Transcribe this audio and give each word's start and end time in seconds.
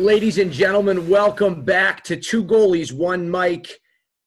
Ladies 0.00 0.38
and 0.38 0.50
gentlemen, 0.50 1.10
welcome 1.10 1.62
back 1.62 2.02
to 2.04 2.16
Two 2.16 2.42
Goalies, 2.42 2.90
One 2.90 3.30
Mic, 3.30 3.80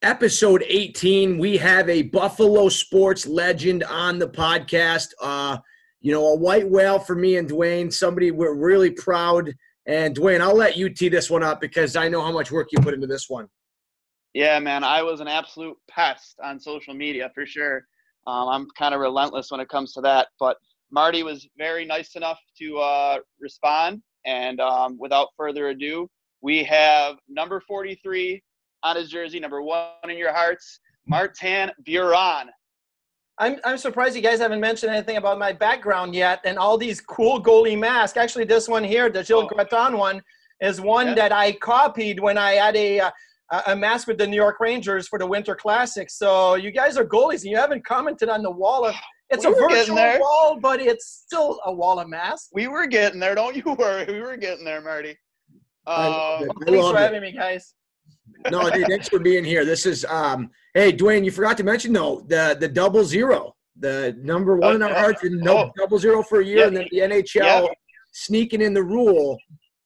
episode 0.04 0.64
18. 0.68 1.40
We 1.40 1.58
have 1.58 1.90
a 1.90 2.04
Buffalo 2.04 2.70
sports 2.70 3.26
legend 3.26 3.84
on 3.86 4.20
the 4.20 4.30
podcast. 4.30 5.08
Uh, 5.20 5.58
you 6.00 6.12
know, 6.12 6.28
a 6.28 6.36
white 6.36 6.70
whale 6.70 7.00
for 7.00 7.16
me 7.16 7.38
and 7.38 7.48
Duane, 7.48 7.90
somebody 7.90 8.30
we're 8.30 8.54
really 8.54 8.92
proud. 8.92 9.52
And 9.88 10.14
Duane, 10.14 10.44
I'll 10.44 10.56
let 10.56 10.78
you 10.78 10.92
tee 10.92 11.10
this 11.10 11.32
one 11.32 11.42
up 11.42 11.60
because 11.60 11.96
I 11.96 12.08
know 12.08 12.22
how 12.22 12.32
much 12.32 12.52
work 12.52 12.68
you 12.72 12.78
put 12.78 12.94
into 12.94 13.08
this 13.08 13.28
one. 13.28 13.48
Yeah, 14.36 14.60
man, 14.60 14.84
I 14.84 15.02
was 15.02 15.22
an 15.22 15.28
absolute 15.28 15.78
pest 15.90 16.40
on 16.44 16.60
social 16.60 16.94
media 16.94 17.32
for 17.34 17.48
sure. 17.48 17.88
Um, 18.28 18.48
I'm 18.48 18.68
kind 18.78 18.94
of 18.94 19.02
relentless 19.02 19.50
when 19.50 19.60
it 19.60 19.70
comes 19.70 19.92
to 19.94 20.02
that. 20.02 20.28
But 20.40 20.58
Marty 20.92 21.24
was 21.24 21.48
very 21.58 21.84
nice 21.84 22.16
enough 22.16 22.40
to 22.60 22.78
uh, 22.78 23.18
respond. 23.40 24.04
And 24.26 24.60
um, 24.60 24.98
without 25.00 25.30
further 25.38 25.70
ado, 25.70 26.10
we 26.42 26.64
have 26.66 27.18
number 27.28 27.62
43 27.62 28.42
on 28.84 28.96
his 28.96 29.10
jersey, 29.10 29.40
number 29.40 29.62
one 29.62 29.88
in 30.04 30.18
your 30.18 30.34
hearts, 30.34 30.80
Martin 31.08 31.72
Biron. 31.86 32.50
I'm, 33.40 33.58
I'm 33.64 33.78
surprised 33.78 34.16
you 34.16 34.22
guys 34.22 34.40
haven't 34.40 34.59
mentioned 34.59 34.94
anything 34.94 35.18
about 35.18 35.40
my 35.40 35.52
background 35.52 36.14
yet 36.14 36.42
and 36.46 36.58
all 36.58 36.78
these 36.78 37.02
cool 37.02 37.42
goalie 37.42 37.80
masks. 37.80 38.18
Actually, 38.18 38.46
this 38.46 38.68
one 38.68 38.84
here, 38.84 39.09
the 39.09 39.24
Gilles 39.24 39.47
oh. 39.52 39.56
Gratton 39.56 39.97
one, 39.97 40.22
is 40.62 40.80
one 40.80 41.08
yeah. 41.08 41.16
that 41.16 41.31
I 41.31 41.53
copied 41.53 42.20
when 42.20 42.38
I 42.38 42.53
had 42.53 42.76
a, 42.76 43.00
uh, 43.00 43.12
a 43.68 43.76
mask 43.76 44.08
with 44.08 44.18
the 44.18 44.28
New 44.28 44.36
York 44.36 44.59
Rangers 44.59 45.08
for 45.08 45.18
the 45.18 45.26
Winter 45.26 45.56
Classic. 45.56 46.09
So 46.09 46.56
you 46.56 46.72
guys 46.72 46.96
are 46.96 47.06
goalies 47.06 47.42
and 47.42 47.52
you 47.52 47.58
haven't 47.58 47.86
commented 47.86 48.30
on 48.30 48.44
the 48.44 48.52
wall 48.52 48.86
of 48.86 48.96
it's 49.34 49.46
we 49.46 49.52
a 49.52 49.56
virtual 49.56 50.20
wall, 50.20 50.60
but 50.60 50.82
it's 50.82 51.24
still 51.26 51.60
a 51.66 51.74
wall 51.74 52.00
of 52.00 52.10
masks. 52.10 52.50
We 52.54 52.68
were 52.68 52.88
getting 52.88 53.20
there. 53.20 53.36
Don't 53.36 53.56
you 53.56 53.76
worry. 53.78 54.06
We 54.06 54.22
were 54.22 54.38
getting 54.38 54.66
there, 54.66 54.82
Marty. 54.82 55.18
Um, 55.86 56.50
thanks 56.66 56.88
for 56.88 56.98
having 56.98 57.22
me, 57.22 57.32
guys. 57.32 57.74
No, 58.50 58.70
dude, 58.70 58.88
thanks 58.88 59.10
for 59.10 59.20
being 59.20 59.44
here. 59.44 59.66
This 59.66 59.86
is 59.86 60.06
um, 60.06 60.50
hey, 60.74 60.92
Duane, 60.92 61.24
you 61.24 61.32
forgot 61.32 61.58
to 61.58 61.64
mention 61.64 61.94
though 61.94 62.24
the 62.28 62.58
the 62.60 62.68
double 62.68 63.04
zero, 63.04 63.56
the 63.80 64.18
number 64.22 64.56
one 64.56 64.76
in 64.76 64.84
our 64.84 64.94
hearts, 64.94 65.24
and 65.24 65.40
no 65.42 65.58
oh. 65.58 65.72
double 65.78 65.98
zero 65.98 66.24
for 66.24 66.42
a 66.42 66.46
year, 66.46 66.60
yeah. 66.60 66.68
and 66.68 66.78
then 66.78 66.88
the 66.92 67.00
NHL 67.00 67.24
yeah. 67.36 67.68
sneaking 68.14 68.62
in 68.62 68.74
the 68.74 68.84
rule 68.84 69.38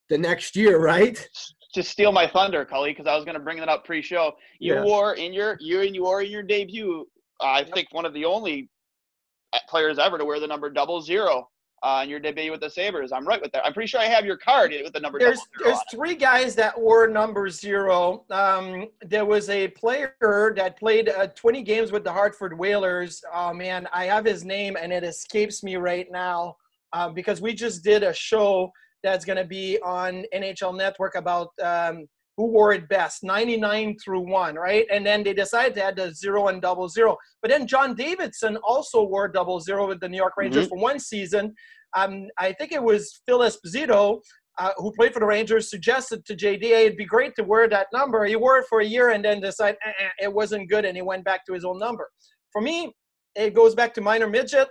the 0.10 0.18
next 0.18 0.56
year, 0.56 0.80
right? 0.80 1.28
To 1.74 1.84
steal 1.84 2.12
my 2.12 2.28
thunder, 2.28 2.66
Cully, 2.66 2.92
because 2.92 3.08
I 3.08 3.16
was 3.16 3.26
going 3.26 3.36
to 3.36 3.44
bring 3.44 3.58
that 3.60 3.70
up 3.70 3.86
pre-show. 3.86 4.34
You 4.60 4.76
yeah. 4.76 4.84
wore 4.84 5.14
in 5.16 5.34
your 5.34 5.58
you 5.60 5.82
and 5.82 5.94
you 5.94 6.04
wore 6.04 6.22
in 6.22 6.32
your 6.32 6.44
debut. 6.44 7.06
I 7.42 7.64
think 7.64 7.90
one 7.92 8.06
of 8.06 8.14
the 8.14 8.26
only 8.26 8.70
players 9.68 10.00
ever 10.00 10.18
to 10.18 10.26
wear 10.26 10.40
the 10.40 10.48
number 10.48 10.70
double 10.70 11.02
zero 11.02 11.50
uh, 11.84 12.02
in 12.04 12.10
your 12.10 12.20
debut 12.20 12.52
with 12.52 12.62
the 12.62 12.70
Sabres. 12.70 13.12
I'm 13.12 13.28
right 13.28 13.42
with 13.42 13.52
that. 13.52 13.66
I'm 13.66 13.74
pretty 13.74 13.88
sure 13.88 14.00
I 14.00 14.06
have 14.06 14.26
your 14.26 14.38
card 14.38 14.74
with 14.84 14.94
the 14.94 15.00
number. 15.00 15.20
There's 15.20 15.42
there's 15.64 15.80
three 15.92 16.16
guys 16.16 16.56
that 16.56 16.80
wore 16.80 17.08
number 17.08 17.50
zero. 17.50 18.26
Um, 18.32 18.88
there 19.02 19.26
was 19.26 19.50
a 19.50 19.68
player 19.70 20.16
that 20.56 20.78
played 20.78 21.10
uh, 21.10 21.28
20 21.28 21.62
games 21.64 21.92
with 21.92 22.04
the 22.04 22.12
Hartford 22.12 22.58
Whalers. 22.58 23.24
Oh 23.34 23.54
man, 23.54 23.88
I 23.94 24.06
have 24.06 24.26
his 24.26 24.44
name 24.44 24.76
and 24.80 24.92
it 24.92 25.04
escapes 25.04 25.64
me 25.64 25.76
right 25.76 26.08
now 26.12 26.58
uh, 26.94 27.10
because 27.10 27.42
we 27.42 27.54
just 27.54 27.84
did 27.84 28.04
a 28.04 28.14
show 28.14 28.72
that's 29.04 29.26
going 29.26 29.38
to 29.38 29.46
be 29.46 29.80
on 29.82 30.26
NHL 30.34 30.76
Network 30.76 31.16
about 31.16 31.50
um, 31.62 32.08
who 32.38 32.46
wore 32.46 32.72
it 32.72 32.88
best 32.88 33.24
99 33.24 33.98
through 34.04 34.22
1 34.22 34.56
right? 34.56 34.86
And 34.92 35.06
then 35.06 35.24
they 35.24 35.34
decided 35.34 35.74
to 35.76 35.84
add 35.84 35.98
the 35.98 36.14
zero 36.14 36.48
and 36.48 36.62
double 36.62 36.88
zero. 36.88 37.18
But 37.42 37.52
then 37.52 37.68
john 37.68 37.96
davidson 37.96 38.58
also 38.58 39.04
wore 39.04 39.28
double 39.28 39.60
zero 39.60 39.88
with 39.88 40.00
the 40.00 40.08
new 40.08 40.18
york 40.18 40.38
rangers 40.38 40.66
mm-hmm. 40.66 40.76
for 40.76 40.82
one 40.82 41.00
season. 41.00 41.54
Um, 41.96 42.28
i 42.38 42.54
think 42.54 42.72
it 42.72 42.84
was 42.84 43.22
phil 43.26 43.40
esposito 43.40 44.22
uh, 44.60 44.72
who 44.78 44.92
played 44.92 45.14
for 45.14 45.20
the 45.20 45.26
rangers 45.26 45.70
suggested 45.70 46.26
to 46.26 46.36
jda 46.36 46.86
it'd 46.86 46.98
be 46.98 47.06
great 47.06 47.36
to 47.36 47.44
wear 47.44 47.68
that 47.70 47.88
number. 47.94 48.26
He 48.26 48.36
wore 48.36 48.58
it 48.60 48.66
for 48.68 48.80
a 48.82 48.86
year 48.86 49.10
and 49.10 49.24
then 49.24 49.40
decided 49.42 49.78
eh, 49.86 49.92
it 50.24 50.34
wasn't 50.34 50.70
good 50.70 50.86
and 50.86 50.96
he 50.96 51.02
went 51.02 51.24
back 51.24 51.46
to 51.46 51.54
his 51.54 51.64
old 51.64 51.80
number. 51.80 52.10
For 52.52 52.62
me 52.62 52.94
it 53.36 53.54
goes 53.54 53.76
back 53.76 53.94
to 53.96 54.02
minor 54.02 54.28
midget. 54.28 54.68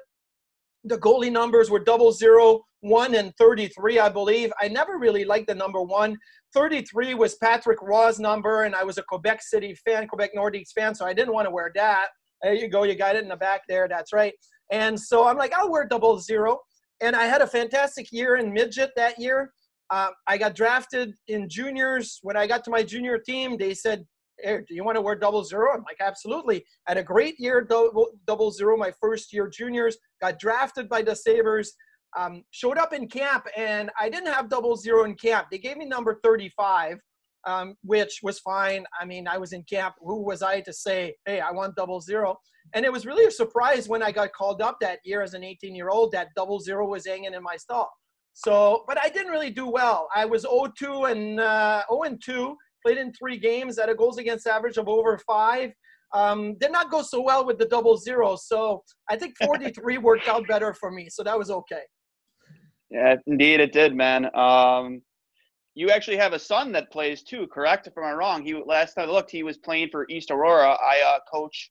The 0.84 0.98
goalie 0.98 1.32
numbers 1.32 1.70
were 1.70 1.78
double 1.78 2.12
zero, 2.12 2.62
one 2.80 3.14
and 3.14 3.32
33, 3.38 3.98
I 3.98 4.08
believe. 4.08 4.52
I 4.60 4.68
never 4.68 4.98
really 4.98 5.24
liked 5.24 5.48
the 5.48 5.54
number 5.54 5.82
one. 5.82 6.16
33 6.54 7.14
was 7.14 7.34
Patrick 7.36 7.82
Roy's 7.82 8.18
number, 8.18 8.64
and 8.64 8.74
I 8.74 8.84
was 8.84 8.98
a 8.98 9.02
Quebec 9.02 9.42
City 9.42 9.74
fan, 9.74 10.08
Quebec 10.08 10.30
Nordiques 10.36 10.72
fan, 10.72 10.94
so 10.94 11.04
I 11.04 11.12
didn't 11.12 11.34
want 11.34 11.46
to 11.46 11.50
wear 11.50 11.72
that. 11.74 12.08
There 12.42 12.54
you 12.54 12.68
go, 12.68 12.84
you 12.84 12.94
got 12.94 13.16
it 13.16 13.22
in 13.22 13.28
the 13.28 13.36
back 13.36 13.62
there. 13.68 13.88
That's 13.88 14.12
right. 14.12 14.34
And 14.70 14.98
so 14.98 15.26
I'm 15.26 15.36
like, 15.36 15.52
I'll 15.54 15.70
wear 15.70 15.86
double 15.86 16.18
zero. 16.18 16.58
And 17.00 17.14
I 17.14 17.26
had 17.26 17.42
a 17.42 17.46
fantastic 17.46 18.10
year 18.10 18.36
in 18.36 18.52
midget 18.52 18.90
that 18.96 19.18
year. 19.18 19.52
Uh, 19.90 20.10
I 20.26 20.38
got 20.38 20.54
drafted 20.54 21.14
in 21.28 21.48
juniors. 21.48 22.18
When 22.22 22.36
I 22.36 22.46
got 22.46 22.64
to 22.64 22.70
my 22.70 22.82
junior 22.82 23.18
team, 23.18 23.56
they 23.56 23.74
said, 23.74 24.04
hey, 24.38 24.58
do 24.68 24.74
you 24.74 24.84
want 24.84 24.96
to 24.96 25.02
wear 25.02 25.14
double 25.14 25.44
zero? 25.44 25.72
I'm 25.74 25.82
like, 25.82 25.98
absolutely. 26.00 26.64
Had 26.86 26.98
a 26.98 27.02
great 27.02 27.38
year 27.38 27.62
double, 27.62 28.08
double 28.26 28.50
zero 28.50 28.76
my 28.76 28.92
first 29.00 29.32
year 29.32 29.48
juniors. 29.48 29.96
Got 30.20 30.38
drafted 30.38 30.88
by 30.88 31.02
the 31.02 31.14
Sabres. 31.14 31.74
Um, 32.16 32.44
showed 32.50 32.78
up 32.78 32.92
in 32.92 33.08
camp, 33.08 33.46
and 33.56 33.90
I 34.00 34.08
didn't 34.08 34.32
have 34.32 34.48
double 34.48 34.76
zero 34.76 35.04
in 35.04 35.14
camp. 35.14 35.48
They 35.50 35.58
gave 35.58 35.76
me 35.76 35.84
number 35.84 36.18
35, 36.24 36.98
um, 37.46 37.74
which 37.82 38.20
was 38.22 38.38
fine. 38.40 38.84
I 38.98 39.04
mean, 39.04 39.28
I 39.28 39.36
was 39.36 39.52
in 39.52 39.62
camp. 39.64 39.94
Who 40.00 40.22
was 40.22 40.42
I 40.42 40.60
to 40.62 40.72
say, 40.72 41.14
hey, 41.26 41.40
I 41.40 41.50
want 41.50 41.76
double 41.76 42.00
zero? 42.00 42.38
And 42.74 42.84
it 42.84 42.92
was 42.92 43.06
really 43.06 43.26
a 43.26 43.30
surprise 43.30 43.88
when 43.88 44.02
I 44.02 44.10
got 44.12 44.32
called 44.32 44.60
up 44.60 44.78
that 44.80 44.98
year 45.04 45.22
as 45.22 45.34
an 45.34 45.44
18 45.44 45.74
year 45.74 45.88
old 45.88 46.12
that 46.12 46.28
double 46.36 46.58
zero 46.58 46.86
was 46.88 47.06
hanging 47.06 47.34
in 47.34 47.42
my 47.42 47.56
stall. 47.56 47.90
So, 48.34 48.84
but 48.86 48.98
I 49.02 49.08
didn't 49.08 49.32
really 49.32 49.50
do 49.50 49.66
well. 49.66 50.08
I 50.14 50.26
was 50.26 50.44
0-2 50.44 51.10
and 51.10 51.40
uh, 51.40 51.84
0 51.90 52.18
2 52.22 52.56
played 52.84 52.98
in 52.98 53.12
three 53.14 53.38
games 53.38 53.78
at 53.78 53.88
a 53.88 53.94
goals 53.94 54.18
against 54.18 54.46
average 54.46 54.76
of 54.76 54.88
over 54.88 55.18
five. 55.26 55.72
Um, 56.14 56.56
did 56.58 56.70
not 56.70 56.90
go 56.90 57.02
so 57.02 57.20
well 57.22 57.46
with 57.46 57.58
the 57.58 57.66
double 57.66 57.96
zero. 57.96 58.36
So 58.36 58.82
I 59.08 59.16
think 59.16 59.34
43 59.44 59.98
worked 59.98 60.28
out 60.28 60.46
better 60.46 60.74
for 60.74 60.90
me. 60.90 61.08
So 61.08 61.22
that 61.22 61.38
was 61.38 61.50
okay. 61.50 61.82
Yeah, 62.90 63.16
indeed 63.26 63.60
it 63.60 63.72
did, 63.72 63.94
man. 63.94 64.34
Um, 64.34 65.02
you 65.74 65.90
actually 65.90 66.16
have 66.16 66.32
a 66.32 66.38
son 66.38 66.72
that 66.72 66.90
plays 66.90 67.22
too, 67.22 67.46
correct? 67.48 67.86
If 67.86 67.98
I'm 67.98 68.16
wrong, 68.16 68.44
he 68.44 68.54
last 68.54 68.94
time 68.94 69.08
I 69.08 69.12
looked, 69.12 69.30
he 69.30 69.42
was 69.42 69.58
playing 69.58 69.88
for 69.90 70.06
East 70.08 70.30
Aurora. 70.30 70.70
I 70.70 71.02
uh, 71.06 71.18
coach, 71.30 71.70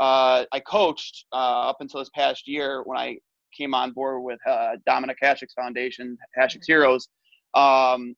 uh, 0.00 0.44
I 0.50 0.60
coached 0.60 1.26
uh, 1.32 1.68
up 1.68 1.76
until 1.80 2.00
this 2.00 2.10
past 2.14 2.48
year 2.48 2.82
when 2.84 2.98
I 2.98 3.18
came 3.56 3.74
on 3.74 3.92
board 3.92 4.22
with 4.22 4.40
uh, 4.48 4.72
Dominik 4.88 5.16
Hasek's 5.22 5.54
foundation, 5.54 6.18
Hasek's 6.36 6.66
Heroes. 6.66 7.08
Um, 7.54 8.14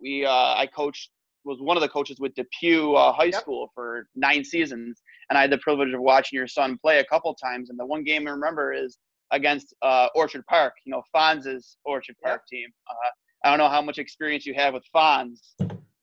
we 0.00 0.26
uh, 0.26 0.30
I 0.30 0.68
coached 0.74 1.10
was 1.44 1.60
one 1.60 1.76
of 1.76 1.80
the 1.80 1.88
coaches 1.88 2.18
with 2.18 2.34
Depew 2.34 2.94
uh, 2.94 3.12
High 3.12 3.26
Yep. 3.26 3.40
School 3.40 3.70
for 3.74 4.08
nine 4.14 4.44
seasons, 4.44 5.00
and 5.30 5.38
I 5.38 5.42
had 5.42 5.50
the 5.52 5.58
privilege 5.58 5.94
of 5.94 6.00
watching 6.00 6.36
your 6.36 6.48
son 6.48 6.76
play 6.76 6.98
a 6.98 7.04
couple 7.04 7.32
times. 7.34 7.70
And 7.70 7.78
the 7.78 7.86
one 7.86 8.02
game 8.02 8.26
I 8.26 8.32
remember 8.32 8.72
is 8.74 8.98
against 9.32 9.74
uh, 9.82 10.08
Orchard 10.14 10.44
Park. 10.46 10.74
You 10.84 10.92
know, 10.92 11.02
Fonz's 11.14 11.76
Orchard. 11.84 12.16
Park 12.22 12.42
team. 12.50 12.68
Uh, 12.88 12.94
I 13.44 13.50
don't 13.50 13.58
know 13.58 13.68
how 13.68 13.82
much 13.82 13.98
experience 13.98 14.46
you 14.46 14.54
have 14.54 14.74
with 14.74 14.84
Fonz, 14.94 15.40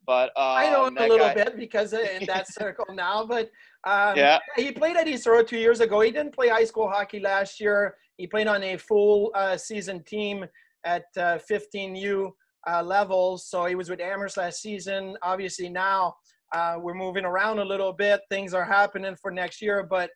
but 0.06 0.30
um, 0.38 0.58
I 0.64 0.70
know 0.70 0.86
him 0.86 0.98
a 0.98 1.02
little 1.08 1.28
guy- 1.28 1.34
bit 1.34 1.58
because 1.58 1.94
uh, 1.94 2.06
in 2.20 2.26
that 2.28 2.48
circle 2.60 2.86
now, 2.94 3.26
but 3.26 3.50
um, 3.86 4.16
Yeah. 4.18 4.40
he 4.56 4.72
played 4.72 4.96
at 4.98 5.08
East 5.08 5.28
Aurora 5.28 5.44
two 5.44 5.58
years 5.58 5.80
ago. 5.80 6.00
He 6.02 6.12
didn't 6.12 6.34
play 6.34 6.50
high 6.50 6.64
school 6.66 6.88
hockey 6.88 7.20
last 7.20 7.60
year. 7.60 7.96
He 8.18 8.28
played 8.28 8.48
on 8.48 8.64
a 8.64 8.78
full 8.78 9.32
uh, 9.36 9.58
season 9.58 10.04
team 10.04 10.46
at 10.86 11.06
uh, 11.18 11.40
15U 11.50 12.32
uh, 12.70 12.84
levels. 12.84 13.48
So 13.50 13.66
he 13.66 13.76
was 13.76 13.90
with 13.90 14.00
Amherst 14.00 14.38
last 14.38 14.62
season. 14.62 15.18
Obviously 15.24 15.68
now 15.70 16.16
uh, 16.54 16.76
we're 16.80 16.94
moving 16.94 17.26
around 17.26 17.60
a 17.60 17.66
little 17.66 17.92
bit. 17.92 18.22
Things 18.30 18.54
are 18.54 18.64
happening 18.66 19.16
for 19.22 19.32
next 19.32 19.62
year, 19.62 19.84
but. 19.84 20.10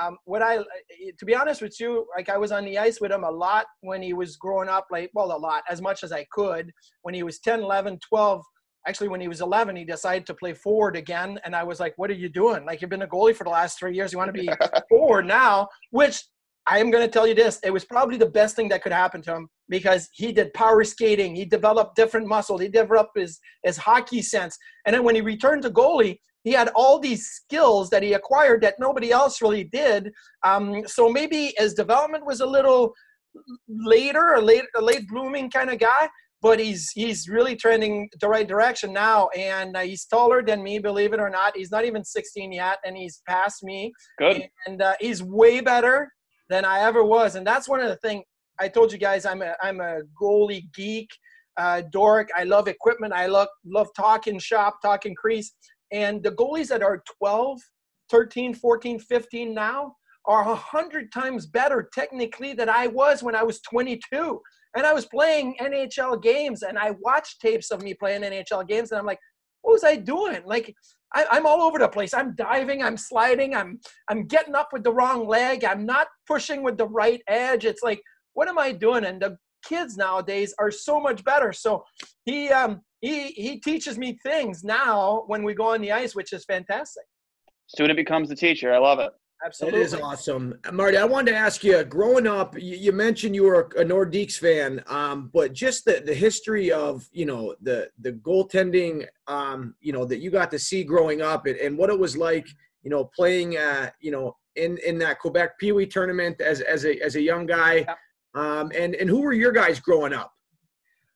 Um, 0.00 0.16
what 0.24 0.42
I, 0.42 0.58
to 1.18 1.24
be 1.24 1.34
honest 1.34 1.60
with 1.60 1.78
you, 1.78 2.06
like 2.16 2.28
I 2.28 2.38
was 2.38 2.52
on 2.52 2.64
the 2.64 2.78
ice 2.78 3.00
with 3.00 3.12
him 3.12 3.24
a 3.24 3.30
lot 3.30 3.66
when 3.80 4.02
he 4.02 4.14
was 4.14 4.36
growing 4.36 4.68
up, 4.68 4.86
like, 4.90 5.10
well, 5.14 5.36
a 5.36 5.36
lot, 5.36 5.62
as 5.68 5.82
much 5.82 6.02
as 6.02 6.12
I 6.12 6.26
could. 6.32 6.72
When 7.02 7.14
he 7.14 7.22
was 7.22 7.38
10, 7.40 7.60
11, 7.60 7.98
12, 8.08 8.42
actually 8.86 9.08
when 9.08 9.20
he 9.20 9.28
was 9.28 9.40
11 9.40 9.76
he 9.76 9.84
decided 9.84 10.26
to 10.26 10.34
play 10.34 10.52
forward 10.52 10.96
again 10.96 11.38
and 11.44 11.54
i 11.54 11.62
was 11.62 11.78
like 11.78 11.94
what 11.96 12.10
are 12.10 12.14
you 12.14 12.28
doing? 12.28 12.64
Like 12.64 12.80
you've 12.80 12.90
been 12.90 13.02
a 13.02 13.06
goalie 13.06 13.34
for 13.34 13.44
the 13.44 13.50
last 13.50 13.78
three 13.78 13.94
years. 13.94 14.12
You 14.12 14.18
want 14.18 14.34
to 14.34 14.40
be 14.40 14.48
forward 14.88 15.26
now 15.26 15.68
which 15.90 16.24
i 16.66 16.78
am 16.78 16.90
going 16.90 17.04
to 17.04 17.10
tell 17.10 17.26
you 17.26 17.34
this 17.34 17.58
it 17.64 17.72
was 17.72 17.84
probably 17.84 18.16
the 18.16 18.26
best 18.40 18.54
thing 18.54 18.68
that 18.68 18.82
could 18.82 18.92
happen 18.92 19.20
to 19.22 19.34
him 19.34 19.48
because 19.68 20.08
he 20.12 20.32
did 20.32 20.52
power 20.54 20.84
skating 20.84 21.34
he 21.34 21.44
developed 21.44 21.96
different 21.96 22.26
muscles 22.26 22.60
he 22.60 22.68
developed 22.68 23.16
his, 23.16 23.40
his 23.64 23.76
hockey 23.76 24.22
sense. 24.22 24.56
And 24.86 24.94
then 24.94 25.04
when 25.04 25.14
he 25.14 25.20
returned 25.20 25.62
to 25.62 25.70
goalie 25.70 26.18
he 26.44 26.52
had 26.52 26.68
all 26.74 26.98
these 26.98 27.26
skills 27.26 27.90
that 27.90 28.02
he 28.02 28.14
acquired 28.14 28.62
that 28.62 28.74
nobody 28.78 29.10
else 29.10 29.40
really 29.40 29.64
did. 29.64 30.12
Um, 30.44 30.86
so 30.86 31.08
maybe 31.08 31.54
his 31.56 31.74
development 31.74 32.26
was 32.26 32.40
a 32.40 32.46
little 32.46 32.92
later 33.68 34.34
a 34.34 34.40
late, 34.40 34.64
a 34.76 34.80
late 34.80 35.08
blooming 35.08 35.50
kind 35.50 35.70
of 35.70 35.78
guy 35.78 36.08
but 36.42 36.58
he's 36.58 36.90
he's 36.90 37.28
really 37.28 37.54
trending 37.54 38.10
the 38.20 38.28
right 38.28 38.48
direction 38.48 38.92
now. 38.92 39.28
And 39.28 39.76
uh, 39.76 39.80
he's 39.80 40.04
taller 40.04 40.42
than 40.42 40.62
me 40.62 40.80
believe 40.80 41.12
it 41.12 41.20
or 41.20 41.30
not. 41.30 41.56
He's 41.56 41.70
not 41.70 41.84
even 41.84 42.04
16 42.04 42.52
yet 42.52 42.78
and 42.84 42.96
he's 42.96 43.22
past 43.28 43.62
me. 43.62 43.92
Good. 44.18 44.48
and 44.66 44.82
uh, 44.82 44.94
he's 45.00 45.22
way 45.22 45.60
better 45.60 46.12
than 46.50 46.64
i 46.64 46.80
ever 46.80 47.04
was. 47.04 47.36
And 47.36 47.46
that's 47.46 47.68
one 47.68 47.80
of 47.80 47.88
the 47.88 47.96
things 47.96 48.24
i 48.58 48.68
told 48.68 48.92
you 48.92 48.98
guys 48.98 49.24
i'm 49.24 49.40
a 49.40 49.54
i'm 49.62 49.80
a 49.80 50.00
goalie 50.20 50.64
geek 50.74 51.08
uh, 51.56 51.82
dork. 51.90 52.28
I 52.36 52.44
love 52.44 52.68
equipment. 52.68 53.12
I 53.12 53.26
love 53.26 53.48
love 53.66 53.88
talking 53.96 54.38
shop 54.38 54.80
talking 54.82 55.14
crease 55.14 55.52
and 55.92 56.22
the 56.22 56.32
goalies 56.32 56.68
that 56.68 56.82
are 56.82 57.02
12 57.18 57.60
13 58.10 58.54
14 58.54 58.98
15 58.98 59.54
now 59.54 59.94
are 60.26 60.44
100 60.44 61.12
times 61.12 61.46
better 61.46 61.88
technically 61.92 62.52
than 62.52 62.68
i 62.68 62.86
was 62.86 63.22
when 63.22 63.34
i 63.34 63.42
was 63.42 63.60
22 63.60 64.40
and 64.76 64.86
I 64.86 64.92
was 64.92 65.06
playing 65.06 65.56
NHL 65.60 66.22
games 66.22 66.62
and 66.62 66.78
I 66.78 66.92
watched 67.00 67.40
tapes 67.40 67.70
of 67.70 67.82
me 67.82 67.94
playing 67.94 68.22
NHL 68.22 68.66
games 68.66 68.90
and 68.90 68.98
I'm 68.98 69.06
like, 69.06 69.18
what 69.62 69.72
was 69.72 69.84
I 69.84 69.96
doing? 69.96 70.42
Like, 70.44 70.74
I, 71.14 71.26
I'm 71.30 71.46
all 71.46 71.62
over 71.62 71.78
the 71.78 71.88
place. 71.88 72.14
I'm 72.14 72.34
diving, 72.36 72.82
I'm 72.82 72.96
sliding, 72.96 73.54
I'm 73.54 73.78
I'm 74.08 74.26
getting 74.26 74.54
up 74.54 74.70
with 74.72 74.82
the 74.82 74.92
wrong 74.92 75.26
leg, 75.28 75.64
I'm 75.64 75.84
not 75.84 76.08
pushing 76.26 76.62
with 76.62 76.78
the 76.78 76.88
right 76.88 77.20
edge. 77.28 77.64
It's 77.64 77.82
like, 77.82 78.00
what 78.32 78.48
am 78.48 78.58
I 78.58 78.72
doing? 78.72 79.04
And 79.04 79.20
the 79.20 79.36
kids 79.62 79.96
nowadays 79.96 80.54
are 80.58 80.70
so 80.70 81.00
much 81.00 81.24
better. 81.24 81.52
So 81.52 81.84
he 82.24 82.50
um 82.50 82.80
he 83.00 83.28
he 83.28 83.58
teaches 83.60 83.98
me 83.98 84.18
things 84.22 84.64
now 84.64 85.24
when 85.26 85.42
we 85.42 85.54
go 85.54 85.74
on 85.74 85.80
the 85.80 85.92
ice, 85.92 86.14
which 86.14 86.32
is 86.32 86.44
fantastic. 86.44 87.04
Student 87.66 87.96
becomes 87.96 88.28
the 88.28 88.36
teacher. 88.36 88.72
I 88.72 88.78
love 88.78 88.98
it. 88.98 89.12
Absolutely. 89.44 89.80
That 89.80 89.84
is 89.84 89.94
awesome, 89.94 90.54
Marty. 90.72 90.96
I 90.96 91.04
wanted 91.04 91.32
to 91.32 91.36
ask 91.36 91.64
you, 91.64 91.82
growing 91.82 92.28
up, 92.28 92.56
you, 92.56 92.76
you 92.76 92.92
mentioned 92.92 93.34
you 93.34 93.42
were 93.42 93.62
a 93.76 93.84
Nordiques 93.84 94.38
fan, 94.38 94.84
um, 94.86 95.30
but 95.34 95.52
just 95.52 95.84
the, 95.84 96.00
the 96.04 96.14
history 96.14 96.70
of 96.70 97.08
you 97.12 97.26
know 97.26 97.56
the 97.60 97.90
the 97.98 98.12
goaltending, 98.12 99.04
um, 99.26 99.74
you 99.80 99.92
know 99.92 100.04
that 100.04 100.20
you 100.20 100.30
got 100.30 100.50
to 100.52 100.60
see 100.60 100.84
growing 100.84 101.22
up, 101.22 101.46
and, 101.46 101.56
and 101.56 101.76
what 101.76 101.90
it 101.90 101.98
was 101.98 102.16
like, 102.16 102.46
you 102.84 102.90
know, 102.90 103.04
playing, 103.16 103.56
uh, 103.56 103.90
you 104.00 104.12
know, 104.12 104.36
in 104.54 104.78
in 104.86 104.96
that 104.98 105.18
Quebec 105.18 105.58
Pee 105.58 105.72
Wee 105.72 105.86
tournament 105.86 106.40
as 106.40 106.60
as 106.60 106.84
a 106.84 107.00
as 107.00 107.16
a 107.16 107.20
young 107.20 107.44
guy, 107.44 107.78
Yep. 107.78 107.98
Um, 108.34 108.72
and 108.74 108.94
and 108.94 109.08
who 109.08 109.20
were 109.20 109.32
your 109.32 109.52
guys 109.52 109.80
growing 109.80 110.12
up? 110.12 110.32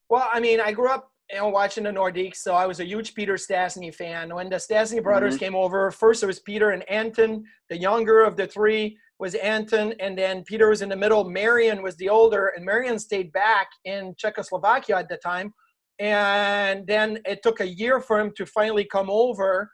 Well, 0.09 0.29
I 0.33 0.41
mean, 0.41 0.61
I 0.61 0.73
grew 0.73 0.91
up 0.91 1.11
you 1.31 1.39
know, 1.39 1.49
watching 1.49 1.85
the 1.85 1.91
Nordiques, 1.91 2.37
so 2.37 2.55
I 2.55 2.67
was 2.67 2.79
a 2.79 2.87
huge 2.87 3.15
Peter 3.15 3.35
Stastny 3.35 3.93
fan. 3.93 4.33
When 4.35 4.49
the 4.49 4.57
Stastny 4.57 5.03
brothers 5.03 5.37
came 5.37 5.57
over, 5.57 5.91
first 5.91 6.23
it 6.23 6.27
was 6.27 6.39
Peter 6.39 6.71
and 6.71 6.89
Anton. 6.89 7.45
The 7.69 7.77
younger 7.77 8.23
of 8.23 8.37
the 8.37 8.47
three 8.47 8.97
was 9.19 9.35
Anton, 9.35 9.95
and 9.99 10.17
then 10.17 10.45
Peter 10.45 10.69
was 10.69 10.83
in 10.83 10.89
the 10.89 10.97
middle. 10.97 11.29
Marian 11.29 11.83
was 11.83 11.97
the 11.97 12.09
older, 12.09 12.53
and 12.55 12.65
Marian 12.65 12.99
stayed 12.99 13.33
back 13.33 13.67
in 13.85 14.15
Czechoslovakia 14.19 14.99
at 14.99 15.09
the 15.09 15.17
time. 15.17 15.53
And 15.99 16.87
then 16.87 17.19
it 17.25 17.43
took 17.43 17.61
a 17.61 17.69
year 17.69 18.01
for 18.01 18.21
him 18.21 18.31
to 18.37 18.47
finally 18.47 18.85
come 18.85 19.09
over. 19.11 19.71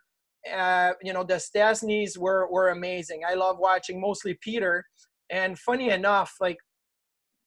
Uh, 0.51 0.93
you 1.03 1.13
know, 1.13 1.25
the 1.25 1.35
Stastnys 1.35 2.17
were 2.17 2.49
were 2.51 2.71
amazing. 2.71 3.23
I 3.29 3.35
love 3.35 3.59
watching 3.59 4.01
mostly 4.01 4.39
Peter. 4.41 4.85
And 5.31 5.59
funny 5.59 5.91
enough, 5.91 6.35
like 6.41 6.59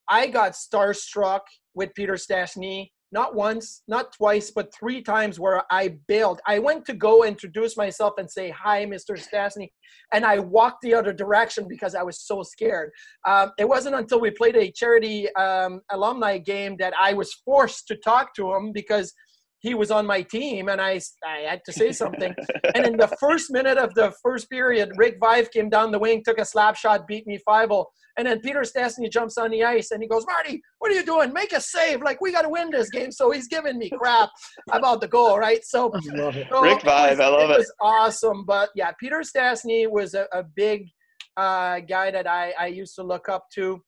I 0.08 0.26
got 0.28 0.52
starstruck 0.52 1.40
with 1.74 1.94
Peter 1.94 2.14
Stastny 2.14 2.90
not 3.12 3.34
once, 3.34 3.82
not 3.86 4.12
twice, 4.12 4.50
but 4.50 4.74
three 4.74 5.00
times 5.00 5.38
where 5.38 5.62
I 5.70 5.96
bailed. 6.08 6.40
I 6.46 6.58
went 6.58 6.84
to 6.86 6.92
go 6.92 7.24
introduce 7.24 7.76
myself 7.76 8.14
and 8.18 8.30
say, 8.30 8.50
Hi, 8.50 8.84
Mr. 8.84 9.16
Stastny. 9.16 9.70
And 10.12 10.24
I 10.24 10.40
walked 10.40 10.82
the 10.82 10.94
other 10.94 11.12
direction 11.12 11.66
because 11.68 11.94
I 11.94 12.02
was 12.02 12.20
so 12.20 12.42
scared. 12.42 12.90
Um, 13.26 13.52
it 13.58 13.68
wasn't 13.68 13.94
until 13.94 14.20
we 14.20 14.30
played 14.30 14.56
a 14.56 14.70
charity 14.72 15.34
um, 15.36 15.80
alumni 15.90 16.38
game 16.38 16.76
that 16.78 16.94
I 17.00 17.12
was 17.12 17.32
forced 17.44 17.86
to 17.88 17.96
talk 17.96 18.34
to 18.34 18.52
him 18.52 18.72
because 18.72 19.12
he 19.60 19.74
was 19.74 19.90
on 19.90 20.06
my 20.06 20.22
team 20.22 20.68
and 20.68 20.80
I, 20.80 21.00
I 21.26 21.38
had 21.48 21.60
to 21.64 21.72
say 21.72 21.92
something. 21.92 22.34
and 22.74 22.86
in 22.86 22.96
the 22.96 23.08
first 23.18 23.50
minute 23.50 23.78
of 23.78 23.94
the 23.94 24.12
first 24.22 24.50
period, 24.50 24.90
Rick 24.96 25.18
Vaive 25.20 25.50
came 25.50 25.68
down 25.68 25.90
the 25.90 25.98
wing, 25.98 26.22
took 26.24 26.38
a 26.38 26.44
slap 26.44 26.76
shot, 26.76 27.06
beat 27.06 27.26
me 27.26 27.38
5 27.38 27.68
0. 27.68 27.86
And 28.18 28.26
then 28.26 28.40
Peter 28.40 28.60
Stastny 28.60 29.10
jumps 29.10 29.36
on 29.36 29.50
the 29.50 29.62
ice 29.62 29.90
and 29.90 30.02
he 30.02 30.08
goes, 30.08 30.24
Marty, 30.26 30.62
what 30.78 30.90
are 30.90 30.94
you 30.94 31.04
doing? 31.04 31.32
Make 31.32 31.52
a 31.52 31.60
save. 31.60 32.02
Like, 32.02 32.20
we 32.20 32.32
got 32.32 32.42
to 32.42 32.48
win 32.48 32.70
this 32.70 32.88
game. 32.88 33.12
So 33.12 33.30
he's 33.30 33.46
giving 33.46 33.76
me 33.76 33.90
crap 33.90 34.30
about 34.72 35.00
the 35.00 35.08
goal, 35.08 35.38
right? 35.38 35.62
So, 35.64 35.92
so 36.16 36.30
Rick 36.62 36.80
Vaive, 36.82 37.20
I 37.20 37.28
love 37.28 37.50
it. 37.50 37.58
was 37.58 37.72
awesome. 37.80 38.44
But 38.46 38.70
yeah, 38.74 38.92
Peter 38.98 39.20
Stastny 39.20 39.88
was 39.90 40.14
a, 40.14 40.26
a 40.32 40.42
big 40.42 40.88
uh, 41.36 41.80
guy 41.80 42.10
that 42.10 42.26
I, 42.26 42.54
I 42.58 42.66
used 42.68 42.94
to 42.96 43.02
look 43.02 43.28
up 43.28 43.46
to. 43.54 43.82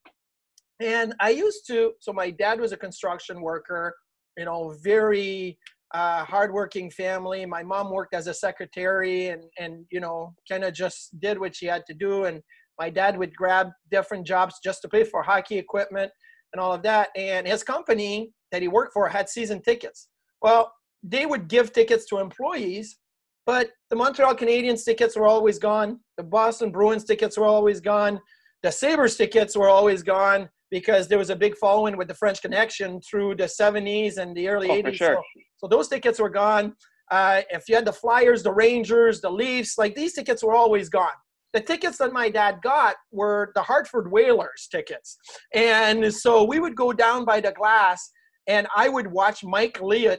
And 0.80 1.14
I 1.20 1.30
used 1.30 1.66
to, 1.68 1.92
so 2.00 2.12
my 2.12 2.30
dad 2.30 2.60
was 2.60 2.72
a 2.72 2.76
construction 2.76 3.40
worker, 3.40 3.94
you 4.38 4.44
know, 4.44 4.74
very 4.82 5.58
uh, 5.92 6.24
hardworking 6.24 6.90
family. 6.90 7.44
My 7.44 7.62
mom 7.62 7.90
worked 7.90 8.14
as 8.14 8.28
a 8.28 8.34
secretary 8.34 9.28
and, 9.28 9.42
and 9.58 9.84
you 9.90 10.00
know, 10.00 10.34
kind 10.48 10.64
of 10.64 10.72
just 10.72 11.18
did 11.20 11.38
what 11.38 11.56
she 11.56 11.66
had 11.66 11.84
to 11.86 11.94
do. 11.94 12.24
And 12.24 12.40
my 12.78 12.88
dad 12.88 13.18
would 13.18 13.34
grab 13.34 13.68
different 13.90 14.26
jobs 14.26 14.56
just 14.62 14.80
to 14.82 14.88
pay 14.88 15.04
for 15.04 15.22
hockey 15.22 15.58
equipment 15.58 16.12
and 16.52 16.60
all 16.60 16.72
of 16.72 16.82
that. 16.82 17.08
And 17.16 17.46
his 17.46 17.62
company 17.62 18.30
that 18.52 18.62
he 18.62 18.68
worked 18.68 18.92
for 18.92 19.08
had 19.08 19.28
season 19.28 19.60
tickets. 19.60 20.08
Well, 20.40 20.72
they 21.02 21.26
would 21.26 21.48
give 21.48 21.72
tickets 21.72 22.06
to 22.06 22.18
employees, 22.18 22.98
but 23.44 23.70
the 23.90 23.96
Montreal 23.96 24.34
Canadiens 24.34 24.84
tickets 24.84 25.16
were 25.16 25.26
always 25.26 25.58
gone. 25.58 26.00
The 26.16 26.22
Boston 26.22 26.70
Bruins 26.70 27.04
tickets 27.04 27.36
were 27.36 27.46
always 27.46 27.80
gone. 27.80 28.20
The 28.62 28.70
Sabres 28.70 29.16
tickets 29.16 29.56
were 29.56 29.68
always 29.68 30.02
gone 30.02 30.48
because 30.70 31.08
there 31.08 31.18
was 31.18 31.30
a 31.30 31.36
big 31.36 31.56
following 31.56 31.96
with 31.96 32.08
the 32.08 32.14
French 32.14 32.42
Connection 32.42 33.00
through 33.00 33.36
the 33.36 33.44
70s 33.44 34.18
and 34.18 34.36
the 34.36 34.48
early 34.48 34.70
Oh, 34.70 34.82
80s. 34.82 34.94
sure. 34.94 35.14
So, 35.14 35.22
so 35.56 35.68
those 35.68 35.88
tickets 35.88 36.18
were 36.20 36.30
gone. 36.30 36.74
Uh, 37.10 37.40
if 37.50 37.68
you 37.68 37.74
had 37.74 37.86
the 37.86 37.92
Flyers, 37.92 38.42
the 38.42 38.52
Rangers, 38.52 39.20
the 39.20 39.30
Leafs, 39.30 39.78
like 39.78 39.94
these 39.94 40.12
tickets 40.12 40.42
were 40.42 40.54
always 40.54 40.88
gone. 40.88 41.16
The 41.54 41.60
tickets 41.60 41.96
that 41.98 42.12
my 42.12 42.28
dad 42.28 42.58
got 42.62 42.96
were 43.10 43.52
the 43.54 43.62
Hartford 43.62 44.10
Whalers 44.12 44.68
tickets. 44.70 45.16
And 45.54 46.12
so 46.12 46.44
we 46.44 46.60
would 46.60 46.76
go 46.76 46.92
down 46.92 47.24
by 47.24 47.40
the 47.40 47.52
glass 47.52 48.10
and 48.46 48.66
I 48.76 48.88
would 48.90 49.06
watch 49.10 49.42
Mike 49.42 49.78
Liut 49.78 50.18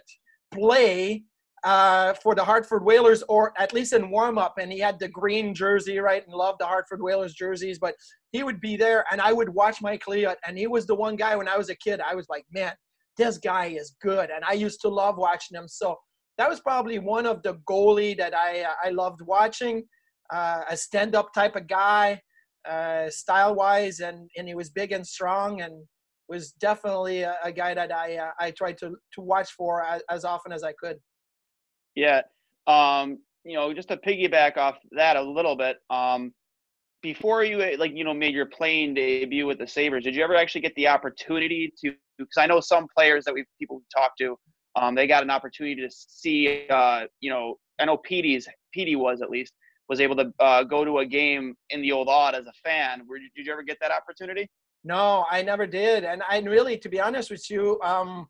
play 0.51 1.23
uh, 1.63 2.13
for 2.13 2.35
the 2.35 2.43
Hartford 2.43 2.85
Whalers, 2.85 3.23
or 3.27 3.53
at 3.57 3.73
least 3.73 3.93
in 3.93 4.09
warm 4.09 4.37
up. 4.37 4.55
And 4.59 4.71
he 4.71 4.79
had 4.79 4.97
the 4.99 5.09
green 5.09 5.53
jersey, 5.53 5.99
right? 5.99 6.25
And 6.25 6.33
loved 6.33 6.59
the 6.59 6.65
Hartford 6.65 7.01
Whalers 7.01 7.33
jerseys. 7.33 7.79
But 7.79 7.95
he 8.31 8.43
would 8.43 8.61
be 8.61 8.77
there, 8.77 9.05
and 9.11 9.19
I 9.19 9.33
would 9.33 9.49
watch 9.49 9.81
Mike 9.81 10.03
Liut. 10.07 10.35
And 10.45 10.57
he 10.57 10.67
was 10.67 10.85
the 10.85 10.95
one 10.95 11.15
guy 11.15 11.35
when 11.35 11.47
I 11.47 11.57
was 11.57 11.69
a 11.69 11.75
kid, 11.75 11.99
I 11.99 12.15
was 12.15 12.27
like, 12.29 12.45
man, 12.51 12.73
this 13.17 13.37
guy 13.37 13.65
is 13.65 13.95
good. 14.01 14.29
And 14.29 14.43
I 14.45 14.53
used 14.53 14.81
to 14.81 14.89
love 14.89 15.17
watching 15.17 15.57
him. 15.57 15.67
So 15.67 15.97
that 16.37 16.49
was 16.49 16.59
probably 16.61 16.99
one 16.99 17.25
of 17.25 17.41
the 17.43 17.55
goalie 17.69 18.17
that 18.17 18.33
I, 18.35 18.65
I 18.83 18.89
loved 18.89 19.21
watching. 19.21 19.83
Uh, 20.31 20.61
a 20.69 20.77
stand 20.77 21.15
up 21.15 21.33
type 21.33 21.55
of 21.55 21.67
guy, 21.67 22.21
uh, 22.69 23.09
style 23.09 23.55
wise, 23.55 23.99
and, 23.99 24.29
and 24.37 24.47
he 24.47 24.53
was 24.53 24.69
big 24.69 24.91
and 24.91 25.05
strong. 25.05 25.61
And 25.61 25.73
was 26.29 26.51
definitely 26.53 27.23
a, 27.23 27.35
a 27.43 27.51
guy 27.51 27.73
that 27.73 27.91
I 27.91 28.17
uh, 28.17 28.31
I 28.39 28.51
tried 28.51 28.77
to 28.77 28.91
to 29.13 29.21
watch 29.21 29.51
for 29.51 29.83
as, 29.83 30.01
as 30.09 30.23
often 30.23 30.51
as 30.53 30.63
I 30.63 30.73
could. 30.73 30.97
Yeah. 31.95 32.21
Um, 32.67 33.17
you 33.43 33.55
know, 33.55 33.73
just 33.73 33.89
to 33.89 33.97
piggyback 33.97 34.57
off 34.57 34.77
that 34.91 35.17
a 35.17 35.21
little 35.21 35.55
bit, 35.55 35.77
um, 35.89 36.33
before 37.01 37.43
you 37.43 37.77
like 37.77 37.95
you 37.95 38.03
know 38.03 38.13
made 38.13 38.33
your 38.33 38.45
playing 38.45 38.93
debut 38.93 39.45
with 39.45 39.59
the 39.59 39.67
Sabres, 39.67 40.03
did 40.03 40.15
you 40.15 40.23
ever 40.23 40.35
actually 40.35 40.61
get 40.61 40.75
the 40.75 40.87
opportunity 40.87 41.73
to? 41.81 41.93
Because 42.17 42.37
I 42.37 42.47
know 42.47 42.59
some 42.59 42.87
players 42.95 43.25
that 43.25 43.33
we 43.33 43.45
people 43.57 43.81
talk 43.95 44.11
to, 44.19 44.37
um, 44.75 44.95
they 44.95 45.07
got 45.07 45.23
an 45.23 45.29
opportunity 45.29 45.81
to 45.81 45.89
see. 45.89 46.67
Uh, 46.69 47.05
you 47.19 47.29
know, 47.29 47.55
I 47.79 47.85
know 47.85 47.97
Petey's 47.97 48.47
Petey 48.73 48.95
was 48.95 49.21
at 49.21 49.29
least 49.29 49.53
was 49.87 49.99
able 49.99 50.15
to 50.15 50.31
uh, 50.39 50.63
go 50.63 50.85
to 50.85 50.99
a 50.99 51.05
game 51.05 51.55
in 51.71 51.81
the 51.81 51.91
old 51.91 52.07
Aud 52.07 52.35
as 52.35 52.45
a 52.45 52.53
fan. 52.63 53.01
Were, 53.07 53.17
did 53.17 53.45
you 53.45 53.51
ever 53.51 53.63
get 53.63 53.77
that 53.81 53.91
opportunity? 53.91 54.47
No, 54.83 55.25
I 55.29 55.41
never 55.41 55.67
did, 55.67 56.05
and 56.05 56.21
I 56.29 56.39
really, 56.39 56.77
to 56.77 56.89
be 56.89 57.01
honest 57.01 57.31
with 57.31 57.49
you, 57.49 57.79
um, 57.81 58.27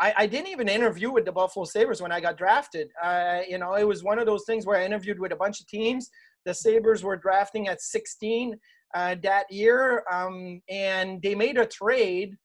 I, 0.00 0.14
I, 0.16 0.26
didn't 0.26 0.48
even 0.48 0.68
interview 0.68 1.12
with 1.12 1.24
the 1.24 1.30
Buffalo 1.30 1.64
Sabres 1.64 2.02
when 2.02 2.10
I 2.10 2.20
got 2.20 2.36
drafted. 2.36 2.90
Uh, 3.00 3.40
you 3.48 3.58
know, 3.58 3.74
it 3.74 3.86
was 3.86 4.02
one 4.02 4.18
of 4.18 4.26
those 4.26 4.44
things 4.44 4.66
where 4.66 4.76
I 4.76 4.84
interviewed 4.84 5.20
with 5.20 5.30
a 5.30 5.36
bunch 5.36 5.60
of 5.60 5.68
teams. 5.68 6.10
The 6.44 6.54
Sabres 6.54 7.04
were 7.04 7.16
drafting 7.16 7.68
at 7.68 7.80
16 7.80 8.56
uh, 8.94 9.16
that 9.22 9.44
year, 9.50 10.04
um, 10.10 10.60
and 10.68 11.20
they 11.22 11.34
made 11.34 11.58
a 11.58 11.66
trade 11.66 12.36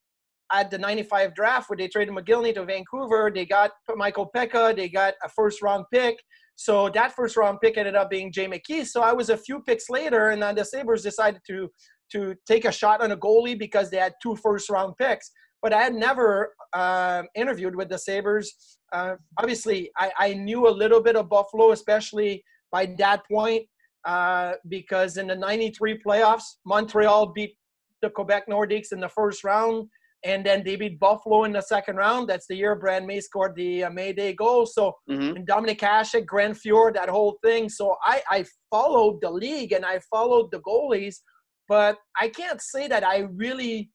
at 0.51 0.71
the 0.71 0.77
95 0.77 1.35
draft 1.35 1.69
where 1.69 1.77
they 1.77 1.87
traded 1.87 2.13
Mogilny 2.13 2.53
to 2.53 2.63
Vancouver. 2.63 3.31
They 3.33 3.45
got 3.45 3.71
Michael 3.95 4.29
Peca, 4.33 4.75
they 4.75 4.87
got 4.87 5.15
a 5.23 5.29
first 5.29 5.61
round 5.61 5.85
pick. 5.91 6.17
So 6.55 6.89
that 6.89 7.13
first 7.13 7.37
round 7.37 7.59
pick 7.61 7.77
ended 7.77 7.95
up 7.95 8.09
being 8.09 8.31
Jay 8.31 8.47
McKee. 8.47 8.85
So 8.87 9.01
I 9.01 9.13
was 9.13 9.29
a 9.29 9.37
few 9.37 9.61
picks 9.61 9.89
later, 9.89 10.29
and 10.29 10.41
then 10.41 10.55
the 10.55 10.65
Sabres 10.65 11.03
decided 11.03 11.41
to 11.47 11.69
to 12.11 12.33
take 12.47 12.65
a 12.65 12.71
shot 12.71 13.01
on 13.01 13.11
a 13.11 13.17
goalie 13.17 13.59
because 13.59 13.89
they 13.89 13.97
had 13.97 14.13
two 14.23 14.35
first 14.37 14.69
round 14.69 14.95
picks. 14.97 15.29
But 15.61 15.73
I 15.73 15.83
had 15.83 15.93
never 15.93 16.53
uh, 16.73 17.23
interviewed 17.35 17.75
with 17.75 17.89
the 17.89 17.97
Sabres. 17.97 18.77
Uh, 18.93 19.15
obviously, 19.37 19.91
I, 19.97 20.11
I, 20.17 20.33
knew 20.33 20.67
a 20.67 20.69
little 20.69 21.01
bit 21.01 21.17
of 21.17 21.27
Buffalo, 21.27 21.71
especially 21.71 22.43
by 22.71 22.85
that 22.99 23.23
point, 23.29 23.63
uh, 24.07 24.53
because 24.67 25.17
in 25.17 25.27
the 25.27 25.35
93 25.35 26.01
playoffs, 26.05 26.55
Montreal 26.65 27.27
beat 27.33 27.55
the 28.01 28.09
Quebec 28.09 28.45
Nordiques 28.49 28.91
in 28.91 28.99
the 28.99 29.09
first 29.09 29.43
round, 29.43 29.87
and 30.23 30.43
then 30.43 30.63
they 30.63 30.75
beat 30.75 30.99
Buffalo 30.99 31.43
in 31.43 31.51
the 31.51 31.61
second 31.61 31.97
round. 31.97 32.27
That's 32.27 32.47
the 32.47 32.55
year 32.55 32.75
Brad 32.75 33.05
May 33.05 33.19
scored 33.19 33.55
the 33.55 33.83
uh, 33.83 33.89
May 33.91 34.13
Day 34.13 34.33
goal. 34.33 34.65
So, 34.65 34.93
mm-hmm. 35.07 35.35
and 35.35 35.47
Dominik 35.47 35.79
Hasek, 35.79 36.25
Grant 36.25 36.57
Fuhr, 36.57 36.91
that 36.95 37.09
whole 37.09 37.37
thing. 37.43 37.69
So, 37.69 37.97
I, 38.03 38.23
I 38.29 38.45
followed 38.71 39.19
the 39.21 39.29
league 39.29 39.73
and 39.73 39.85
I 39.85 39.99
followed 40.11 40.49
the 40.51 40.61
goalies– 40.61 41.17
but 41.67 41.97
I 42.19 42.29
can't 42.29 42.61
say 42.61 42.87
that 42.87 43.03
I 43.03 43.27
really 43.33 43.91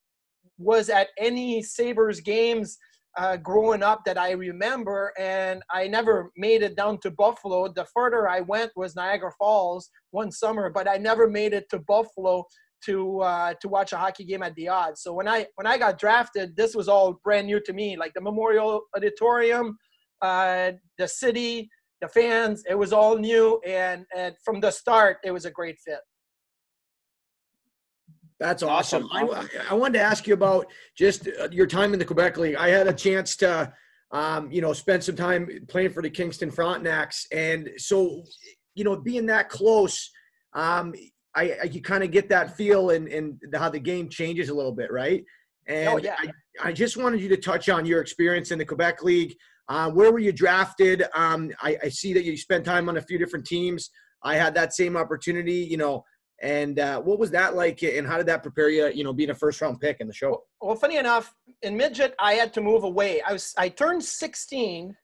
was 0.57 0.89
at 0.89 1.09
any 1.17 1.63
Sabres 1.63 2.19
games 2.19 2.77
uh, 3.17 3.37
growing 3.37 3.83
up 3.83 4.03
that 4.05 4.17
I 4.17 4.31
remember, 4.31 5.13
and 5.19 5.61
I 5.71 5.87
never 5.87 6.31
made 6.35 6.63
it 6.63 6.75
down 6.75 6.99
to 6.99 7.11
Buffalo. 7.11 7.71
The 7.71 7.85
further 7.93 8.27
I 8.27 8.41
went 8.41 8.71
was 8.75 8.95
Niagara 8.95 9.31
Falls 9.37 9.89
one 10.11 10.31
summer, 10.31 10.69
but 10.69 10.87
I 10.87 10.97
never 10.97 11.29
made 11.29 11.53
it 11.53 11.69
to 11.69 11.79
Buffalo 11.79 12.45
to 12.85 13.19
uh, 13.21 13.53
to 13.61 13.69
watch 13.69 13.93
a 13.93 13.97
hockey 13.97 14.25
game 14.25 14.43
at 14.43 14.55
the 14.55 14.69
Aud. 14.69 14.97
So 14.97 15.13
when 15.13 15.27
I 15.27 15.47
when 15.55 15.67
I 15.67 15.77
got 15.77 15.99
drafted, 15.99 16.55
this 16.55 16.75
was 16.75 16.87
all 16.87 17.19
brand 17.23 17.47
new 17.47 17.59
to 17.61 17.73
me. 17.73 17.95
Like 17.97 18.13
the 18.13 18.21
Memorial 18.21 18.81
Auditorium, 18.95 19.77
uh, 20.21 20.71
the 20.97 21.07
city, 21.07 21.69
the 22.01 22.07
fans, 22.07 22.63
it 22.69 22.75
was 22.75 22.93
all 22.93 23.17
new, 23.17 23.61
and 23.65 24.05
and 24.15 24.35
from 24.43 24.59
the 24.59 24.71
start, 24.71 25.17
it 25.23 25.31
was 25.31 25.45
a 25.45 25.51
great 25.51 25.77
fit. 25.85 25.99
That's 28.43 28.61
awesome. 28.61 29.07
I, 29.09 29.47
I, 29.69 29.73
wanted 29.73 29.99
to 29.99 30.03
ask 30.03 30.27
you 30.27 30.33
about 30.33 30.67
just 30.97 31.29
uh, 31.39 31.47
your 31.49 31.65
time 31.65 31.93
in 31.93 31.99
the 31.99 32.03
Quebec 32.03 32.35
League. 32.37 32.55
I 32.57 32.67
had 32.67 32.87
a 32.87 32.93
chance 32.93 33.37
to, 33.37 33.71
um, 34.11 34.51
you 34.51 34.59
know, 34.59 34.73
spend 34.73 35.01
some 35.01 35.15
time 35.15 35.47
playing 35.69 35.91
for 35.93 36.03
the 36.03 36.09
Kingston 36.09 36.51
Frontenacs, 36.51 37.25
and 37.31 37.69
so, 37.77 38.21
you 38.75 38.83
know, 38.83 38.97
being 38.97 39.25
that 39.27 39.47
close, 39.47 40.11
um, 40.51 40.93
I, 41.33 41.55
I 41.61 41.63
you 41.71 41.81
kind 41.81 42.03
of 42.03 42.11
get 42.11 42.27
that 42.29 42.57
feel 42.57 42.89
and 42.89 43.07
and 43.07 43.39
how 43.55 43.69
the 43.69 43.79
game 43.79 44.09
changes 44.09 44.49
a 44.49 44.53
little 44.53 44.73
bit, 44.73 44.91
right? 44.91 45.23
And 45.67 45.87
oh, 45.87 45.97
yeah. 45.97 46.15
I, 46.19 46.31
I 46.61 46.73
just 46.73 46.97
wanted 46.97 47.21
you 47.21 47.29
to 47.29 47.37
touch 47.37 47.69
on 47.69 47.85
your 47.85 48.01
experience 48.01 48.51
in 48.51 48.59
the 48.59 48.65
Quebec 48.65 49.03
League. 49.03 49.37
Uh, 49.69 49.89
where 49.89 50.11
were 50.11 50.19
you 50.19 50.33
drafted? 50.33 51.05
Um, 51.15 51.49
I, 51.61 51.77
I 51.83 51.87
see 51.87 52.11
that 52.11 52.25
you 52.25 52.35
spent 52.35 52.65
time 52.65 52.89
on 52.89 52.97
a 52.97 53.01
few 53.01 53.17
different 53.17 53.45
teams. 53.45 53.89
I 54.21 54.35
had 54.35 54.53
that 54.55 54.73
same 54.73 54.97
opportunity. 54.97 55.53
You 55.53 55.77
know, 55.77 56.03
and 56.43 56.77
uh, 56.77 56.99
what 56.99 57.19
was 57.19 57.31
that 57.31 57.55
like, 57.55 57.81
and 57.83 58.05
how 58.05 58.17
did 58.17 58.27
that 58.27 58.43
prepare 58.43 58.69
you? 58.69 58.87
You 58.93 59.05
know, 59.05 59.13
being 59.13 59.29
a 59.29 59.35
first 59.35 59.61
round 59.61 59.79
pick 59.79 60.01
in 60.01 60.07
the 60.07 60.13
show. 60.13 60.43
Well, 60.61 60.75
funny 60.75 60.97
enough, 60.97 61.33
in 61.61 61.75
midget, 61.75 62.13
I 62.19 62.33
had 62.33 62.53
to 62.53 62.61
move 62.61 62.83
away. 62.83 63.21
I 63.21 63.31
was 63.31 63.55
I 63.57 63.69
turned 63.69 64.03
16, 64.03 64.95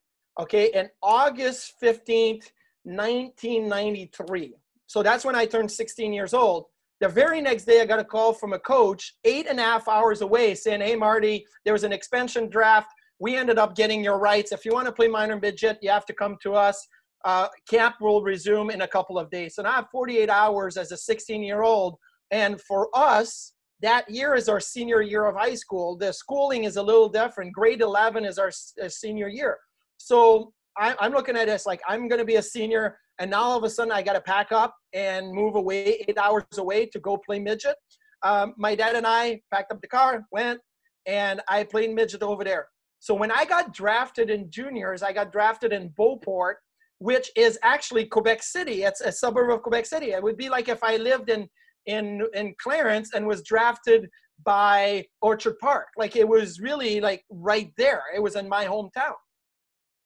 okay, 0.41 0.69
in 0.73 0.89
August 1.01 1.75
15th, 1.81 2.51
1993. 2.83 4.53
So 4.87 5.01
that's 5.01 5.23
when 5.23 5.35
I 5.35 5.45
turned 5.45 5.71
16 5.71 6.11
years 6.11 6.33
old. 6.33 6.65
The 6.99 7.07
very 7.07 7.39
next 7.39 7.63
day, 7.63 7.79
I 7.79 7.85
got 7.85 7.99
a 7.99 8.03
call 8.03 8.33
from 8.33 8.51
a 8.51 8.59
coach, 8.59 9.15
eight 9.23 9.47
and 9.47 9.59
a 9.59 9.63
half 9.63 9.87
hours 9.87 10.19
away, 10.19 10.55
saying, 10.55 10.81
"Hey, 10.81 10.97
Marty, 10.97 11.45
there 11.63 11.73
was 11.73 11.85
an 11.85 11.93
expansion 11.93 12.49
draft. 12.49 12.91
We 13.17 13.37
ended 13.37 13.57
up 13.57 13.75
getting 13.75 14.03
your 14.03 14.19
rights. 14.19 14.51
If 14.51 14.65
you 14.65 14.73
want 14.73 14.87
to 14.87 14.91
play 14.91 15.07
minor 15.07 15.39
midget, 15.39 15.79
you 15.81 15.89
have 15.89 16.05
to 16.07 16.13
come 16.13 16.37
to 16.41 16.55
us." 16.55 16.85
Uh, 17.25 17.47
camp 17.69 17.95
will 17.99 18.21
resume 18.21 18.69
in 18.69 18.81
a 18.81 18.87
couple 18.87 19.17
of 19.17 19.29
days. 19.29 19.55
So 19.55 19.63
now 19.63 19.71
I 19.71 19.75
have 19.77 19.89
48 19.91 20.29
hours 20.29 20.77
as 20.77 20.91
a 20.91 20.97
16 20.97 21.43
year 21.43 21.63
old. 21.63 21.95
And 22.31 22.61
for 22.61 22.89
us, 22.93 23.53
that 23.81 24.09
year 24.09 24.35
is 24.35 24.49
our 24.49 24.59
senior 24.59 25.01
year 25.01 25.25
of 25.25 25.35
high 25.35 25.55
school. 25.55 25.97
The 25.97 26.11
schooling 26.11 26.65
is 26.65 26.75
a 26.75 26.83
little 26.83 27.09
different. 27.09 27.53
Grade 27.53 27.81
11 27.81 28.25
is 28.25 28.37
our 28.37 28.51
senior 28.51 29.29
year. 29.29 29.57
So 29.97 30.53
I, 30.77 30.95
I'm 30.99 31.11
looking 31.11 31.35
at 31.35 31.47
this 31.47 31.65
like 31.65 31.81
I'm 31.87 32.07
going 32.07 32.19
to 32.19 32.25
be 32.25 32.35
a 32.35 32.41
senior, 32.41 32.97
and 33.19 33.31
now 33.31 33.41
all 33.41 33.57
of 33.57 33.63
a 33.63 33.69
sudden 33.69 33.91
I 33.91 34.01
got 34.01 34.13
to 34.13 34.21
pack 34.21 34.51
up 34.51 34.75
and 34.93 35.31
move 35.31 35.55
away 35.55 36.03
eight 36.07 36.17
hours 36.17 36.43
away 36.57 36.85
to 36.87 36.99
go 36.99 37.17
play 37.17 37.39
midget. 37.39 37.75
Um, 38.21 38.53
my 38.57 38.75
dad 38.75 38.95
and 38.95 39.07
I 39.07 39.41
packed 39.51 39.71
up 39.71 39.81
the 39.81 39.87
car, 39.87 40.25
went, 40.31 40.59
and 41.05 41.41
I 41.47 41.63
played 41.63 41.93
midget 41.93 42.21
over 42.21 42.43
there. 42.43 42.67
So 42.99 43.13
when 43.13 43.31
I 43.31 43.45
got 43.45 43.73
drafted 43.73 44.29
in 44.29 44.51
juniors, 44.51 45.01
I 45.03 45.13
got 45.13 45.31
drafted 45.31 45.71
in 45.71 45.89
Beauport, 45.97 46.57
which 46.99 47.31
is 47.35 47.57
actually 47.63 48.05
Quebec 48.05 48.43
City. 48.43 48.83
It's 48.83 49.01
a 49.01 49.11
suburb 49.11 49.51
of 49.51 49.63
Quebec 49.63 49.85
City. 49.85 50.11
It 50.11 50.21
would 50.21 50.37
be 50.37 50.49
like 50.49 50.69
if 50.69 50.83
I 50.83 50.97
lived 50.97 51.29
in 51.29 51.47
in 51.85 52.21
in 52.33 52.53
Clarence 52.61 53.13
and 53.13 53.25
was 53.25 53.41
drafted 53.43 54.09
by 54.43 55.05
Orchard 55.21 55.57
Park. 55.59 55.87
Like 55.97 56.15
it 56.15 56.27
was 56.27 56.59
really 56.59 57.01
like 57.01 57.23
right 57.29 57.71
there. 57.77 58.03
It 58.15 58.21
was 58.21 58.35
in 58.35 58.47
my 58.47 58.65
hometown. 58.65 59.15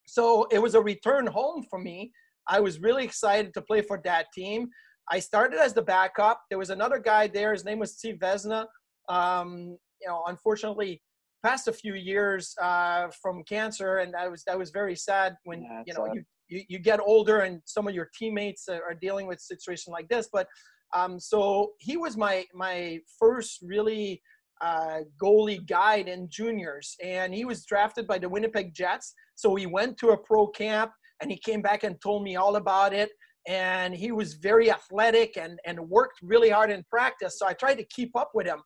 So 0.05 0.47
it 0.51 0.59
was 0.59 0.75
a 0.75 0.81
return 0.81 1.27
home 1.27 1.65
for 1.69 1.79
me. 1.79 2.11
I 2.47 2.59
was 2.59 2.79
really 2.79 3.03
excited 3.03 3.53
to 3.53 3.61
play 3.61 3.81
for 3.81 4.01
that 4.03 4.27
team. 4.33 4.67
I 5.11 5.19
started 5.19 5.59
as 5.59 5.73
the 5.73 5.81
backup. 5.81 6.41
There 6.49 6.59
was 6.59 6.69
another 6.69 6.99
guy 6.99 7.27
there. 7.27 7.53
His 7.53 7.65
name 7.65 7.79
was 7.79 7.97
Steve 7.97 8.17
Vesna. 8.21 8.65
Um, 9.09 9.77
you 10.01 10.07
know, 10.07 10.23
unfortunately, 10.27 11.01
passed 11.43 11.67
a 11.67 11.73
few 11.73 11.93
years 11.93 12.53
uh, 12.61 13.07
from 13.21 13.43
cancer, 13.43 13.97
and 13.97 14.13
that 14.13 14.29
was 14.29 14.43
that 14.45 14.57
was 14.57 14.71
very 14.71 14.95
sad 14.95 15.35
when 15.43 15.63
yeah, 15.63 15.83
you 15.85 15.93
know 15.93 16.05
sad. 16.05 16.15
you 16.15 16.23
you, 16.47 16.61
you 16.67 16.79
get 16.79 16.99
older 16.99 17.39
and 17.41 17.61
some 17.65 17.87
of 17.87 17.95
your 17.95 18.09
teammates 18.17 18.67
are 18.69 18.93
dealing 18.99 19.27
with 19.27 19.39
situation 19.39 19.91
like 19.91 20.07
this. 20.09 20.29
But 20.31 20.47
um, 20.93 21.19
so 21.19 21.71
he 21.79 21.97
was 21.97 22.15
my 22.17 22.45
my 22.53 22.99
first 23.19 23.59
really 23.63 24.21
uh, 24.61 24.99
goalie 25.21 25.67
guide 25.67 26.07
in 26.07 26.29
juniors, 26.29 26.95
and 27.03 27.33
he 27.33 27.45
was 27.45 27.65
drafted 27.65 28.07
by 28.07 28.17
the 28.17 28.29
Winnipeg 28.29 28.73
Jets. 28.73 29.13
So 29.35 29.55
he 29.55 29.65
went 29.65 29.97
to 29.97 30.09
a 30.09 30.17
pro 30.17 30.47
camp, 30.47 30.91
and 31.21 31.31
he 31.31 31.37
came 31.37 31.61
back 31.61 31.83
and 31.83 31.99
told 32.01 32.23
me 32.23 32.35
all 32.35 32.55
about 32.55 32.93
it. 32.93 33.09
And 33.45 33.93
he 33.93 34.13
was 34.13 34.35
very 34.35 34.71
athletic 34.71 35.35
and 35.37 35.59
and 35.65 35.79
worked 35.89 36.19
really 36.21 36.49
hard 36.49 36.71
in 36.71 36.83
practice. 36.89 37.39
So 37.39 37.47
I 37.47 37.53
tried 37.53 37.75
to 37.75 37.85
keep 37.85 38.15
up 38.15 38.31
with 38.33 38.47
him. 38.47 38.61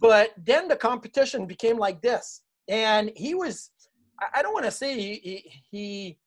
But 0.00 0.30
then 0.36 0.66
the 0.66 0.76
competition 0.76 1.46
became 1.46 1.78
like 1.78 2.00
this, 2.00 2.42
and 2.68 3.12
he 3.16 3.34
was. 3.34 3.70
I 4.34 4.42
don't 4.42 4.52
want 4.52 4.66
to 4.66 4.70
say 4.70 4.98
he, 4.98 5.14
he 5.14 5.52
he 5.70 6.18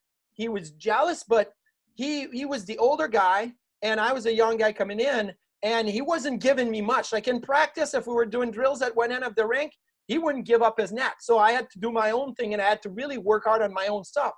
was 0.50 0.72
jealous, 0.72 1.24
but 1.24 1.52
he 1.96 2.28
he 2.32 2.46
was 2.46 2.66
the 2.66 2.78
older 2.78 3.08
guy, 3.08 3.54
and 3.82 4.00
I 4.00 4.14
was 4.14 4.26
a 4.26 4.34
young 4.34 4.58
guy 4.58 4.74
coming 4.74 5.00
in, 5.00 5.34
and 5.64 5.88
he 5.88 6.02
wasn't 6.02 6.42
giving 6.42 6.70
me 6.70 6.82
much. 6.82 7.12
Like 7.12 7.28
in 7.28 7.40
practice, 7.42 7.94
if 7.94 8.08
we 8.08 8.14
were 8.14 8.26
doing 8.26 8.52
drills 8.52 8.82
at 8.82 8.96
one 8.96 9.12
end 9.12 9.24
of 9.24 9.36
the 9.36 9.46
rink, 9.46 9.72
he 10.08 10.18
wouldn't 10.18 10.46
give 10.46 10.62
up 10.62 10.80
his 10.80 10.92
net. 10.92 11.14
So 11.22 11.38
I 11.38 11.52
had 11.52 11.70
to 11.72 11.80
do 11.80 11.92
my 11.92 12.12
own 12.12 12.34
thing, 12.36 12.54
and 12.54 12.62
I 12.62 12.70
had 12.70 12.82
to 12.84 12.90
really 12.90 13.18
work 13.18 13.44
hard 13.46 13.62
on 13.62 13.74
my 13.74 13.88
own 13.88 14.04
stuff. 14.04 14.34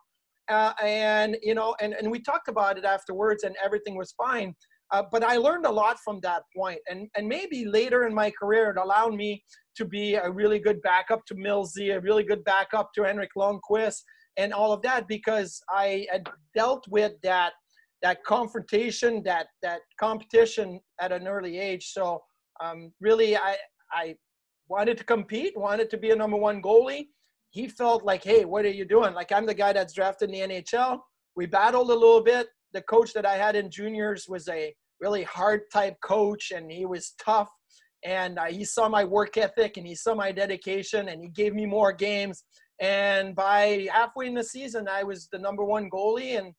Uh, 0.48 0.74
and 0.84 1.38
you 1.42 1.56
know, 1.56 1.76
and 1.82 1.94
and 1.94 2.12
we 2.12 2.20
talked 2.20 2.48
about 2.48 2.78
it 2.78 2.86
afterwards, 2.86 3.44
and 3.44 3.56
everything 3.64 3.96
was 3.96 4.14
fine. 4.14 4.54
Uh, 4.92 5.02
but 5.12 5.24
I 5.24 5.38
learned 5.38 5.66
a 5.66 5.72
lot 5.72 5.98
from 6.04 6.20
that 6.22 6.44
point, 6.56 6.80
and 6.90 7.08
and 7.16 7.28
maybe 7.28 7.66
later 7.66 8.06
in 8.06 8.14
my 8.14 8.32
career, 8.32 8.70
it 8.70 8.78
allowed 8.78 9.16
me 9.16 9.44
to 9.76 9.86
be 9.86 10.16
a 10.16 10.30
really 10.30 10.60
good 10.60 10.82
backup 10.82 11.26
to 11.26 11.36
Millsy, 11.36 11.96
a 11.96 12.00
really 12.00 12.24
good 12.24 12.44
backup 12.44 12.92
to 12.94 13.04
Henrik 13.04 13.32
Lundqvist, 13.36 14.02
and 14.38 14.54
all 14.54 14.72
of 14.74 14.82
that 14.82 15.08
because 15.08 15.62
I 15.70 16.08
had 16.12 16.28
dealt 16.54 16.88
with 16.88 17.14
that 17.24 17.54
that 18.02 18.24
confrontation, 18.24 19.24
that 19.24 19.48
that 19.64 19.82
competition 20.00 20.80
at 21.00 21.12
an 21.12 21.28
early 21.28 21.58
age. 21.58 21.92
So 21.92 22.22
um, 22.64 22.92
really, 23.00 23.36
I 23.36 23.58
I 23.92 24.16
wanted 24.68 24.98
to 24.98 25.04
compete, 25.04 25.54
wanted 25.56 25.90
to 25.92 25.98
be 25.98 26.12
a 26.12 26.16
number 26.16 26.38
one 26.38 26.62
goalie. 26.62 27.08
He 27.50 27.68
felt 27.68 28.04
like, 28.04 28.24
hey, 28.24 28.46
what 28.46 28.66
are 28.66 28.70
you 28.70 28.86
doing? 28.86 29.14
Like 29.14 29.32
I'm 29.32 29.46
the 29.46 29.54
guy 29.54 29.74
that's 29.74 29.94
drafted 29.94 30.30
in 30.30 30.50
the 30.50 30.62
NHL. 30.62 31.00
We 31.36 31.46
battled 31.46 31.90
a 31.90 31.94
little 31.94 32.22
bit. 32.22 32.48
The 32.74 32.82
coach 32.82 33.14
that 33.14 33.26
I 33.26 33.36
had 33.36 33.56
in 33.56 33.70
juniors 33.72 34.28
was 34.28 34.48
a 34.50 34.74
really 35.00 35.24
hard 35.24 35.62
type 35.72 35.96
coach, 36.04 36.52
and 36.52 36.72
he 36.72 36.86
was 36.86 37.14
tough. 37.24 37.50
And 38.04 38.38
uh, 38.38 38.46
he 38.46 38.66
saw 38.66 38.88
my 38.88 39.04
work 39.04 39.36
ethic 39.38 39.78
and 39.78 39.88
he 39.88 39.96
saw 39.96 40.14
my 40.14 40.32
dedication, 40.32 41.10
and 41.10 41.22
he 41.22 41.30
gave 41.30 41.54
me 41.56 41.66
more 41.66 41.92
games. 41.92 42.44
And 42.80 43.36
by 43.36 43.88
halfway 43.92 44.28
in 44.28 44.34
the 44.34 44.44
season, 44.44 44.88
I 44.90 45.04
was 45.04 45.28
the 45.32 45.40
number 45.40 45.64
one 45.64 45.90
goalie, 45.90 46.38
and 46.38 46.54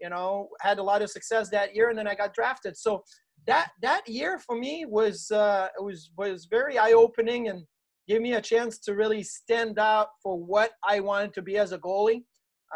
you 0.00 0.10
know 0.10 0.48
had 0.60 0.78
a 0.78 0.82
lot 0.82 1.02
of 1.02 1.10
success 1.10 1.50
that 1.50 1.74
year. 1.74 1.88
And 1.88 1.98
then 1.98 2.06
I 2.06 2.14
got 2.14 2.34
drafted. 2.34 2.76
So 2.76 3.02
that 3.46 3.70
that 3.82 4.08
year 4.08 4.38
for 4.38 4.56
me 4.56 4.84
was 4.86 5.30
uh, 5.30 5.68
was 5.80 6.10
was 6.16 6.46
very 6.46 6.78
eye 6.78 6.92
opening 6.92 7.48
and 7.48 7.64
gave 8.08 8.20
me 8.20 8.34
a 8.34 8.40
chance 8.40 8.78
to 8.78 8.94
really 8.94 9.22
stand 9.22 9.78
out 9.78 10.08
for 10.22 10.38
what 10.38 10.72
I 10.88 11.00
wanted 11.00 11.34
to 11.34 11.42
be 11.42 11.58
as 11.58 11.72
a 11.72 11.78
goalie. 11.78 12.22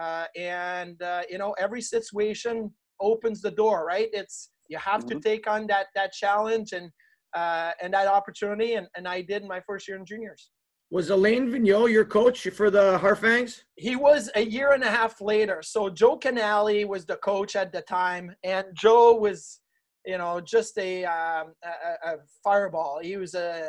Uh, 0.00 0.25
and 0.37 1.00
uh, 1.02 1.23
you 1.28 1.38
know, 1.38 1.52
every 1.59 1.82
situation 1.82 2.73
opens 3.00 3.40
the 3.40 3.50
door, 3.50 3.85
right? 3.85 4.09
It's 4.12 4.50
you 4.68 4.78
have 4.78 5.04
mm-hmm. 5.04 5.18
to 5.18 5.28
take 5.28 5.47
on 5.47 5.66
that 5.68 5.87
that 5.94 6.12
challenge 6.12 6.73
and 6.73 6.90
uh, 7.35 7.73
and 7.80 7.94
that 7.94 8.09
opportunity, 8.09 8.75
and, 8.75 8.88
and 8.97 9.06
I 9.06 9.23
did 9.23 9.42
in 9.42 9.49
my 9.49 9.61
first 9.61 9.87
year 9.87 9.97
in 9.97 10.04
juniors. 10.04 10.50
Was 10.92 11.11
Alain 11.11 11.52
Vigneault 11.52 11.92
your 11.92 12.04
coach 12.04 12.49
for 12.49 12.68
the 12.68 12.99
Harfangs? 12.99 13.62
He 13.76 13.94
was 13.94 14.28
a 14.35 14.40
year 14.40 14.73
and 14.73 14.82
a 14.82 14.90
half 14.90 15.20
later. 15.20 15.62
So 15.62 15.88
Joe 15.88 16.16
Canale 16.16 16.85
was 16.85 17.06
the 17.06 17.16
coach 17.16 17.54
at 17.54 17.73
the 17.73 17.82
time, 17.82 18.35
and 18.42 18.66
Joe 18.75 19.14
was 19.14 19.61
you 20.06 20.16
know, 20.16 20.40
just 20.40 20.78
a, 20.78 21.04
um, 21.04 21.52
a, 21.62 22.11
a, 22.11 22.16
fireball. 22.42 23.00
He 23.02 23.16
was 23.18 23.35
a, 23.35 23.68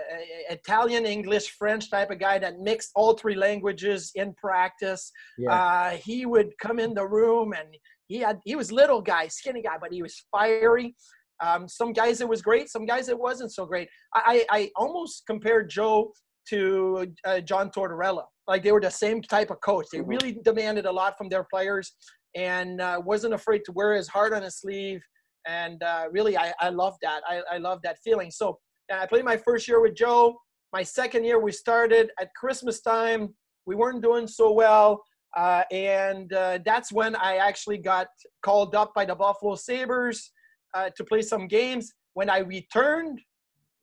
a, 0.50 0.54
Italian, 0.54 1.06
English, 1.06 1.50
French 1.52 1.90
type 1.92 2.10
of 2.10 2.20
guy 2.20 2.40
that 2.40 2.60
mixed 2.60 2.92
all 2.96 3.14
three 3.14 3.36
languages 3.36 4.12
in 4.16 4.34
practice. 4.36 5.12
Yeah. 5.38 5.54
Uh, 5.54 5.90
he 5.98 6.26
would 6.26 6.58
come 6.62 6.80
in 6.80 6.94
the 6.94 7.06
room 7.06 7.54
and 7.54 7.76
he 8.08 8.20
had 8.20 8.40
he 8.46 8.56
was 8.56 8.72
little 8.72 9.02
guy, 9.02 9.28
skinny 9.28 9.62
guy, 9.62 9.78
but 9.80 9.92
he 9.92 10.02
was 10.02 10.24
fiery. 10.32 10.96
Um, 11.44 11.68
some 11.68 11.92
guys 11.92 12.22
it 12.22 12.30
was 12.30 12.42
great, 12.42 12.70
some 12.70 12.86
guys 12.86 13.10
it 13.10 13.20
wasn't 13.20 13.52
so 13.52 13.66
great. 13.66 13.90
I, 14.14 14.46
I 14.50 14.72
almost 14.76 15.24
compared 15.28 15.70
Joe 15.70 16.14
to 16.50 17.08
uh, 17.26 17.40
John 17.42 17.70
Tortorella. 17.70 18.24
Like 18.48 18.64
they 18.64 18.72
were 18.72 18.82
the 18.82 18.90
same 18.90 19.22
type 19.22 19.52
of 19.52 19.62
coach. 19.62 19.88
They 19.92 20.00
mm-hmm. 20.00 20.10
really 20.10 20.40
demanded 20.44 20.86
a 20.86 20.92
lot 20.92 21.18
from 21.18 21.30
their 21.30 21.46
players 21.52 21.94
and 22.36 22.82
uh, 22.82 23.02
wasn't 23.04 23.34
afraid 23.34 23.62
to 23.66 23.72
wear 23.72 23.94
his 23.94 24.08
heart 24.08 24.34
on 24.34 24.42
his 24.42 24.58
sleeve. 24.58 25.02
And 25.48 25.82
uh, 25.84 26.06
really 26.12 26.38
I, 26.38 26.54
I 26.60 26.70
love 26.70 26.96
that. 27.02 27.22
I, 27.28 27.42
I 27.52 27.58
love 27.58 27.80
that 27.84 27.98
feeling. 28.04 28.32
So 28.32 28.60
i 28.92 29.06
played 29.06 29.24
my 29.24 29.38
first 29.38 29.68
year 29.68 29.82
with 29.82 29.96
joe. 29.96 30.38
My 30.74 30.84
second 30.84 31.24
year 31.24 31.40
we 31.40 31.52
started 31.52 32.12
at 32.20 32.30
christmas 32.36 32.82
time. 32.82 33.34
We 33.66 33.76
weren't 33.76 34.02
doing 34.02 34.28
so 34.28 34.52
well. 34.52 35.02
Uh, 35.36 35.64
and 35.72 36.34
uh, 36.34 36.60
that's 36.66 36.92
when 36.92 37.16
i 37.16 37.38
actually 37.38 37.78
got 37.78 38.08
called 38.44 38.76
up 38.76 38.94
by 38.94 39.06
the 39.06 39.16
buffalo 39.16 39.56
sabres 39.56 40.32
uh, 40.74 40.90
to 40.96 41.04
play 41.06 41.22
some 41.22 41.48
games. 41.48 41.94
When 42.14 42.30
i 42.30 42.40
returned 42.40 43.20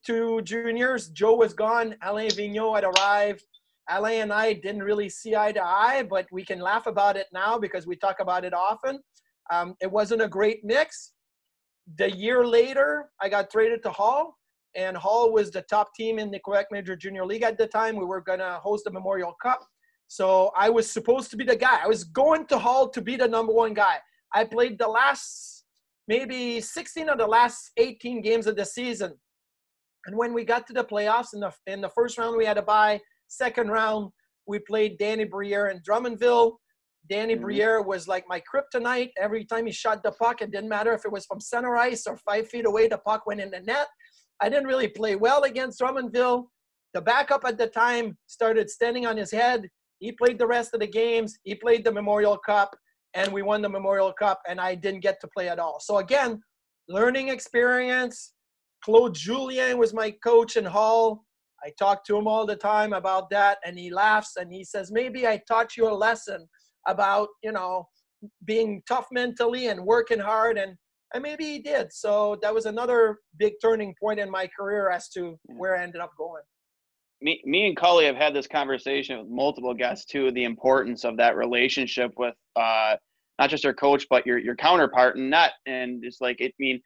to 0.09 0.41
juniors 0.43 1.09
joe 1.21 1.35
was 1.35 1.53
gone 1.65 1.95
alain 2.03 2.31
vigneault 2.31 2.75
had 2.77 2.87
arrived 2.93 3.45
alain 3.97 4.23
and 4.23 4.33
i 4.33 4.53
didn't 4.53 4.85
really 4.91 5.09
see 5.09 5.37
eye 5.43 5.53
to 5.53 5.65
eye 5.65 6.03
but 6.15 6.27
we 6.39 6.43
can 6.51 6.61
laugh 6.71 6.87
about 6.95 7.17
it 7.23 7.27
now 7.33 7.59
because 7.59 7.87
we 7.87 7.97
talk 7.97 8.19
about 8.21 8.45
it 8.45 8.55
often 8.55 8.99
um, 9.51 9.75
it 9.81 9.91
wasn't 9.91 10.21
a 10.21 10.29
great 10.39 10.61
mix 10.63 11.13
the 11.97 12.11
year 12.11 12.47
later, 12.47 13.11
I 13.21 13.29
got 13.29 13.51
traded 13.51 13.83
to 13.85 13.91
Hull, 13.91 14.37
and 14.75 14.97
Hull 14.97 15.33
was 15.33 15.51
the 15.51 15.63
top 15.63 15.95
team 15.95 16.19
in 16.19 16.31
the 16.31 16.39
Quebec 16.39 16.67
Major 16.71 16.97
Junior 16.97 17.25
League 17.25 17.43
at 17.43 17.57
the 17.57 17.67
time. 17.67 17.97
We 17.97 18.05
were 18.05 18.21
going 18.21 18.41
to 18.41 18.61
host 18.63 18.85
the 18.85 18.91
Memorial 18.91 19.35
Cup. 19.43 19.61
So 20.09 20.51
I 20.57 20.71
was 20.71 20.91
supposed 20.91 21.31
to 21.31 21.37
be 21.37 21.45
the 21.45 21.57
guy. 21.57 21.81
I 21.83 21.87
was 21.87 22.05
going 22.05 22.47
to 22.47 22.59
Hull 22.59 22.89
to 22.91 23.01
be 23.01 23.17
the 23.17 23.29
number 23.29 23.53
one 23.53 23.75
guy. 23.75 23.97
I 24.35 24.45
played 24.45 24.79
the 24.79 24.89
last 24.89 25.65
maybe 26.07 26.61
16 26.61 27.09
of 27.09 27.19
the 27.19 27.27
last 27.27 27.71
18 27.77 28.23
games 28.23 28.47
of 28.47 28.57
the 28.57 28.65
season. 28.65 29.15
And 30.07 30.17
when 30.17 30.33
we 30.33 30.45
got 30.45 30.67
to 30.69 30.73
the 30.73 30.85
playoffs 30.85 31.35
in 31.35 31.41
the 31.41 31.53
in 31.67 31.81
the 31.81 31.91
first 31.91 32.19
round, 32.19 32.37
we 32.37 32.45
had 32.45 32.59
a 32.59 32.63
bye. 32.63 33.01
Second 33.29 33.71
round, 33.71 34.11
we 34.47 34.59
played 34.59 34.99
Danny 34.99 35.25
Briere 35.25 35.67
and 35.67 35.85
Drummondville. 35.85 36.53
Danny 37.09 37.35
mm-hmm. 37.35 37.43
Briere 37.43 37.83
was 37.83 38.09
like 38.09 38.25
my 38.29 38.41
kryptonite. 38.41 39.11
Every 39.19 39.45
time 39.45 39.67
he 39.67 39.73
shot 39.73 40.03
the 40.03 40.13
puck, 40.13 40.43
it 40.43 40.51
didn't 40.51 40.69
matter 40.69 40.93
if 40.93 41.05
it 41.05 41.13
was 41.13 41.27
from 41.27 41.41
center 41.41 41.77
ice 41.77 42.07
or 42.07 42.17
five 42.19 42.49
feet 42.49 42.67
away, 42.67 42.89
the 42.89 42.99
puck 42.99 43.27
went 43.27 43.41
in 43.41 43.51
the 43.51 43.61
net. 43.61 43.89
I 44.41 44.49
didn't 44.49 44.67
really 44.67 44.89
play 44.89 45.17
well 45.17 45.43
against 45.43 45.81
Drummondville. 45.81 46.45
The 46.95 47.03
backup 47.03 47.45
at 47.45 47.59
the 47.59 47.67
time 47.67 48.17
started 48.27 48.71
standing 48.71 49.07
on 49.07 49.17
his 49.17 49.31
head. 49.31 49.69
He 49.99 50.13
played 50.13 50.39
the 50.39 50.47
rest 50.47 50.75
of 50.75 50.81
the 50.81 50.87
games. 50.87 51.39
He 51.43 51.55
played 51.55 51.85
the 51.85 51.93
Memorial 51.93 52.39
Cup, 52.39 52.75
and 53.15 53.33
we 53.33 53.43
won 53.43 53.63
the 53.63 53.69
Memorial 53.69 54.13
Cup, 54.13 54.41
and 54.49 54.61
I 54.61 54.75
didn't 54.75 55.01
get 55.01 55.21
to 55.21 55.29
play 55.29 55.49
at 55.49 55.59
all. 55.59 55.81
So, 55.81 55.99
again, 55.99 56.41
learning 56.89 57.29
experience. 57.29 58.33
Claude 58.85 59.15
Julien 59.15 59.79
was 59.79 59.95
my 59.95 60.11
coach 60.25 60.57
in 60.57 60.65
Hull. 60.65 61.25
I 61.65 61.71
talk 61.79 62.05
to 62.05 62.17
him 62.17 62.29
all 62.29 62.47
the 62.47 62.57
time 62.57 62.93
about 62.93 63.31
that, 63.31 63.59
and 63.65 63.79
he 63.79 63.91
laughs 63.91 64.37
and 64.37 64.53
he 64.53 64.65
says, 64.65 64.93
Maybe 64.93 65.27
I 65.27 65.41
taught 65.49 65.77
you 65.77 65.89
a 65.89 65.93
lesson 65.93 66.47
about 66.87 67.29
you 67.43 67.53
know 67.53 67.87
being 68.45 68.83
tough 68.89 69.07
mentally 69.13 69.69
and 69.69 69.85
working 69.85 70.19
hard 70.19 70.59
and 70.59 70.75
and 71.15 71.23
maybe 71.23 71.45
he 71.45 71.59
did 71.61 71.93
so 71.93 72.37
that 72.43 72.53
was 72.53 72.67
another 72.67 73.19
big 73.39 73.53
turning 73.63 73.95
point 74.01 74.19
in 74.19 74.29
my 74.31 74.49
career 74.59 74.91
as 74.91 75.09
to 75.09 75.39
where 75.45 75.77
i 75.77 75.83
ended 75.83 76.01
up 76.01 76.11
going 76.19 76.43
me, 77.21 77.43
me 77.45 77.67
and 77.67 77.77
Cully 77.77 78.05
have 78.05 78.17
had 78.17 78.35
this 78.35 78.47
conversation 78.47 79.19
with 79.19 79.29
multiple 79.29 79.75
guests 79.75 80.05
too. 80.05 80.31
The 80.31 80.45
importance 80.45 81.05
of 81.05 81.17
that 81.17 81.37
relationship 81.37 82.13
with 82.17 82.35
uh, 82.57 82.97
not 83.39 83.51
just 83.51 83.65
your 83.65 83.75
coach, 83.75 84.07
but 84.09 84.27
your 84.27 84.39
your 84.39 84.55
counterpart 84.55 85.17
in 85.17 85.31
net. 85.31 85.53
And 85.67 86.05
it's 86.05 86.21
like 86.21 86.41
it. 86.41 86.53
I 86.53 86.61
mean, 86.61 86.81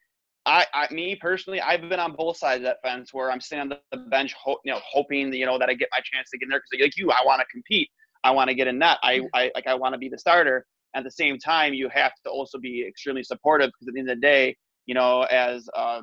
I, 0.44 0.66
I, 0.74 0.92
me 0.92 1.14
personally, 1.14 1.60
I've 1.60 1.88
been 1.88 2.00
on 2.00 2.14
both 2.16 2.36
sides 2.36 2.58
of 2.58 2.64
that 2.64 2.78
fence 2.82 3.14
where 3.14 3.30
I'm 3.30 3.40
sitting 3.40 3.70
on 3.70 3.78
the 3.92 3.96
bench, 3.96 4.34
ho- 4.34 4.58
you 4.64 4.72
know, 4.72 4.80
hoping 4.84 5.32
you 5.32 5.46
know 5.46 5.58
that 5.58 5.68
I 5.68 5.74
get 5.74 5.88
my 5.92 6.00
chance 6.02 6.30
to 6.30 6.38
get 6.38 6.46
in 6.46 6.50
there 6.50 6.60
because 6.60 6.84
like 6.84 6.96
you, 6.96 7.10
I 7.10 7.24
want 7.24 7.40
to 7.40 7.46
compete. 7.46 7.88
I 8.24 8.30
want 8.30 8.48
to 8.48 8.54
get 8.54 8.66
in 8.66 8.78
net. 8.78 8.98
I, 9.02 9.22
I 9.34 9.50
like 9.54 9.66
I 9.66 9.74
want 9.74 9.94
to 9.94 9.98
be 9.98 10.08
the 10.08 10.18
starter. 10.18 10.66
At 10.94 11.04
the 11.04 11.10
same 11.10 11.38
time, 11.38 11.74
you 11.74 11.88
have 11.88 12.12
to 12.24 12.30
also 12.30 12.58
be 12.58 12.84
extremely 12.86 13.22
supportive 13.22 13.68
because 13.68 13.88
at 13.88 13.94
the 13.94 14.00
end 14.00 14.10
of 14.10 14.16
the 14.16 14.20
day, 14.20 14.56
you 14.86 14.94
know, 14.94 15.22
as 15.22 15.68
uh, 15.76 16.02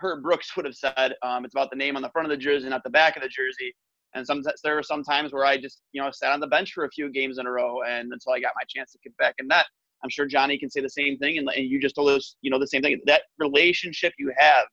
Herb 0.00 0.22
Brooks 0.22 0.54
would 0.56 0.66
have 0.66 0.74
said, 0.74 1.14
um, 1.22 1.44
it's 1.44 1.54
about 1.54 1.70
the 1.70 1.76
name 1.76 1.96
on 1.96 2.02
the 2.02 2.10
front 2.10 2.26
of 2.26 2.30
the 2.30 2.36
jersey, 2.36 2.68
not 2.68 2.82
the 2.84 2.90
back 2.90 3.16
of 3.16 3.22
the 3.22 3.28
jersey. 3.28 3.74
And 4.14 4.26
sometimes 4.26 4.60
there 4.62 4.74
were 4.74 4.82
some 4.82 5.02
times 5.02 5.32
where 5.32 5.44
I 5.44 5.56
just, 5.58 5.80
you 5.92 6.02
know, 6.02 6.10
sat 6.12 6.32
on 6.32 6.40
the 6.40 6.46
bench 6.46 6.72
for 6.72 6.84
a 6.84 6.90
few 6.90 7.10
games 7.10 7.38
in 7.38 7.46
a 7.46 7.50
row, 7.50 7.82
and 7.82 8.12
until 8.12 8.32
I 8.32 8.40
got 8.40 8.52
my 8.54 8.64
chance 8.68 8.92
to 8.92 8.98
get 9.02 9.16
back 9.16 9.34
in 9.38 9.48
net. 9.48 9.64
I'm 10.02 10.10
sure 10.10 10.26
Johnny 10.26 10.58
can 10.58 10.70
say 10.70 10.80
the 10.80 10.90
same 10.90 11.16
thing, 11.18 11.38
and, 11.38 11.48
and 11.48 11.66
you 11.66 11.80
just 11.80 11.94
told 11.94 12.10
us, 12.10 12.36
you 12.42 12.50
know, 12.50 12.58
the 12.58 12.66
same 12.66 12.82
thing. 12.82 13.00
That 13.06 13.22
relationship 13.38 14.12
you 14.18 14.32
have 14.36 14.64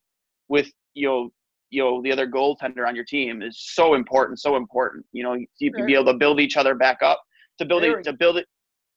with, 0.48 0.72
you 0.94 1.08
know, 1.08 1.30
you 1.70 1.84
know 1.84 2.02
the 2.02 2.12
other 2.12 2.28
goaltender 2.28 2.88
on 2.88 2.96
your 2.96 3.06
team 3.06 3.42
is 3.44 3.60
so 3.60 3.94
important, 3.94 4.40
so 4.40 4.56
important. 4.56 5.06
You 5.12 5.24
know, 5.24 5.38
you 5.60 5.72
can 5.72 5.86
be 5.86 5.94
able 5.94 6.06
to 6.06 6.16
build 6.16 6.40
each 6.40 6.58
other 6.58 6.74
back 6.74 7.04
up, 7.04 7.22
to 7.60 7.66
build 7.66 7.84
it, 7.84 8.04
to 8.06 8.14
build 8.14 8.38
it, 8.38 8.48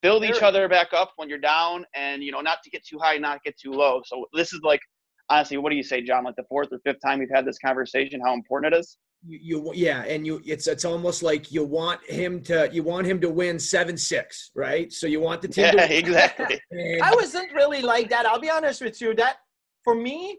build 0.01 0.25
each 0.25 0.43
other 0.43 0.69
back 0.69 0.89
up 0.95 1.13
when 1.17 1.29
you're 1.29 1.39
down, 1.39 1.85
and 1.95 2.23
you 2.23 2.33
know 2.33 2.41
not 2.41 2.59
to 2.65 2.71
get 2.71 2.85
too 2.85 2.99
high, 2.99 3.19
not 3.19 3.43
get 3.45 3.59
too 3.59 3.73
low. 3.73 4.01
So 4.07 4.25
this 4.33 4.55
is 4.55 4.61
like 4.63 4.81
honestly, 5.29 5.57
what 5.59 5.71
do 5.71 5.77
you 5.77 5.83
say, 5.83 6.03
John? 6.03 6.25
Like 6.25 6.37
the 6.37 6.45
fourth 6.49 6.69
or 6.73 6.79
fifth 6.85 7.01
time 7.05 7.19
we've 7.19 7.29
had 7.33 7.45
this 7.45 7.59
conversation, 7.59 8.21
how 8.21 8.35
important 8.35 8.75
it 8.75 8.79
is. 8.79 8.99
You, 9.25 9.39
you, 9.41 9.73
yeah 9.75 10.03
and 10.03 10.27
you 10.27 10.43
it's 10.45 10.67
it's 10.67 10.85
almost 10.85 11.23
like 11.23 11.53
you 11.53 11.65
want 11.65 12.05
him 12.09 12.43
to 12.43 12.69
you 12.73 12.83
want 12.83 13.07
him 13.07 13.21
to 13.21 13.31
win 13.31 13.57
seven 13.59 13.97
six 13.97 14.51
right 14.57 14.93
so 14.93 15.07
you 15.07 15.21
want 15.21 15.43
the 15.43 15.47
team 15.47 15.73
yeah 15.77 15.85
exactly 15.85 16.61
i 17.01 17.15
wasn't 17.15 17.53
really 17.53 17.83
like 17.83 18.11
that 18.11 18.27
i'll 18.27 18.41
be 18.41 18.51
honest 18.51 18.81
with 18.81 19.01
you 19.01 19.15
that 19.15 19.37
for 19.85 19.95
me 19.95 20.39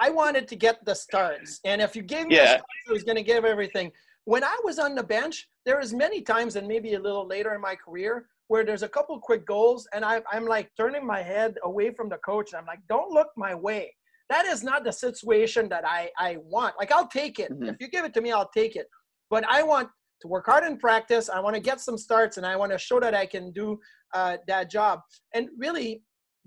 I 0.00 0.10
wanted 0.10 0.48
to 0.48 0.56
get 0.56 0.84
the 0.84 0.94
starts, 0.94 1.60
and 1.64 1.80
if 1.80 1.94
you 1.94 2.02
gave 2.02 2.26
me 2.26 2.36
yeah. 2.36 2.42
the 2.42 2.48
starts, 2.48 2.64
I 2.88 2.92
was 2.92 3.04
going 3.04 3.16
to 3.16 3.22
give 3.22 3.44
everything. 3.44 3.92
When 4.24 4.44
I 4.44 4.56
was 4.64 4.78
on 4.78 4.94
the 4.94 5.02
bench, 5.02 5.48
there 5.66 5.78
was 5.78 5.92
many 5.92 6.22
times, 6.22 6.56
and 6.56 6.66
maybe 6.66 6.94
a 6.94 7.00
little 7.00 7.26
later 7.26 7.54
in 7.54 7.60
my 7.60 7.74
career, 7.74 8.26
where 8.48 8.64
there's 8.64 8.82
a 8.82 8.88
couple 8.88 9.18
quick 9.18 9.46
goals, 9.46 9.86
and 9.92 10.04
I, 10.04 10.22
I'm 10.30 10.46
like 10.46 10.70
turning 10.76 11.06
my 11.06 11.22
head 11.22 11.56
away 11.64 11.90
from 11.90 12.08
the 12.08 12.18
coach, 12.18 12.52
and 12.52 12.60
I'm 12.60 12.66
like, 12.66 12.80
"Don't 12.88 13.12
look 13.12 13.28
my 13.36 13.54
way." 13.54 13.94
That 14.32 14.46
is 14.46 14.62
not 14.64 14.82
the 14.82 14.92
situation 14.92 15.68
that 15.68 15.84
I 15.86 16.10
I 16.18 16.30
want. 16.54 16.74
Like 16.80 16.90
I'll 16.90 17.12
take 17.22 17.38
it 17.38 17.50
mm-hmm. 17.52 17.68
if 17.70 17.76
you 17.80 17.88
give 17.88 18.04
it 18.08 18.14
to 18.14 18.22
me, 18.22 18.32
I'll 18.32 18.52
take 18.60 18.76
it. 18.76 18.86
But 19.28 19.44
I 19.56 19.62
want 19.62 19.88
to 20.22 20.28
work 20.28 20.46
hard 20.46 20.64
in 20.64 20.78
practice. 20.78 21.28
I 21.28 21.40
want 21.40 21.54
to 21.54 21.60
get 21.70 21.80
some 21.80 21.98
starts, 21.98 22.38
and 22.38 22.46
I 22.46 22.54
want 22.56 22.72
to 22.72 22.78
show 22.78 22.98
that 23.00 23.14
I 23.14 23.26
can 23.26 23.52
do 23.52 23.78
uh, 24.14 24.38
that 24.46 24.70
job. 24.70 25.00
And 25.34 25.48
really, 25.58 26.02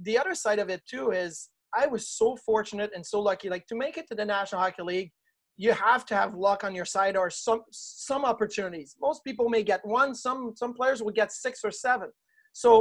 the 0.08 0.18
other 0.18 0.34
side 0.34 0.60
of 0.64 0.68
it 0.70 0.82
too 0.90 1.12
is 1.12 1.50
I 1.82 1.86
was 1.86 2.04
so 2.10 2.36
fortunate 2.50 2.92
and 2.96 3.06
so 3.06 3.20
lucky. 3.20 3.50
Like 3.50 3.68
to 3.68 3.76
make 3.76 3.98
it 4.00 4.08
to 4.10 4.16
the 4.16 4.26
National 4.26 4.62
Hockey 4.62 4.82
League, 4.82 5.12
you 5.58 5.72
have 5.74 6.08
to 6.08 6.16
have 6.16 6.34
luck 6.34 6.64
on 6.64 6.74
your 6.74 6.90
side 6.96 7.16
or 7.16 7.30
some 7.30 7.62
some 7.72 8.26
opportunities. 8.26 8.96
Most 9.00 9.24
people 9.24 9.48
may 9.56 9.64
get 9.64 9.82
one. 9.86 10.16
Some 10.16 10.54
some 10.56 10.74
players 10.74 11.04
will 11.04 11.18
get 11.22 11.32
six 11.32 11.54
or 11.64 11.72
seven. 11.72 12.10
So 12.54 12.72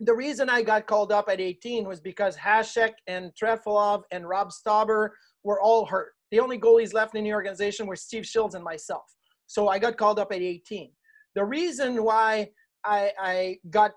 the 0.00 0.14
reason 0.14 0.48
I 0.48 0.62
got 0.62 0.86
called 0.86 1.10
up 1.12 1.28
at 1.28 1.40
18 1.40 1.86
was 1.86 2.00
because 2.00 2.36
Hasek 2.36 2.92
and 3.06 3.32
Trefilov 3.40 4.02
and 4.10 4.28
Rob 4.28 4.50
Stauber 4.50 5.10
were 5.44 5.60
all 5.60 5.84
hurt. 5.86 6.12
The 6.30 6.40
only 6.40 6.58
goalies 6.58 6.92
left 6.94 7.14
in 7.16 7.24
the 7.24 7.32
organization 7.32 7.86
were 7.86 7.96
Steve 7.96 8.26
Shields 8.26 8.54
and 8.54 8.62
myself. 8.62 9.04
So 9.46 9.68
I 9.68 9.78
got 9.78 9.96
called 9.96 10.18
up 10.18 10.30
at 10.32 10.40
18. 10.40 10.90
The 11.34 11.44
reason 11.44 12.04
why 12.04 12.50
I, 12.84 13.12
I 13.18 13.56
got 13.70 13.92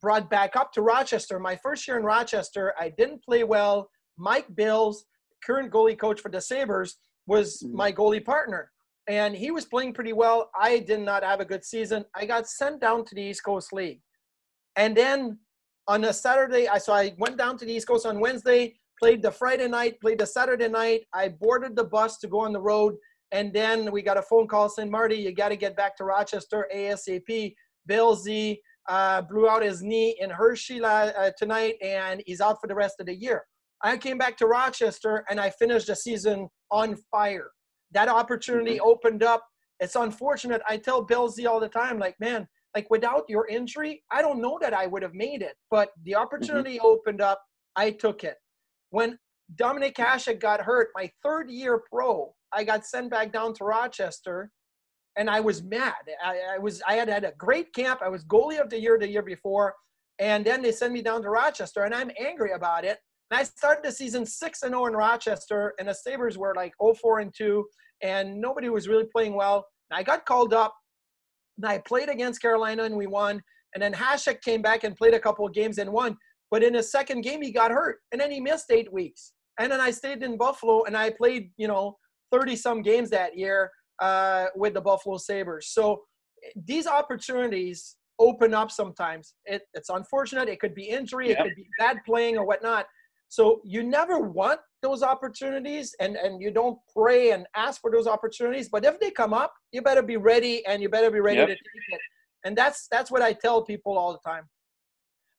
brought 0.00 0.30
back 0.30 0.56
up 0.56 0.72
to 0.72 0.82
Rochester, 0.82 1.38
my 1.38 1.56
first 1.56 1.86
year 1.86 1.98
in 1.98 2.04
Rochester, 2.04 2.74
I 2.78 2.88
didn't 2.88 3.22
play 3.22 3.44
well. 3.44 3.90
Mike 4.16 4.46
Bills, 4.54 5.04
current 5.44 5.70
goalie 5.70 5.98
coach 5.98 6.20
for 6.20 6.30
the 6.30 6.40
Sabres, 6.40 6.96
was 7.26 7.62
Mhm. 7.62 7.72
my 7.72 7.92
goalie 7.92 8.24
partner. 8.24 8.70
And 9.06 9.36
he 9.36 9.50
was 9.50 9.66
playing 9.66 9.92
pretty 9.92 10.14
well. 10.14 10.50
I 10.58 10.78
did 10.78 11.00
not 11.00 11.22
have 11.22 11.40
a 11.40 11.44
good 11.44 11.64
season. 11.64 12.06
I 12.14 12.24
got 12.24 12.48
sent 12.48 12.80
down 12.80 13.04
to 13.04 13.14
the 13.14 13.22
East 13.22 13.44
Coast 13.44 13.72
League. 13.72 14.00
And 14.76 14.96
then 14.96 15.38
on 15.86 16.04
a 16.04 16.12
Saturday, 16.12 16.68
I 16.68 16.78
so 16.78 16.92
I 16.92 17.14
went 17.18 17.36
down 17.36 17.58
to 17.58 17.64
the 17.64 17.72
East 17.72 17.86
Coast 17.86 18.06
on 18.06 18.20
Wednesday, 18.20 18.74
played 18.98 19.22
the 19.22 19.30
Friday 19.30 19.68
night, 19.68 20.00
played 20.00 20.18
the 20.18 20.26
Saturday 20.26 20.68
night. 20.68 21.02
I 21.12 21.28
boarded 21.28 21.76
the 21.76 21.84
bus 21.84 22.18
to 22.18 22.28
go 22.28 22.40
on 22.40 22.52
the 22.52 22.60
road, 22.60 22.94
and 23.32 23.52
then 23.52 23.92
we 23.92 24.02
got 24.02 24.16
a 24.16 24.22
phone 24.22 24.46
call 24.46 24.68
saying, 24.68 24.90
"Marty, 24.90 25.16
you 25.16 25.32
got 25.32 25.50
to 25.50 25.56
get 25.56 25.76
back 25.76 25.96
to 25.96 26.04
Rochester 26.04 26.66
ASAP." 26.74 27.54
Bill 27.86 28.16
Z 28.16 28.58
uh, 28.88 29.22
blew 29.22 29.48
out 29.48 29.62
his 29.62 29.82
knee 29.82 30.16
in 30.20 30.30
Hershey 30.30 30.82
uh, 30.82 31.30
tonight, 31.36 31.74
and 31.82 32.22
he's 32.26 32.40
out 32.40 32.58
for 32.60 32.66
the 32.66 32.74
rest 32.74 32.96
of 33.00 33.06
the 33.06 33.14
year. 33.14 33.44
I 33.82 33.98
came 33.98 34.16
back 34.16 34.36
to 34.38 34.46
Rochester, 34.46 35.24
and 35.28 35.38
I 35.38 35.50
finished 35.50 35.88
the 35.88 35.96
season 35.96 36.48
on 36.70 36.96
fire. 37.10 37.50
That 37.92 38.08
opportunity 38.08 38.80
opened 38.80 39.22
up. 39.22 39.44
It's 39.80 39.96
unfortunate. 39.96 40.62
I 40.68 40.78
tell 40.78 41.02
Bill 41.02 41.28
Z 41.28 41.44
all 41.46 41.60
the 41.60 41.68
time, 41.68 41.98
like, 41.98 42.18
man, 42.18 42.48
like 42.74 42.88
without 42.90 43.24
your 43.28 43.46
injury, 43.46 44.02
I 44.10 44.22
don't 44.22 44.40
know 44.40 44.58
that 44.60 44.74
I 44.74 44.86
would 44.86 45.02
have 45.02 45.14
made 45.14 45.42
it. 45.42 45.54
But 45.70 45.90
the 46.04 46.12
mm-hmm. 46.12 46.22
opportunity 46.22 46.80
opened 46.80 47.20
up. 47.20 47.40
I 47.76 47.90
took 47.90 48.24
it. 48.24 48.36
When 48.90 49.18
Dominik 49.56 49.94
Hasek 49.94 50.40
got 50.40 50.60
hurt, 50.60 50.88
my 50.94 51.10
third 51.22 51.50
year 51.50 51.82
pro, 51.90 52.34
I 52.52 52.64
got 52.64 52.86
sent 52.86 53.10
back 53.10 53.32
down 53.32 53.54
to 53.54 53.64
Rochester, 53.64 54.50
and 55.16 55.28
I 55.28 55.40
was 55.40 55.62
mad. 55.62 55.94
I, 56.24 56.38
I 56.54 56.58
was 56.58 56.82
I 56.86 56.94
had 56.94 57.08
had 57.08 57.24
a 57.24 57.32
great 57.38 57.72
camp. 57.74 58.00
I 58.02 58.08
was 58.08 58.24
goalie 58.24 58.60
of 58.60 58.70
the 58.70 58.80
year 58.80 58.98
the 58.98 59.08
year 59.08 59.22
before, 59.22 59.74
and 60.18 60.44
then 60.44 60.62
they 60.62 60.72
sent 60.72 60.92
me 60.92 61.02
down 61.02 61.22
to 61.22 61.30
Rochester, 61.30 61.84
and 61.84 61.94
I'm 61.94 62.10
angry 62.18 62.52
about 62.52 62.84
it. 62.84 62.98
And 63.30 63.40
I 63.40 63.44
started 63.44 63.84
the 63.84 63.92
season 63.92 64.26
six 64.26 64.62
and 64.62 64.72
zero 64.72 64.86
in 64.86 64.94
Rochester, 64.94 65.74
and 65.78 65.88
the 65.88 65.94
Sabres 65.94 66.38
were 66.38 66.54
like 66.54 66.72
0-4 66.80 67.22
and 67.22 67.34
two, 67.36 67.66
and 68.02 68.40
nobody 68.40 68.68
was 68.68 68.86
really 68.86 69.06
playing 69.12 69.34
well. 69.34 69.66
And 69.90 69.98
I 69.98 70.02
got 70.02 70.26
called 70.26 70.54
up, 70.54 70.74
and 71.56 71.66
I 71.66 71.78
played 71.78 72.08
against 72.08 72.40
Carolina, 72.42 72.84
and 72.84 72.96
we 72.96 73.06
won. 73.06 73.42
And 73.74 73.82
then 73.82 73.92
Hasek 73.92 74.40
came 74.42 74.62
back 74.62 74.84
and 74.84 74.96
played 74.96 75.14
a 75.14 75.20
couple 75.20 75.46
of 75.46 75.52
games 75.52 75.78
and 75.78 75.90
won. 75.92 76.16
But 76.50 76.62
in 76.62 76.74
his 76.74 76.90
second 76.92 77.22
game, 77.22 77.42
he 77.42 77.50
got 77.50 77.70
hurt, 77.70 77.98
and 78.12 78.20
then 78.20 78.30
he 78.30 78.40
missed 78.40 78.70
eight 78.70 78.92
weeks. 78.92 79.32
And 79.58 79.70
then 79.70 79.80
I 79.80 79.90
stayed 79.90 80.22
in 80.22 80.36
Buffalo, 80.36 80.84
and 80.84 80.96
I 80.96 81.10
played, 81.10 81.50
you 81.56 81.68
know, 81.68 81.96
30 82.32 82.56
some 82.56 82.82
games 82.82 83.10
that 83.10 83.36
year 83.36 83.70
uh, 84.00 84.46
with 84.54 84.74
the 84.74 84.80
Buffalo 84.80 85.16
Sabres. 85.16 85.68
So 85.68 86.02
these 86.56 86.86
opportunities 86.86 87.96
open 88.18 88.54
up 88.54 88.70
sometimes. 88.70 89.34
It, 89.46 89.62
it's 89.74 89.88
unfortunate. 89.88 90.48
It 90.48 90.60
could 90.60 90.74
be 90.74 90.84
injury, 90.84 91.30
Yep. 91.30 91.38
it 91.38 91.42
could 91.42 91.56
be 91.56 91.66
bad 91.78 91.96
playing 92.06 92.36
or 92.36 92.44
whatnot. 92.46 92.86
So 93.34 93.60
you 93.64 93.82
never 93.82 94.20
want 94.20 94.60
those 94.80 95.02
opportunities 95.02 95.92
and, 95.98 96.14
and 96.14 96.40
you 96.40 96.52
don't 96.52 96.78
pray 96.96 97.32
and 97.32 97.48
ask 97.56 97.80
for 97.80 97.90
those 97.90 98.06
opportunities. 98.06 98.68
But 98.68 98.84
if 98.84 99.00
they 99.00 99.10
come 99.10 99.34
up, 99.34 99.52
you 99.72 99.82
better 99.82 100.02
be 100.02 100.16
ready 100.16 100.64
and 100.66 100.80
you 100.80 100.88
better 100.88 101.10
be 101.10 101.18
ready 101.18 101.38
Yep. 101.38 101.48
to 101.48 101.54
take 101.54 101.88
it. 101.88 102.00
And 102.44 102.56
that's 102.56 102.86
that's 102.92 103.10
what 103.10 103.22
I 103.22 103.32
tell 103.32 103.64
people 103.64 103.98
all 103.98 104.12
the 104.12 104.20
time. 104.24 104.44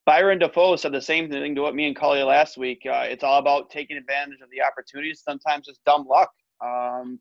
Byron 0.05 0.39
Dafoe 0.39 0.75
said 0.75 0.91
the 0.91 1.01
same 1.01 1.29
thing 1.29 1.55
to 1.55 1.61
what 1.61 1.73
me 1.73 1.87
and 1.87 1.95
Cully 1.95 2.21
last 2.21 2.57
week. 2.57 2.81
Uh, 2.85 3.05
it's 3.07 3.23
all 3.23 3.39
about 3.39 3.69
taking 3.69 3.95
advantage 3.95 4.41
of 4.43 4.49
the 4.51 4.61
opportunities. 4.61 5.21
Sometimes 5.23 5.69
it's 5.69 5.79
dumb 5.85 6.05
luck. 6.05 6.31
Um, 6.61 7.17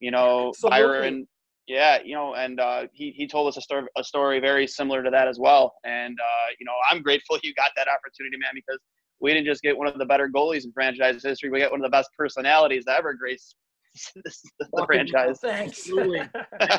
you 0.00 0.10
know, 0.10 0.48
Absolutely. 0.48 0.80
Byron, 0.80 1.28
yeah, 1.68 1.98
you 2.04 2.16
know, 2.16 2.34
and 2.34 2.58
uh, 2.58 2.88
he, 2.92 3.12
he 3.12 3.28
told 3.28 3.46
us 3.46 3.56
a 3.58 3.60
story, 3.60 3.86
a 3.96 4.02
story 4.02 4.40
very 4.40 4.66
similar 4.66 5.04
to 5.04 5.10
that 5.10 5.28
as 5.28 5.38
well. 5.38 5.74
And, 5.84 6.18
uh, 6.18 6.48
you 6.58 6.66
know, 6.66 6.74
I'm 6.90 7.00
grateful 7.00 7.38
you 7.44 7.54
got 7.54 7.70
that 7.76 7.86
opportunity, 7.86 8.36
man, 8.38 8.50
because 8.54 8.80
we 9.20 9.32
didn't 9.32 9.46
just 9.46 9.62
get 9.62 9.76
one 9.76 9.86
of 9.86 9.98
the 9.98 10.04
better 10.04 10.28
goalies 10.28 10.64
in 10.64 10.72
franchise 10.72 11.22
history. 11.22 11.50
We 11.50 11.60
got 11.60 11.70
one 11.70 11.80
of 11.80 11.84
the 11.84 11.90
best 11.90 12.10
personalities 12.18 12.84
to 12.84 12.92
ever 12.92 13.14
grace 13.14 13.54
the 14.14 14.32
Fucking 14.72 14.86
franchise. 14.86 15.38
Thanks. 15.40 15.78
Absolutely. 15.78 16.28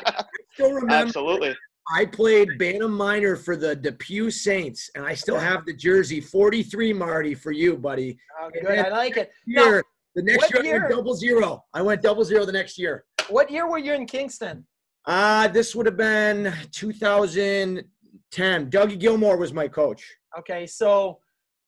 Still 0.53 0.73
remember, 0.73 0.93
Absolutely. 0.93 1.55
I 1.95 2.05
played 2.05 2.57
Bantam 2.59 2.91
Minor 2.95 3.35
for 3.35 3.55
the 3.55 3.75
Depew 3.75 4.29
Saints, 4.29 4.89
and 4.95 5.05
I 5.05 5.13
still 5.13 5.39
have 5.39 5.65
the 5.65 5.73
jersey 5.73 6.19
43, 6.19 6.91
Marty, 6.91 7.33
for 7.33 7.51
you, 7.53 7.77
buddy. 7.77 8.17
Oh, 8.41 8.49
good. 8.49 8.79
I 8.79 8.89
like 8.89 9.15
it. 9.15 9.31
Now, 9.47 9.63
Year, 9.63 9.83
the 10.13 10.23
next 10.23 10.53
what 10.53 10.65
year, 10.65 10.75
I 10.75 10.79
went 10.79 10.91
double 10.91 11.15
zero. 11.15 11.63
I 11.73 11.81
went 11.81 12.01
double 12.01 12.25
zero 12.25 12.45
the 12.45 12.51
next 12.51 12.77
year. 12.77 13.05
what 13.29 13.49
year 13.49 13.69
were 13.69 13.77
you 13.77 13.93
in 13.93 14.05
Kingston? 14.05 14.65
Uh, 15.05 15.47
this 15.47 15.75
would 15.75 15.85
have 15.85 15.95
been 15.95 16.53
2010. 16.73 18.69
Dougie 18.69 18.99
Gilmour 18.99 19.37
was 19.37 19.53
my 19.53 19.69
coach. 19.69 20.03
Okay, 20.37 20.67
so 20.67 21.19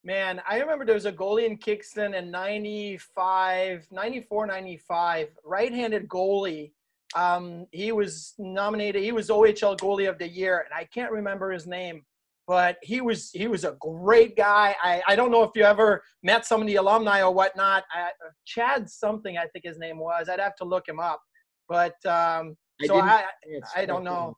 man, 0.04 0.40
I 0.48 0.58
remember 0.58 0.84
there 0.84 0.94
was 0.94 1.06
a 1.06 1.12
goalie 1.12 1.46
in 1.46 1.56
Kingston 1.56 2.14
in 2.14 2.30
95, 2.30 3.86
94, 3.90 4.46
95, 4.46 5.28
right-handed 5.44 6.08
goalie. 6.08 6.72
Um, 7.14 7.66
he 7.72 7.92
was 7.92 8.34
nominated, 8.38 9.02
he 9.02 9.12
was 9.12 9.28
OHL 9.28 9.76
goalie 9.78 10.08
of 10.08 10.18
the 10.18 10.28
year, 10.28 10.64
and 10.64 10.72
I 10.72 10.84
can't 10.84 11.10
remember 11.10 11.50
his 11.50 11.66
name, 11.66 12.04
but 12.46 12.76
he 12.82 13.00
was 13.00 13.30
he 13.32 13.48
was 13.48 13.64
a 13.64 13.76
great 13.80 14.36
guy. 14.36 14.76
I, 14.82 15.02
I 15.06 15.16
don't 15.16 15.32
know 15.32 15.42
if 15.42 15.50
you 15.56 15.64
ever 15.64 16.02
met 16.22 16.46
some 16.46 16.60
of 16.60 16.66
the 16.66 16.76
alumni 16.76 17.22
or 17.22 17.32
whatnot. 17.32 17.84
I, 17.92 18.10
Chad 18.44 18.88
something, 18.88 19.36
I 19.38 19.46
think 19.48 19.64
his 19.64 19.78
name 19.78 19.98
was. 19.98 20.28
I'd 20.28 20.40
have 20.40 20.56
to 20.56 20.64
look 20.64 20.88
him 20.88 21.00
up. 21.00 21.20
But 21.68 21.94
um, 22.06 22.56
I 22.80 22.86
so 22.86 22.94
didn't- 22.94 23.08
I, 23.08 23.24
I 23.76 23.84
don't 23.84 24.04
know. 24.04 24.36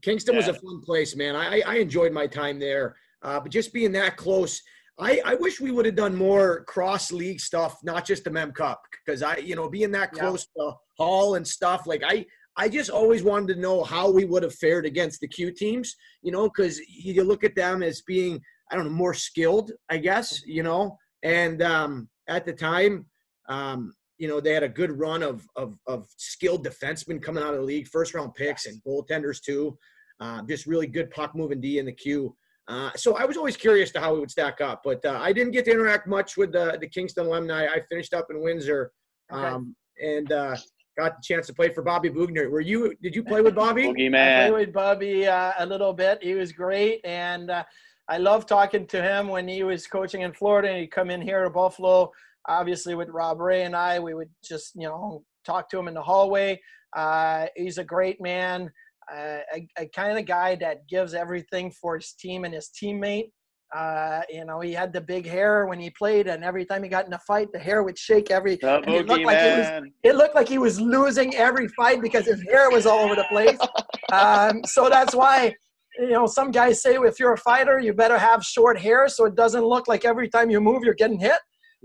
Kingston 0.00 0.36
was 0.36 0.46
a 0.46 0.54
fun 0.54 0.80
place, 0.84 1.16
man. 1.16 1.34
I, 1.34 1.60
I 1.66 1.76
enjoyed 1.76 2.12
my 2.12 2.28
time 2.28 2.60
there. 2.60 2.94
Uh, 3.22 3.40
but 3.40 3.50
just 3.50 3.72
being 3.72 3.92
that 3.92 4.16
close, 4.16 4.62
I, 5.00 5.20
I 5.24 5.34
wish 5.36 5.60
we 5.60 5.70
would 5.70 5.86
have 5.86 5.94
done 5.94 6.16
more 6.16 6.64
cross 6.64 7.12
league 7.12 7.40
stuff, 7.40 7.78
not 7.84 8.04
just 8.04 8.24
the 8.24 8.30
Mem 8.30 8.52
Cup, 8.52 8.82
because 9.04 9.22
I, 9.22 9.36
you 9.36 9.54
know, 9.54 9.68
being 9.68 9.92
that 9.92 10.10
Yeah. 10.14 10.20
close 10.20 10.46
to 10.56 10.72
Hall 10.96 11.36
and 11.36 11.46
stuff, 11.46 11.86
like 11.86 12.02
I, 12.04 12.26
I 12.56 12.68
just 12.68 12.90
always 12.90 13.22
wanted 13.22 13.54
to 13.54 13.60
know 13.60 13.84
how 13.84 14.10
we 14.10 14.24
would 14.24 14.42
have 14.42 14.54
fared 14.54 14.84
against 14.84 15.20
the 15.20 15.28
Q 15.28 15.52
teams, 15.52 15.94
you 16.22 16.32
know, 16.32 16.48
because 16.48 16.80
you 16.88 17.22
look 17.22 17.44
at 17.44 17.54
them 17.54 17.84
as 17.84 18.02
being, 18.02 18.40
I 18.70 18.74
don't 18.74 18.86
know, 18.86 18.90
more 18.90 19.14
skilled, 19.14 19.70
I 19.88 19.98
guess, 19.98 20.42
you 20.44 20.64
know, 20.64 20.98
and 21.22 21.62
um, 21.62 22.08
at 22.26 22.44
the 22.44 22.52
time, 22.52 23.06
um, 23.48 23.94
you 24.18 24.26
know, 24.26 24.40
they 24.40 24.52
had 24.52 24.64
a 24.64 24.68
good 24.68 24.90
run 24.98 25.22
of, 25.22 25.46
of, 25.54 25.78
of 25.86 26.08
skilled 26.16 26.66
defensemen 26.66 27.22
coming 27.22 27.44
out 27.44 27.54
of 27.54 27.60
the 27.60 27.66
league, 27.66 27.86
first 27.86 28.14
round 28.14 28.34
picks 28.34 28.66
and 28.66 28.82
goaltenders 28.82 29.40
too. 29.40 29.78
Uh, 30.18 30.42
just 30.42 30.66
really 30.66 30.88
good 30.88 31.08
puck 31.12 31.36
moving 31.36 31.60
D 31.60 31.78
in 31.78 31.86
the 31.86 31.92
Q. 31.92 32.34
Uh, 32.68 32.90
so 32.96 33.16
I 33.16 33.24
was 33.24 33.36
always 33.38 33.56
curious 33.56 33.90
to 33.92 34.00
how 34.00 34.12
we 34.14 34.20
would 34.20 34.30
stack 34.30 34.60
up, 34.60 34.82
but 34.84 35.02
uh, 35.04 35.18
I 35.20 35.32
didn't 35.32 35.52
get 35.52 35.64
to 35.64 35.70
interact 35.70 36.06
much 36.06 36.36
with 36.36 36.52
the, 36.52 36.76
the 36.80 36.86
Kingston 36.86 37.26
alumni. 37.26 37.66
I 37.66 37.80
finished 37.88 38.12
up 38.12 38.26
in 38.30 38.40
Windsor 38.42 38.92
Okay. 39.32 39.42
um, 39.46 39.74
and 40.02 40.30
uh, 40.32 40.56
got 40.98 41.16
the 41.16 41.22
chance 41.22 41.46
to 41.46 41.54
play 41.54 41.70
for 41.70 41.82
Bobby 41.82 42.08
Boughner. 42.10 42.50
Were 42.50 42.60
you? 42.60 42.94
Did 43.02 43.14
you 43.14 43.22
play 43.22 43.40
with 43.40 43.54
Bobby? 43.54 43.84
Boogie 43.84 44.06
I 44.06 44.10
man. 44.10 44.50
played 44.50 44.66
with 44.66 44.74
Bobby 44.74 45.26
uh, 45.26 45.52
a 45.58 45.66
little 45.66 45.92
bit. 45.92 46.22
He 46.22 46.34
was 46.34 46.52
great, 46.52 47.00
and 47.04 47.50
uh, 47.50 47.64
I 48.08 48.18
love 48.18 48.46
talking 48.46 48.86
to 48.88 49.02
him 49.02 49.28
when 49.28 49.46
he 49.48 49.62
was 49.64 49.86
coaching 49.86 50.22
in 50.22 50.32
Florida. 50.32 50.68
And 50.68 50.78
he'd 50.78 50.90
come 50.90 51.10
in 51.10 51.20
here 51.20 51.44
to 51.44 51.50
Buffalo, 51.50 52.10
obviously 52.48 52.94
with 52.94 53.08
Rob 53.10 53.40
Ray 53.40 53.64
and 53.64 53.76
I. 53.76 53.98
We 53.98 54.14
would 54.14 54.30
just 54.42 54.72
you 54.74 54.88
know 54.88 55.22
talk 55.44 55.68
to 55.70 55.78
him 55.78 55.88
in 55.88 55.94
the 55.94 56.02
hallway. 56.02 56.60
Uh, 56.96 57.46
he's 57.54 57.78
a 57.78 57.84
great 57.84 58.20
man, 58.20 58.70
uh, 59.12 59.40
a, 59.54 59.68
a 59.78 59.86
kind 59.88 60.18
of 60.18 60.26
guy 60.26 60.54
that 60.56 60.86
gives 60.88 61.14
everything 61.14 61.70
for 61.70 61.96
his 61.96 62.12
team 62.12 62.44
and 62.44 62.54
his 62.54 62.70
teammate. 62.70 63.30
Uh, 63.74 64.22
you 64.30 64.46
know, 64.46 64.60
he 64.60 64.72
had 64.72 64.94
the 64.94 65.00
big 65.00 65.26
hair 65.26 65.66
when 65.66 65.78
he 65.78 65.90
played, 65.90 66.26
and 66.26 66.42
every 66.42 66.64
time 66.64 66.82
he 66.82 66.88
got 66.88 67.06
in 67.06 67.12
a 67.12 67.18
fight, 67.20 67.48
the 67.52 67.58
hair 67.58 67.82
would 67.82 67.98
shake 67.98 68.30
every. 68.30 68.56
The 68.56 68.82
it 68.86 69.06
looked 69.06 69.24
like 69.24 69.38
it 69.38 69.58
was 69.58 69.66
man. 69.66 69.92
it 70.02 70.16
looked 70.16 70.34
like 70.34 70.48
he 70.48 70.56
was 70.56 70.80
losing 70.80 71.34
every 71.34 71.68
fight 71.68 72.00
because 72.00 72.24
his 72.24 72.42
hair 72.44 72.70
was 72.70 72.86
all 72.86 73.00
over 73.00 73.14
the 73.14 73.26
place. 73.30 73.58
Um, 74.10 74.62
so 74.64 74.88
that's 74.88 75.14
why, 75.14 75.54
you 75.98 76.12
know, 76.12 76.26
some 76.26 76.50
guys 76.50 76.80
say 76.80 76.94
if 76.94 77.20
you're 77.20 77.34
a 77.34 77.38
fighter, 77.38 77.78
you 77.78 77.92
better 77.92 78.16
have 78.16 78.42
short 78.42 78.78
hair 78.78 79.06
so 79.06 79.26
it 79.26 79.34
doesn't 79.34 79.62
look 79.62 79.86
like 79.86 80.06
every 80.06 80.30
time 80.30 80.48
you 80.48 80.62
move 80.62 80.82
you're 80.82 80.94
getting 80.94 81.18
hit. 81.18 81.38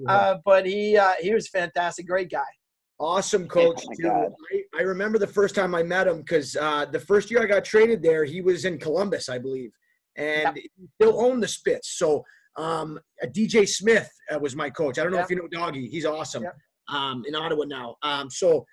Uh, 0.07 0.35
but 0.45 0.65
he 0.65 0.97
uh, 0.97 1.13
he 1.19 1.33
was 1.33 1.49
fantastic, 1.49 2.07
great 2.07 2.31
guy. 2.31 2.45
Awesome 3.03 3.49
coach 3.49 3.83
Oh 3.85 3.93
too. 3.99 4.33
I, 4.73 4.79
I 4.79 4.81
remember 4.83 5.17
the 5.19 5.27
first 5.27 5.55
time 5.55 5.75
I 5.75 5.83
met 5.83 6.07
him 6.07 6.19
because 6.19 6.55
uh, 6.55 6.85
the 6.85 6.99
first 7.01 7.29
year 7.29 7.43
I 7.43 7.47
got 7.47 7.65
traded 7.65 8.01
there, 8.01 8.23
he 8.23 8.39
was 8.39 8.63
in 8.63 8.77
Columbus, 8.77 9.27
I 9.27 9.39
believe, 9.39 9.71
and 10.15 10.55
he 10.55 10.69
still 11.01 11.19
owned 11.21 11.43
the 11.43 11.47
Spits. 11.49 11.97
So 11.97 12.23
um, 12.55 12.97
uh, 13.21 13.27
DJ 13.27 13.67
Smith 13.67 14.09
uh, 14.33 14.39
was 14.39 14.55
my 14.55 14.69
coach. 14.69 14.97
I 14.97 15.03
don't 15.03 15.11
know 15.11 15.17
Yep. 15.17 15.25
if 15.25 15.31
you 15.31 15.35
know 15.35 15.47
Doggy. 15.51 15.89
He's 15.89 16.05
awesome 16.05 16.43
Yep. 16.43 16.55
um, 16.87 17.25
in 17.27 17.35
Ottawa 17.35 17.65
now. 17.65 17.97
Um, 18.03 18.29
so 18.29 18.65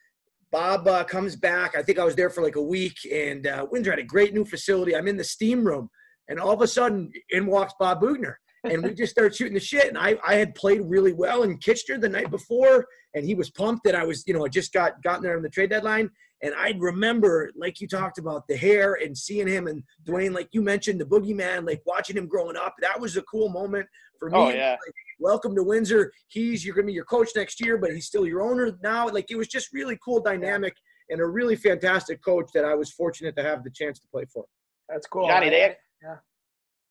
Bob 0.52 0.86
uh, 0.86 1.02
comes 1.02 1.34
back. 1.34 1.76
I 1.76 1.82
think 1.82 1.98
I 1.98 2.04
was 2.04 2.14
there 2.14 2.30
for 2.30 2.42
like 2.44 2.54
a 2.54 2.62
week, 2.62 2.98
and 3.12 3.48
uh, 3.48 3.66
Windsor 3.68 3.90
had 3.90 3.98
a 3.98 4.04
great 4.04 4.32
new 4.32 4.44
facility. 4.44 4.94
I'm 4.94 5.08
in 5.08 5.16
the 5.16 5.24
steam 5.24 5.64
room, 5.66 5.90
and 6.28 6.38
all 6.38 6.52
of 6.52 6.62
a 6.62 6.68
sudden, 6.68 7.10
in 7.30 7.46
walks 7.46 7.74
Bob 7.80 8.00
Boughner. 8.00 8.34
And 8.64 8.82
we 8.82 8.92
just 8.94 9.12
started 9.12 9.34
shooting 9.34 9.54
the 9.54 9.60
shit. 9.60 9.88
And 9.88 9.96
I, 9.96 10.16
I 10.26 10.34
had 10.34 10.54
played 10.54 10.82
really 10.84 11.12
well 11.12 11.42
in 11.44 11.56
Kitchener 11.58 11.98
the 11.98 12.08
night 12.08 12.30
before, 12.30 12.86
and 13.14 13.24
he 13.24 13.34
was 13.34 13.50
pumped 13.50 13.84
that 13.84 13.94
I 13.94 14.04
was, 14.04 14.22
you 14.26 14.34
know, 14.34 14.44
I 14.44 14.48
just 14.48 14.72
got 14.72 15.02
gotten 15.02 15.22
there 15.22 15.36
on 15.36 15.42
the 15.42 15.48
trade 15.48 15.70
deadline. 15.70 16.10
And 16.42 16.54
I 16.54 16.74
remember, 16.78 17.50
like 17.56 17.80
you 17.80 17.88
talked 17.88 18.18
about, 18.18 18.46
the 18.48 18.56
hair 18.56 18.94
and 19.02 19.16
seeing 19.16 19.46
him 19.46 19.66
and 19.66 19.82
Duane, 20.04 20.32
like 20.32 20.48
you 20.52 20.62
mentioned, 20.62 21.00
the 21.00 21.04
boogeyman, 21.04 21.66
like 21.66 21.82
watching 21.86 22.16
him 22.16 22.26
growing 22.26 22.56
up. 22.56 22.74
That 22.80 22.98
was 23.00 23.16
a 23.16 23.22
cool 23.22 23.48
moment 23.50 23.86
for 24.18 24.30
me. 24.30 24.38
Oh, 24.38 24.48
yeah. 24.50 24.70
Like, 24.72 24.94
welcome 25.18 25.54
to 25.54 25.62
Windsor. 25.62 26.12
He's 26.28 26.64
you're 26.64 26.74
gonna 26.74 26.86
be 26.86 26.92
your 26.94 27.04
coach 27.04 27.28
next 27.36 27.60
year, 27.64 27.76
but 27.78 27.92
he's 27.92 28.06
still 28.06 28.26
your 28.26 28.40
owner 28.42 28.78
now. 28.82 29.08
Like 29.08 29.30
it 29.30 29.36
was 29.36 29.48
just 29.48 29.68
really 29.74 29.98
cool 30.02 30.20
dynamic 30.20 30.74
and 31.10 31.20
a 31.20 31.26
really 31.26 31.56
fantastic 31.56 32.22
coach 32.24 32.48
that 32.54 32.64
I 32.64 32.74
was 32.74 32.90
fortunate 32.90 33.36
to 33.36 33.42
have 33.42 33.62
the 33.62 33.70
chance 33.70 33.98
to 34.00 34.08
play 34.08 34.24
for. 34.32 34.44
That's 34.88 35.06
cool. 35.06 35.28
Johnny, 35.28 35.48
I- 35.48 35.50
they- 35.50 35.76
yeah. 36.02 36.16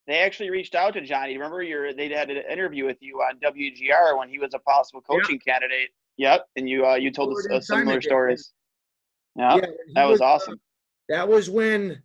They 0.09 0.17
actually 0.21 0.49
reached 0.49 0.73
out 0.73 0.93
to 0.95 1.01
Johnny. 1.01 1.35
Remember, 1.37 1.61
you 1.61 1.93
they 1.95 2.09
had 2.09 2.31
an 2.31 2.41
interview 2.51 2.83
with 2.83 2.97
you 2.99 3.17
on 3.17 3.39
WGR 3.41 4.17
when 4.17 4.27
he 4.27 4.39
was 4.39 4.55
a 4.55 4.59
possible 4.59 5.01
coaching 5.01 5.37
candidate. 5.37 5.89
Yep, 6.17 6.47
and 6.55 6.67
you 6.67 6.83
uh, 6.87 6.95
you 6.95 7.11
told 7.11 7.37
us 7.37 7.47
uh, 7.51 7.61
similar 7.61 7.85
Simon 7.85 7.93
did. 7.99 8.03
stories. 8.03 8.53
Yeah, 9.35 9.57
that 9.93 10.05
was 10.05 10.19
uh, 10.19 10.25
awesome. 10.25 10.59
that 11.09 11.29
was 11.29 11.47
when 11.51 12.01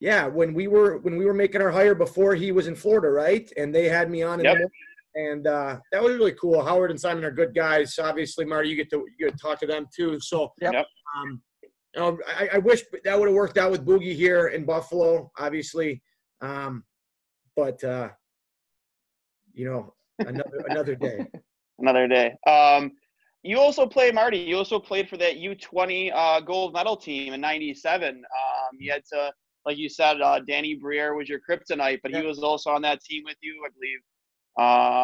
yeah 0.00 0.26
when 0.26 0.54
we 0.54 0.66
were 0.66 0.96
when 1.00 1.18
we 1.18 1.26
were 1.26 1.34
making 1.34 1.60
our 1.60 1.70
hire 1.70 1.94
before 1.94 2.34
he 2.34 2.50
was 2.50 2.66
in 2.66 2.74
florida 2.74 3.08
right 3.08 3.52
and 3.56 3.72
they 3.72 3.88
had 3.88 4.10
me 4.10 4.22
on 4.22 4.40
in 4.40 4.46
Yep. 4.46 4.56
the 4.58 5.20
and 5.20 5.46
uh, 5.46 5.78
that 5.92 6.02
was 6.02 6.14
really 6.16 6.32
cool 6.32 6.60
howard 6.64 6.90
and 6.90 7.00
simon 7.00 7.22
are 7.24 7.30
good 7.30 7.54
guys 7.54 7.96
obviously 8.00 8.44
marty 8.44 8.68
you 8.70 8.74
get 8.74 8.90
to 8.90 9.04
you 9.16 9.26
get 9.28 9.36
to 9.36 9.38
talk 9.38 9.60
to 9.60 9.66
them 9.66 9.86
too 9.94 10.18
so 10.18 10.52
Yep. 10.60 10.72
Yep. 10.72 10.86
um, 11.16 11.40
you 11.62 12.00
know, 12.00 12.18
I, 12.36 12.48
I 12.54 12.58
wish 12.58 12.82
that 13.04 13.16
would 13.16 13.28
have 13.28 13.36
worked 13.36 13.58
out 13.58 13.70
with 13.70 13.86
boogie 13.86 14.16
here 14.16 14.48
in 14.48 14.64
buffalo 14.64 15.30
obviously 15.38 16.02
um, 16.40 16.82
but 17.56 17.82
uh, 17.84 18.08
you 19.52 19.64
know 19.66 19.94
another 20.20 20.64
another 20.68 20.94
day 20.94 21.26
Another 21.78 22.06
day. 22.06 22.36
Um, 22.46 22.92
you 23.42 23.58
also 23.58 23.86
played 23.86 24.14
Marty. 24.14 24.38
You 24.38 24.56
also 24.56 24.78
played 24.78 25.08
for 25.08 25.16
that 25.16 25.36
U20 25.36 26.12
uh, 26.14 26.38
gold 26.40 26.74
medal 26.74 26.96
team 26.96 27.32
in 27.32 27.40
'97. 27.40 28.08
Um, 28.18 28.22
you 28.78 28.92
had 28.92 29.02
to, 29.12 29.32
like 29.66 29.78
you 29.78 29.88
said, 29.88 30.20
uh, 30.20 30.38
Danny 30.46 30.74
Briere 30.76 31.14
was 31.16 31.28
your 31.28 31.40
kryptonite, 31.40 31.98
but 32.04 32.12
he 32.14 32.22
was 32.22 32.38
also 32.40 32.70
on 32.70 32.82
that 32.82 33.00
team 33.02 33.22
with 33.24 33.36
you, 33.40 33.64
I 33.66 33.70
believe. 33.74 33.98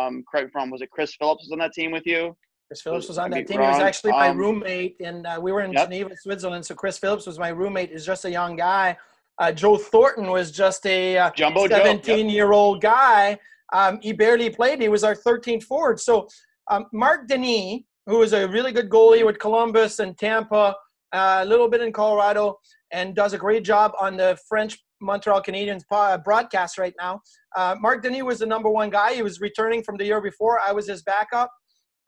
Um, 0.08 0.24
correct 0.30 0.52
from 0.52 0.70
was 0.70 0.82
it 0.82 0.90
Chris 0.90 1.16
Phillips 1.16 1.44
was 1.44 1.52
on 1.52 1.58
that 1.58 1.72
team 1.72 1.90
with 1.90 2.06
you? 2.06 2.36
Chris 2.68 2.82
Phillips 2.82 3.08
was 3.08 3.18
on 3.18 3.30
that 3.30 3.46
team. 3.48 3.60
He 3.60 3.66
was 3.66 3.78
wrong. 3.78 3.82
actually 3.88 4.12
my 4.12 4.28
Um, 4.28 4.36
roommate, 4.38 5.00
and 5.00 5.26
uh, 5.26 5.40
we 5.42 5.50
were 5.50 5.62
in 5.62 5.72
Yep. 5.72 5.84
Geneva, 5.90 6.10
Switzerland. 6.16 6.64
So 6.64 6.74
Chris 6.76 6.96
Phillips 6.98 7.26
was 7.26 7.38
my 7.40 7.48
roommate. 7.48 7.90
He's 7.90 8.06
just 8.06 8.24
a 8.24 8.30
young 8.30 8.54
guy. 8.54 8.96
Uh, 9.38 9.52
Joe 9.52 9.76
Thornton 9.76 10.30
was 10.30 10.50
just 10.50 10.84
a 10.86 11.16
uh, 11.18 11.30
Jumbo 11.30 11.68
Joe, 11.68 11.76
yep. 11.76 11.84
17 12.04 12.28
year 12.28 12.52
old 12.52 12.80
guy. 12.80 13.38
Um, 13.72 13.98
he 14.02 14.12
barely 14.12 14.50
played. 14.50 14.80
He 14.80 14.88
was 14.88 15.04
our 15.04 15.14
13th 15.14 15.62
forward. 15.64 16.00
So 16.00 16.28
um, 16.70 16.86
Marc 16.92 17.28
Denis, 17.28 17.80
who 18.06 18.18
was 18.18 18.32
a 18.32 18.48
really 18.48 18.72
good 18.72 18.88
goalie 18.88 19.24
with 19.24 19.38
Columbus 19.38 19.98
and 20.00 20.16
Tampa, 20.18 20.74
uh, 21.12 21.40
a 21.42 21.44
little 21.44 21.68
bit 21.68 21.82
in 21.82 21.92
Colorado, 21.92 22.58
and 22.90 23.14
does 23.14 23.32
a 23.34 23.38
great 23.38 23.64
job 23.64 23.92
on 24.00 24.16
the 24.16 24.38
French 24.48 24.78
Montreal 25.00 25.42
Canadiens 25.42 25.82
broadcast 26.24 26.78
right 26.78 26.94
now. 26.98 27.20
Uh, 27.56 27.76
Marc 27.80 28.02
Denis 28.02 28.22
was 28.22 28.40
the 28.40 28.46
number 28.46 28.68
one 28.70 28.90
guy. 28.90 29.14
He 29.14 29.22
was 29.22 29.40
returning 29.40 29.82
from 29.82 29.96
the 29.96 30.04
year 30.04 30.20
before. 30.20 30.58
I 30.60 30.72
was 30.72 30.88
his 30.88 31.02
backup. 31.02 31.50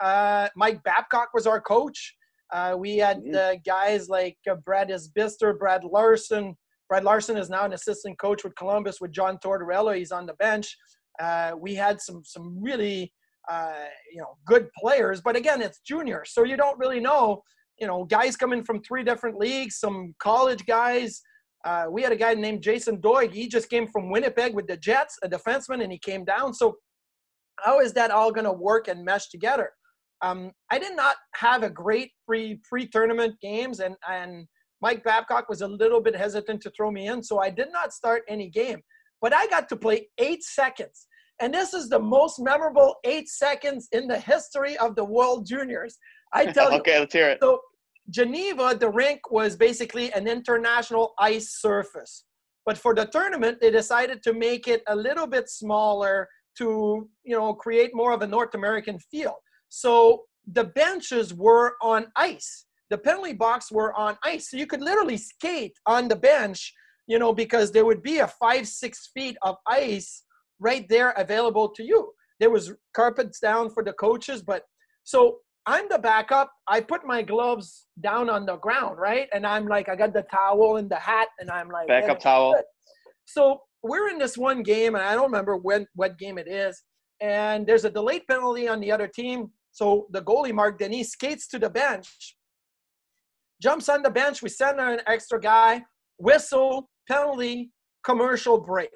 Uh, 0.00 0.48
Mike 0.56 0.82
Babcock 0.82 1.28
was 1.34 1.46
our 1.46 1.60
coach. 1.60 2.16
Uh, 2.52 2.74
we 2.76 2.96
had 2.96 3.18
Mhm. 3.22 3.34
uh, 3.36 3.56
guys 3.64 4.08
like 4.08 4.36
uh, 4.50 4.56
Brad 4.56 4.88
Isbister, 4.88 5.56
Brad 5.56 5.84
Larsen. 5.84 6.56
Brad 6.90 7.04
Larsen 7.04 7.36
is 7.36 7.48
now 7.48 7.64
an 7.64 7.72
assistant 7.72 8.18
coach 8.18 8.42
with 8.42 8.56
Columbus 8.56 9.00
with 9.00 9.12
John 9.12 9.38
Tortorella. 9.38 9.96
He's 9.96 10.10
on 10.10 10.26
the 10.26 10.34
bench. 10.34 10.76
Uh, 11.22 11.52
we 11.56 11.72
had 11.72 12.00
some 12.00 12.22
some 12.24 12.60
really 12.60 13.12
uh, 13.48 13.84
you 14.12 14.20
know 14.20 14.36
good 14.44 14.68
players, 14.76 15.20
but 15.20 15.36
again, 15.36 15.62
it's 15.62 15.80
junior, 15.86 16.24
so 16.26 16.42
you 16.42 16.56
don't 16.56 16.78
really 16.78 16.98
know. 16.98 17.42
You 17.78 17.86
know, 17.86 18.04
guys 18.04 18.36
coming 18.36 18.64
from 18.64 18.82
three 18.82 19.04
different 19.04 19.38
leagues, 19.38 19.78
some 19.78 20.14
college 20.18 20.66
guys. 20.66 21.22
Uh, 21.64 21.86
we 21.90 22.02
had 22.02 22.10
a 22.10 22.16
guy 22.16 22.34
named 22.34 22.62
Jason 22.62 23.00
Doig. 23.00 23.32
He 23.32 23.46
just 23.46 23.70
came 23.70 23.86
from 23.86 24.10
Winnipeg 24.10 24.54
with 24.54 24.66
the 24.66 24.76
Jets, 24.76 25.16
a 25.22 25.28
defenseman, 25.28 25.82
and 25.82 25.92
he 25.92 25.98
came 25.98 26.24
down. 26.24 26.52
So, 26.52 26.76
how 27.60 27.78
is 27.80 27.92
that 27.92 28.10
all 28.10 28.32
going 28.32 28.46
to 28.46 28.52
work 28.52 28.88
and 28.88 29.04
mesh 29.04 29.28
together? 29.28 29.70
Um, 30.22 30.50
I 30.70 30.78
did 30.80 30.96
not 30.96 31.16
have 31.36 31.62
a 31.62 31.70
great 31.70 32.10
pre 32.26 32.60
pre 32.68 32.88
tournament 32.88 33.36
games, 33.40 33.78
and 33.78 33.94
and 34.08 34.48
Mike 34.80 35.04
Babcock 35.04 35.48
was 35.48 35.60
a 35.62 35.68
little 35.68 36.00
bit 36.00 36.16
hesitant 36.16 36.62
to 36.62 36.70
throw 36.70 36.90
me 36.90 37.08
in, 37.08 37.22
so 37.22 37.38
I 37.38 37.50
did 37.50 37.68
not 37.72 37.92
start 37.92 38.22
any 38.28 38.48
game. 38.48 38.80
But 39.20 39.34
I 39.34 39.46
got 39.48 39.68
to 39.68 39.76
play 39.76 40.08
eight 40.18 40.42
seconds, 40.42 41.06
and 41.40 41.52
this 41.52 41.74
is 41.74 41.88
the 41.88 41.98
most 41.98 42.38
memorable 42.38 42.96
eight 43.04 43.28
seconds 43.28 43.88
in 43.92 44.08
the 44.08 44.18
history 44.18 44.76
of 44.78 44.96
the 44.96 45.04
World 45.04 45.46
Juniors. 45.46 45.98
I 46.32 46.46
tell 46.52 46.72
you, 46.72 46.78
okay, 46.78 46.98
let's 46.98 47.12
hear 47.12 47.30
it. 47.30 47.38
so 47.42 47.60
Geneva, 48.10 48.76
the 48.78 48.88
rink 48.88 49.30
was 49.30 49.56
basically 49.56 50.12
an 50.12 50.26
international 50.26 51.14
ice 51.18 51.60
surface. 51.60 52.24
But 52.66 52.76
for 52.76 52.94
the 52.94 53.06
tournament, 53.06 53.58
they 53.60 53.70
decided 53.70 54.22
to 54.24 54.32
make 54.32 54.68
it 54.68 54.82
a 54.86 54.96
little 54.96 55.26
bit 55.26 55.48
smaller 55.48 56.28
to, 56.58 57.08
you 57.24 57.36
know, 57.36 57.54
create 57.54 57.90
more 57.94 58.12
of 58.12 58.22
a 58.22 58.26
North 58.26 58.54
American 58.54 58.98
feel. 58.98 59.36
So 59.68 60.24
the 60.46 60.64
benches 60.64 61.32
were 61.32 61.74
on 61.82 62.08
ice. 62.16 62.66
The 62.90 62.98
penalty 62.98 63.32
box 63.32 63.70
were 63.70 63.94
on 63.94 64.16
ice. 64.24 64.50
So 64.50 64.56
you 64.56 64.66
could 64.66 64.82
literally 64.82 65.16
skate 65.16 65.76
on 65.86 66.08
the 66.08 66.16
bench, 66.16 66.74
you 67.06 67.18
know, 67.18 67.32
because 67.32 67.70
there 67.70 67.86
would 67.86 68.02
be 68.02 68.18
a 68.18 68.26
five, 68.26 68.66
six 68.66 69.10
feet 69.14 69.36
of 69.42 69.56
ice 69.66 70.24
right 70.58 70.86
there 70.88 71.10
available 71.10 71.68
to 71.70 71.82
you. 71.82 72.12
There 72.40 72.50
was 72.50 72.72
carpets 72.94 73.38
down 73.40 73.70
for 73.70 73.84
the 73.84 73.92
coaches, 73.92 74.42
but 74.42 74.64
so 75.04 75.38
I'm 75.66 75.88
the 75.88 75.98
backup. 75.98 76.50
I 76.66 76.80
put 76.80 77.06
my 77.06 77.22
gloves 77.22 77.86
down 78.00 78.30
on 78.30 78.46
the 78.46 78.56
ground, 78.56 78.98
right? 78.98 79.28
And 79.32 79.46
I'm 79.46 79.66
like, 79.66 79.88
I 79.88 79.96
got 79.96 80.12
the 80.12 80.22
towel 80.22 80.76
and 80.76 80.90
the 80.90 80.96
hat, 80.96 81.28
and 81.38 81.50
I'm 81.50 81.68
like, 81.68 81.88
Backup 81.88 82.18
"Yeah, 82.18 82.30
towel. 82.30 82.52
good." 82.54 82.64
So 83.26 83.62
we're 83.82 84.08
in 84.08 84.18
this 84.18 84.36
one 84.36 84.62
game, 84.62 84.94
and 84.94 85.04
I 85.04 85.14
don't 85.14 85.30
remember 85.30 85.56
when 85.56 85.86
what 85.94 86.18
game 86.18 86.38
it 86.38 86.48
is. 86.48 86.82
And 87.20 87.66
there's 87.66 87.84
a 87.84 87.90
delayed 87.90 88.26
penalty 88.26 88.68
on 88.68 88.80
the 88.80 88.90
other 88.90 89.06
team. 89.06 89.50
So 89.72 90.06
the 90.10 90.22
goalie, 90.22 90.54
Marc 90.54 90.78
Denis, 90.78 91.10
skates 91.10 91.46
to 91.48 91.58
the 91.58 91.70
bench, 91.70 92.36
jumps 93.60 93.88
on 93.88 94.02
the 94.02 94.10
bench. 94.10 94.42
We 94.42 94.48
send 94.48 94.80
an 94.80 95.00
extra 95.06 95.40
guy, 95.40 95.82
whistle, 96.18 96.90
penalty, 97.08 97.70
commercial 98.04 98.58
break. 98.58 98.90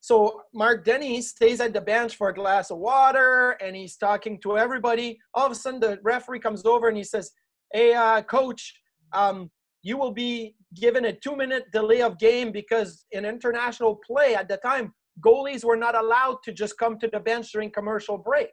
So 0.00 0.42
Marc 0.54 0.84
Denis 0.84 1.30
stays 1.30 1.60
at 1.60 1.72
the 1.72 1.80
bench 1.80 2.16
for 2.16 2.28
a 2.28 2.34
glass 2.34 2.70
of 2.70 2.78
water 2.78 3.56
and 3.60 3.74
he's 3.74 3.96
talking 3.96 4.40
to 4.42 4.56
everybody. 4.56 5.18
All 5.34 5.46
of 5.46 5.52
a 5.52 5.54
sudden, 5.54 5.80
the 5.80 5.98
referee 6.02 6.40
comes 6.40 6.64
over 6.64 6.88
and 6.88 6.96
he 6.96 7.04
says, 7.04 7.32
Hey, 7.72 7.94
uh, 7.94 8.22
coach, 8.22 8.72
um, 9.12 9.50
you 9.82 9.96
will 9.96 10.12
be 10.12 10.54
given 10.74 11.06
a 11.06 11.12
two 11.12 11.36
minute 11.36 11.64
delay 11.72 12.00
of 12.00 12.18
game 12.18 12.52
because 12.52 13.04
in 13.12 13.24
international 13.24 13.98
play 14.06 14.34
at 14.34 14.48
the 14.48 14.56
time, 14.58 14.92
goalies 15.24 15.64
were 15.64 15.76
not 15.76 15.96
allowed 15.96 16.38
to 16.44 16.52
just 16.52 16.78
come 16.78 16.98
to 17.00 17.08
the 17.08 17.20
bench 17.20 17.52
during 17.52 17.70
commercial 17.70 18.16
break. 18.16 18.48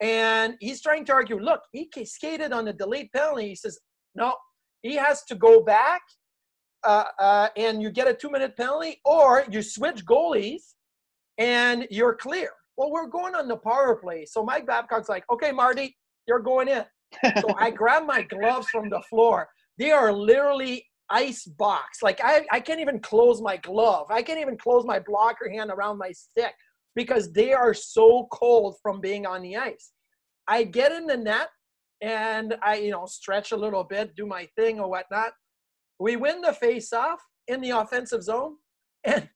And 0.00 0.54
he's 0.60 0.80
trying 0.80 1.04
to 1.06 1.12
argue, 1.12 1.38
look, 1.38 1.60
he 1.72 1.88
skated 2.04 2.52
on 2.52 2.64
the 2.64 2.72
delayed 2.72 3.08
penalty. 3.12 3.48
He 3.48 3.54
says, 3.56 3.78
no, 4.14 4.34
he 4.84 4.94
has 4.96 5.24
to 5.24 5.34
go 5.34 5.62
back 5.62 6.02
uh, 6.84 7.04
uh, 7.18 7.48
and 7.56 7.82
you 7.82 7.90
get 7.90 8.06
a 8.06 8.14
two 8.14 8.30
minute 8.30 8.56
penalty, 8.56 9.00
or 9.04 9.44
you 9.50 9.62
switch 9.62 10.04
goalies 10.04 10.74
and 11.38 11.88
you're 11.90 12.14
clear. 12.14 12.50
Well, 12.76 12.92
we're 12.92 13.06
going 13.08 13.34
on 13.34 13.48
the 13.48 13.56
power 13.56 13.96
play. 13.96 14.26
So 14.26 14.44
Mike 14.44 14.66
Babcock's 14.66 15.08
like, 15.08 15.24
okay, 15.32 15.52
Marty, 15.52 15.96
you're 16.28 16.40
going 16.40 16.68
in. 16.68 16.84
so 17.40 17.54
I 17.58 17.70
grab 17.80 18.04
my 18.04 18.22
gloves 18.22 18.68
from 18.68 18.90
the 18.90 19.00
floor. 19.08 19.48
They 19.78 19.90
are 19.90 20.12
literally 20.12 20.84
ice 21.08 21.44
box. 21.44 22.02
Like 22.02 22.20
I, 22.22 22.44
I 22.52 22.60
can't 22.60 22.80
even 22.80 23.00
close 23.00 23.40
my 23.40 23.56
glove. 23.56 24.08
I 24.10 24.22
can't 24.22 24.40
even 24.40 24.58
close 24.58 24.84
my 24.84 24.98
blocker 24.98 25.50
hand 25.50 25.70
around 25.70 25.96
my 25.96 26.12
stick 26.12 26.52
because 26.94 27.32
they 27.32 27.54
are 27.54 27.72
so 27.72 28.28
cold 28.30 28.76
from 28.82 29.00
being 29.00 29.24
on 29.24 29.40
the 29.40 29.56
ice. 29.56 29.92
I 30.46 30.64
get 30.64 30.92
in 30.92 31.06
the 31.06 31.16
net 31.16 31.48
and 32.04 32.54
I, 32.62 32.76
you 32.76 32.90
know, 32.90 33.06
stretch 33.06 33.52
a 33.52 33.56
little 33.56 33.82
bit, 33.82 34.14
do 34.14 34.26
my 34.26 34.46
thing 34.56 34.78
or 34.78 34.90
whatnot. 34.90 35.32
We 35.98 36.16
win 36.16 36.42
the 36.42 36.52
face 36.52 36.92
off 36.92 37.20
in 37.48 37.62
the 37.62 37.70
offensive 37.70 38.22
zone. 38.22 38.56
And 39.04 39.26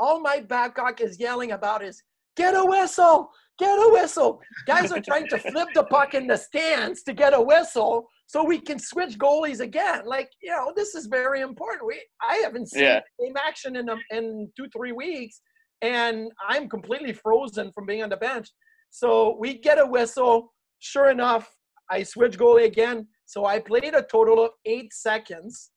all 0.00 0.20
my 0.20 0.40
Babcock 0.40 1.00
is 1.02 1.20
yelling 1.20 1.52
about 1.52 1.84
is 1.84 2.02
get 2.36 2.54
a 2.54 2.64
whistle, 2.64 3.30
get 3.58 3.74
a 3.76 3.90
whistle. 3.92 4.40
Guys 4.66 4.90
are 4.90 5.00
trying 5.00 5.28
to 5.28 5.38
flip 5.38 5.68
the 5.74 5.84
puck 5.84 6.14
in 6.14 6.26
the 6.26 6.36
stands 6.38 7.02
to 7.02 7.12
get 7.12 7.34
a 7.34 7.40
whistle 7.40 8.08
so 8.26 8.42
we 8.42 8.58
can 8.58 8.78
switch 8.78 9.18
goalies 9.18 9.60
again. 9.60 10.06
Like, 10.06 10.30
you 10.42 10.50
know, 10.50 10.72
this 10.74 10.94
is 10.94 11.06
very 11.06 11.42
important. 11.42 11.86
We 11.86 12.00
I 12.22 12.36
haven't 12.36 12.70
seen 12.70 12.84
Yeah. 12.84 13.00
game 13.20 13.34
action 13.36 13.76
in, 13.76 13.88
a, 13.90 13.96
in 14.10 14.50
two, 14.56 14.66
three 14.74 14.92
weeks, 14.92 15.42
and 15.82 16.30
I'm 16.48 16.70
completely 16.70 17.12
frozen 17.12 17.70
from 17.74 17.84
being 17.84 18.02
on 18.02 18.08
the 18.08 18.16
bench. 18.16 18.48
So 18.90 19.36
we 19.38 19.58
get 19.58 19.78
a 19.78 19.86
whistle. 19.86 20.54
Sure 20.80 21.10
enough, 21.10 21.46
I 21.90 22.02
switch 22.02 22.38
goalie 22.38 22.64
again. 22.64 23.06
So 23.26 23.46
I 23.46 23.58
played 23.58 23.94
a 23.94 24.02
total 24.02 24.44
of 24.44 24.50
eight 24.64 24.92
seconds 24.92 25.70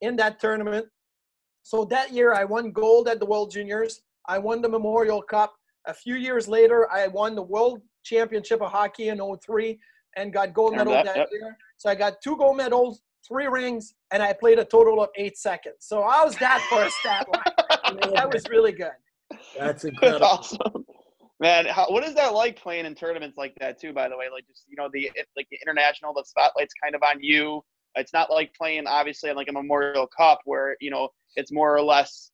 in 0.00 0.16
that 0.16 0.40
tournament. 0.40 0.86
So 1.62 1.84
that 1.86 2.12
year, 2.12 2.32
I 2.34 2.44
won 2.44 2.72
gold 2.72 3.08
at 3.08 3.20
the 3.20 3.26
World 3.26 3.50
Juniors. 3.50 4.02
I 4.28 4.38
won 4.38 4.62
the 4.62 4.68
Memorial 4.68 5.22
Cup. 5.22 5.54
A 5.86 5.94
few 5.94 6.14
years 6.16 6.48
later, 6.48 6.90
I 6.90 7.06
won 7.08 7.34
the 7.34 7.42
world 7.42 7.80
championship 8.04 8.62
of 8.62 8.70
hockey 8.70 9.08
in 9.08 9.18
03 9.18 9.78
and 10.16 10.32
got 10.32 10.52
gold 10.52 10.74
medal 10.74 10.92
that, 10.92 11.06
that 11.06 11.16
yep. 11.16 11.28
year. 11.32 11.56
So 11.76 11.88
I 11.88 11.94
got 11.94 12.20
two 12.22 12.36
gold 12.36 12.56
medals, 12.56 13.02
three 13.26 13.46
rings, 13.46 13.94
and 14.10 14.22
I 14.22 14.32
played 14.32 14.58
a 14.58 14.64
total 14.64 15.02
of 15.02 15.10
eight 15.16 15.38
seconds. 15.38 15.76
So 15.80 16.02
I 16.02 16.24
was 16.24 16.36
that 16.36 16.64
for 16.68 16.82
a 16.82 16.90
stat 16.90 17.26
line. 17.32 18.12
that 18.14 18.32
was 18.32 18.44
really 18.50 18.72
good. 18.72 18.90
That's 19.58 19.84
incredible. 19.84 20.20
That's 20.20 20.56
awesome. 20.62 20.84
Man, 21.40 21.64
how, 21.66 21.86
what 21.90 22.04
is 22.04 22.14
that 22.14 22.34
like 22.34 22.60
playing 22.60 22.84
in 22.84 22.94
tournaments 22.94 23.38
like 23.38 23.54
that 23.60 23.80
too? 23.80 23.94
By 23.94 24.08
the 24.08 24.16
way, 24.16 24.26
like 24.30 24.46
just 24.46 24.64
you 24.68 24.76
know 24.76 24.90
the 24.92 25.10
like 25.36 25.48
the 25.50 25.58
international, 25.62 26.12
the 26.12 26.24
spotlight's 26.24 26.74
kind 26.82 26.94
of 26.94 27.02
on 27.02 27.22
you. 27.22 27.62
It's 27.94 28.12
not 28.12 28.30
like 28.30 28.54
playing 28.54 28.86
obviously 28.86 29.30
in 29.30 29.36
like 29.36 29.48
a 29.48 29.52
Memorial 29.52 30.06
Cup 30.06 30.40
where 30.44 30.76
you 30.80 30.90
know 30.90 31.08
it's 31.36 31.50
more 31.50 31.74
or 31.74 31.82
less 31.82 32.30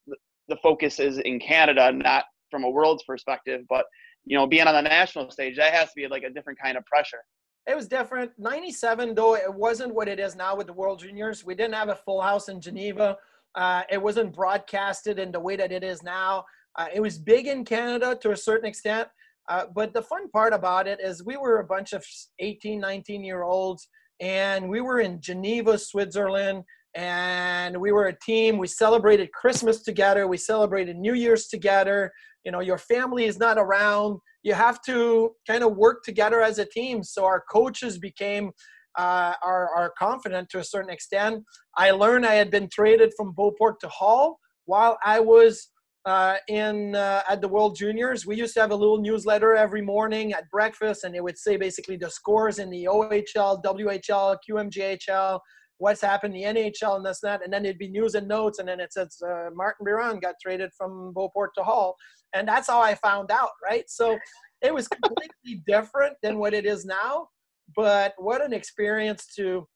the 0.48 0.56
focus 0.56 0.98
is 0.98 1.18
in 1.18 1.38
Canada, 1.38 1.92
not 1.92 2.24
from 2.50 2.64
a 2.64 2.70
world's 2.70 3.04
perspective. 3.04 3.62
But 3.68 3.86
you 4.24 4.36
know, 4.36 4.46
being 4.46 4.66
on 4.66 4.74
the 4.74 4.82
national 4.82 5.30
stage, 5.30 5.56
that 5.56 5.72
has 5.72 5.88
to 5.90 5.94
be 5.94 6.08
like 6.08 6.24
a 6.24 6.30
different 6.30 6.58
kind 6.60 6.76
of 6.76 6.84
pressure. 6.84 7.20
It 7.66 7.74
was 7.74 7.88
different. 7.88 8.32
97, 8.38 9.14
though, 9.14 9.34
it 9.34 9.52
wasn't 9.52 9.94
what 9.94 10.08
it 10.08 10.20
is 10.20 10.36
now 10.36 10.54
with 10.56 10.68
the 10.68 10.72
World 10.72 11.00
Juniors. 11.00 11.44
We 11.44 11.54
didn't 11.54 11.74
have 11.74 11.88
a 11.88 11.96
full 11.96 12.20
house 12.20 12.48
in 12.48 12.60
Geneva. 12.60 13.16
Uh, 13.56 13.82
it 13.90 14.00
wasn't 14.00 14.34
broadcasted 14.34 15.18
in 15.18 15.32
the 15.32 15.40
way 15.40 15.56
that 15.56 15.72
it 15.72 15.82
is 15.82 16.02
now. 16.02 16.44
Uh, 16.76 16.86
it 16.94 17.00
was 17.00 17.18
big 17.18 17.46
in 17.46 17.64
Canada 17.64 18.16
to 18.20 18.32
a 18.32 18.36
certain 18.36 18.66
extent. 18.66 19.08
Uh, 19.48 19.66
but 19.74 19.94
the 19.94 20.02
fun 20.02 20.28
part 20.30 20.52
about 20.52 20.86
it 20.86 21.00
is 21.00 21.24
we 21.24 21.36
were 21.36 21.58
a 21.58 21.64
bunch 21.64 21.92
of 21.92 22.04
18, 22.40 22.80
19 22.80 23.24
year 23.24 23.42
olds, 23.42 23.88
and 24.20 24.68
we 24.68 24.80
were 24.80 25.00
in 25.00 25.20
Geneva, 25.20 25.78
Switzerland, 25.78 26.64
and 26.94 27.76
we 27.76 27.92
were 27.92 28.06
a 28.06 28.18
team. 28.20 28.58
We 28.58 28.66
celebrated 28.66 29.30
Christmas 29.32 29.82
together, 29.82 30.26
we 30.26 30.38
celebrated 30.38 30.96
New 30.96 31.14
Year's 31.14 31.46
together. 31.46 32.12
You 32.44 32.52
know, 32.52 32.60
your 32.60 32.78
family 32.78 33.24
is 33.24 33.38
not 33.38 33.58
around. 33.58 34.20
You 34.42 34.54
have 34.54 34.80
to 34.82 35.32
kind 35.48 35.64
of 35.64 35.76
work 35.76 36.04
together 36.04 36.42
as 36.42 36.58
a 36.58 36.64
team. 36.64 37.02
So 37.02 37.24
our 37.24 37.42
coaches 37.50 37.98
became 37.98 38.52
uh, 38.96 39.34
are, 39.42 39.92
confident 39.98 40.48
to 40.50 40.58
a 40.58 40.64
certain 40.64 40.90
extent. 40.90 41.44
I 41.76 41.90
learned 41.90 42.24
I 42.24 42.34
had 42.34 42.50
been 42.50 42.68
traded 42.68 43.12
from 43.16 43.32
Beauport 43.32 43.80
to 43.80 43.88
Hull 43.88 44.38
while 44.64 44.96
I 45.04 45.20
was 45.20 45.68
uh, 46.06 46.36
in 46.48 46.94
uh, 46.94 47.22
at 47.28 47.40
the 47.40 47.48
World 47.48 47.76
Juniors. 47.76 48.24
We 48.24 48.36
used 48.36 48.54
to 48.54 48.60
have 48.60 48.70
a 48.70 48.76
little 48.76 48.98
newsletter 48.98 49.54
every 49.54 49.82
morning 49.82 50.32
at 50.32 50.48
breakfast, 50.50 51.04
and 51.04 51.14
it 51.14 51.22
would 51.22 51.36
say 51.36 51.56
basically 51.56 51.96
the 51.96 52.08
scores 52.08 52.60
in 52.60 52.70
the 52.70 52.84
OHL, 52.84 53.62
WHL, 53.62 54.36
QMJHL, 54.48 55.40
what's 55.78 56.00
happened 56.00 56.36
in 56.36 56.54
the 56.54 56.60
NHL, 56.60 56.96
and 56.96 57.06
and 57.06 57.16
that. 57.22 57.44
And 57.44 57.52
then 57.52 57.64
it'd 57.64 57.78
be 57.78 57.88
news 57.88 58.14
and 58.14 58.28
notes, 58.28 58.60
and 58.60 58.68
then 58.68 58.78
it 58.78 58.92
says 58.92 59.16
uh, 59.28 59.50
Martin 59.52 59.84
Biron 59.84 60.20
got 60.20 60.36
traded 60.40 60.70
from 60.78 61.12
Beauport 61.12 61.50
to 61.58 61.64
Hull, 61.64 61.96
and 62.32 62.46
that's 62.46 62.68
how 62.68 62.80
I 62.80 62.94
found 62.94 63.32
out, 63.32 63.50
right? 63.62 63.84
So 63.88 64.16
it 64.62 64.72
was 64.72 64.86
completely 64.88 65.62
different 65.66 66.16
than 66.22 66.38
what 66.38 66.54
it 66.54 66.66
is 66.66 66.84
now. 66.84 67.28
But 67.74 68.14
what 68.16 68.44
an 68.44 68.52
experience 68.52 69.34
to 69.34 69.66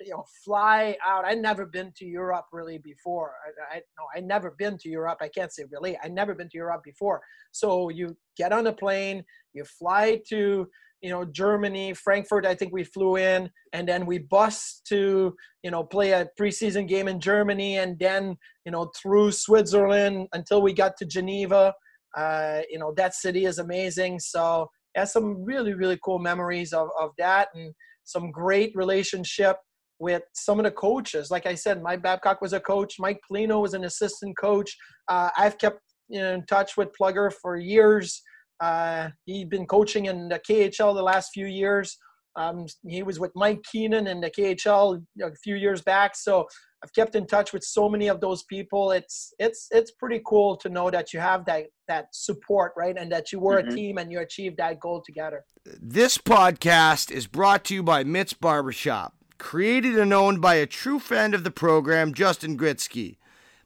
you 0.00 0.10
know 0.10 0.24
fly 0.44 0.96
out. 1.04 1.24
I 1.24 1.34
never 1.34 1.66
been 1.66 1.92
to 1.96 2.04
europe 2.04 2.46
really 2.52 2.78
before. 2.78 3.32
I, 3.72 3.76
I 3.76 3.80
no 3.98 4.06
i 4.14 4.20
never 4.20 4.54
been 4.58 4.78
to 4.78 4.88
europe. 4.88 5.18
I 5.20 5.28
can't 5.28 5.52
say 5.52 5.64
really. 5.70 5.98
I 6.02 6.08
never 6.08 6.34
been 6.34 6.48
to 6.48 6.56
europe 6.56 6.82
before. 6.84 7.20
So 7.52 7.88
you 7.88 8.16
get 8.36 8.52
on 8.52 8.66
a 8.66 8.72
plane 8.72 9.24
you 9.56 9.64
fly 9.64 10.20
to 10.28 10.68
you 11.02 11.10
know 11.10 11.24
germany 11.24 11.92
frankfurt 11.92 12.46
i 12.46 12.54
think 12.54 12.72
we 12.72 12.84
flew 12.84 13.16
in 13.16 13.50
and 13.72 13.88
then 13.88 14.06
we 14.06 14.18
bus 14.18 14.80
to 14.88 15.34
you 15.62 15.70
know 15.70 15.82
play 15.82 16.12
a 16.12 16.28
preseason 16.40 16.86
game 16.88 17.08
in 17.08 17.20
germany 17.20 17.78
and 17.78 17.98
then 17.98 18.36
you 18.64 18.72
know 18.72 18.90
through 19.00 19.30
switzerland 19.30 20.26
until 20.32 20.62
we 20.62 20.72
got 20.72 20.96
to 20.96 21.06
geneva. 21.06 21.74
Uh, 22.16 22.62
you 22.70 22.78
know 22.78 22.94
that 22.96 23.14
city 23.14 23.44
is 23.44 23.58
amazing. 23.58 24.18
So 24.18 24.70
has 24.94 25.12
some 25.12 25.44
really 25.44 25.74
really 25.74 25.98
cool 26.02 26.18
memories 26.18 26.72
of, 26.72 26.88
of 26.98 27.10
that 27.18 27.48
and 27.54 27.74
some 28.04 28.30
great 28.30 28.72
relationship 28.74 29.56
with 29.98 30.22
some 30.34 30.58
of 30.58 30.64
the 30.64 30.70
coaches. 30.70 31.30
Like 31.30 31.46
I 31.46 31.54
said, 31.54 31.82
Mike 31.82 32.02
Babcock 32.02 32.40
was 32.40 32.52
a 32.52 32.60
coach. 32.60 32.96
Mike 32.98 33.20
Pelino 33.30 33.62
was 33.62 33.74
an 33.74 33.84
assistant 33.84 34.36
coach. 34.38 34.76
Uh, 35.08 35.30
I've 35.36 35.58
kept 35.58 35.80
in 36.10 36.44
touch 36.48 36.76
with 36.76 36.88
Plugger 37.00 37.32
for 37.32 37.56
years. 37.56 38.22
Uh, 38.60 39.08
he's 39.24 39.46
been 39.46 39.66
coaching 39.66 40.06
in 40.06 40.28
the 40.28 40.40
KHL 40.48 40.94
the 40.94 41.02
last 41.02 41.30
few 41.32 41.46
years. 41.46 41.96
Um, 42.36 42.66
he 42.86 43.02
was 43.02 43.18
with 43.18 43.32
Mike 43.34 43.62
Keenan 43.70 44.06
in 44.06 44.20
the 44.20 44.30
KHL 44.30 45.02
a 45.22 45.30
few 45.42 45.56
years 45.56 45.80
back. 45.80 46.14
So 46.14 46.46
I've 46.84 46.92
kept 46.92 47.16
in 47.16 47.26
touch 47.26 47.54
with 47.54 47.64
so 47.64 47.88
many 47.88 48.08
of 48.08 48.20
those 48.20 48.42
people. 48.44 48.92
It's 48.92 49.32
it's 49.38 49.68
it's 49.70 49.92
pretty 49.92 50.20
cool 50.26 50.56
to 50.58 50.68
know 50.68 50.90
that 50.90 51.14
you 51.14 51.20
have 51.20 51.46
that 51.46 51.64
that 51.88 52.08
support, 52.12 52.72
right, 52.76 52.94
and 52.96 53.10
that 53.10 53.32
you 53.32 53.40
were 53.40 53.60
mm-hmm. 53.60 53.68
a 53.68 53.74
team 53.74 53.98
and 53.98 54.12
you 54.12 54.20
achieved 54.20 54.58
that 54.58 54.80
goal 54.80 55.02
together. 55.04 55.44
This 55.64 56.18
podcast 56.18 57.10
is 57.10 57.26
brought 57.26 57.64
to 57.64 57.74
you 57.74 57.82
by 57.82 58.04
Mitts 58.04 58.34
Barbershop 58.34 59.15
created 59.38 59.98
and 59.98 60.12
owned 60.12 60.40
by 60.40 60.54
a 60.54 60.66
true 60.66 60.98
friend 60.98 61.34
of 61.34 61.44
the 61.44 61.50
program, 61.50 62.14
Justin 62.14 62.56
Gritsky. 62.58 63.16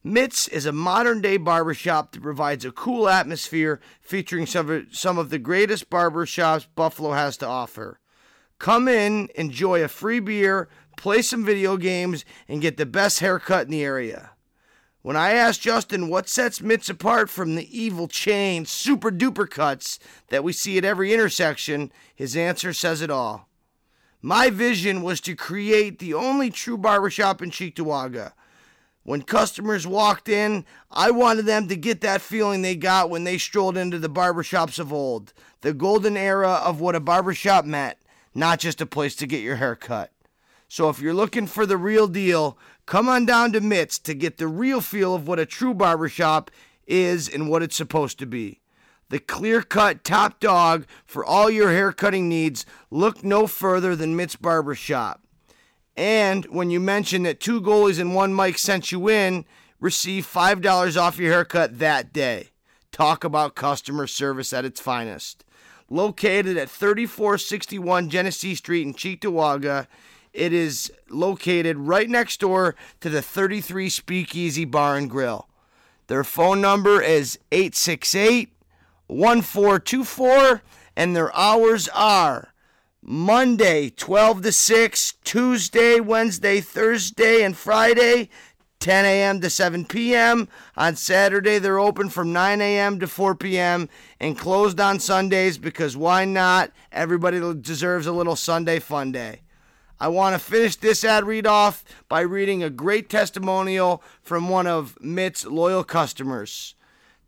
Mitts 0.02 0.48
is 0.48 0.64
a 0.64 0.72
modern 0.72 1.20
day 1.20 1.36
barbershop 1.36 2.12
that 2.12 2.22
provides 2.22 2.64
a 2.64 2.72
cool 2.72 3.08
atmosphere 3.08 3.80
featuring 4.00 4.46
some 4.46 5.18
of, 5.18 5.30
the 5.30 5.38
greatest 5.38 5.90
barbershops 5.90 6.66
Buffalo 6.74 7.12
has 7.12 7.36
to 7.36 7.46
offer. 7.46 8.00
Come 8.58 8.88
in, 8.88 9.28
enjoy 9.34 9.84
a 9.84 9.88
free 9.88 10.20
beer, 10.20 10.68
play 10.96 11.20
some 11.20 11.44
video 11.44 11.76
games, 11.76 12.24
and 12.48 12.62
get 12.62 12.78
the 12.78 12.86
best 12.86 13.20
haircut 13.20 13.66
in 13.66 13.72
the 13.72 13.84
area. 13.84 14.30
When 15.02 15.16
I 15.16 15.32
asked 15.32 15.60
Justin 15.60 16.08
what 16.08 16.28
sets 16.30 16.62
Mitts 16.62 16.88
apart 16.88 17.28
from 17.28 17.54
the 17.54 17.78
evil 17.78 18.08
chain 18.08 18.64
super 18.64 19.10
duper 19.10 19.48
cuts 19.48 19.98
that 20.28 20.44
we 20.44 20.54
see 20.54 20.78
at 20.78 20.84
every 20.84 21.12
intersection, 21.12 21.92
his 22.14 22.36
answer 22.36 22.72
says 22.72 23.02
it 23.02 23.10
all. 23.10 23.49
My 24.22 24.50
vision 24.50 25.02
was 25.02 25.20
to 25.22 25.34
create 25.34 25.98
the 25.98 26.12
only 26.12 26.50
true 26.50 26.76
barbershop 26.76 27.40
in 27.40 27.50
Cheektowaga. 27.50 28.32
When 29.02 29.22
customers 29.22 29.86
walked 29.86 30.28
in, 30.28 30.66
I 30.90 31.10
wanted 31.10 31.46
them 31.46 31.68
to 31.68 31.76
get 31.76 32.02
that 32.02 32.20
feeling 32.20 32.60
they 32.60 32.76
got 32.76 33.08
when 33.08 33.24
they 33.24 33.38
strolled 33.38 33.78
into 33.78 33.98
the 33.98 34.10
barbershops 34.10 34.78
of 34.78 34.92
old. 34.92 35.32
The 35.62 35.72
golden 35.72 36.18
era 36.18 36.50
of 36.50 36.80
what 36.80 36.94
a 36.94 37.00
barbershop 37.00 37.64
meant, 37.64 37.96
not 38.34 38.60
just 38.60 38.82
a 38.82 38.86
place 38.86 39.16
to 39.16 39.26
get 39.26 39.42
your 39.42 39.56
hair 39.56 39.74
cut. 39.74 40.12
So 40.68 40.90
if 40.90 41.00
you're 41.00 41.14
looking 41.14 41.46
for 41.46 41.64
the 41.64 41.78
real 41.78 42.06
deal, 42.06 42.58
come 42.84 43.08
on 43.08 43.24
down 43.24 43.52
to 43.52 43.60
Mitts 43.60 43.98
to 44.00 44.14
get 44.14 44.36
the 44.36 44.48
real 44.48 44.82
feel 44.82 45.14
of 45.14 45.26
what 45.26 45.38
a 45.38 45.46
true 45.46 45.72
barbershop 45.72 46.50
is 46.86 47.26
and 47.26 47.48
what 47.48 47.62
it's 47.62 47.76
supposed 47.76 48.18
to 48.18 48.26
be 48.26 48.59
the 49.10 49.18
clear 49.18 49.60
cut 49.60 50.02
top 50.04 50.40
dog 50.40 50.86
for 51.04 51.24
all 51.24 51.50
your 51.50 51.70
haircutting 51.70 52.28
needs, 52.28 52.64
look 52.90 53.22
no 53.22 53.46
further 53.46 53.94
than 53.94 54.16
Mitts 54.16 54.36
Barber 54.36 54.74
Shop. 54.74 55.22
And 55.96 56.46
when 56.46 56.70
you 56.70 56.80
mention 56.80 57.24
that 57.24 57.40
two 57.40 57.60
goalies 57.60 58.00
and 58.00 58.14
one 58.14 58.34
mic 58.34 58.56
sent 58.56 58.90
you 58.90 59.10
in, 59.10 59.44
receive 59.80 60.26
$5 60.26 61.00
off 61.00 61.18
your 61.18 61.32
haircut 61.32 61.78
that 61.80 62.12
day. 62.12 62.50
Talk 62.92 63.24
about 63.24 63.56
customer 63.56 64.06
service 64.06 64.52
at 64.52 64.64
its 64.64 64.80
finest. 64.80 65.44
Located 65.90 66.56
at 66.56 66.70
3461 66.70 68.10
Genesee 68.10 68.54
Street 68.54 68.86
in 68.86 68.94
Cheektowaga, 68.94 69.88
it 70.32 70.52
is 70.52 70.92
located 71.08 71.76
right 71.76 72.08
next 72.08 72.38
door 72.38 72.76
to 73.00 73.10
the 73.10 73.22
33 73.22 73.88
Speakeasy 73.88 74.64
Bar 74.64 74.96
and 74.96 75.10
Grill. 75.10 75.48
Their 76.06 76.22
phone 76.22 76.60
number 76.60 77.02
is 77.02 77.38
868 77.50 78.52
1424, 79.10 80.62
and 80.96 81.14
their 81.14 81.34
hours 81.36 81.88
are 81.88 82.54
Monday 83.02 83.90
12 83.90 84.42
to 84.42 84.52
6, 84.52 85.14
Tuesday, 85.24 86.00
Wednesday, 86.00 86.60
Thursday, 86.60 87.42
and 87.42 87.56
Friday 87.56 88.28
10 88.80 89.04
a.m. 89.04 89.40
to 89.42 89.50
7 89.50 89.84
p.m. 89.84 90.48
On 90.76 90.96
Saturday, 90.96 91.58
they're 91.58 91.78
open 91.78 92.08
from 92.08 92.32
9 92.32 92.60
a.m. 92.62 92.98
to 92.98 93.06
4 93.06 93.34
p.m. 93.34 93.88
and 94.18 94.38
closed 94.38 94.80
on 94.80 94.98
Sundays 94.98 95.58
because 95.58 95.96
why 95.96 96.24
not? 96.24 96.72
Everybody 96.90 97.40
deserves 97.60 98.06
a 98.06 98.12
little 98.12 98.36
Sunday 98.36 98.78
fun 98.78 99.12
day. 99.12 99.42
I 100.00 100.08
want 100.08 100.34
to 100.34 100.38
finish 100.38 100.76
this 100.76 101.04
ad 101.04 101.24
read 101.26 101.46
off 101.46 101.84
by 102.08 102.20
reading 102.20 102.62
a 102.62 102.70
great 102.70 103.10
testimonial 103.10 104.02
from 104.22 104.48
one 104.48 104.66
of 104.66 104.96
Mitt's 105.02 105.44
loyal 105.44 105.84
customers. 105.84 106.74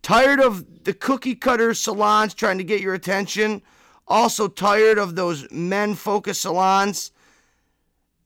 Tired 0.03 0.41
of 0.41 0.85
the 0.85 0.93
cookie 0.93 1.37
cutter 1.37 1.75
salons 1.75 2.35
trying 2.35 2.59
to 2.59 2.65
get 2.65 2.81
your 2.81 2.95
attention? 2.95 3.63
Also 4.09 4.49
tired 4.49 4.99
of 4.99 5.15
those 5.15 5.51
men 5.53 5.95
focused 5.95 6.43
salons? 6.43 7.13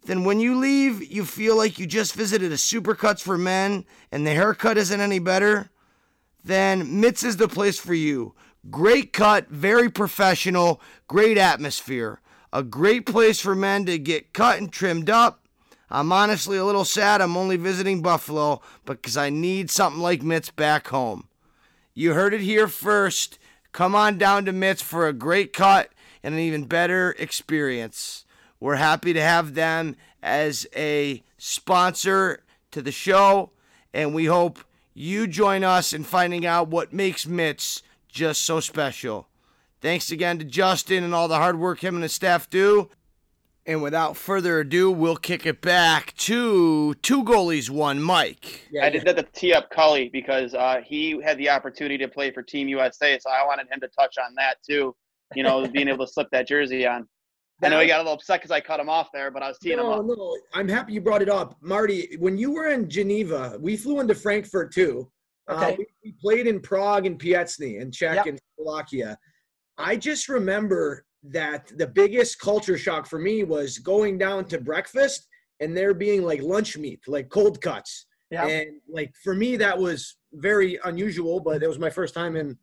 Then 0.07 0.25
when 0.25 0.41
you 0.41 0.57
leave, 0.57 1.05
you 1.05 1.25
feel 1.25 1.57
like 1.57 1.79
you 1.79 1.87
just 1.87 2.15
visited 2.15 2.51
a 2.51 2.57
Supercuts 2.57 3.21
for 3.21 3.37
men 3.37 3.85
and 4.11 4.27
the 4.27 4.33
haircut 4.33 4.79
isn't 4.79 5.01
any 5.01 5.19
better? 5.19 5.71
Then 6.43 7.01
Mitts 7.01 7.25
is 7.25 7.37
the 7.37 7.49
place 7.49 7.79
for 7.79 7.95
you. 7.95 8.35
Great 8.71 9.13
cut, 9.13 9.49
very 9.49 9.91
professional, 9.91 10.81
great 11.09 11.37
atmosphere. 11.37 12.21
A 12.53 12.63
great 12.63 13.05
place 13.05 13.41
for 13.41 13.55
men 13.55 13.85
to 13.87 13.99
get 13.99 14.33
cut 14.33 14.59
and 14.59 14.73
trimmed 14.73 15.11
up. 15.11 15.47
I'm 15.91 16.11
honestly 16.11 16.57
a 16.57 16.65
little 16.65 16.85
sad 16.85 17.21
I'm 17.21 17.37
only 17.37 17.57
visiting 17.57 18.01
Buffalo 18.01 18.63
because 18.85 19.17
I 19.17 19.29
need 19.29 19.71
something 19.71 20.01
like 20.01 20.23
Mitts 20.23 20.51
back 20.51 20.89
home. 20.89 21.29
You 21.99 22.13
heard 22.13 22.35
it 22.35 22.43
here 22.43 22.69
first. 22.69 23.39
come 23.73 23.95
on 23.95 24.19
down 24.19 24.45
to 24.45 24.53
Mitts 24.53 24.83
for 24.83 25.09
a 25.09 25.15
great 25.15 25.55
cut 25.55 25.89
and 26.23 26.35
an 26.35 26.41
even 26.41 26.65
better 26.65 27.17
experience. 27.19 28.27
We're 28.61 28.75
happy 28.75 29.15
to 29.15 29.23
have 29.23 29.55
them 29.55 29.97
as 30.23 30.67
a 30.77 31.23
sponsor 31.39 32.45
to 32.73 32.83
the 32.83 32.93
show, 32.93 33.51
and 33.95 34.15
we 34.15 34.27
hope 34.27 34.59
you 34.93 35.27
join 35.27 35.65
us 35.65 35.95
in 35.95 36.05
finding 36.05 36.45
out 36.45 36.69
what 36.69 36.93
makes 36.93 37.27
Mitts 37.27 37.83
just 38.11 38.43
so 38.43 38.61
special. 38.61 39.29
Thanks 39.81 40.11
again 40.11 40.39
to 40.39 40.45
Justin 40.45 41.03
and 41.03 41.15
all 41.15 41.29
the 41.29 41.37
hard 41.37 41.59
work 41.59 41.83
him 41.83 41.95
and 41.95 42.03
his 42.03 42.13
staff 42.13 42.51
do. 42.51 42.91
And 43.67 43.83
without 43.83 44.17
further 44.17 44.61
ado, 44.61 44.93
we'll 44.93 45.17
kick 45.17 45.45
it 45.45 45.61
back 45.61 46.15
to 46.19 46.95
two 47.03 47.25
goalies, 47.25 47.69
one 47.69 48.01
Mike. 48.01 48.69
Yeah, 48.71 48.85
I 48.85 48.91
did 48.91 49.05
that 49.07 49.17
to 49.17 49.25
tee 49.25 49.53
up 49.53 49.71
Cully 49.71 50.09
because 50.09 50.55
uh, 50.55 50.81
he 50.85 51.21
had 51.21 51.37
the 51.37 51.51
opportunity 51.51 51.99
to 51.99 52.07
play 52.07 52.31
for 52.31 52.43
Team 52.43 52.69
USA, 52.69 53.19
so 53.19 53.29
I 53.29 53.45
wanted 53.45 53.67
him 53.69 53.81
to 53.81 53.89
touch 53.89 54.19
on 54.25 54.37
that 54.37 54.59
too. 54.69 54.95
You 55.35 55.43
know, 55.43 55.67
being 55.73 55.89
able 55.89 56.07
to 56.07 56.13
slip 56.13 56.29
that 56.31 56.47
jersey 56.47 56.87
on. 56.87 57.09
I 57.63 57.69
know 57.69 57.81
he 57.81 57.89
got 57.89 57.97
a 57.97 58.03
little 58.03 58.13
upset 58.13 58.41
because 58.41 58.51
I 58.53 58.61
cut 58.61 58.79
him 58.79 58.89
off 58.89 59.09
there, 59.13 59.31
but 59.31 59.43
I 59.43 59.49
was 59.49 59.59
teeing 59.59 59.79
no, 59.79 59.95
him 59.95 60.11
up. 60.11 60.17
No, 60.17 60.39
I'm 60.53 60.69
happy 60.69 60.93
you 60.93 61.01
brought 61.01 61.23
it 61.23 61.31
up. 61.31 61.57
Marty, 61.61 62.17
when 62.19 62.37
you 62.37 62.53
were 62.53 62.69
in 62.69 62.89
Geneva, 62.89 63.57
we 63.61 63.77
flew 63.77 63.99
into 63.99 64.15
Frankfurt 64.15 64.73
too. 64.73 65.11
Okay. 65.51 65.73
Uh, 65.73 65.77
we, 65.79 65.87
we 66.05 66.13
played 66.21 66.47
in 66.47 66.61
Prague 66.61 67.07
and 67.07 67.19
Piestany 67.19 67.81
and 67.81 67.93
Czech 67.93 68.17
Yep. 68.17 68.27
and 68.27 68.41
Slovakia. 68.57 69.17
I 69.79 69.97
just 69.97 70.29
remember 70.29 71.05
that 71.31 71.73
the 71.77 71.87
biggest 71.87 72.39
culture 72.39 72.79
shock 72.79 73.07
for 73.07 73.19
me 73.19 73.45
was 73.45 73.79
going 73.79 74.19
down 74.19 74.45
to 74.47 74.61
breakfast 74.61 75.29
and 75.61 75.77
there 75.77 75.95
being 75.95 76.23
like 76.23 76.43
lunch 76.43 76.77
meat, 76.77 77.01
like 77.07 77.29
cold 77.29 77.61
cuts. 77.61 78.07
Yeah. 78.31 78.47
And 78.47 78.81
like 78.89 79.13
for 79.23 79.35
me, 79.35 79.57
that 79.57 79.79
was 79.79 80.17
very 80.35 80.79
unusual, 80.85 81.41
but 81.41 81.63
it 81.63 81.69
was 81.69 81.79
my 81.79 81.91
first 81.91 82.15
time 82.15 82.37
in 82.37 82.57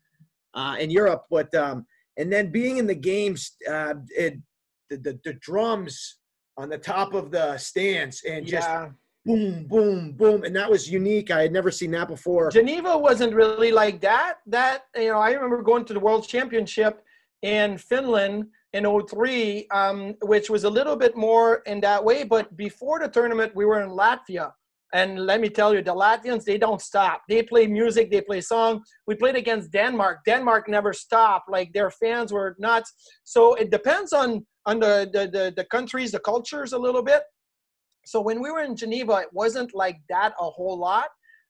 uh, 0.54 0.76
in 0.80 0.92
Europe. 0.92 1.24
But 1.30 1.54
um, 1.56 1.86
and 2.18 2.32
then 2.32 2.52
being 2.52 2.78
in 2.78 2.88
the 2.88 2.96
games, 2.96 3.54
uh, 3.70 3.96
it, 4.10 4.38
the, 4.90 4.98
the 4.98 5.20
the 5.24 5.34
drums 5.36 6.18
on 6.58 6.70
the 6.70 6.78
top 6.78 7.14
of 7.14 7.32
the 7.32 7.58
stands 7.58 8.24
and 8.24 8.46
just 8.46 8.68
yeah. 8.68 8.90
boom, 9.26 9.66
boom, 9.68 10.12
boom, 10.12 10.44
and 10.44 10.56
that 10.56 10.70
was 10.70 10.90
unique. 10.92 11.32
I 11.32 11.42
had 11.42 11.52
never 11.52 11.72
seen 11.72 11.92
that 11.92 12.08
before. 12.08 12.52
Geneva 12.52 12.96
wasn't 12.98 13.34
really 13.34 13.72
like 13.72 14.02
that. 14.02 14.36
That 14.46 14.84
you 14.96 15.10
know, 15.10 15.20
I 15.20 15.32
remember 15.32 15.64
going 15.64 15.86
to 15.86 15.94
the 15.94 16.00
World 16.00 16.28
Championship 16.28 17.04
in 17.44 17.78
Finland 17.78 18.46
in 18.72 18.86
03, 18.86 19.68
um, 19.72 20.16
which 20.24 20.50
was 20.50 20.64
a 20.64 20.70
little 20.70 20.96
bit 20.96 21.16
more 21.16 21.62
in 21.68 21.80
that 21.82 22.04
way. 22.04 22.24
But 22.24 22.56
before 22.58 23.00
the 23.00 23.08
tournament, 23.08 23.52
we 23.56 23.66
were 23.66 23.82
in 23.82 23.90
Latvia. 23.90 24.52
And 24.94 25.26
let 25.26 25.42
me 25.42 25.50
tell 25.50 25.74
you, 25.74 25.82
the 25.82 25.94
Latvians, 25.94 26.44
they 26.44 26.58
don't 26.58 26.82
stop. 26.82 27.24
They 27.28 27.42
play 27.42 27.66
music, 27.68 28.12
they 28.12 28.22
play 28.22 28.42
song. 28.42 28.84
We 29.08 29.16
played 29.16 29.36
against 29.36 29.72
Denmark. 29.72 30.20
Denmark 30.26 30.70
never 30.70 30.94
stopped. 30.94 31.50
Like 31.50 31.74
their 31.74 31.90
fans 31.90 32.32
were 32.32 32.56
nuts. 32.60 32.94
So 33.24 33.56
it 33.56 33.72
depends 33.72 34.14
on 34.14 34.46
on 34.66 34.80
the 34.80 35.10
the, 35.12 35.28
the, 35.28 35.54
the 35.56 35.66
countries, 35.66 36.12
the 36.12 36.20
cultures 36.20 36.74
a 36.74 36.78
little 36.78 37.04
bit. 37.04 37.24
So 38.06 38.22
when 38.22 38.42
we 38.42 38.52
were 38.52 38.62
in 38.62 38.76
Geneva, 38.76 39.18
it 39.18 39.30
wasn't 39.32 39.74
like 39.74 39.98
that 40.10 40.34
a 40.40 40.50
whole 40.50 40.78
lot. 40.78 41.10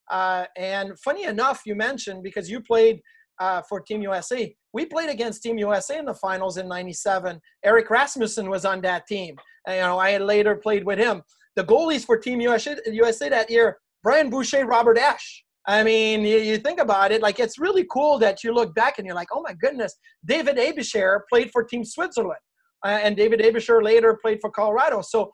Uh, 0.09 0.45
and 0.57 0.97
funny 0.99 1.23
enough, 1.23 1.61
you 1.65 1.75
mentioned 1.75 2.23
because 2.23 2.49
you 2.49 2.61
played 2.61 3.01
uh, 3.39 3.61
for 3.67 3.79
Team 3.79 4.01
USA. 4.01 4.53
We 4.73 4.85
played 4.85 5.09
against 5.09 5.43
Team 5.43 5.57
USA 5.57 5.97
in 5.99 6.05
the 6.05 6.13
finals 6.13 6.57
in 6.57 6.67
'97. 6.67 7.39
Erik 7.63 7.89
Rasmussen 7.89 8.49
was 8.49 8.65
on 8.65 8.81
that 8.81 9.07
team. 9.07 9.35
And, 9.67 9.77
you 9.77 9.81
know, 9.81 9.99
I 9.99 10.11
had 10.11 10.21
later 10.21 10.55
played 10.55 10.85
with 10.85 10.99
him. 10.99 11.21
The 11.55 11.63
goalies 11.63 12.05
for 12.05 12.17
Team 12.17 12.41
USA, 12.41 12.75
USA 12.87 13.29
that 13.29 13.49
year: 13.49 13.77
Brian 14.03 14.29
Boucher, 14.29 14.65
Robert 14.65 14.97
Esche. 14.97 15.41
I 15.65 15.83
mean, 15.83 16.21
you, 16.21 16.39
you 16.39 16.57
think 16.57 16.79
about 16.79 17.11
it, 17.13 17.21
like 17.21 17.39
it's 17.39 17.57
really 17.57 17.85
cool 17.89 18.19
that 18.19 18.43
you 18.43 18.53
look 18.53 18.75
back 18.75 18.97
and 18.97 19.07
you're 19.07 19.15
like, 19.15 19.29
oh 19.31 19.41
my 19.41 19.53
goodness, 19.53 19.95
David 20.25 20.57
Aebischer 20.57 21.21
played 21.29 21.51
for 21.51 21.63
Team 21.63 21.85
Switzerland, 21.85 22.39
uh, 22.85 22.99
and 23.01 23.15
David 23.15 23.39
Aebischer 23.39 23.81
later 23.81 24.19
played 24.21 24.39
for 24.41 24.49
Colorado. 24.49 25.01
So 25.01 25.31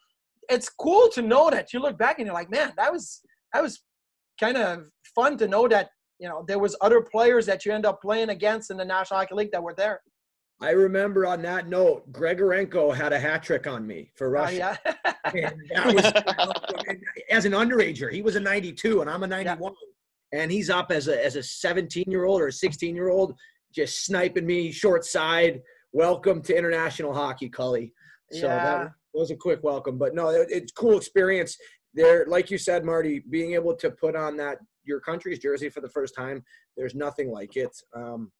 it's 0.49 0.69
cool 0.69 1.09
to 1.09 1.21
know 1.21 1.49
that 1.49 1.73
you 1.73 1.79
look 1.79 1.97
back 1.97 2.19
and 2.19 2.27
you're 2.27 2.35
like, 2.35 2.51
man, 2.51 2.73
that 2.77 2.91
was 2.91 3.21
that 3.53 3.63
was 3.63 3.81
kind 4.39 4.57
of 4.57 4.83
fun 5.15 5.37
to 5.37 5.47
know 5.47 5.67
that 5.67 5.89
you 6.19 6.27
know 6.27 6.43
there 6.47 6.59
was 6.59 6.75
other 6.81 7.01
players 7.01 7.45
that 7.47 7.65
you 7.65 7.71
end 7.71 7.85
up 7.85 8.01
playing 8.01 8.29
against 8.29 8.71
in 8.71 8.77
the 8.77 8.85
National 8.85 9.19
Hockey 9.19 9.35
League 9.35 9.51
that 9.51 9.63
were 9.63 9.73
there. 9.73 10.01
I 10.61 10.71
remember 10.71 11.25
on 11.25 11.41
that 11.43 11.69
note, 11.69 12.11
Grigorenko 12.11 12.93
had 12.93 13.13
a 13.13 13.19
hat 13.19 13.43
trick 13.43 13.65
on 13.65 13.87
me 13.87 14.11
for 14.15 14.27
Oh, 14.27 14.31
Russia. 14.41 14.77
yeah. 14.85 15.51
And 15.51 15.61
that 15.73 15.95
was 17.05 17.13
as 17.31 17.45
an 17.45 17.53
underager. 17.53 18.11
He 18.11 18.21
was 18.21 18.35
a 18.35 18.41
92 18.41 18.99
and 19.01 19.09
I'm 19.09 19.23
a 19.23 19.27
91. 19.27 19.73
And 20.33 20.51
he's 20.51 20.69
up 20.69 20.91
as 20.91 21.07
a 21.07 21.25
as 21.25 21.37
a 21.37 21.43
17 21.43 22.03
year 22.07 22.25
old 22.25 22.41
or 22.41 22.47
a 22.47 22.51
16 22.51 22.93
year 22.93 23.07
old, 23.09 23.33
just 23.73 24.05
sniping 24.05 24.45
me 24.45 24.69
short 24.71 25.05
side. 25.05 25.61
Welcome 25.93 26.41
to 26.43 26.55
international 26.57 27.13
hockey, 27.13 27.47
Cully. 27.49 27.93
So 28.31 28.47
Yeah. 28.47 28.63
that 28.83 28.91
was 29.13 29.31
a 29.31 29.35
quick 29.37 29.61
welcome. 29.63 29.97
But 29.97 30.13
no, 30.13 30.27
it- 30.29 30.49
it's 30.51 30.71
cool 30.73 30.97
experience. 30.97 31.57
There, 31.93 32.25
like 32.27 32.51
you 32.51 32.57
said, 32.57 32.83
Marty, 32.85 33.23
being 33.29 33.53
able 33.53 33.75
to 33.77 33.89
put 33.89 34.15
on 34.15 34.35
that 34.37 34.59
your 34.89 34.99
country's 34.99 35.39
jersey 35.39 35.69
for 35.69 35.79
the 35.79 35.89
first 35.89 36.13
time, 36.15 36.43
there's 36.75 36.95
nothing 36.95 37.31
like 37.31 37.55
it. 37.55 37.71
Um, 37.95 38.31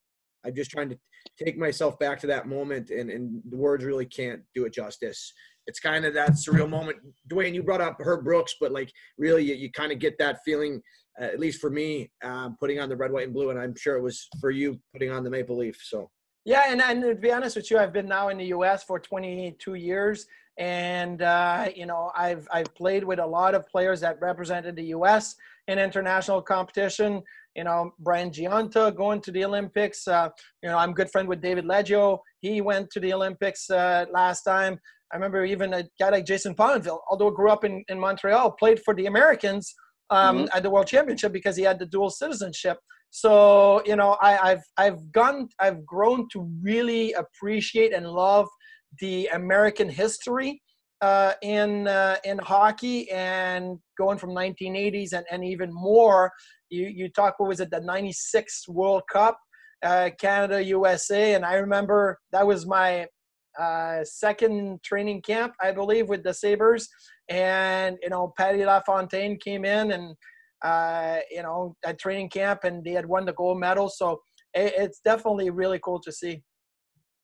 I'm 0.46 0.56
just 0.56 0.72
trying 0.72 0.90
to 0.90 0.98
take 1.42 1.58
myself 1.58 2.00
back 2.00 2.20
to 2.22 2.28
that 2.28 2.48
moment, 2.48 2.90
and, 2.90 3.10
and 3.10 3.42
the 3.50 3.58
words 3.58 3.84
really 3.84 4.06
can't 4.06 4.42
do 4.56 4.66
it 4.66 4.74
justice. 4.74 5.34
It's 5.68 5.80
kind 5.80 6.06
of 6.06 6.14
that 6.14 6.32
surreal 6.32 6.70
moment. 6.78 6.98
Duane, 7.28 7.54
you 7.54 7.64
brought 7.64 7.82
up 7.82 7.98
Herb 8.00 8.24
Brooks, 8.24 8.56
but 8.60 8.72
like 8.72 8.92
really, 9.18 9.44
you, 9.44 9.56
you 9.56 9.72
kind 9.72 9.92
of 9.92 10.00
get 10.00 10.18
that 10.18 10.40
feeling, 10.44 10.82
uh, 11.22 11.26
at 11.26 11.40
least 11.40 11.62
for 11.62 11.70
me, 11.70 12.12
um, 12.24 12.58
putting 12.60 12.80
on 12.80 12.90
the 12.90 12.96
red, 12.96 13.12
white, 13.12 13.26
and 13.26 13.34
blue, 13.34 13.50
and 13.50 13.60
I'm 13.60 13.76
sure 13.76 13.96
it 13.96 14.02
was 14.02 14.28
for 14.40 14.50
you 14.50 14.80
putting 14.94 15.12
on 15.12 15.24
the 15.24 15.30
maple 15.30 15.58
leaf. 15.58 15.80
So 15.84 16.10
Yeah, 16.46 16.64
and, 16.68 16.82
and 16.82 17.02
to 17.04 17.16
be 17.16 17.32
honest 17.32 17.56
with 17.56 17.70
you, 17.70 17.78
I've 17.78 17.94
been 17.94 18.08
now 18.08 18.30
in 18.30 18.38
the 18.38 18.46
U.S. 18.46 18.84
for 18.84 19.00
22 19.00 19.76
years, 19.76 20.26
and 20.58 21.22
uh, 21.22 21.70
you 21.76 21.86
know 21.86 22.12
I've 22.16 22.48
I've 22.52 22.74
played 22.76 23.04
with 23.04 23.20
a 23.20 23.26
lot 23.26 23.56
of 23.56 23.68
players 23.68 24.00
that 24.02 24.20
represented 24.22 24.76
the 24.76 24.86
U.S. 24.86 25.36
in 25.70 25.80
international 25.80 26.42
competition. 26.42 27.22
You 27.56 27.64
know, 27.64 27.92
Brian 28.00 28.32
Gionta 28.32 28.96
going 28.96 29.22
to 29.22 29.32
the 29.32 29.46
Olympics. 29.46 30.08
Uh, 30.08 30.30
you 30.64 30.70
know, 30.70 30.78
I'm 30.78 30.94
good 30.94 31.12
friend 31.12 31.28
with 31.28 31.42
David 31.42 31.66
Leggio. 31.66 32.20
He 32.42 32.62
went 32.62 32.90
to 32.92 33.00
the 33.00 33.14
Olympics 33.14 33.70
uh, 33.70 34.06
last 34.12 34.42
time. 34.44 34.80
I 35.12 35.16
remember 35.16 35.44
even 35.46 35.74
a 35.74 35.84
guy 36.00 36.10
like 36.10 36.26
Jason 36.26 36.56
Pominville, 36.56 37.00
although 37.10 37.32
grew 37.32 37.50
up 37.50 37.64
in, 37.64 37.84
in 37.88 38.00
Montreal, 38.00 38.52
played 38.52 38.80
for 38.84 38.94
the 38.94 39.08
Americans 39.08 39.74
um, 40.10 40.48
at 40.54 40.64
the 40.64 40.70
World 40.70 40.88
Championship 40.88 41.32
because 41.32 41.56
he 41.56 41.64
had 41.64 41.80
the 41.80 41.86
dual 41.86 42.10
citizenship. 42.10 42.78
So 43.12 43.82
you 43.86 43.96
know, 43.96 44.18
I, 44.22 44.52
I've 44.52 44.64
I've 44.78 45.12
gone 45.12 45.50
I've 45.60 45.86
grown 45.86 46.28
to 46.34 46.48
really 46.62 47.14
appreciate 47.14 47.94
and 47.94 48.08
love 48.08 48.48
the 49.00 49.28
American 49.34 49.90
history 49.90 50.62
uh, 51.02 51.34
in 51.42 51.88
uh, 51.88 52.18
in 52.24 52.38
hockey 52.40 53.10
and 53.12 53.80
going 53.98 54.18
from 54.18 54.32
1980s 54.32 55.14
and, 55.14 55.26
and 55.32 55.44
even 55.44 55.74
more. 55.74 56.32
You 56.70 56.88
you 56.88 57.10
talk 57.10 57.40
what 57.40 57.50
was 57.50 57.60
it 57.60 57.72
the 57.72 57.80
96 57.80 58.68
World 58.68 59.04
Cup, 59.12 59.38
uh, 59.84 60.10
Canada 60.20 60.64
USA, 60.64 61.34
and 61.34 61.46
I 61.46 61.56
remember 61.56 62.20
that 62.32 62.46
was 62.46 62.66
my 62.66 63.08
uh, 63.60 64.04
second 64.04 64.82
training 64.84 65.22
camp, 65.22 65.54
I 65.62 65.72
believe, 65.72 66.08
with 66.08 66.24
the 66.24 66.34
Sabres. 66.34 66.88
And, 67.30 67.98
you 68.02 68.10
know, 68.10 68.34
Patty 68.38 68.66
LaFontaine 68.66 69.38
came 69.38 69.66
in 69.66 69.92
and, 69.92 70.16
uh, 70.64 71.20
you 71.30 71.44
know, 71.44 71.76
at 71.86 72.00
training 72.00 72.30
camp 72.30 72.64
and 72.64 72.84
they 72.84 72.92
had 72.92 73.06
won 73.06 73.26
the 73.26 73.34
gold 73.34 73.60
medal. 73.60 73.90
So 73.90 74.22
it, 74.54 74.74
it's 74.78 75.02
definitely 75.04 75.50
really 75.50 75.80
cool 75.84 76.00
to 76.02 76.12
see. 76.12 76.42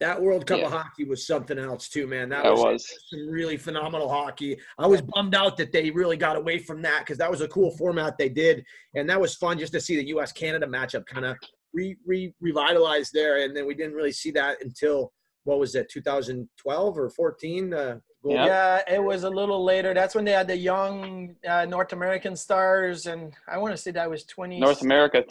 That 0.01 0.21
World 0.21 0.45
Cup 0.45 0.59
Yeah. 0.59 0.65
of 0.65 0.71
hockey 0.73 1.05
was 1.05 1.25
something 1.25 1.57
else 1.57 1.87
too, 1.87 2.05
man. 2.05 2.29
That 2.29 2.43
That 2.43 2.51
was, 2.53 2.63
was. 2.63 2.93
some 3.09 3.29
really 3.29 3.55
phenomenal 3.57 4.09
hockey. 4.09 4.57
I 4.77 4.87
was 4.87 5.01
bummed 5.01 5.35
out 5.35 5.55
that 5.57 5.71
they 5.71 5.89
really 5.89 6.17
got 6.17 6.35
away 6.35 6.59
from 6.59 6.81
that 6.81 6.99
because 6.99 7.17
that 7.19 7.31
was 7.31 7.41
a 7.41 7.47
cool 7.47 7.71
format 7.77 8.17
they 8.17 8.29
did, 8.29 8.65
and 8.95 9.09
that 9.09 9.19
was 9.19 9.35
fun 9.35 9.57
just 9.57 9.71
to 9.73 9.79
see 9.79 9.95
the 9.95 10.07
U.S. 10.09 10.31
Canada 10.31 10.67
matchup 10.67 11.05
kind 11.05 11.25
of 11.25 11.37
re, 11.73 11.95
re 12.05 12.33
revitalized 12.41 13.13
there. 13.13 13.43
And 13.43 13.55
then 13.55 13.65
we 13.65 13.73
didn't 13.73 13.93
really 13.93 14.11
see 14.11 14.31
that 14.31 14.61
until 14.61 15.13
what 15.45 15.59
was 15.59 15.75
it, 15.75 15.87
2012 15.89 16.97
or 16.97 17.09
14? 17.09 17.73
Uh, 17.73 17.99
gold- 18.23 18.35
Yep. 18.35 18.47
Yeah, 18.47 18.81
it 18.95 19.03
was 19.03 19.23
a 19.23 19.29
little 19.29 19.63
later. 19.63 19.93
That's 19.93 20.15
when 20.15 20.25
they 20.25 20.31
had 20.31 20.47
the 20.47 20.57
young 20.57 21.35
uh, 21.47 21.65
North 21.65 21.93
American 21.93 22.35
stars. 22.35 23.05
And 23.05 23.31
I 23.47 23.59
want 23.59 23.71
to 23.75 23.77
say 23.77 23.91
that 23.91 24.09
was 24.09 24.23
20. 24.25 24.59
North 24.59 24.81
America. 24.81 25.23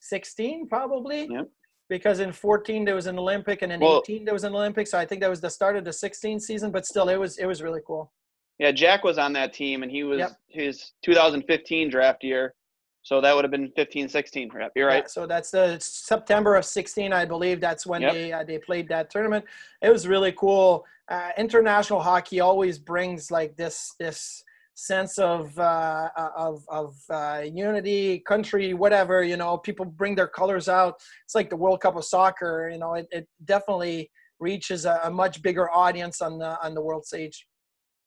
16 0.00 0.68
probably. 0.68 1.28
Yep. 1.30 1.48
Because 1.90 2.20
in 2.20 2.32
14 2.32 2.84
there 2.86 2.94
was 2.94 3.06
an 3.08 3.18
Olympic, 3.18 3.60
and 3.62 3.70
in 3.72 3.80
Well- 3.80 4.00
18 4.06 4.24
there 4.24 4.32
was 4.32 4.44
an 4.44 4.54
Olympic. 4.54 4.86
So 4.86 4.96
I 4.96 5.04
think 5.04 5.20
that 5.20 5.28
was 5.28 5.40
the 5.42 5.50
start 5.50 5.76
of 5.76 5.84
the 5.84 5.92
16 5.92 6.40
season. 6.40 6.70
But 6.70 6.86
still, 6.86 7.08
it 7.10 7.16
was 7.16 7.36
it 7.36 7.44
was 7.46 7.60
really 7.60 7.80
cool. 7.86 8.10
Yeah, 8.58 8.70
Jack 8.72 9.04
was 9.04 9.18
on 9.18 9.32
that 9.34 9.52
team, 9.52 9.82
and 9.82 9.90
he 9.90 10.04
was 10.04 10.18
Yep. 10.20 10.30
his 10.48 10.92
2015 11.02 11.90
draft 11.90 12.22
year. 12.24 12.54
So 13.02 13.20
that 13.22 13.34
would 13.34 13.44
have 13.44 13.50
been 13.50 13.72
15, 13.72 14.08
16 14.10 14.48
draft. 14.48 14.72
You're 14.76 14.86
right. 14.86 15.04
Yeah, 15.04 15.08
so 15.08 15.26
that's 15.26 15.50
the 15.50 15.78
September 15.80 16.54
of 16.56 16.66
16, 16.66 17.14
I 17.14 17.24
believe. 17.24 17.58
That's 17.58 17.86
when 17.86 18.02
Yep. 18.02 18.12
they 18.12 18.32
uh, 18.32 18.44
they 18.44 18.58
played 18.58 18.88
that 18.88 19.10
tournament. 19.10 19.44
It 19.82 19.90
was 19.90 20.06
really 20.06 20.32
cool. 20.32 20.84
Uh, 21.08 21.30
international 21.36 22.00
hockey 22.00 22.38
always 22.40 22.78
brings 22.78 23.30
like 23.32 23.56
this 23.56 23.94
this 23.98 24.44
sense 24.80 25.18
of 25.18 25.56
uh, 25.58 26.08
of 26.36 26.64
of 26.68 26.96
uh, 27.10 27.42
unity, 27.44 28.20
country, 28.20 28.74
whatever. 28.74 29.22
You 29.22 29.36
know, 29.36 29.58
people 29.58 29.84
bring 29.84 30.14
their 30.14 30.28
colors 30.28 30.68
out. 30.68 30.94
It's 31.24 31.34
like 31.34 31.50
the 31.50 31.56
World 31.56 31.80
Cup 31.80 31.96
of 31.96 32.04
soccer. 32.04 32.70
You 32.72 32.78
know, 32.78 32.94
it, 32.94 33.06
it 33.10 33.28
definitely 33.44 34.10
reaches 34.38 34.86
a, 34.86 35.00
a, 35.04 35.10
much 35.10 35.42
bigger 35.42 35.70
audience 35.70 36.22
on 36.22 36.38
the 36.38 36.58
on 36.64 36.74
the 36.74 36.80
world 36.80 37.04
stage. 37.04 37.46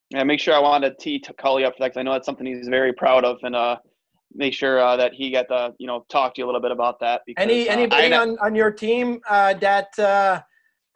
Yeah, 0.09 0.23
make 0.23 0.39
sure 0.39 0.53
I 0.53 0.59
want 0.59 0.83
to 0.83 0.93
tee 0.99 1.23
Cully 1.37 1.63
up 1.63 1.73
for 1.73 1.83
that 1.83 1.89
because 1.89 1.99
I 1.99 2.03
know 2.03 2.13
that's 2.13 2.25
something 2.25 2.45
he's 2.45 2.67
very 2.67 2.93
proud 2.93 3.23
of, 3.23 3.37
and 3.43 3.55
uh, 3.55 3.77
make 4.33 4.53
sure 4.53 4.79
uh, 4.79 4.97
that 4.97 5.13
he 5.13 5.31
got 5.31 5.47
to 5.49 5.73
you 5.79 5.87
know 5.87 6.05
talk 6.09 6.35
to 6.35 6.41
you 6.41 6.45
a 6.45 6.47
little 6.47 6.61
bit 6.61 6.71
about 6.71 6.99
that. 6.99 7.21
Because, 7.25 7.43
Any 7.43 7.69
uh, 7.69 7.73
anybody 7.73 8.13
on 8.13 8.37
on 8.39 8.55
your 8.55 8.71
team 8.71 9.19
uh, 9.29 9.53
that 9.55 9.97
uh, 9.99 10.41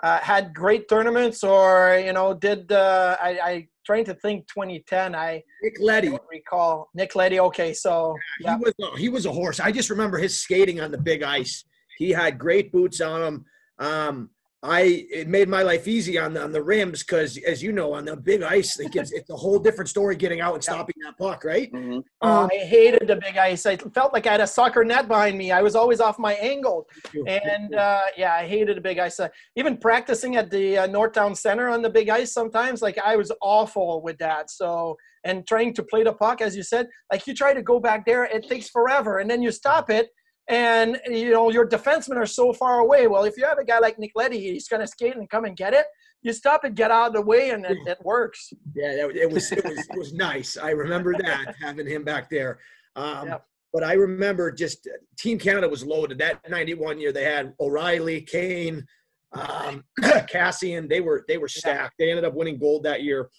uh, 0.04 0.20
had 0.20 0.54
great 0.54 0.88
tournaments 0.88 1.44
or 1.44 2.02
you 2.04 2.14
know 2.14 2.34
did 2.34 2.72
uh, 2.72 3.18
I, 3.20 3.30
I 3.44 3.68
trying 3.88 4.04
to 4.04 4.14
think 4.16 4.46
2010 4.48 5.16
i 5.16 5.42
nick 5.64 5.78
leddy 5.80 6.20
recall 6.30 6.90
nick 6.94 7.16
Leddy. 7.16 7.40
okay 7.40 7.74
so 7.74 8.14
yeah. 8.42 8.58
he 8.58 8.64
was 8.66 8.74
a, 8.82 8.98
he 8.98 9.10
was 9.10 9.26
a 9.26 9.32
horse 9.32 9.62
i 9.62 9.72
just 9.72 9.90
remember 9.90 10.18
his 10.18 10.38
skating 10.38 10.82
on 10.82 10.92
the 10.92 10.98
big 10.98 11.24
ice 11.24 11.64
he 11.98 12.10
had 12.12 12.38
great 12.38 12.70
boots 12.74 13.00
on 13.00 13.24
him 13.24 13.46
um, 13.80 14.30
I 14.64 15.06
it 15.12 15.28
made 15.28 15.48
my 15.48 15.62
life 15.62 15.88
easy 15.88 16.18
on 16.18 16.34
the 16.34 16.42
on 16.42 16.52
the 16.52 16.64
rims 16.64 17.04
because 17.04 17.38
as 17.48 17.62
you 17.62 17.72
know 17.72 17.94
on 17.94 18.06
the 18.06 18.16
big 18.16 18.42
ice 18.42 18.80
it 18.80 18.92
gets 18.92 19.12
it's 19.12 19.30
a 19.30 19.36
whole 19.36 19.60
different 19.60 19.88
story 19.88 20.16
getting 20.16 20.42
out 20.42 20.56
and 20.56 20.64
stopping 20.64 20.96
that 21.04 21.16
puck 21.16 21.44
right. 21.44 21.72
Mm-hmm. 21.72 22.00
Um, 22.28 22.50
I 22.52 22.66
hated 22.66 23.08
the 23.08 23.18
big 23.18 23.38
ice. 23.38 23.68
I 23.68 23.78
felt 23.78 24.14
like 24.14 24.26
I 24.26 24.32
had 24.32 24.42
a 24.42 24.48
soccer 24.48 24.84
net 24.84 25.08
behind 25.08 25.38
me. 25.38 25.52
I 25.52 25.62
was 25.62 25.76
always 25.76 26.00
off 26.00 26.18
my 26.18 26.34
angle, 26.34 26.88
and 27.28 27.76
uh, 27.76 28.02
yeah, 28.18 28.34
I 28.34 28.48
hated 28.48 28.78
the 28.78 28.82
big 28.82 28.98
ice. 28.98 29.20
Uh, 29.20 29.30
even 29.56 29.78
practicing 29.78 30.38
at 30.38 30.50
the 30.50 30.80
uh, 30.80 30.88
Northtown 30.88 31.38
Center 31.38 31.70
on 31.70 31.84
the 31.84 31.90
big 31.90 32.10
ice 32.10 32.34
sometimes, 32.34 32.82
like 32.82 32.98
I 32.98 33.16
was 33.16 33.32
awful 33.44 34.02
with 34.02 34.18
that. 34.18 34.50
So 34.50 34.98
and 35.24 35.46
trying 35.46 35.74
to 35.76 35.84
play 35.84 36.04
the 36.04 36.14
puck, 36.14 36.42
as 36.42 36.56
you 36.56 36.64
said, 36.64 36.88
like 37.12 37.28
you 37.28 37.36
try 37.36 37.54
to 37.54 37.62
go 37.62 37.80
back 37.80 38.08
there, 38.08 38.24
it 38.24 38.48
takes 38.50 38.70
forever, 38.70 39.20
and 39.20 39.30
then 39.30 39.44
you 39.44 39.52
stop 39.52 39.92
it 39.92 40.10
and 40.48 41.00
you 41.08 41.32
know 41.32 41.50
your 41.50 41.68
defensemen 41.68 42.16
are 42.16 42.26
so 42.26 42.54
far 42.54 42.80
away. 42.80 43.08
Well, 43.08 43.24
if 43.24 43.38
you 43.38 43.46
have 43.46 43.58
a 43.58 43.66
guy 43.66 43.80
like 43.80 44.00
Nick 44.00 44.12
Leddy, 44.16 44.40
he's 44.40 44.68
going 44.68 44.82
to 44.82 44.88
skate 44.88 45.16
and 45.16 45.30
come 45.30 45.46
and 45.46 45.58
get 45.58 45.74
it. 45.74 45.86
You 46.22 46.34
stop 46.34 46.64
and 46.64 46.76
get 46.76 46.90
out 46.90 47.08
of 47.08 47.14
the 47.14 47.22
way, 47.22 47.52
and 47.52 47.66
it, 47.66 47.78
it 47.86 47.98
works. 48.04 48.52
Yeah, 48.74 48.92
it 48.94 49.32
was 49.32 49.52
it 49.52 49.64
was 49.64 49.78
it 49.78 49.98
was 49.98 50.14
nice. 50.14 50.58
I 50.58 50.72
remember 50.72 51.14
that 51.14 51.56
having 51.62 51.88
him 51.88 52.04
back 52.04 52.30
there. 52.30 52.60
Um, 52.96 53.28
yep. 53.28 53.46
But 53.74 53.84
I 53.84 53.94
remember 53.94 54.52
just 54.52 54.88
Team 55.20 55.38
Canada 55.38 55.68
was 55.68 55.86
loaded. 55.86 56.18
That 56.18 56.40
'91 56.50 57.00
year, 57.00 57.12
they 57.12 57.26
had 57.26 57.54
O'Reilly, 57.60 58.22
Kane, 58.22 58.86
um, 59.34 59.84
Kassian. 60.00 60.90
They 60.90 61.02
were 61.02 61.26
they 61.28 61.38
were 61.38 61.50
stacked. 61.50 61.96
They 62.00 62.10
ended 62.10 62.26
up 62.26 62.34
winning 62.34 62.58
gold 62.58 62.84
that 62.84 63.04
year. 63.04 63.30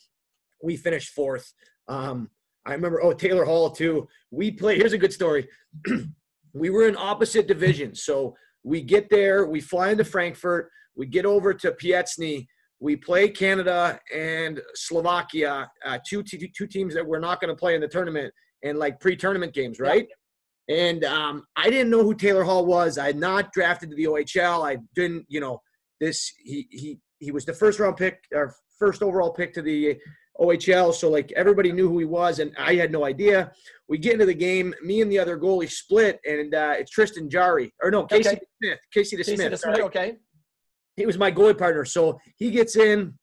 We 0.62 0.76
finished 0.76 1.14
fourth. 1.14 1.52
Um, 1.88 2.30
I 2.66 2.74
remember. 2.74 3.02
Oh, 3.02 3.14
Taylor 3.14 3.44
Hall 3.44 3.70
too. 3.70 4.06
We 4.30 4.50
play. 4.50 4.76
Here's 4.76 4.92
a 4.92 4.98
good 4.98 5.12
story. 5.12 5.48
we 6.52 6.70
were 6.70 6.88
in 6.88 6.96
opposite 6.96 7.46
divisions. 7.46 8.04
So 8.04 8.34
we 8.64 8.82
get 8.82 9.08
there, 9.10 9.46
we 9.46 9.60
fly 9.60 9.90
into 9.90 10.04
Frankfurt, 10.04 10.70
we 10.96 11.06
get 11.06 11.24
over 11.24 11.54
to 11.54 11.72
Piestany, 11.72 12.46
we 12.80 12.96
play 12.96 13.28
Canada 13.28 13.98
and 14.14 14.60
Slovakia, 14.74 15.70
uh, 15.84 15.98
two, 16.08 16.22
teams 16.22 16.94
that 16.94 17.06
we're 17.06 17.18
not 17.18 17.40
going 17.40 17.48
to 17.48 17.58
play 17.58 17.74
in 17.74 17.80
the 17.80 17.88
tournament 17.88 18.32
and 18.62 18.78
like 18.78 19.00
pre-tournament 19.00 19.52
games, 19.52 19.80
right? 19.80 20.06
And 20.68 21.04
um, 21.04 21.44
I 21.56 21.70
didn't 21.70 21.90
know 21.90 22.02
who 22.02 22.14
Taylor 22.14 22.44
Hall 22.44 22.66
was. 22.66 22.98
I 22.98 23.06
had 23.06 23.16
not 23.16 23.52
drafted 23.52 23.90
to 23.90 23.96
the 23.96 24.04
OHL. 24.04 24.68
I 24.68 24.78
didn't, 24.94 25.24
you 25.28 25.40
know, 25.40 25.60
this 26.00 26.30
he 26.38 26.66
he 26.70 26.98
he 27.18 27.32
was 27.32 27.44
the 27.44 27.54
first 27.54 27.80
round 27.80 27.96
pick 27.96 28.22
or 28.32 28.54
first 28.78 29.02
overall 29.02 29.32
pick 29.32 29.52
to 29.54 29.62
the 29.62 29.96
OHL. 30.40 30.94
So 30.94 31.10
like 31.10 31.32
everybody 31.32 31.72
knew 31.72 31.88
who 31.88 31.98
he 31.98 32.04
was, 32.04 32.38
and 32.38 32.54
I 32.58 32.74
had 32.74 32.92
no 32.92 33.04
idea. 33.04 33.52
We 33.88 33.98
get 33.98 34.14
into 34.14 34.26
the 34.26 34.34
game. 34.34 34.74
Me 34.82 35.00
and 35.00 35.10
the 35.10 35.18
other 35.18 35.38
goalie 35.38 35.70
split, 35.70 36.20
and 36.26 36.54
uh, 36.54 36.74
it's 36.78 36.90
Tristan 36.90 37.28
Jarry 37.28 37.72
or 37.82 37.90
no 37.90 38.04
Casey 38.04 38.30
okay. 38.30 38.40
Smith. 38.62 38.78
Casey 38.92 39.16
the 39.16 39.24
Smith. 39.24 39.60
Smith. 39.60 39.80
Okay. 39.80 40.16
He 40.96 41.06
was 41.06 41.18
my 41.18 41.30
goalie 41.30 41.58
partner. 41.58 41.84
So 41.84 42.18
he 42.36 42.50
gets 42.50 42.76
in. 42.76 43.14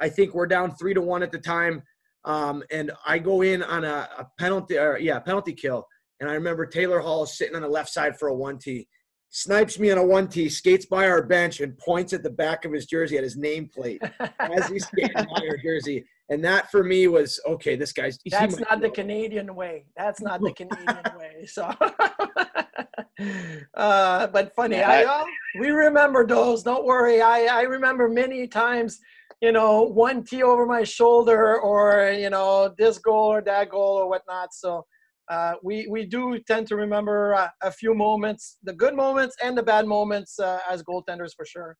I 0.00 0.08
think 0.08 0.34
we're 0.34 0.46
down 0.46 0.74
three 0.76 0.94
to 0.94 1.00
one 1.00 1.22
at 1.22 1.32
the 1.32 1.38
time, 1.38 1.82
um, 2.24 2.62
and 2.70 2.92
I 3.04 3.18
go 3.18 3.42
in 3.42 3.62
on 3.62 3.84
a, 3.84 4.08
a 4.18 4.28
penalty 4.38 4.78
or 4.78 4.98
yeah 4.98 5.18
penalty 5.18 5.52
kill. 5.52 5.86
And 6.20 6.30
I 6.30 6.34
remember 6.34 6.66
Taylor 6.66 7.00
Hall 7.00 7.26
sitting 7.26 7.56
on 7.56 7.62
the 7.62 7.68
left 7.68 7.90
side 7.90 8.16
for 8.16 8.28
a 8.28 8.34
one 8.34 8.58
T 8.58 8.86
snipes 9.32 9.78
me 9.78 9.90
on 9.90 9.98
a 9.98 10.04
one 10.04 10.28
T, 10.28 10.48
skates 10.48 10.86
by 10.86 11.08
our 11.08 11.22
bench, 11.22 11.60
and 11.60 11.76
points 11.76 12.12
at 12.12 12.22
the 12.22 12.30
back 12.30 12.64
of 12.64 12.72
his 12.72 12.86
jersey 12.86 13.16
at 13.16 13.24
his 13.24 13.36
nameplate 13.36 13.98
as 14.38 14.68
he's 14.68 14.86
skating 14.86 15.10
by 15.14 15.46
our 15.48 15.56
jersey. 15.56 16.04
And 16.28 16.44
that 16.44 16.70
for 16.70 16.84
me 16.84 17.08
was 17.08 17.40
okay. 17.46 17.74
This 17.74 17.92
guy's 17.92 18.18
that's 18.30 18.60
not 18.60 18.80
the 18.80 18.90
Canadian 18.90 19.54
way. 19.54 19.86
That's 19.96 20.20
not 20.20 20.40
the 20.40 20.52
Canadian 20.52 21.18
way. 21.18 21.46
So, 21.46 21.64
uh, 23.74 24.26
but 24.28 24.54
funny, 24.54 24.76
yeah, 24.76 24.90
I, 24.90 25.04
uh, 25.04 25.24
we 25.58 25.70
remember 25.70 26.26
those. 26.26 26.62
Don't 26.62 26.84
worry. 26.84 27.20
I 27.20 27.46
I 27.46 27.62
remember 27.62 28.08
many 28.08 28.46
times. 28.46 29.00
You 29.40 29.50
know, 29.50 29.82
one 29.82 30.22
T 30.22 30.44
over 30.44 30.66
my 30.66 30.84
shoulder, 30.84 31.58
or 31.58 32.14
you 32.16 32.30
know, 32.30 32.72
this 32.78 32.98
goal 32.98 33.32
or 33.32 33.42
that 33.42 33.70
goal 33.70 33.96
or 33.96 34.08
whatnot. 34.08 34.54
So 34.54 34.86
uh, 35.28 35.54
we 35.62 35.86
we 35.88 36.04
do 36.04 36.38
tend 36.40 36.66
to 36.68 36.76
remember 36.76 37.34
uh, 37.34 37.48
a 37.62 37.70
few 37.70 37.94
moments, 37.94 38.58
the 38.62 38.72
good 38.72 38.94
moments 38.94 39.36
and 39.42 39.56
the 39.56 39.62
bad 39.62 39.86
moments 39.86 40.38
uh, 40.38 40.60
as 40.68 40.82
goaltenders 40.82 41.34
for 41.36 41.46
sure. 41.46 41.76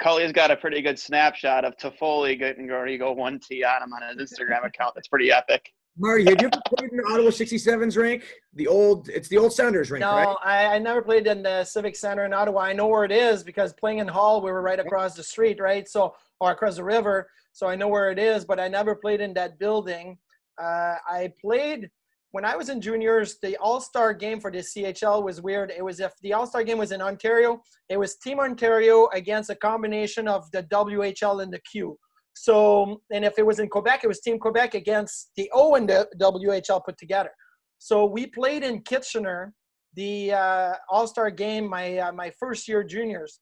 Cully's 0.00 0.32
got 0.32 0.50
a 0.50 0.56
pretty 0.56 0.80
good 0.82 0.98
snapshot 0.98 1.64
of 1.64 1.76
Toffoli 1.76 2.38
getting 2.38 2.68
ready 2.68 2.98
go 2.98 3.12
one 3.12 3.38
T 3.38 3.62
on 3.62 3.82
him 3.82 3.92
on 3.92 4.18
his 4.18 4.32
Instagram 4.32 4.64
account. 4.66 4.94
That's 4.94 5.08
pretty 5.08 5.30
epic. 5.30 5.70
Marty, 5.98 6.24
have 6.24 6.42
you 6.42 6.48
ever 6.48 6.60
played 6.76 6.92
in 6.92 7.00
Ottawa 7.00 7.30
67s 7.30 7.96
rink? 7.96 8.24
The 8.52 8.66
old, 8.66 9.08
it's 9.08 9.28
the 9.28 9.38
old 9.38 9.52
Sounders 9.54 9.90
rink, 9.90 10.02
no, 10.02 10.10
right? 10.10 10.36
I, 10.44 10.74
I 10.74 10.78
never 10.78 11.00
played 11.00 11.26
in 11.26 11.42
the 11.42 11.64
Civic 11.64 11.96
Center 11.96 12.26
in 12.26 12.34
Ottawa. 12.34 12.60
I 12.60 12.74
know 12.74 12.86
where 12.86 13.04
it 13.04 13.12
is 13.12 13.42
because 13.42 13.72
playing 13.72 14.00
in 14.00 14.08
Hull, 14.08 14.42
we 14.42 14.52
were 14.52 14.60
right 14.60 14.78
across 14.78 15.14
the 15.14 15.22
street, 15.22 15.58
right? 15.58 15.88
So, 15.88 16.14
or 16.38 16.50
across 16.50 16.76
the 16.76 16.84
river. 16.84 17.30
So 17.52 17.66
I 17.66 17.76
know 17.76 17.88
where 17.88 18.10
it 18.10 18.18
is, 18.18 18.44
but 18.44 18.60
I 18.60 18.68
never 18.68 18.94
played 18.94 19.22
in 19.22 19.32
that 19.34 19.58
building. 19.58 20.18
Uh, 20.60 20.96
I 21.08 21.32
played 21.40 21.90
when 22.36 22.44
I 22.44 22.54
was 22.54 22.68
in 22.68 22.82
juniors, 22.82 23.38
the 23.40 23.56
All 23.56 23.80
Star 23.80 24.12
game 24.12 24.40
for 24.40 24.50
the 24.50 24.58
CHL 24.58 25.22
was 25.24 25.40
weird. 25.40 25.72
It 25.74 25.82
was 25.82 26.00
if 26.00 26.12
the 26.20 26.34
All 26.34 26.46
Star 26.46 26.62
game 26.62 26.76
was 26.76 26.92
in 26.92 27.00
Ontario, 27.00 27.62
it 27.88 27.96
was 27.96 28.16
Team 28.16 28.40
Ontario 28.40 29.08
against 29.14 29.48
a 29.48 29.54
combination 29.54 30.28
of 30.28 30.44
the 30.50 30.62
WHL 30.64 31.42
and 31.42 31.50
the 31.50 31.60
Q. 31.60 31.96
So, 32.34 33.00
and 33.10 33.24
if 33.24 33.38
it 33.38 33.46
was 33.46 33.58
in 33.58 33.70
Quebec, 33.70 34.00
it 34.04 34.08
was 34.08 34.20
Team 34.20 34.38
Quebec 34.38 34.74
against 34.74 35.30
the 35.38 35.50
O 35.54 35.76
and 35.76 35.88
the 35.88 36.06
WHL 36.20 36.84
put 36.84 36.98
together. 36.98 37.30
So 37.78 38.04
we 38.04 38.26
played 38.26 38.62
in 38.62 38.82
Kitchener, 38.82 39.54
the 39.94 40.34
uh, 40.34 40.74
All 40.90 41.06
Star 41.06 41.30
game, 41.30 41.66
my 41.66 41.96
uh, 41.96 42.12
my 42.12 42.30
first 42.38 42.68
year 42.68 42.84
juniors, 42.84 43.40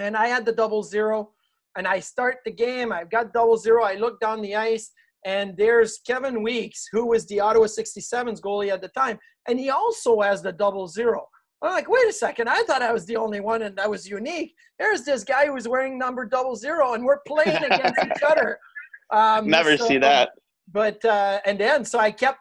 and 0.00 0.16
I 0.16 0.28
had 0.28 0.46
the 0.46 0.52
double 0.52 0.82
zero, 0.82 1.32
and 1.76 1.86
I 1.86 2.00
start 2.00 2.36
the 2.46 2.52
game. 2.52 2.90
I've 2.90 3.10
got 3.10 3.34
double 3.34 3.58
zero. 3.58 3.84
I 3.84 3.96
look 3.96 4.18
down 4.18 4.40
the 4.40 4.56
ice 4.56 4.92
and 5.24 5.56
there's 5.56 5.98
Kevin 6.06 6.42
Weeks, 6.42 6.86
who 6.92 7.06
was 7.06 7.26
the 7.26 7.40
Ottawa 7.40 7.66
67s 7.66 8.40
goalie 8.40 8.72
at 8.72 8.80
the 8.80 8.88
time, 8.88 9.18
and 9.48 9.58
he 9.58 9.70
also 9.70 10.20
has 10.20 10.42
the 10.42 10.52
double 10.52 10.86
zero. 10.86 11.26
I'm 11.62 11.72
like, 11.72 11.88
wait 11.88 12.06
a 12.08 12.12
second, 12.12 12.48
I 12.48 12.62
thought 12.62 12.82
I 12.82 12.92
was 12.92 13.04
the 13.06 13.16
only 13.16 13.40
one 13.40 13.62
and 13.62 13.76
that 13.76 13.90
was 13.90 14.08
unique. 14.08 14.54
There's 14.78 15.02
this 15.02 15.24
guy 15.24 15.46
who's 15.46 15.66
wearing 15.66 15.98
number 15.98 16.24
double 16.24 16.54
zero, 16.54 16.94
and 16.94 17.04
we're 17.04 17.20
playing 17.26 17.64
against 17.64 18.04
each 18.04 18.22
other. 18.26 18.58
Um, 19.10 19.48
Never 19.48 19.74
so, 19.78 19.88
see 19.88 19.96
that. 19.96 20.32
But 20.70 21.02
uh, 21.02 21.40
and 21.46 21.58
then 21.58 21.82
so 21.82 21.98
I 21.98 22.10
kept 22.10 22.40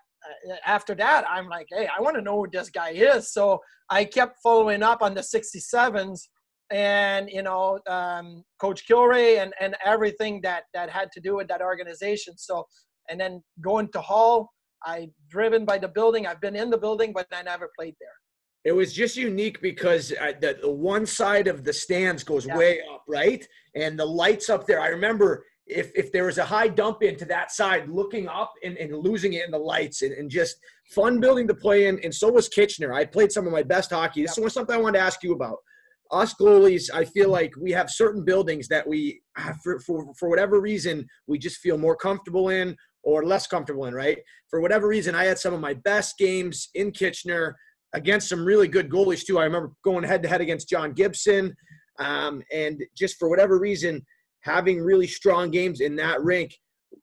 uh, 0.49 0.55
after 0.65 0.93
that, 0.95 1.23
I'm 1.29 1.47
like, 1.47 1.67
hey, 1.71 1.87
I 1.87 2.01
want 2.01 2.17
to 2.17 2.21
know 2.21 2.39
who 2.39 2.47
this 2.51 2.69
guy 2.69 2.89
is. 2.89 3.31
So 3.31 3.61
I 3.89 4.03
kept 4.03 4.39
following 4.43 4.83
up 4.83 5.01
on 5.01 5.13
the 5.13 5.21
67s 5.21 6.27
and 6.71 7.29
you 7.29 7.43
know 7.43 7.79
um, 7.87 8.43
coach 8.59 8.87
Kilrea 8.87 9.41
and, 9.41 9.53
and 9.59 9.75
everything 9.85 10.41
that 10.41 10.63
that 10.73 10.89
had 10.89 11.11
to 11.13 11.19
do 11.19 11.35
with 11.35 11.47
that 11.47 11.61
organization. 11.61 12.37
So 12.37 12.65
and 13.09 13.19
then 13.19 13.41
going 13.61 13.89
to 13.89 14.01
Hull 14.01 14.51
i 14.85 15.09
driven 15.29 15.65
by 15.65 15.77
the 15.77 15.87
building. 15.87 16.27
I've 16.27 16.41
been 16.41 16.55
in 16.55 16.69
the 16.69 16.77
building 16.77 17.13
but 17.13 17.27
i 17.33 17.41
never 17.41 17.69
played 17.77 17.95
there. 17.99 18.09
It 18.63 18.73
was 18.73 18.93
just 18.93 19.15
unique 19.15 19.61
because 19.61 20.11
uh, 20.11 20.33
the, 20.41 20.57
the 20.61 20.69
one 20.69 21.05
side 21.05 21.47
of 21.47 21.63
the 21.63 21.71
stands 21.71 22.23
goes 22.23 22.45
yeah. 22.45 22.57
way 22.57 22.81
up 22.93 23.03
right? 23.07 23.45
And 23.75 23.97
the 23.97 24.05
lights 24.05 24.49
up 24.49 24.67
there. 24.67 24.81
I 24.81 24.89
remember 24.89 25.45
if 25.65 25.91
if 25.95 26.11
there 26.11 26.25
was 26.25 26.37
a 26.37 26.45
high 26.45 26.67
dump 26.67 27.01
into 27.01 27.25
that 27.25 27.51
side 27.51 27.89
looking 27.89 28.27
up 28.27 28.53
and, 28.63 28.77
and 28.77 28.95
losing 28.95 29.33
it 29.33 29.45
in 29.45 29.51
the 29.51 29.57
lights 29.57 30.01
and, 30.01 30.13
and 30.13 30.29
just 30.29 30.57
fun 30.91 31.19
building 31.19 31.47
to 31.47 31.55
play 31.55 31.87
in. 31.87 31.99
And 32.03 32.13
so 32.13 32.29
was 32.31 32.47
kitchener. 32.49 32.93
I 32.93 33.05
played 33.05 33.31
some 33.31 33.47
of 33.47 33.53
my 33.53 33.63
best 33.63 33.91
hockey. 33.91 34.21
This 34.21 34.37
was 34.37 34.53
something 34.53 34.75
i 34.75 34.79
wanted 34.79 34.99
to 34.99 35.05
ask 35.05 35.23
you 35.23 35.33
about 35.33 35.57
us 36.11 36.33
goalies, 36.33 36.89
I 36.93 37.05
feel 37.05 37.29
like 37.29 37.53
we 37.59 37.71
have 37.71 37.89
certain 37.89 38.23
buildings 38.23 38.67
that 38.67 38.87
we, 38.87 39.21
for, 39.63 39.79
for, 39.79 40.13
for 40.19 40.29
whatever 40.29 40.59
reason, 40.59 41.05
we 41.27 41.37
just 41.37 41.57
feel 41.57 41.77
more 41.77 41.95
comfortable 41.95 42.49
in 42.49 42.75
or 43.03 43.25
less 43.25 43.47
comfortable 43.47 43.85
in, 43.85 43.93
right? 43.93 44.17
For 44.49 44.61
whatever 44.61 44.87
reason, 44.87 45.15
I 45.15 45.25
had 45.25 45.39
some 45.39 45.53
of 45.53 45.61
my 45.61 45.73
best 45.73 46.17
games 46.17 46.69
in 46.75 46.91
Kitchener 46.91 47.55
against 47.93 48.27
some 48.29 48.43
really 48.43 48.67
good 48.67 48.89
goalies, 48.89 49.25
too. 49.25 49.39
I 49.39 49.45
remember 49.45 49.71
going 49.83 50.03
head 50.03 50.21
to 50.23 50.29
head 50.29 50.41
against 50.41 50.69
John 50.69 50.93
Gibson. 50.93 51.55
Um, 51.99 52.43
and 52.51 52.83
just 52.95 53.17
for 53.17 53.29
whatever 53.29 53.59
reason, 53.59 54.05
having 54.41 54.79
really 54.79 55.07
strong 55.07 55.51
games 55.51 55.81
in 55.81 55.95
that 55.97 56.21
rink. 56.21 56.53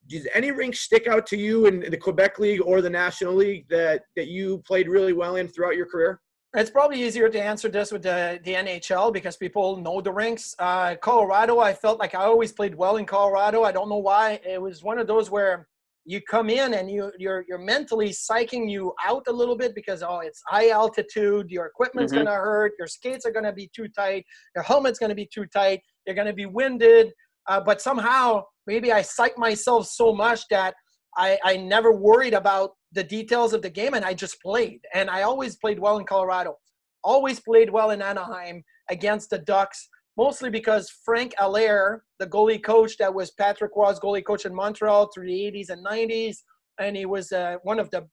does 0.08 0.26
any 0.34 0.50
rink 0.50 0.74
stick 0.74 1.06
out 1.06 1.26
to 1.26 1.36
you 1.36 1.66
in 1.66 1.80
the 1.90 1.96
Quebec 1.96 2.38
League 2.38 2.60
or 2.62 2.80
the 2.80 2.90
National 2.90 3.34
League 3.34 3.66
that 3.68 4.02
that 4.16 4.28
you 4.28 4.58
played 4.66 4.88
really 4.88 5.12
well 5.12 5.36
in 5.36 5.48
throughout 5.48 5.76
your 5.76 5.86
career? 5.86 6.20
It's 6.56 6.70
probably 6.70 7.02
easier 7.02 7.28
to 7.28 7.42
answer 7.42 7.68
this 7.68 7.90
with 7.90 8.02
the, 8.04 8.38
the 8.44 8.54
NHL 8.54 9.12
because 9.12 9.36
people 9.36 9.76
know 9.76 10.00
the 10.00 10.12
rinks. 10.12 10.54
Uh, 10.60 10.94
Colorado, 10.94 11.58
I 11.58 11.74
felt 11.74 11.98
like 11.98 12.14
I 12.14 12.24
always 12.24 12.52
played 12.52 12.76
well 12.76 12.96
in 12.96 13.06
Colorado. 13.06 13.64
I 13.64 13.72
don't 13.72 13.88
know 13.88 13.98
why. 13.98 14.40
It 14.46 14.62
was 14.62 14.84
one 14.84 15.00
of 15.00 15.08
those 15.08 15.32
where 15.32 15.66
you 16.04 16.20
come 16.20 16.50
in 16.50 16.74
and 16.74 16.90
you 16.90 17.10
you're 17.18 17.44
you're 17.48 17.58
mentally 17.58 18.10
psyching 18.10 18.70
you 18.70 18.92
out 19.02 19.24
a 19.26 19.32
little 19.32 19.56
bit 19.56 19.74
because 19.74 20.02
oh 20.02 20.20
it's 20.20 20.42
high 20.46 20.68
altitude, 20.68 21.50
your 21.50 21.66
equipment's 21.66 22.12
mm-hmm. 22.12 22.24
gonna 22.24 22.36
hurt, 22.36 22.72
your 22.78 22.86
skates 22.86 23.24
are 23.24 23.32
gonna 23.32 23.52
be 23.52 23.70
too 23.74 23.88
tight, 23.88 24.24
your 24.54 24.62
helmet's 24.62 24.98
gonna 24.98 25.14
be 25.14 25.26
too 25.26 25.46
tight, 25.46 25.80
you're 26.06 26.14
gonna 26.14 26.32
be 26.32 26.46
winded. 26.46 27.10
Uh, 27.48 27.60
but 27.60 27.80
somehow 27.80 28.44
maybe 28.66 28.92
I 28.92 29.00
psyched 29.00 29.38
myself 29.38 29.86
so 29.86 30.14
much 30.14 30.46
that 30.50 30.74
I, 31.16 31.38
I 31.44 31.56
never 31.56 31.92
worried 31.92 32.34
about 32.34 32.72
the 32.94 33.04
details 33.04 33.52
of 33.52 33.62
the 33.62 33.70
game 33.70 33.94
and 33.94 34.04
I 34.04 34.14
just 34.14 34.40
played. 34.40 34.80
And 34.94 35.10
I 35.10 35.22
always 35.22 35.56
played 35.56 35.78
well 35.78 35.98
in 35.98 36.04
Colorado, 36.04 36.56
always 37.02 37.40
played 37.40 37.70
well 37.70 37.90
in 37.90 38.00
Anaheim 38.00 38.64
against 38.90 39.30
the 39.30 39.38
Ducks, 39.38 39.88
mostly 40.16 40.48
because 40.48 40.90
Frank 41.04 41.34
Allaire, 41.38 42.00
the 42.18 42.26
goalie 42.26 42.62
coach 42.62 42.96
that 42.98 43.12
was 43.12 43.32
Patrick 43.32 43.72
Roy's 43.76 44.00
goalie 44.00 44.24
coach 44.24 44.46
in 44.46 44.54
Montreal 44.54 45.10
through 45.12 45.26
the 45.26 45.32
80s 45.32 45.70
and 45.70 45.84
90s, 45.84 46.38
and 46.80 46.96
he 46.96 47.06
was 47.06 47.32
uh, 47.32 47.56
one 47.62 47.78
of 47.78 47.90
the 47.90 48.06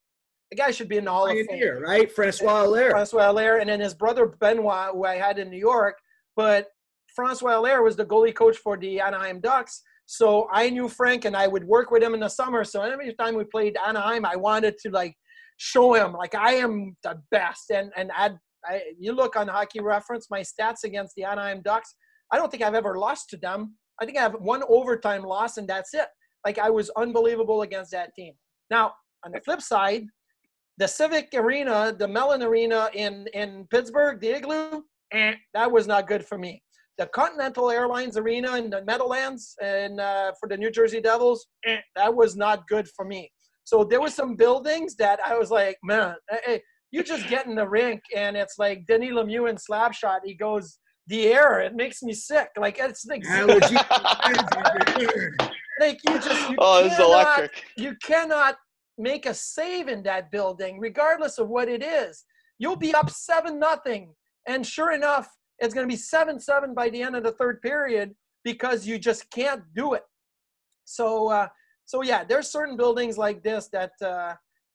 the 0.50 0.58
guy 0.58 0.72
should 0.72 0.90
be 0.90 0.98
in 0.98 1.06
the 1.06 1.12
Hall 1.12 1.30
of 1.30 1.48
Fame. 1.48 1.82
right? 1.82 2.12
Francois 2.12 2.66
Allaire. 2.66 2.90
Francois 2.92 3.32
Allaire, 3.32 3.62
and 3.62 3.70
then 3.70 3.80
his 3.80 3.94
brother 3.94 4.26
Benoit, 4.26 4.90
who 4.92 5.06
I 5.06 5.16
had 5.16 5.40
in 5.40 5.50
New 5.50 5.58
York. 5.58 5.98
But 6.36 6.68
Francois 7.16 7.58
Allaire 7.58 7.82
was 7.82 7.96
the 7.96 8.06
goalie 8.06 8.36
coach 8.36 8.58
for 8.58 8.76
the 8.76 9.00
Anaheim 9.00 9.40
Ducks, 9.40 9.82
so 10.12 10.50
I 10.52 10.70
knew 10.70 10.90
Frank 10.90 11.24
and 11.24 11.38
I 11.38 11.48
would 11.48 11.64
work 11.64 11.90
with 11.90 12.04
him 12.04 12.14
in 12.14 12.20
the 12.20 12.28
summer. 12.28 12.66
So 12.66 12.82
every 12.82 13.14
time 13.14 13.34
we 13.34 13.46
played 13.46 13.78
Anaheim, 13.88 14.26
I 14.26 14.36
wanted 14.36 14.78
to 14.80 14.90
like 14.90 15.16
show 15.56 15.94
him 15.94 16.12
like 16.12 16.36
I 16.36 16.56
am 16.56 16.98
the 17.02 17.22
best. 17.32 17.72
And 17.72 17.94
and 17.96 18.12
add, 18.14 18.38
I, 18.66 18.82
you 19.00 19.14
look 19.14 19.38
on 19.38 19.48
Hockey 19.48 19.80
Reference, 19.80 20.28
my 20.30 20.42
stats 20.42 20.84
against 20.84 21.16
the 21.16 21.24
Anaheim 21.24 21.62
Ducks. 21.64 21.96
I 22.30 22.36
don't 22.36 22.52
think 22.52 22.62
I've 22.62 22.76
ever 22.76 22.98
lost 22.98 23.30
to 23.30 23.38
them. 23.38 23.78
I 24.02 24.06
think 24.06 24.18
I 24.18 24.22
have 24.22 24.34
one 24.34 24.64
overtime 24.68 25.24
loss 25.24 25.56
and 25.56 25.66
that's 25.66 25.94
it. 25.94 26.08
Like 26.46 26.60
I 26.60 26.70
was 26.70 26.90
unbelievable 26.98 27.62
against 27.62 27.92
that 27.92 28.14
team. 28.14 28.34
Now 28.70 28.92
on 29.24 29.32
the 29.32 29.40
flip 29.40 29.62
side, 29.62 30.04
the 30.78 30.90
Civic 30.90 31.30
Arena, 31.34 31.96
the 31.98 32.10
Mellon 32.10 32.44
Arena 32.44 32.90
in 32.94 33.28
in 33.34 33.66
Pittsburgh, 33.72 34.20
the 34.20 34.36
Igloo, 34.36 34.82
eh, 35.14 35.36
that 35.54 35.72
was 35.72 35.88
not 35.88 36.06
good 36.06 36.26
for 36.26 36.38
me 36.38 36.62
the 37.02 37.08
Continental 37.08 37.72
Airlines 37.72 38.16
Arena 38.16 38.58
in 38.58 38.70
the 38.70 38.86
Meadowlands 38.86 39.56
and 39.60 40.00
uh, 40.00 40.34
for 40.40 40.48
the 40.48 40.56
New 40.56 40.70
Jersey 40.70 41.02
Devils, 41.02 41.48
eh, 41.66 41.80
that 41.96 42.16
was 42.16 42.36
not 42.36 42.68
good 42.68 42.88
for 42.96 43.06
me. 43.06 43.32
So 43.64 43.84
there 43.84 44.00
were 44.00 44.12
some 44.12 44.36
buildings 44.36 44.96
that 44.98 45.20
I 45.26 45.36
was 45.36 45.50
like, 45.50 45.78
man, 45.84 46.14
hey, 46.46 46.62
you 46.92 47.02
just 47.04 47.28
get 47.28 47.48
in 47.48 47.56
the 47.56 47.68
rink 47.68 48.02
and 48.16 48.38
it's 48.38 48.60
like 48.60 48.86
Denis 48.86 49.14
Lemieux 49.14 49.50
in 49.50 49.56
Slapshot. 49.56 50.20
He 50.24 50.36
goes, 50.36 50.78
the 51.08 51.26
air, 51.26 51.60
it 51.62 51.74
makes 51.74 52.04
me 52.04 52.14
sick. 52.14 52.50
Like 52.56 52.78
it's 52.80 53.04
like, 53.08 53.24
like 55.80 56.00
you 56.08 56.20
just 56.20 56.50
you 56.52 56.56
oh, 56.60 56.86
it's 56.86 57.00
electric. 57.00 57.64
You 57.78 57.96
cannot 58.04 58.58
make 59.00 59.26
a 59.26 59.34
save 59.34 59.88
in 59.88 60.04
that 60.04 60.30
building, 60.30 60.80
regardless 60.80 61.40
of 61.40 61.50
what 61.50 61.68
it 61.68 61.84
is. 61.84 62.26
You'll 62.60 62.76
be 62.76 62.94
up 62.94 63.10
seven 63.10 63.58
nothing, 63.58 64.14
and 64.48 64.64
sure 64.64 64.92
enough, 64.92 65.28
it's 65.62 65.74
going 65.74 65.88
to 65.88 65.92
be 65.92 65.98
7 65.98 66.40
7 66.40 66.74
by 66.74 66.90
the 66.90 67.02
end 67.02 67.16
of 67.16 67.24
the 67.24 67.32
third 67.32 67.62
period 67.62 68.14
because 68.44 68.86
you 68.86 68.98
just 68.98 69.30
can't 69.30 69.62
do 69.76 69.94
it. 69.94 70.04
So, 70.86 71.30
uh, 71.30 71.48
so 71.86 72.02
yeah, 72.02 72.24
there's 72.24 72.52
certain 72.52 72.76
buildings 72.76 73.18
like 73.18 73.44
this 73.44 73.70
that 73.72 73.92
uh, 74.02 74.34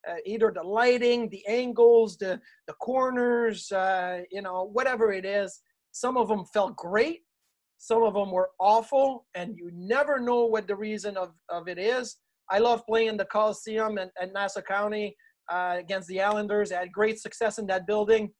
uh, 0.09 0.15
either 0.25 0.53
the 0.55 0.63
lighting, 0.63 1.29
the 1.31 1.45
angles, 1.49 2.17
the, 2.17 2.41
the 2.69 2.73
corners, 2.75 3.71
uh, 3.73 4.21
you 4.31 4.41
know, 4.41 4.71
whatever 4.73 5.13
it 5.13 5.25
is, 5.25 5.61
some 5.91 6.17
of 6.17 6.29
them 6.29 6.45
felt 6.53 6.77
great. 6.77 7.23
Some 7.79 8.03
of 8.03 8.15
them 8.15 8.31
were 8.31 8.51
awful, 8.59 9.27
and 9.35 9.57
you 9.57 9.71
never 9.75 10.19
know 10.19 10.47
what 10.47 10.67
the 10.67 10.77
reason 10.77 11.17
of, 11.17 11.33
of 11.51 11.69
it 11.69 11.79
is. 11.79 12.17
I 12.51 12.59
love 12.59 12.87
playing 12.87 13.17
the 13.17 13.27
Coliseum 13.27 13.99
at, 13.99 14.11
at 14.21 14.33
Nassau 14.33 14.63
County 14.63 15.15
uh, 15.51 15.77
against 15.79 16.09
the 16.09 16.23
Islanders. 16.23 16.73
I 16.73 16.81
had 16.81 16.93
great 16.93 17.21
success 17.21 17.59
in 17.59 17.67
that 17.67 17.87
building. 17.87 18.31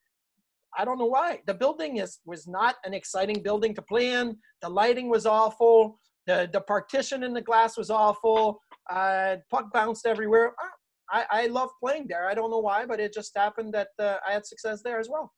I 0.77 0.85
don't 0.85 0.99
know 0.99 1.07
why. 1.07 1.41
The 1.47 1.55
building 1.55 1.99
is 1.99 2.21
was 2.25 2.47
not 2.47 2.77
an 2.85 2.95
exciting 2.95 3.43
building 3.43 3.75
to 3.75 3.83
play 3.83 4.13
in. 4.13 4.37
The 4.63 4.69
lighting 4.69 5.09
was 5.09 5.27
awful. 5.27 5.99
The 6.27 6.49
the 6.53 6.61
partition 6.61 7.23
in 7.23 7.33
the 7.33 7.43
glass 7.43 7.77
was 7.77 7.91
awful. 7.91 8.61
Uh, 8.91 9.37
puck 9.51 9.73
bounced 9.73 10.07
everywhere. 10.07 10.53
Ah, 10.61 10.71
I, 11.11 11.43
I 11.43 11.47
love 11.47 11.71
playing 11.81 12.07
there. 12.09 12.29
I 12.29 12.35
don't 12.35 12.51
know 12.51 12.59
why, 12.59 12.85
but 12.87 13.01
it 13.01 13.13
just 13.13 13.33
happened 13.37 13.73
that 13.75 13.89
uh, 13.99 14.17
I 14.29 14.33
had 14.33 14.47
success 14.47 14.83
there 14.83 14.99
as 14.99 15.09
well. 15.09 15.33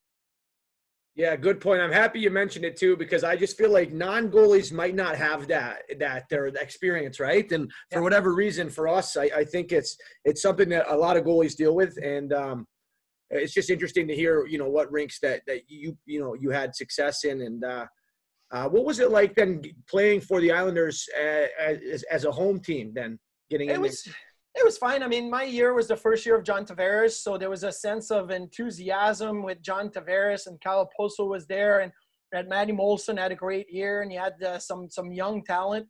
Yeah, 1.14 1.34
good 1.34 1.60
point. 1.60 1.82
I'm 1.82 1.90
happy 1.90 2.20
you 2.20 2.30
mentioned 2.30 2.64
it 2.64 2.76
too 2.76 2.96
because 2.96 3.24
I 3.24 3.34
just 3.34 3.58
feel 3.58 3.72
like 3.72 3.92
non-goalies 3.92 4.72
might 4.72 4.94
not 4.94 5.16
have 5.16 5.48
that 5.48 5.82
that 5.98 6.28
their 6.30 6.46
experience, 6.46 7.18
right? 7.18 7.50
And 7.50 7.68
for 7.90 7.98
yeah. 7.98 8.02
whatever 8.02 8.34
reason, 8.34 8.70
for 8.70 8.86
us, 8.86 9.16
I, 9.16 9.24
I, 9.36 9.44
think 9.44 9.72
it's 9.72 9.96
it's 10.24 10.42
something 10.42 10.68
that 10.68 10.86
a 10.88 10.96
lot 10.96 11.16
of 11.16 11.24
goalies 11.24 11.56
deal 11.56 11.74
with, 11.74 11.96
and 12.04 12.32
um, 12.32 12.66
it's 13.30 13.52
just 13.52 13.70
interesting 13.70 14.08
to 14.08 14.14
hear 14.14 14.46
you 14.46 14.58
know 14.58 14.68
what 14.68 14.90
rinks 14.90 15.18
that 15.20 15.42
that 15.46 15.62
you 15.68 15.96
you 16.06 16.20
know 16.20 16.34
you 16.34 16.50
had 16.50 16.74
success 16.74 17.24
in 17.24 17.42
and 17.42 17.64
uh, 17.64 17.86
uh, 18.50 18.68
what 18.68 18.84
was 18.84 18.98
it 19.00 19.10
like 19.10 19.34
then 19.34 19.62
playing 19.88 20.20
for 20.20 20.40
the 20.40 20.50
Islanders 20.50 21.06
uh, 21.18 21.46
as, 21.58 22.02
as 22.10 22.24
a 22.24 22.32
home 22.32 22.60
team 22.60 22.92
then 22.94 23.18
getting 23.50 23.68
it 23.68 23.80
was 23.80 24.08
it 24.58 24.64
was 24.64 24.78
fine. 24.78 25.04
I 25.04 25.08
mean, 25.08 25.30
my 25.30 25.44
year 25.44 25.72
was 25.72 25.86
the 25.86 25.96
first 25.96 26.26
year 26.26 26.36
of 26.36 26.42
John 26.42 26.64
Tavares, 26.64 27.12
so 27.12 27.38
there 27.38 27.50
was 27.50 27.62
a 27.62 27.70
sense 27.70 28.10
of 28.10 28.30
enthusiasm 28.30 29.42
with 29.42 29.62
John 29.62 29.88
Tavares 29.88 30.46
and 30.46 30.60
Kyle 30.60 30.88
Okposo 30.98 31.28
was 31.28 31.46
there, 31.46 31.80
and 31.80 31.92
had 32.32 32.48
Matty 32.48 32.72
Moulson 32.72 33.16
had 33.18 33.30
a 33.30 33.36
great 33.36 33.72
year, 33.72 34.02
and 34.02 34.12
you 34.12 34.18
had 34.18 34.42
uh, 34.42 34.58
some 34.58 34.90
some 34.90 35.12
young 35.12 35.44
talent. 35.44 35.86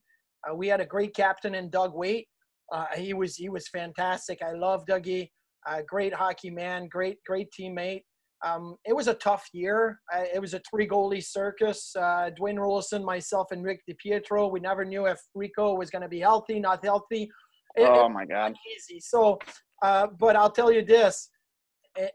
Uh, 0.47 0.55
we 0.55 0.69
had 0.69 0.81
a 0.81 0.87
great 0.87 1.15
captain 1.15 1.55
in 1.55 1.71
Doug 1.71 1.95
Weight. 1.95 2.29
Uh, 2.71 2.87
he 2.97 3.15
was 3.15 3.37
he 3.37 3.49
was 3.49 3.69
fantastic. 3.69 4.41
I 4.43 4.53
love 4.53 4.85
Dougie 4.85 5.31
uh, 5.67 5.83
great 5.87 6.15
hockey 6.15 6.51
man, 6.51 6.89
great 6.89 7.19
great 7.27 7.49
teammate. 7.59 8.03
Um, 8.45 8.77
it 8.85 8.95
was 8.95 9.09
a 9.09 9.15
tough 9.15 9.47
year. 9.53 9.99
Uh, 10.15 10.25
it 10.33 10.41
was 10.41 10.55
a 10.55 10.61
three 10.71 10.87
goalie 10.87 11.25
circus. 11.25 11.93
Uh, 11.97 12.31
Dwayne 12.39 12.57
Roloson, 12.57 13.03
myself, 13.03 13.49
and 13.51 13.65
Rick 13.65 13.81
DiPietro. 13.91 14.51
We 14.53 14.61
never 14.61 14.85
knew 14.85 15.07
if 15.07 15.19
Rico 15.35 15.75
was 15.75 15.91
going 15.91 16.03
to 16.03 16.09
be 16.09 16.21
healthy, 16.21 16.61
not 16.61 16.85
healthy. 16.85 17.29
It, 17.77 17.83
oh 17.83 18.09
my 18.09 18.25
God! 18.25 18.55
Easy. 18.77 19.01
So, 19.01 19.39
uh, 19.83 20.09
but 20.19 20.37
I'll 20.37 20.51
tell 20.51 20.71
you 20.71 20.85
this: 20.85 21.31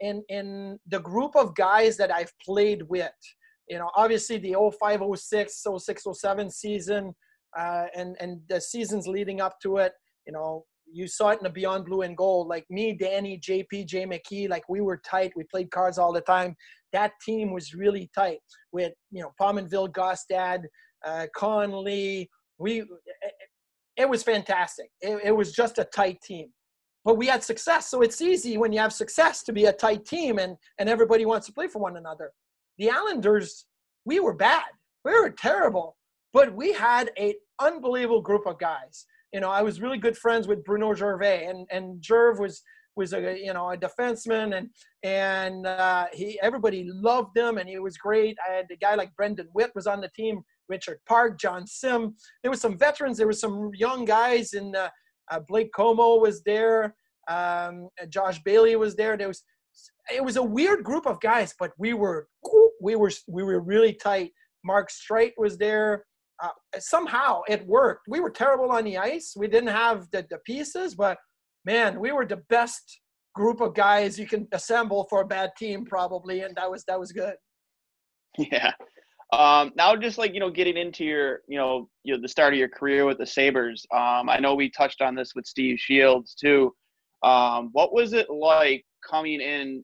in 0.01 0.23
in 0.29 0.79
the 0.87 0.99
group 0.99 1.35
of 1.35 1.55
guys 1.55 1.97
that 1.97 2.11
I've 2.11 2.31
played 2.43 2.83
with, 2.83 3.11
you 3.69 3.77
know, 3.77 3.89
obviously 3.95 4.37
the 4.37 4.55
05, 4.79 5.01
06, 5.15 5.65
06, 5.77 6.03
07 6.13 6.49
season, 6.49 7.15
uh, 7.57 7.85
and 7.95 8.15
and 8.19 8.41
the 8.49 8.59
seasons 8.61 9.07
leading 9.07 9.41
up 9.41 9.59
to 9.63 9.77
it, 9.77 9.93
you 10.25 10.33
know, 10.33 10.65
you 10.93 11.07
saw 11.07 11.29
it 11.29 11.39
in 11.39 11.43
the 11.43 11.49
Beyond 11.49 11.85
Blue 11.85 12.03
and 12.03 12.15
Gold. 12.15 12.47
Like 12.47 12.65
me, 12.69 12.93
Danny, 12.93 13.39
JP, 13.39 13.87
Jay 13.87 14.05
McKee, 14.05 14.49
like 14.49 14.63
we 14.69 14.81
were 14.81 15.01
tight. 15.05 15.33
We 15.35 15.43
played 15.45 15.71
cards 15.71 15.97
all 15.97 16.13
the 16.13 16.21
time. 16.21 16.55
That 16.91 17.13
team 17.25 17.51
was 17.51 17.73
really 17.73 18.09
tight 18.13 18.39
with 18.71 18.93
you 19.11 19.21
know 19.21 19.33
Pominville, 19.41 19.91
Gaustad, 19.91 20.63
uh, 21.05 21.27
Conley. 21.35 22.29
We 22.59 22.85
it, 23.97 24.07
was 24.07 24.23
fantastic. 24.23 24.89
It, 25.01 25.19
it 25.25 25.31
was 25.31 25.51
just 25.53 25.79
a 25.79 25.85
tight 25.85 26.21
team. 26.21 26.49
But 27.03 27.17
we 27.17 27.27
had 27.27 27.43
success, 27.43 27.89
so 27.89 28.01
it's 28.01 28.21
easy 28.21 28.57
when 28.57 28.71
you 28.71 28.79
have 28.79 28.93
success 28.93 29.43
to 29.43 29.51
be 29.51 29.65
a 29.65 29.73
tight 29.73 30.05
team 30.05 30.37
and 30.37 30.55
and 30.77 30.87
everybody 30.87 31.25
wants 31.25 31.47
to 31.47 31.53
play 31.53 31.67
for 31.67 31.79
one 31.79 31.97
another. 31.97 32.31
The 32.77 32.91
Islanders, 32.91 33.65
we 34.05 34.19
were 34.19 34.33
bad. 34.33 34.69
We 35.03 35.11
were 35.11 35.31
terrible, 35.31 35.97
but 36.31 36.53
we 36.53 36.71
had 36.71 37.11
an 37.17 37.33
unbelievable 37.59 38.21
group 38.21 38.45
of 38.45 38.59
guys 38.59 39.05
you 39.33 39.39
know, 39.39 39.49
I 39.49 39.63
was 39.63 39.81
really 39.81 39.97
good 39.97 40.17
friends 40.17 40.47
with 40.47 40.63
Bruno 40.63 40.93
Gervais, 40.93 41.47
and 41.47 41.67
and 41.71 42.01
Gerv 42.01 42.39
was 42.39 42.61
was 42.95 43.13
a 43.13 43.37
you 43.39 43.53
know 43.53 43.71
a 43.71 43.77
defenseman, 43.77 44.55
and 44.57 44.69
and 45.03 45.65
uh, 45.65 46.05
he 46.13 46.39
everybody 46.41 46.87
loved 46.87 47.35
him, 47.35 47.57
and 47.57 47.67
he 47.67 47.79
was 47.79 47.97
great. 47.97 48.37
I 48.47 48.53
had 48.53 48.65
a 48.71 48.77
guy 48.77 48.95
like 48.95 49.15
Brendan 49.15 49.49
Witt 49.53 49.71
was 49.73 49.87
on 49.87 50.01
the 50.01 50.09
team, 50.15 50.43
Richard 50.69 50.99
Park, 51.07 51.39
John 51.39 51.65
Sim. 51.65 52.15
There 52.43 52.51
was 52.51 52.61
some 52.61 52.77
veterans, 52.77 53.17
there 53.17 53.27
was 53.27 53.39
some 53.39 53.71
young 53.73 54.05
guys, 54.05 54.53
and 54.53 54.75
uh, 54.75 54.89
uh, 55.31 55.39
Blake 55.47 55.71
Comeau 55.73 56.21
was 56.21 56.43
there, 56.43 56.95
um, 57.27 57.89
Josh 58.09 58.41
Bailey 58.43 58.75
was 58.75 58.95
there. 58.95 59.17
There 59.17 59.27
was 59.27 59.43
it 60.13 60.23
was 60.23 60.37
a 60.37 60.43
weird 60.43 60.83
group 60.83 61.07
of 61.07 61.19
guys, 61.21 61.55
but 61.57 61.71
we 61.79 61.93
were 61.93 62.27
we 62.81 62.95
were 62.95 63.11
we 63.27 63.43
were 63.43 63.61
really 63.61 63.93
tight. 63.93 64.31
Mark 64.63 64.89
Streit 64.91 65.33
was 65.37 65.57
there 65.57 66.05
uh, 66.43 66.49
somehow 66.77 67.41
it 67.47 67.65
worked. 67.65 68.07
We 68.07 68.19
were 68.19 68.29
terrible 68.29 68.71
on 68.71 68.83
the 68.83 68.97
ice. 68.97 69.33
We 69.35 69.47
didn't 69.47 69.69
have 69.69 70.07
the, 70.11 70.25
the 70.29 70.39
pieces, 70.39 70.93
but 70.93 71.17
man, 71.65 71.99
we 71.99 72.11
were 72.11 72.25
the 72.25 72.43
best 72.49 72.99
group 73.33 73.61
of 73.61 73.73
guys 73.73 74.19
you 74.19 74.27
can 74.27 74.47
assemble 74.51 75.07
for 75.09 75.21
a 75.21 75.25
bad 75.25 75.51
team 75.57 75.85
probably, 75.85 76.41
and 76.41 76.55
that 76.55 76.69
was 76.69 76.83
that 76.85 76.99
was 76.99 77.11
good. 77.11 77.35
Yeah. 78.37 78.71
Um, 79.31 79.71
now, 79.75 79.95
just 79.95 80.17
like 80.17 80.33
you 80.33 80.39
know, 80.39 80.49
getting 80.49 80.77
into 80.77 81.03
your 81.03 81.41
you 81.47 81.57
know, 81.57 81.89
you 82.03 82.13
know, 82.13 82.21
the 82.21 82.27
start 82.27 82.53
of 82.53 82.59
your 82.59 82.69
career 82.69 83.05
with 83.05 83.17
the 83.17 83.25
Sabres. 83.25 83.85
Um, 83.91 84.29
I 84.29 84.37
know 84.39 84.53
we 84.53 84.69
touched 84.69 85.01
on 85.01 85.15
this 85.15 85.33
with 85.35 85.45
Steve 85.45 85.79
Shields 85.79 86.35
too. 86.35 86.73
Um, 87.23 87.69
what 87.71 87.93
was 87.93 88.13
it 88.13 88.29
like 88.29 88.85
coming 89.09 89.39
in 89.41 89.83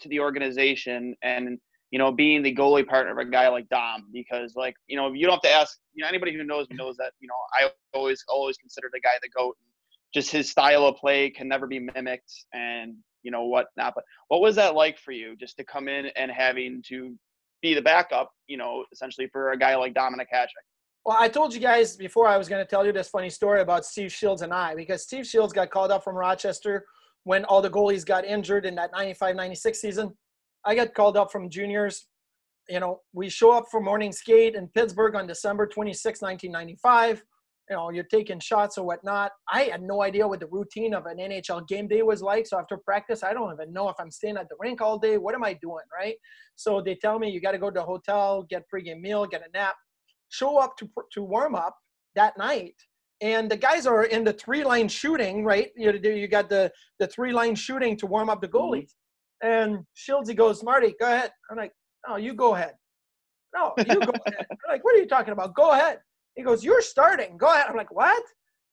to 0.00 0.08
the 0.08 0.20
organization 0.20 1.14
and 1.22 1.58
you 1.90 1.98
know 1.98 2.12
being 2.12 2.42
the 2.42 2.54
goalie 2.54 2.86
partner 2.86 3.12
of 3.12 3.18
a 3.18 3.30
guy 3.30 3.48
like 3.48 3.68
Dom? 3.68 4.06
Because 4.12 4.54
like 4.56 4.74
you 4.86 4.96
know, 4.96 5.12
you 5.12 5.26
don't 5.26 5.34
have 5.34 5.42
to 5.42 5.50
ask. 5.50 5.78
You 5.94 6.02
know, 6.02 6.08
anybody 6.08 6.34
who 6.34 6.44
knows 6.44 6.68
me 6.70 6.76
knows 6.76 6.96
that 6.96 7.12
you 7.20 7.28
know 7.28 7.34
I 7.58 7.70
always 7.94 8.24
always 8.28 8.56
consider 8.56 8.88
the 8.92 9.00
guy 9.00 9.10
the 9.22 9.28
goat. 9.28 9.56
Just 10.12 10.30
his 10.30 10.50
style 10.50 10.84
of 10.86 10.96
play 10.96 11.30
can 11.30 11.48
never 11.48 11.66
be 11.66 11.78
mimicked, 11.78 12.32
and 12.52 12.94
you 13.22 13.30
know 13.30 13.44
what 13.44 13.66
not. 13.76 13.94
But 13.94 14.04
what 14.28 14.40
was 14.40 14.56
that 14.56 14.74
like 14.74 14.98
for 14.98 15.12
you, 15.12 15.36
just 15.36 15.56
to 15.58 15.64
come 15.64 15.88
in 15.88 16.06
and 16.16 16.30
having 16.30 16.82
to 16.88 17.16
be 17.62 17.74
the 17.74 17.82
backup, 17.82 18.30
you 18.46 18.56
know, 18.56 18.84
essentially 18.92 19.28
for 19.28 19.52
a 19.52 19.58
guy 19.58 19.76
like 19.76 19.94
Dominik 19.94 20.26
Hasek? 20.32 20.48
Well, 21.04 21.16
I 21.18 21.28
told 21.28 21.54
you 21.54 21.60
guys 21.60 21.96
before 21.96 22.26
I 22.26 22.36
was 22.36 22.48
going 22.48 22.62
to 22.62 22.68
tell 22.68 22.84
you 22.84 22.92
this 22.92 23.08
funny 23.08 23.30
story 23.30 23.60
about 23.62 23.86
Steve 23.86 24.12
Shields 24.12 24.42
and 24.42 24.52
I, 24.52 24.74
because 24.74 25.02
Steve 25.02 25.26
Shields 25.26 25.52
got 25.52 25.70
called 25.70 25.90
up 25.90 26.04
from 26.04 26.14
Rochester 26.14 26.84
when 27.24 27.44
all 27.46 27.62
the 27.62 27.70
goalies 27.70 28.04
got 28.04 28.24
injured 28.24 28.66
in 28.66 28.74
that 28.76 28.90
95 28.92 29.36
96 29.36 29.80
season. 29.80 30.16
I 30.64 30.74
got 30.74 30.94
called 30.94 31.16
up 31.16 31.32
from 31.32 31.50
juniors. 31.50 32.06
You 32.68 32.80
know, 32.80 33.00
we 33.12 33.28
show 33.28 33.52
up 33.52 33.66
for 33.70 33.80
morning 33.80 34.12
skate 34.12 34.54
in 34.54 34.68
Pittsburgh 34.68 35.14
on 35.14 35.26
December 35.26 35.66
26, 35.66 36.22
1995 36.22 37.22
you 37.70 37.76
know, 37.76 37.90
you're 37.90 38.04
taking 38.04 38.40
shots 38.40 38.76
or 38.76 38.84
whatnot. 38.84 39.30
I 39.48 39.62
had 39.62 39.80
no 39.80 40.02
idea 40.02 40.26
what 40.26 40.40
the 40.40 40.48
routine 40.48 40.92
of 40.92 41.06
an 41.06 41.18
NHL 41.18 41.68
game 41.68 41.86
day 41.86 42.02
was 42.02 42.20
like. 42.20 42.48
So 42.48 42.58
after 42.58 42.76
practice, 42.76 43.22
I 43.22 43.32
don't 43.32 43.52
even 43.52 43.72
know 43.72 43.88
if 43.88 43.94
I'm 44.00 44.10
staying 44.10 44.36
at 44.36 44.48
the 44.48 44.56
rink 44.58 44.80
all 44.80 44.98
day. 44.98 45.18
What 45.18 45.36
am 45.36 45.44
I 45.44 45.54
doing, 45.54 45.84
right? 45.96 46.16
So 46.56 46.82
they 46.82 46.96
tell 46.96 47.20
me 47.20 47.30
you 47.30 47.40
got 47.40 47.52
to 47.52 47.58
go 47.58 47.70
to 47.70 47.74
the 47.78 47.84
hotel, 47.84 48.44
get 48.50 48.64
pregame 48.74 49.00
meal, 49.00 49.24
get 49.24 49.42
a 49.46 49.56
nap, 49.56 49.76
show 50.30 50.58
up 50.58 50.76
to 50.78 50.88
to 51.12 51.22
warm 51.22 51.54
up 51.54 51.76
that 52.16 52.36
night. 52.36 52.74
And 53.20 53.48
the 53.48 53.56
guys 53.56 53.86
are 53.86 54.04
in 54.04 54.24
the 54.24 54.32
three 54.32 54.64
line 54.64 54.88
shooting, 54.88 55.44
right? 55.44 55.70
You 55.76 55.92
you 55.92 56.26
got 56.26 56.48
the 56.48 56.72
the 56.98 57.06
three 57.06 57.32
line 57.32 57.54
shooting 57.54 57.96
to 57.98 58.06
warm 58.06 58.28
up 58.30 58.40
the 58.40 58.48
mm-hmm. 58.48 58.56
goalies. 58.56 58.94
And 59.42 59.84
Shieldsy 59.96 60.36
goes, 60.36 60.62
Marty, 60.62 60.94
go 61.00 61.06
ahead. 61.06 61.30
I'm 61.50 61.56
like, 61.56 61.72
oh, 62.08 62.16
you 62.16 62.34
go 62.34 62.54
ahead. 62.54 62.74
No, 63.54 63.72
you 63.78 63.84
go 63.84 63.94
ahead. 64.26 64.46
I'm 64.50 64.58
like, 64.68 64.84
what 64.84 64.94
are 64.94 64.98
you 64.98 65.06
talking 65.06 65.32
about? 65.32 65.54
Go 65.54 65.72
ahead. 65.72 65.98
He 66.36 66.42
goes, 66.42 66.64
You're 66.64 66.82
starting. 66.82 67.36
Go 67.36 67.52
ahead. 67.52 67.66
I'm 67.68 67.76
like, 67.76 67.92
What? 67.94 68.22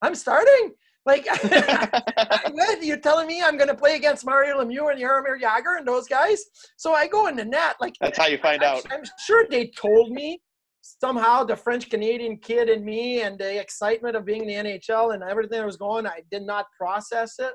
I'm 0.01 0.15
starting? 0.15 0.73
Like, 1.05 1.25
what? 2.51 2.83
You're 2.83 2.99
telling 2.99 3.27
me 3.27 3.41
I'm 3.41 3.55
going 3.55 3.69
to 3.69 3.75
play 3.75 3.95
against 3.95 4.25
Mario 4.25 4.61
Lemieux 4.61 4.91
and 4.91 5.01
Jaromir 5.01 5.39
Jagr 5.41 5.77
and 5.77 5.87
those 5.87 6.05
guys? 6.05 6.43
So 6.75 6.93
I 6.93 7.07
go 7.07 7.27
in 7.27 7.37
the 7.37 7.45
net. 7.45 7.77
Like, 7.79 7.93
that's 8.01 8.17
how 8.17 8.27
you 8.27 8.37
find 8.37 8.61
I, 8.61 8.75
out. 8.75 8.85
I'm 8.91 9.03
sure 9.25 9.45
they 9.49 9.67
told 9.67 10.11
me 10.11 10.41
somehow 10.81 11.45
the 11.45 11.55
French 11.55 11.89
Canadian 11.89 12.37
kid 12.37 12.69
in 12.69 12.83
me 12.83 13.21
and 13.21 13.39
the 13.39 13.59
excitement 13.59 14.17
of 14.17 14.25
being 14.25 14.49
in 14.49 14.65
the 14.65 14.79
NHL 14.79 15.13
and 15.13 15.23
everything 15.23 15.59
that 15.59 15.65
was 15.65 15.77
going, 15.77 16.05
I 16.05 16.21
did 16.29 16.43
not 16.43 16.65
process 16.77 17.35
it. 17.39 17.53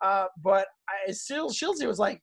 Uh, 0.00 0.26
but 0.42 0.66
I 0.88 1.12
still, 1.12 1.50
Shieldsy 1.50 1.86
was 1.86 1.98
like, 2.00 2.20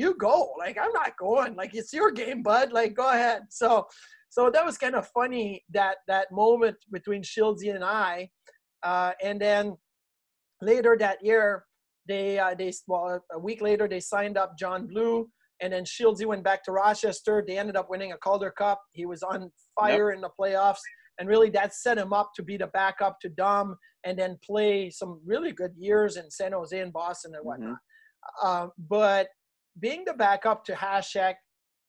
you 0.00 0.14
go. 0.14 0.52
Like, 0.58 0.78
I'm 0.80 0.92
not 0.92 1.16
going. 1.18 1.54
Like, 1.54 1.74
it's 1.74 1.92
your 1.92 2.10
game, 2.10 2.42
bud. 2.42 2.72
Like, 2.72 2.94
go 2.94 3.08
ahead. 3.10 3.42
So 3.50 3.86
so 4.30 4.48
that 4.48 4.64
was 4.64 4.78
kind 4.78 4.94
of 4.94 5.08
funny 5.08 5.64
that 5.70 5.96
that 6.06 6.30
moment 6.30 6.76
between 6.92 7.22
Shieldsy 7.22 7.74
and 7.74 7.84
I. 7.84 8.30
Uh, 8.82 9.12
and 9.22 9.40
then 9.40 9.76
later 10.62 10.96
that 10.98 11.18
year, 11.20 11.64
they 12.06 12.38
uh, 12.38 12.54
they 12.56 12.72
well 12.86 13.22
a 13.32 13.38
week 13.38 13.60
later 13.60 13.88
they 13.88 14.00
signed 14.00 14.38
up 14.38 14.56
John 14.56 14.86
Blue, 14.86 15.28
and 15.60 15.72
then 15.72 15.84
Shieldsy 15.84 16.26
went 16.26 16.44
back 16.44 16.62
to 16.64 16.72
Rochester. 16.72 17.44
They 17.46 17.58
ended 17.58 17.76
up 17.76 17.90
winning 17.90 18.12
a 18.12 18.16
Calder 18.18 18.52
Cup. 18.52 18.80
He 18.92 19.04
was 19.04 19.22
on 19.24 19.50
fire 19.78 20.10
yep. 20.10 20.16
in 20.16 20.20
the 20.20 20.30
playoffs, 20.40 20.80
and 21.18 21.28
really 21.28 21.50
that 21.50 21.74
set 21.74 21.98
him 21.98 22.12
up 22.12 22.30
to 22.36 22.42
be 22.44 22.56
the 22.56 22.68
backup 22.68 23.18
to 23.20 23.28
Dom, 23.28 23.76
and 24.04 24.16
then 24.16 24.38
play 24.44 24.90
some 24.90 25.20
really 25.26 25.50
good 25.50 25.72
years 25.76 26.16
in 26.16 26.30
San 26.30 26.52
Jose 26.52 26.78
and 26.78 26.92
Boston 26.92 27.32
and 27.34 27.44
whatnot. 27.44 27.70
Mm-hmm. 27.70 28.46
Uh, 28.46 28.66
but 28.88 29.26
being 29.78 30.04
the 30.04 30.14
backup 30.14 30.64
to 30.66 30.72
Hasek 30.72 31.34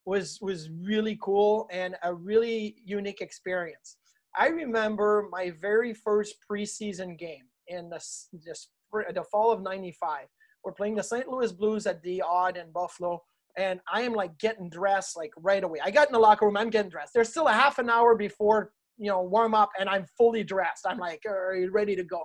was 0.05 0.39
was 0.41 0.69
really 0.69 1.17
cool 1.21 1.67
and 1.71 1.95
a 2.03 2.13
really 2.13 2.75
unique 2.83 3.21
experience. 3.21 3.97
I 4.37 4.47
remember 4.47 5.27
my 5.31 5.51
very 5.61 5.93
first 5.93 6.35
preseason 6.49 7.17
game 7.17 7.43
in 7.67 7.89
the, 7.89 8.01
the, 8.31 8.55
the 9.13 9.23
fall 9.23 9.51
of 9.51 9.61
95. 9.61 10.27
We're 10.63 10.71
playing 10.71 10.95
the 10.95 11.03
St. 11.03 11.27
Louis 11.27 11.51
Blues 11.51 11.85
at 11.85 12.01
the 12.01 12.21
Aud 12.21 12.55
in 12.55 12.71
Buffalo, 12.71 13.21
and 13.57 13.79
I 13.91 14.01
am 14.01 14.13
like 14.13 14.37
getting 14.37 14.69
dressed 14.69 15.17
like 15.17 15.31
right 15.37 15.63
away. 15.63 15.79
I 15.83 15.91
got 15.91 16.07
in 16.07 16.13
the 16.13 16.19
locker 16.19 16.45
room, 16.45 16.55
I'm 16.55 16.69
getting 16.69 16.91
dressed. 16.91 17.13
There's 17.13 17.29
still 17.29 17.47
a 17.47 17.53
half 17.53 17.79
an 17.79 17.89
hour 17.89 18.15
before, 18.15 18.71
you 18.97 19.09
know, 19.09 19.21
warm 19.21 19.53
up, 19.53 19.71
and 19.79 19.89
I'm 19.89 20.05
fully 20.17 20.43
dressed. 20.43 20.85
I'm 20.87 20.99
like, 20.99 21.21
are 21.27 21.55
you 21.55 21.71
ready 21.71 21.95
to 21.95 22.03
go? 22.03 22.23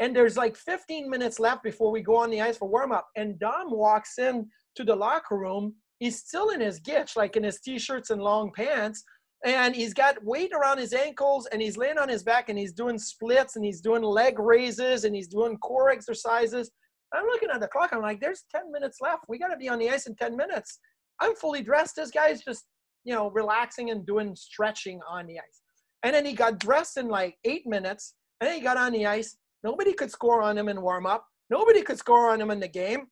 And 0.00 0.14
there's 0.14 0.36
like 0.36 0.56
15 0.56 1.10
minutes 1.10 1.40
left 1.40 1.62
before 1.62 1.90
we 1.90 2.02
go 2.02 2.16
on 2.16 2.30
the 2.30 2.40
ice 2.40 2.56
for 2.56 2.68
warm 2.68 2.92
up. 2.92 3.08
And 3.16 3.38
Dom 3.38 3.70
walks 3.72 4.18
in 4.18 4.48
to 4.76 4.84
the 4.84 4.96
locker 4.96 5.36
room 5.36 5.74
he's 6.02 6.18
still 6.18 6.48
in 6.48 6.60
his 6.60 6.80
gitch, 6.80 7.14
like 7.14 7.36
in 7.36 7.44
his 7.44 7.60
t-shirts 7.60 8.10
and 8.10 8.20
long 8.20 8.50
pants, 8.50 9.04
and 9.44 9.72
he's 9.72 9.94
got 9.94 10.22
weight 10.24 10.50
around 10.52 10.78
his 10.78 10.92
ankles, 10.92 11.46
and 11.52 11.62
he's 11.62 11.76
laying 11.76 11.96
on 11.96 12.08
his 12.08 12.24
back, 12.24 12.48
and 12.48 12.58
he's 12.58 12.72
doing 12.72 12.98
splits, 12.98 13.54
and 13.54 13.64
he's 13.64 13.80
doing 13.80 14.02
leg 14.02 14.40
raises, 14.40 15.04
and 15.04 15.14
he's 15.14 15.28
doing 15.28 15.56
core 15.58 15.90
exercises. 15.90 16.72
I'm 17.14 17.24
looking 17.26 17.50
at 17.54 17.60
the 17.60 17.68
clock. 17.68 17.90
I'm 17.92 18.02
like, 18.02 18.20
there's 18.20 18.42
10 18.50 18.72
minutes 18.72 18.98
left. 19.00 19.26
We 19.28 19.38
got 19.38 19.48
to 19.48 19.56
be 19.56 19.68
on 19.68 19.78
the 19.78 19.90
ice 19.90 20.08
in 20.08 20.16
10 20.16 20.36
minutes. 20.36 20.80
I'm 21.20 21.36
fully 21.36 21.62
dressed. 21.62 21.94
This 21.94 22.10
guy's 22.10 22.42
just, 22.42 22.64
you 23.04 23.14
know, 23.14 23.30
relaxing 23.30 23.90
and 23.90 24.04
doing 24.04 24.34
stretching 24.34 24.98
on 25.08 25.28
the 25.28 25.38
ice. 25.38 25.60
And 26.02 26.12
then 26.12 26.24
he 26.24 26.32
got 26.32 26.58
dressed 26.58 26.96
in 26.96 27.06
like 27.06 27.36
eight 27.44 27.64
minutes, 27.64 28.14
and 28.40 28.48
then 28.48 28.56
he 28.56 28.60
got 28.60 28.76
on 28.76 28.90
the 28.90 29.06
ice. 29.06 29.36
Nobody 29.62 29.92
could 29.92 30.10
score 30.10 30.42
on 30.42 30.58
him 30.58 30.68
in 30.68 30.82
warm 30.82 31.06
up. 31.06 31.24
Nobody 31.48 31.82
could 31.82 31.98
score 31.98 32.30
on 32.30 32.40
him 32.40 32.50
in 32.50 32.58
the 32.58 32.66
game. 32.66 33.06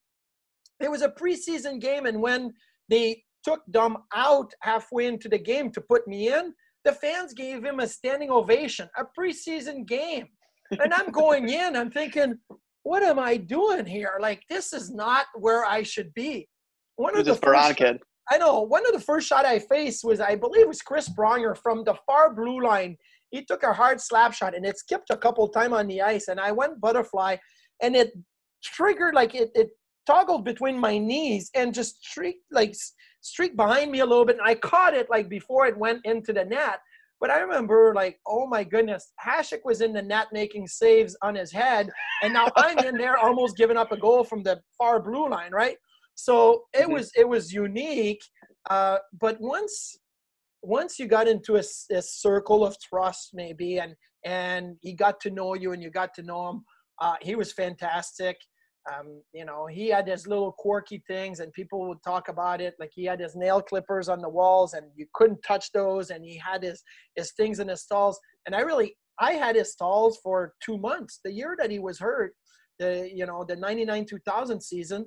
It 0.81 0.91
was 0.91 1.03
a 1.03 1.09
preseason 1.09 1.81
game, 1.81 2.07
and 2.07 2.21
when 2.21 2.53
they 2.89 3.23
took 3.45 3.63
Dom 3.71 3.99
out 4.15 4.53
halfway 4.63 5.07
into 5.07 5.29
the 5.29 5.39
game 5.39 5.71
to 5.73 5.81
put 5.81 6.07
me 6.07 6.33
in. 6.33 6.53
The 6.85 6.93
fans 6.93 7.35
gave 7.35 7.65
him 7.65 7.81
a 7.81 7.87
standing 7.87 8.31
ovation, 8.31 8.89
a 8.97 9.05
preseason 9.19 9.87
game. 9.87 10.27
And 10.71 10.93
I'm 10.95 11.11
going 11.11 11.49
in, 11.61 11.77
I'm 11.77 11.91
thinking, 11.91 12.39
what 12.83 13.03
am 13.03 13.19
I 13.19 13.37
doing 13.37 13.87
here? 13.87 14.19
Like, 14.21 14.43
this 14.49 14.73
is 14.73 14.91
not 14.91 15.27
where 15.35 15.65
I 15.65 15.83
should 15.83 16.13
be. 16.15 16.49
One 16.97 17.17
of 17.17 17.25
the 17.25 17.35
first, 17.35 17.77
kid. 17.77 17.99
I 18.31 18.39
know. 18.39 18.63
One 18.63 18.87
of 18.87 18.93
the 18.93 19.01
first 19.01 19.27
shot 19.27 19.45
I 19.45 19.59
faced 19.59 20.05
was, 20.05 20.21
I 20.21 20.37
believe, 20.37 20.67
was 20.67 20.83
Chris 20.83 21.09
Pronger 21.09 21.57
from 21.57 21.85
the 21.85 21.95
far 22.07 22.35
blue 22.35 22.63
line. 22.63 22.97
He 23.31 23.45
took 23.45 23.63
a 23.63 23.73
hard 23.73 24.01
slap 24.01 24.33
shot 24.35 24.55
and 24.55 24.67
it 24.67 24.79
skipped 24.79 25.11
a 25.11 25.17
couple 25.17 25.49
time 25.49 25.73
on 25.73 25.87
the 25.87 26.03
ice, 26.03 26.29
and 26.29 26.41
I 26.41 26.53
went 26.53 26.81
butterfly, 26.81 27.37
and 27.83 27.95
it 27.95 28.13
triggered 28.63 29.15
like 29.15 29.35
it, 29.35 29.51
it 29.55 29.71
toggled 30.07 30.45
between 30.45 30.79
my 30.79 30.99
knees 30.99 31.51
and 31.55 31.75
just 31.75 32.03
streaked 32.05 32.45
like 32.51 32.75
streaked 33.21 33.57
behind 33.57 33.91
me 33.91 34.01
a 34.01 34.07
little 34.07 34.25
bit 34.25 34.39
and 34.39 34.47
I 34.47 34.55
caught 34.55 34.95
it 34.95 35.09
like 35.11 35.29
before 35.29 35.67
it 35.67 35.77
went 35.77 36.01
into 36.05 36.33
the 36.33 36.45
net. 36.45 36.81
But 37.21 37.31
I 37.31 37.41
remember 37.41 37.93
like, 37.95 38.19
oh 38.27 38.47
my 38.47 38.65
goodness, 38.65 39.13
Hasek 39.23 39.61
was 39.65 39.83
in 39.83 39.93
the 39.93 40.01
net 40.01 40.29
making 40.33 40.67
saves 40.67 41.15
on 41.21 41.35
his 41.35 41.53
head, 41.53 41.91
and 42.23 42.33
now 42.33 42.49
I'm 42.57 42.79
in 42.79 42.97
there 42.97 43.19
almost 43.23 43.59
giving 43.59 43.77
up 43.77 43.93
a 43.93 43.97
goal 43.99 44.25
from 44.25 44.43
the 44.43 44.59
far 44.79 45.03
blue 45.03 45.29
line, 45.29 45.53
right? 45.53 45.77
So 46.15 46.63
it 46.73 46.83
mm-hmm. 46.83 46.93
was 46.93 47.13
it 47.15 47.29
was 47.29 47.53
unique. 47.53 48.23
Uh, 48.71 48.99
but 49.21 49.37
once 49.39 49.99
once 50.63 50.99
you 50.99 51.07
got 51.07 51.29
into 51.29 51.57
a, 51.57 51.63
a, 51.93 52.03
circle 52.03 52.65
of 52.65 52.77
trust, 52.81 53.31
maybe, 53.33 53.79
and 53.79 53.95
and 54.25 54.77
he 54.81 54.95
got 54.95 55.21
to 55.21 55.31
know 55.31 55.55
you 55.55 55.73
and 55.73 55.83
you 55.83 55.91
got 55.91 56.15
to 56.15 56.23
know 56.23 56.51
him, 56.51 56.65
uh, 57.01 57.17
he 57.21 57.35
was 57.35 57.53
fantastic. 57.53 58.37
Um, 58.89 59.23
you 59.33 59.45
know, 59.45 59.67
he 59.67 59.89
had 59.89 60.09
his 60.09 60.27
little 60.27 60.53
quirky 60.53 61.03
things, 61.07 61.41
and 61.41 61.53
people 61.53 61.87
would 61.89 62.03
talk 62.03 62.29
about 62.29 62.61
it. 62.61 62.75
Like 62.81 62.91
he 62.95 63.05
had 63.05 63.21
his 63.21 63.37
nail 63.37 63.61
clippers 63.61 64.09
on 64.09 64.21
the 64.21 64.29
walls, 64.29 64.75
and 64.75 64.87
you 64.97 65.07
couldn't 65.15 65.43
touch 65.43 65.71
those. 65.73 66.11
And 66.11 66.25
he 66.25 66.39
had 66.39 66.63
his 66.63 66.83
his 67.15 67.33
things 67.33 67.61
in 67.61 67.69
his 67.69 67.83
stalls. 67.83 68.19
And 68.47 68.55
I 68.55 68.61
really, 68.61 68.97
I 69.19 69.33
had 69.33 69.57
his 69.57 69.73
stalls 69.73 70.19
for 70.23 70.55
two 70.65 70.79
months. 70.79 71.21
The 71.25 71.33
year 71.33 71.57
that 71.59 71.71
he 71.71 71.79
was 71.79 71.99
hurt, 71.99 72.33
the 72.79 73.11
you 73.13 73.27
know 73.27 73.45
the 73.47 73.57
'99 73.57 74.07
2000 74.07 74.61
season, 74.61 75.07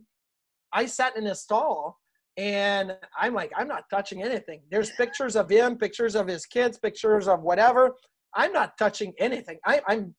I 0.72 0.86
sat 0.86 1.18
in 1.18 1.26
his 1.26 1.42
stall, 1.42 1.98
and 2.38 2.96
I'm 3.20 3.34
like, 3.34 3.52
I'm 3.56 3.68
not 3.68 3.86
touching 3.90 4.24
anything. 4.24 4.62
There's 4.70 4.92
pictures 4.92 5.36
of 5.36 5.50
him, 5.50 5.78
pictures 5.78 6.16
of 6.16 6.28
his 6.28 6.46
kids, 6.46 6.78
pictures 6.78 7.28
of 7.28 7.42
whatever. 7.42 7.96
I'm 8.36 8.52
not 8.52 8.78
touching 8.78 9.14
anything. 9.20 9.60
I, 9.66 9.82
I'm 9.88 10.16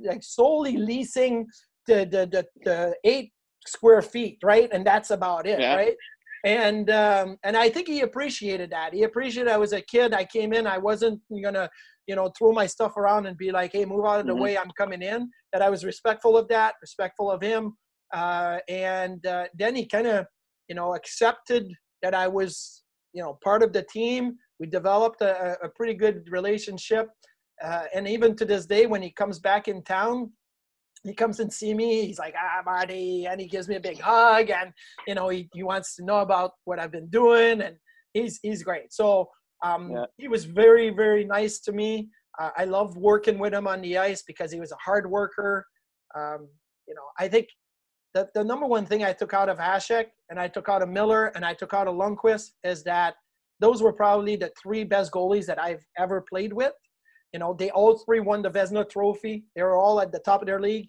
like 0.00 0.22
solely 0.22 0.76
leasing 0.76 1.46
the 1.90 2.06
the 2.06 2.26
the, 2.34 2.46
the 2.64 2.96
eight 3.04 3.32
square 3.66 4.02
feet, 4.02 4.38
right? 4.42 4.68
And 4.72 4.86
that's 4.86 5.10
about 5.10 5.46
it, 5.46 5.60
yeah. 5.60 5.76
right? 5.76 5.96
And 6.44 6.90
um, 6.90 7.36
and 7.44 7.56
I 7.56 7.68
think 7.68 7.88
he 7.88 8.00
appreciated 8.00 8.70
that. 8.70 8.94
He 8.94 9.02
appreciated 9.02 9.52
I 9.52 9.58
was 9.58 9.72
a 9.72 9.82
kid. 9.82 10.14
I 10.14 10.24
came 10.24 10.52
in. 10.52 10.66
I 10.66 10.78
wasn't 10.78 11.20
gonna, 11.42 11.68
you 12.06 12.16
know, 12.16 12.32
throw 12.38 12.52
my 12.52 12.66
stuff 12.66 12.96
around 12.96 13.26
and 13.26 13.36
be 13.36 13.50
like, 13.52 13.72
"Hey, 13.72 13.84
move 13.84 14.06
out 14.06 14.20
of 14.20 14.26
the 14.26 14.32
mm-hmm. 14.32 14.42
way. 14.42 14.58
I'm 14.58 14.70
coming 14.78 15.02
in." 15.02 15.30
That 15.52 15.62
I 15.62 15.68
was 15.68 15.84
respectful 15.84 16.38
of 16.38 16.48
that, 16.48 16.74
respectful 16.80 17.30
of 17.30 17.42
him. 17.42 17.76
Uh, 18.12 18.58
and 18.68 19.24
uh, 19.26 19.44
then 19.56 19.74
he 19.76 19.86
kind 19.86 20.06
of, 20.06 20.26
you 20.68 20.74
know, 20.74 20.94
accepted 20.94 21.70
that 22.02 22.14
I 22.14 22.26
was, 22.26 22.82
you 23.12 23.22
know, 23.22 23.38
part 23.44 23.62
of 23.62 23.72
the 23.72 23.84
team. 23.92 24.36
We 24.58 24.66
developed 24.66 25.20
a, 25.20 25.58
a 25.62 25.68
pretty 25.68 25.94
good 25.94 26.24
relationship. 26.30 27.08
Uh, 27.62 27.84
and 27.94 28.08
even 28.08 28.34
to 28.36 28.44
this 28.44 28.66
day, 28.66 28.86
when 28.86 29.02
he 29.02 29.10
comes 29.10 29.38
back 29.38 29.68
in 29.68 29.82
town, 29.82 30.32
he 31.04 31.14
comes 31.14 31.40
and 31.40 31.52
see 31.52 31.72
me. 31.74 32.06
He's 32.06 32.18
like, 32.18 32.34
ah, 32.38 32.62
Marty, 32.64 33.26
and 33.26 33.40
he 33.40 33.46
gives 33.46 33.68
me 33.68 33.76
a 33.76 33.80
big 33.80 34.00
hug, 34.00 34.50
and 34.50 34.72
you 35.06 35.14
know, 35.14 35.28
he, 35.28 35.48
he 35.54 35.62
wants 35.62 35.96
to 35.96 36.04
know 36.04 36.20
about 36.20 36.52
what 36.64 36.78
I've 36.78 36.92
been 36.92 37.08
doing, 37.08 37.62
and 37.62 37.76
he's 38.12 38.38
he's 38.42 38.62
great. 38.62 38.92
So 38.92 39.28
um, 39.64 39.90
yeah. 39.90 40.04
he 40.18 40.28
was 40.28 40.44
very 40.44 40.90
very 40.90 41.24
nice 41.24 41.60
to 41.60 41.72
me. 41.72 42.10
Uh, 42.38 42.50
I 42.56 42.64
love 42.64 42.96
working 42.96 43.38
with 43.38 43.52
him 43.52 43.66
on 43.66 43.80
the 43.80 43.98
ice 43.98 44.22
because 44.22 44.52
he 44.52 44.60
was 44.60 44.72
a 44.72 44.76
hard 44.76 45.10
worker. 45.10 45.66
Um, 46.16 46.48
you 46.86 46.94
know, 46.94 47.02
I 47.18 47.28
think 47.28 47.48
the, 48.14 48.28
the 48.34 48.44
number 48.44 48.66
one 48.66 48.86
thing 48.86 49.04
I 49.04 49.12
took 49.12 49.34
out 49.34 49.48
of 49.48 49.58
Hasek 49.58 50.06
and 50.28 50.38
I 50.38 50.48
took 50.48 50.68
out 50.68 50.82
of 50.82 50.88
Miller 50.88 51.26
and 51.28 51.44
I 51.44 51.54
took 51.54 51.74
out 51.74 51.86
of 51.86 51.94
Lundqvist 51.94 52.50
is 52.64 52.82
that 52.84 53.14
those 53.60 53.82
were 53.82 53.92
probably 53.92 54.36
the 54.36 54.50
three 54.60 54.84
best 54.84 55.12
goalies 55.12 55.46
that 55.46 55.60
I've 55.60 55.84
ever 55.98 56.24
played 56.28 56.52
with. 56.52 56.72
You 57.32 57.38
know, 57.38 57.54
they 57.54 57.70
all 57.70 57.98
three 57.98 58.20
won 58.20 58.42
the 58.42 58.50
Vezina 58.50 58.88
Trophy. 58.88 59.44
They 59.54 59.62
were 59.62 59.76
all 59.76 60.00
at 60.00 60.12
the 60.12 60.18
top 60.20 60.42
of 60.42 60.46
their 60.46 60.60
league. 60.60 60.88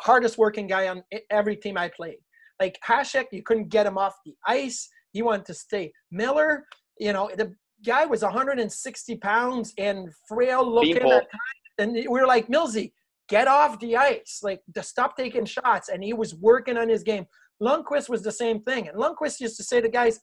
Hardest 0.00 0.36
working 0.36 0.66
guy 0.66 0.88
on 0.88 1.02
every 1.30 1.56
team 1.56 1.78
I 1.78 1.88
played. 1.88 2.18
Like 2.60 2.78
Hasek, 2.86 3.26
you 3.32 3.42
couldn't 3.42 3.68
get 3.68 3.86
him 3.86 3.98
off 3.98 4.14
the 4.24 4.34
ice. 4.46 4.88
He 5.12 5.22
wanted 5.22 5.46
to 5.46 5.54
stay. 5.54 5.92
Miller, 6.10 6.64
you 6.98 7.12
know, 7.12 7.30
the 7.36 7.54
guy 7.84 8.06
was 8.06 8.22
160 8.22 9.16
pounds 9.16 9.72
and 9.78 10.08
frail 10.28 10.68
looking 10.68 10.94
People. 10.94 11.12
at 11.12 11.30
times. 11.30 11.78
And 11.78 11.92
we 11.92 12.08
were 12.08 12.26
like, 12.26 12.48
Millsy, 12.48 12.92
get 13.28 13.48
off 13.48 13.78
the 13.80 13.96
ice, 13.96 14.40
like 14.42 14.60
to 14.74 14.82
stop 14.82 15.16
taking 15.16 15.44
shots. 15.44 15.88
And 15.88 16.02
he 16.02 16.12
was 16.12 16.34
working 16.34 16.76
on 16.76 16.88
his 16.88 17.02
game. 17.02 17.26
Lundqvist 17.62 18.08
was 18.08 18.22
the 18.22 18.32
same 18.32 18.60
thing. 18.62 18.88
And 18.88 18.96
Lundqvist 18.98 19.40
used 19.40 19.56
to 19.56 19.64
say 19.64 19.80
to 19.80 19.88
guys, 19.88 20.20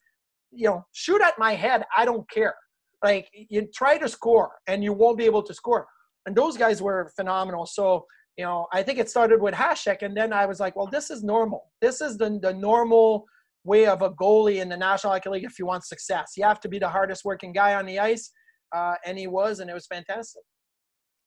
you 0.51 0.67
know, 0.67 0.85
shoot 0.91 1.21
at 1.21 1.37
my 1.37 1.53
head. 1.53 1.83
I 1.95 2.05
don't 2.05 2.29
care. 2.29 2.55
Like 3.03 3.29
you 3.33 3.67
try 3.73 3.97
to 3.97 4.07
score 4.07 4.51
and 4.67 4.83
you 4.83 4.93
won't 4.93 5.17
be 5.17 5.25
able 5.25 5.43
to 5.43 5.53
score. 5.53 5.85
And 6.25 6.35
those 6.35 6.57
guys 6.57 6.81
were 6.81 7.11
phenomenal. 7.15 7.65
So, 7.65 8.05
you 8.37 8.45
know, 8.45 8.67
I 8.71 8.81
think 8.81 8.97
it 8.97 9.09
started 9.09 9.41
with 9.41 9.53
Hasek. 9.53 10.01
And 10.01 10.15
then 10.15 10.31
I 10.31 10.45
was 10.45 10.59
like, 10.59 10.75
well, 10.75 10.87
this 10.87 11.11
is 11.11 11.21
normal. 11.23 11.71
This 11.81 11.99
is 11.99 12.17
the, 12.17 12.39
the 12.41 12.53
normal 12.53 13.25
way 13.65 13.87
of 13.87 14.01
a 14.01 14.11
goalie 14.11 14.61
in 14.61 14.69
the 14.69 14.77
National 14.77 15.13
Hockey 15.13 15.29
League 15.29 15.43
if 15.43 15.59
you 15.59 15.65
want 15.65 15.85
success. 15.85 16.33
You 16.37 16.45
have 16.45 16.61
to 16.61 16.69
be 16.69 16.79
the 16.79 16.89
hardest 16.89 17.25
working 17.25 17.51
guy 17.51 17.75
on 17.75 17.85
the 17.85 17.99
ice. 17.99 18.31
Uh, 18.73 18.95
and 19.05 19.19
he 19.19 19.27
was, 19.27 19.59
and 19.59 19.69
it 19.69 19.73
was 19.73 19.85
fantastic. 19.85 20.41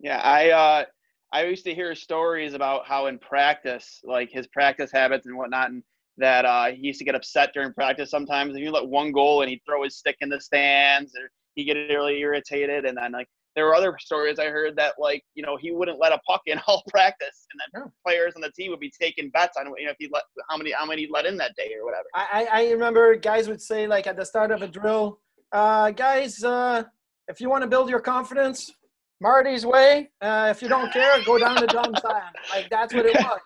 Yeah, 0.01 0.20
I 0.20 0.51
uh, 0.51 0.85
I 1.33 1.45
used 1.45 1.64
to 1.64 1.74
hear 1.74 1.95
stories 1.95 2.55
about 2.55 2.87
how 2.87 3.07
in 3.07 3.18
practice, 3.18 4.01
like 4.05 4.31
his 4.31 4.47
practice 4.49 4.91
habits 4.93 5.27
and 5.27 5.37
whatnot, 5.37 5.70
and 5.70 5.83
that 6.18 6.45
uh, 6.45 6.66
he 6.66 6.87
used 6.87 6.99
to 6.99 7.05
get 7.05 7.14
upset 7.14 7.51
during 7.55 7.72
practice 7.72 8.11
sometimes. 8.11 8.55
If 8.55 8.62
you 8.62 8.70
let 8.70 8.87
one 8.87 9.12
goal 9.12 9.43
and 9.43 9.51
he'd 9.51 9.62
throw 9.66 9.85
his 9.85 9.97
stick 9.97 10.16
in 10.20 10.29
the 10.29 10.41
stands, 10.41 11.12
or 11.14 11.31
he 11.57 11.64
get 11.64 11.74
really 11.74 12.20
irritated. 12.20 12.84
And 12.84 12.96
then 12.96 13.12
like 13.12 13.26
there 13.57 13.64
were 13.64 13.74
other 13.74 13.96
stories 13.98 14.38
I 14.38 14.46
heard 14.46 14.76
that 14.76 14.94
like 14.98 15.24
you 15.34 15.42
know 15.42 15.57
he 15.61 15.72
wouldn't 15.72 15.98
let 15.98 16.12
a 16.12 16.18
puck 16.18 16.42
in 16.46 16.61
all 16.68 16.84
practice, 16.88 17.46
and 17.52 17.82
then 17.82 17.90
players 18.07 18.34
on 18.36 18.42
the 18.42 18.52
team 18.52 18.70
would 18.70 18.80
be 18.80 18.92
taking 19.00 19.30
bets 19.30 19.57
on 19.59 19.66
you 19.78 19.86
know 19.86 19.90
if 19.90 19.96
he 19.98 20.09
let 20.12 20.22
how 20.48 20.57
many 20.57 20.70
how 20.70 20.86
many 20.86 21.02
he 21.02 21.09
let 21.11 21.26
in 21.26 21.36
that 21.38 21.57
day 21.57 21.72
or 21.76 21.84
whatever. 21.84 22.04
I 22.14 22.46
I 22.52 22.70
remember 22.70 23.16
guys 23.16 23.48
would 23.48 23.61
say 23.61 23.88
like 23.88 24.07
at 24.07 24.16
the 24.16 24.24
start 24.24 24.52
of 24.52 24.62
a 24.62 24.68
drill, 24.68 25.18
uh, 25.50 25.90
guys, 25.90 26.44
uh, 26.44 26.84
if 27.28 27.40
you 27.40 27.48
want 27.48 27.62
to 27.62 27.68
build 27.68 27.88
your 27.88 28.00
confidence, 28.00 28.72
Marty's 29.20 29.64
way. 29.64 30.11
Uh, 30.20 30.48
if 30.50 30.62
you 30.62 30.68
don't 30.68 30.92
care, 30.92 31.22
go 31.24 31.38
down 31.38 31.57
to 31.57 31.66
Dom 31.66 31.94
side. 31.96 32.32
Like 32.50 32.68
that's 32.70 32.94
what 32.94 33.07
it 33.07 33.14
was. 33.20 33.40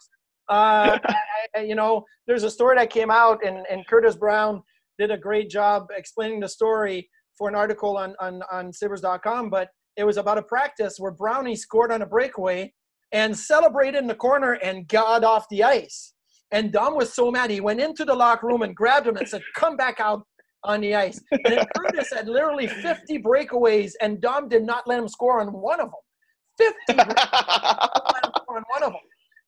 Uh, 0.49 0.99
I, 1.55 1.61
you 1.61 1.77
know, 1.77 2.05
there's 2.27 2.43
a 2.43 2.51
story 2.51 2.77
that 2.77 2.91
came 2.91 3.11
out, 3.11 3.45
and, 3.47 3.65
and 3.71 3.87
Curtis 3.87 4.17
Brown 4.17 4.63
did 4.99 5.13
a 5.13 5.17
great 5.17 5.49
job 5.49 5.87
explaining 5.97 6.41
the 6.41 6.49
story 6.49 7.09
for 7.41 7.49
an 7.49 7.55
article 7.55 7.97
on 7.97 8.15
on 8.21 8.43
on 8.53 8.73
Sabres.com. 8.73 9.49
But 9.49 9.71
it 9.97 10.05
was 10.05 10.19
about 10.19 10.39
a 10.39 10.43
practice 10.43 10.97
where 10.99 11.11
Brownie 11.11 11.57
scored 11.57 11.91
on 11.91 12.03
a 12.03 12.07
breakaway 12.07 12.73
and 13.13 13.37
celebrated 13.37 13.99
in 13.99 14.07
the 14.07 14.15
corner 14.15 14.53
and 14.53 14.87
got 14.87 15.25
off 15.25 15.47
the 15.51 15.65
ice. 15.65 16.13
And 16.53 16.71
Dom 16.71 16.97
was 16.97 17.13
so 17.15 17.31
mad, 17.31 17.51
he 17.51 17.61
went 17.61 17.81
into 17.81 18.05
the 18.05 18.15
locker 18.15 18.47
room 18.47 18.63
and 18.63 18.77
grabbed 18.77 19.07
him 19.07 19.17
and 19.17 19.27
said, 19.27 19.43
"Come 19.57 19.77
back 19.77 20.01
out 20.01 20.23
on 20.65 20.83
the 20.83 20.95
ice. 20.95 21.19
And 21.31 21.67
Curtis 21.77 22.13
had 22.13 22.29
literally 22.29 22.67
50 22.67 23.19
breakaways, 23.23 23.93
and 24.03 24.21
Dom 24.21 24.49
did 24.49 24.65
not 24.65 24.87
let 24.87 24.99
him 24.99 25.09
score 25.09 25.41
on 25.41 25.49
one 25.49 25.81
of 25.81 25.89
them. 26.59 26.73
50 26.87 27.01
on 27.01 28.63
one 28.69 28.83
of 28.83 28.93
them. 28.93 29.01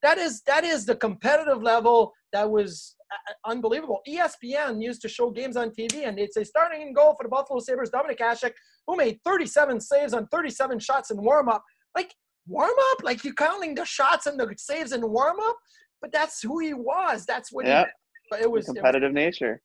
That 0.02 0.16
is 0.16 0.42
that 0.46 0.64
is 0.64 0.86
the 0.86 0.96
competitive 0.96 1.62
level 1.62 2.12
that 2.32 2.50
was 2.50 2.96
unbelievable. 3.44 4.00
ESPN 4.08 4.82
used 4.82 5.02
to 5.02 5.08
show 5.08 5.30
games 5.30 5.56
on 5.56 5.70
TV, 5.70 6.06
and 6.06 6.16
they'd 6.16 6.32
say 6.32 6.44
starting 6.44 6.82
in 6.82 6.92
goal 6.92 7.14
for 7.16 7.24
the 7.24 7.28
Buffalo 7.28 7.60
Sabres, 7.60 7.90
Dominik 7.90 8.18
Hasek, 8.18 8.52
who 8.86 8.96
made 8.96 9.18
37 9.24 9.80
saves 9.80 10.14
on 10.14 10.26
37 10.28 10.78
shots 10.78 11.10
in 11.10 11.22
warm 11.22 11.48
up. 11.48 11.64
Like 11.94 12.14
warm 12.46 12.70
up, 12.92 13.04
like 13.04 13.24
you're 13.24 13.34
counting 13.34 13.74
the 13.74 13.84
shots 13.84 14.26
and 14.26 14.38
the 14.38 14.52
saves 14.56 14.92
in 14.92 15.08
warm 15.08 15.38
up, 15.40 15.56
but 16.00 16.12
that's 16.12 16.42
who 16.42 16.58
he 16.58 16.74
was. 16.74 17.26
That's 17.26 17.52
what 17.52 17.66
yeah. 17.66 17.84
he. 18.30 18.42
It 18.42 18.50
was 18.50 18.66
competitive 18.66 19.10
it 19.10 19.14
was, 19.14 19.14
nature. 19.14 19.60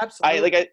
Absolutely. 0.00 0.38
I 0.38 0.42
like 0.42 0.54
I 0.54 0.68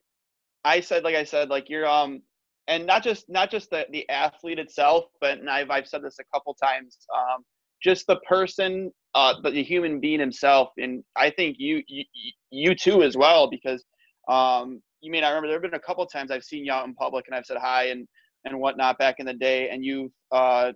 I 0.63 0.79
said, 0.79 1.03
like 1.03 1.15
I 1.15 1.23
said, 1.23 1.49
like 1.49 1.69
you're 1.69 1.87
um, 1.87 2.21
and 2.67 2.85
not 2.85 3.03
just 3.03 3.25
not 3.29 3.49
just 3.49 3.69
the 3.69 3.85
the 3.91 4.07
athlete 4.09 4.59
itself, 4.59 5.05
but 5.19 5.39
and 5.39 5.49
I've 5.49 5.69
I've 5.69 5.87
said 5.87 6.03
this 6.03 6.17
a 6.19 6.23
couple 6.33 6.53
times. 6.53 6.97
Um, 7.15 7.43
just 7.83 8.07
the 8.07 8.17
person, 8.27 8.91
uh, 9.15 9.35
the, 9.41 9.51
the 9.51 9.63
human 9.63 9.99
being 9.99 10.19
himself, 10.19 10.69
and 10.77 11.03
I 11.15 11.29
think 11.29 11.57
you 11.59 11.83
you 11.87 12.03
you 12.51 12.75
too 12.75 13.03
as 13.03 13.15
well 13.17 13.49
because 13.49 13.83
um, 14.27 14.81
you 15.01 15.11
may 15.11 15.21
not 15.21 15.29
remember. 15.29 15.47
There 15.47 15.55
have 15.55 15.61
been 15.61 15.73
a 15.73 15.79
couple 15.79 16.05
times 16.05 16.31
I've 16.31 16.43
seen 16.43 16.65
you 16.65 16.71
out 16.71 16.87
in 16.87 16.93
public 16.93 17.25
and 17.27 17.35
I've 17.35 17.45
said 17.45 17.57
hi 17.57 17.85
and 17.85 18.07
and 18.45 18.59
whatnot 18.59 18.97
back 18.97 19.15
in 19.19 19.25
the 19.25 19.33
day, 19.33 19.69
and 19.69 19.83
you 19.83 20.11
uh, 20.31 20.71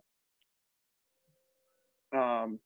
um. 2.15 2.59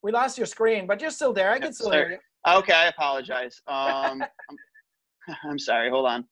We 0.00 0.12
lost 0.12 0.38
your 0.38 0.46
screen, 0.46 0.86
but 0.86 1.00
you're 1.00 1.10
still 1.10 1.32
there. 1.32 1.50
I 1.50 1.58
can 1.58 1.72
still 1.72 1.90
hear 1.90 2.10
you. 2.10 2.18
Okay, 2.46 2.72
I 2.72 2.86
apologize. 2.86 3.60
Um, 3.66 4.22
I'm 5.44 5.58
sorry. 5.58 5.90
Hold 5.90 6.06
on. 6.06 6.24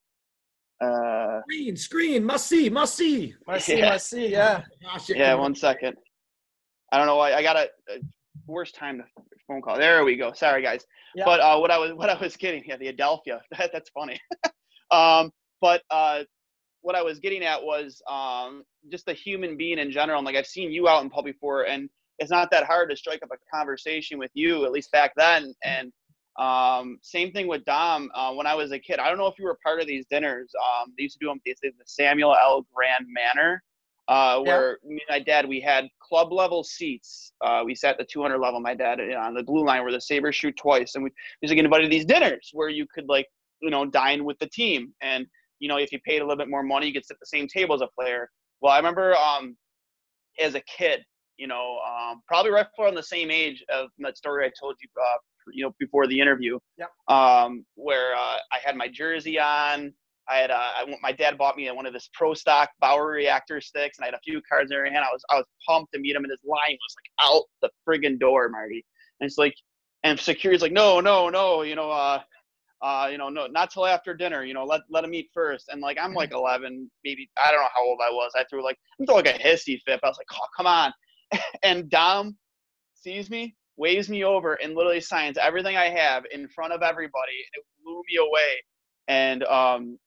Uh, 0.80 1.40
screen, 1.42 1.76
screen, 1.76 2.24
must 2.24 2.46
see, 2.46 2.68
must 2.68 2.94
see, 2.94 3.34
must 3.46 3.64
see, 3.64 3.78
yeah. 3.78 3.88
must 3.90 4.10
see. 4.10 4.28
Yeah. 4.28 4.62
yeah. 5.08 5.34
One 5.34 5.54
second. 5.54 5.96
I 6.92 6.98
don't 6.98 7.06
know 7.06 7.16
why 7.16 7.32
I 7.32 7.42
got 7.42 7.56
a, 7.56 7.68
a 7.90 7.98
worst 8.46 8.74
time 8.74 8.98
to 8.98 9.04
phone 9.46 9.62
call. 9.62 9.78
There 9.78 10.04
we 10.04 10.16
go. 10.16 10.32
Sorry, 10.32 10.62
guys. 10.62 10.84
Yeah. 11.14 11.24
But 11.24 11.40
uh, 11.40 11.58
what 11.58 11.70
I 11.70 11.78
was 11.78 11.92
what 11.94 12.10
I 12.10 12.20
was 12.20 12.36
getting, 12.36 12.62
yeah, 12.66 12.76
the 12.76 12.92
Adelphia. 12.92 13.40
That, 13.58 13.70
that's 13.72 13.90
funny. 13.90 14.20
um, 14.90 15.30
but 15.60 15.82
uh, 15.90 16.24
what 16.82 16.94
I 16.94 17.02
was 17.02 17.18
getting 17.18 17.42
at 17.42 17.62
was 17.62 18.00
um, 18.08 18.62
just 18.90 19.06
the 19.06 19.14
human 19.14 19.56
being 19.56 19.78
in 19.78 19.90
general. 19.90 20.18
And 20.18 20.26
like 20.26 20.36
I've 20.36 20.46
seen 20.46 20.70
you 20.70 20.88
out 20.88 21.02
in 21.02 21.10
public 21.10 21.34
before, 21.34 21.66
and 21.66 21.88
it's 22.18 22.30
not 22.30 22.50
that 22.50 22.64
hard 22.64 22.90
to 22.90 22.96
strike 22.96 23.22
up 23.22 23.30
a 23.32 23.56
conversation 23.56 24.18
with 24.18 24.30
you, 24.34 24.64
at 24.64 24.72
least 24.72 24.92
back 24.92 25.12
then. 25.16 25.54
And 25.64 25.92
um, 26.38 26.98
same 27.02 27.32
thing 27.32 27.46
with 27.46 27.64
Dom. 27.64 28.10
Uh, 28.14 28.32
when 28.32 28.46
I 28.46 28.54
was 28.54 28.72
a 28.72 28.78
kid, 28.78 28.98
I 28.98 29.08
don't 29.08 29.18
know 29.18 29.26
if 29.26 29.38
you 29.38 29.44
were 29.44 29.58
part 29.62 29.80
of 29.80 29.86
these 29.86 30.04
dinners. 30.10 30.50
Um, 30.62 30.92
they 30.96 31.04
used 31.04 31.18
to 31.18 31.24
do 31.24 31.28
them. 31.28 31.40
They 31.44 31.54
the 31.62 31.72
Samuel's 31.86 32.66
Grande 32.74 33.06
Manor, 33.08 33.62
uh, 34.08 34.40
where 34.40 34.78
yeah. 34.82 34.88
me 34.88 35.02
and 35.08 35.18
my 35.18 35.24
dad 35.24 35.48
we 35.48 35.60
had 35.60 35.88
club 36.00 36.32
level 36.32 36.62
seats. 36.62 37.32
Uh, 37.40 37.62
we 37.64 37.74
sat 37.74 37.92
at 37.92 37.98
the 37.98 38.04
200 38.04 38.38
level. 38.38 38.60
My 38.60 38.74
dad 38.74 38.98
you 38.98 39.10
know, 39.10 39.20
on 39.20 39.34
the 39.34 39.42
blue 39.42 39.64
line 39.64 39.82
where 39.82 39.92
the 39.92 40.00
Sabres 40.00 40.36
shoot 40.36 40.56
twice, 40.56 40.94
and 40.94 41.04
we 41.04 41.10
used 41.40 41.50
to 41.50 41.54
get 41.54 41.64
invited 41.64 41.84
to 41.84 41.90
these 41.90 42.04
dinners 42.04 42.50
where 42.52 42.68
you 42.68 42.86
could 42.94 43.08
like 43.08 43.26
you 43.62 43.70
know 43.70 43.86
dine 43.86 44.24
with 44.24 44.38
the 44.38 44.48
team, 44.48 44.92
and 45.00 45.26
you 45.58 45.68
know 45.68 45.78
if 45.78 45.90
you 45.90 45.98
paid 46.00 46.20
a 46.20 46.24
little 46.24 46.36
bit 46.36 46.50
more 46.50 46.62
money, 46.62 46.86
you 46.86 46.92
could 46.92 47.06
sit 47.06 47.14
at 47.14 47.20
the 47.20 47.26
same 47.26 47.48
table 47.48 47.74
as 47.74 47.80
a 47.80 47.88
player. 47.98 48.28
Well, 48.60 48.72
I 48.72 48.76
remember 48.76 49.14
um, 49.16 49.56
as 50.38 50.54
a 50.54 50.60
kid, 50.60 51.00
you 51.38 51.46
know, 51.46 51.78
um, 51.86 52.22
probably 52.28 52.50
right 52.50 52.66
around 52.78 52.94
the 52.94 53.02
same 53.02 53.30
age 53.30 53.64
of 53.72 53.88
that 53.98 54.18
story 54.18 54.44
I 54.44 54.50
told 54.60 54.76
you 54.80 54.88
uh, 55.00 55.16
you 55.52 55.64
know 55.64 55.72
before 55.78 56.06
the 56.06 56.18
interview. 56.18 56.58
Yep. 56.78 56.90
Um, 57.08 57.64
where 57.74 58.14
uh, 58.14 58.38
I 58.52 58.58
had 58.64 58.76
my 58.76 58.88
jersey 58.88 59.38
on. 59.38 59.92
I 60.28 60.38
had 60.38 60.50
uh, 60.50 60.54
I, 60.58 60.96
my 61.02 61.12
dad 61.12 61.38
bought 61.38 61.56
me 61.56 61.70
one 61.70 61.86
of 61.86 61.94
his 61.94 62.10
pro 62.12 62.34
stock 62.34 62.70
Bauer 62.80 63.06
reactor 63.06 63.60
sticks, 63.60 63.98
and 63.98 64.04
I 64.04 64.08
had 64.08 64.14
a 64.14 64.20
few 64.24 64.40
cards 64.48 64.70
in 64.70 64.82
my 64.82 64.88
hand. 64.88 65.04
I 65.04 65.12
was 65.12 65.24
I 65.30 65.36
was 65.36 65.46
pumped 65.66 65.92
to 65.92 66.00
meet 66.00 66.16
him, 66.16 66.24
and 66.24 66.30
his 66.30 66.42
line 66.44 66.76
was 66.76 66.96
like 66.96 67.30
out 67.30 67.44
the 67.62 67.70
friggin' 67.86 68.18
door, 68.18 68.48
Marty. 68.48 68.84
And 69.20 69.28
it's 69.28 69.38
like, 69.38 69.54
and 70.04 70.18
security's 70.18 70.62
like, 70.62 70.72
no, 70.72 71.00
no, 71.00 71.30
no, 71.30 71.62
you 71.62 71.74
know, 71.74 71.90
uh, 71.90 72.20
uh, 72.82 73.08
you 73.10 73.18
know, 73.18 73.28
no, 73.28 73.46
not 73.46 73.70
till 73.70 73.86
after 73.86 74.14
dinner. 74.14 74.44
You 74.44 74.54
know, 74.54 74.64
let 74.64 74.82
let 74.90 75.04
him 75.04 75.14
eat 75.14 75.30
first. 75.32 75.68
And 75.68 75.80
like 75.80 75.98
I'm 76.00 76.12
like 76.12 76.32
11, 76.32 76.90
maybe 77.04 77.30
I 77.42 77.50
don't 77.50 77.60
know 77.60 77.68
how 77.74 77.84
old 77.84 78.00
I 78.04 78.10
was. 78.10 78.32
I 78.36 78.44
threw 78.50 78.62
like 78.64 78.78
I'm 78.98 79.06
throwing 79.06 79.24
like 79.24 79.36
a 79.36 79.42
hissy 79.42 79.80
fit. 79.86 80.00
I 80.02 80.08
was 80.08 80.18
like, 80.18 80.26
oh 80.34 80.46
come 80.56 80.66
on. 80.66 80.92
and 81.62 81.88
Dom 81.88 82.36
sees 82.94 83.30
me, 83.30 83.56
waves 83.76 84.08
me 84.08 84.24
over 84.24 84.54
and 84.54 84.74
literally 84.74 85.00
signs 85.00 85.36
everything 85.38 85.76
I 85.76 85.88
have 85.90 86.24
in 86.32 86.48
front 86.48 86.72
of 86.72 86.82
everybody. 86.82 87.44
And 87.54 87.62
It 87.62 87.64
blew 87.84 88.02
me 88.08 88.16
away. 88.16 88.62
And 89.08 89.44
um, 89.44 89.98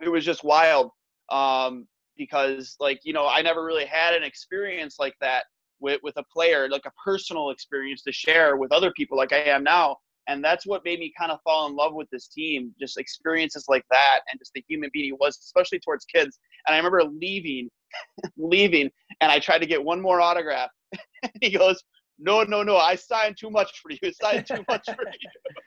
it 0.00 0.08
was 0.08 0.24
just 0.24 0.44
wild 0.44 0.90
um, 1.30 1.86
because, 2.16 2.76
like, 2.80 3.00
you 3.04 3.12
know, 3.12 3.26
I 3.26 3.42
never 3.42 3.64
really 3.64 3.86
had 3.86 4.14
an 4.14 4.22
experience 4.22 4.96
like 4.98 5.14
that 5.20 5.44
with, 5.80 6.00
with 6.02 6.16
a 6.16 6.24
player, 6.32 6.68
like 6.68 6.86
a 6.86 6.92
personal 7.04 7.50
experience 7.50 8.02
to 8.02 8.12
share 8.12 8.56
with 8.56 8.72
other 8.72 8.92
people 8.92 9.16
like 9.16 9.32
I 9.32 9.38
am 9.38 9.64
now. 9.64 9.96
And 10.28 10.44
that's 10.44 10.66
what 10.66 10.84
made 10.84 11.00
me 11.00 11.12
kind 11.18 11.32
of 11.32 11.40
fall 11.42 11.66
in 11.68 11.74
love 11.74 11.94
with 11.94 12.08
this 12.10 12.28
team, 12.28 12.72
just 12.78 12.96
experiences 12.96 13.64
like 13.68 13.84
that 13.90 14.20
and 14.30 14.38
just 14.38 14.52
the 14.54 14.64
human 14.68 14.88
being 14.92 15.06
he 15.06 15.12
was, 15.12 15.36
especially 15.38 15.80
towards 15.80 16.04
kids. 16.04 16.38
And 16.66 16.74
I 16.74 16.78
remember 16.78 17.02
leaving, 17.02 17.68
leaving, 18.36 18.88
and 19.20 19.32
I 19.32 19.40
tried 19.40 19.58
to 19.58 19.66
get 19.66 19.82
one 19.82 20.00
more 20.00 20.20
autograph. 20.20 20.70
he 21.40 21.50
goes, 21.50 21.82
No, 22.18 22.42
no, 22.42 22.62
no, 22.62 22.76
I 22.76 22.94
signed 22.94 23.36
too 23.38 23.50
much 23.50 23.80
for 23.80 23.90
you. 23.90 23.98
I 24.02 24.10
signed 24.22 24.46
too 24.46 24.64
much 24.68 24.86
for 24.86 25.04
you. 25.04 25.28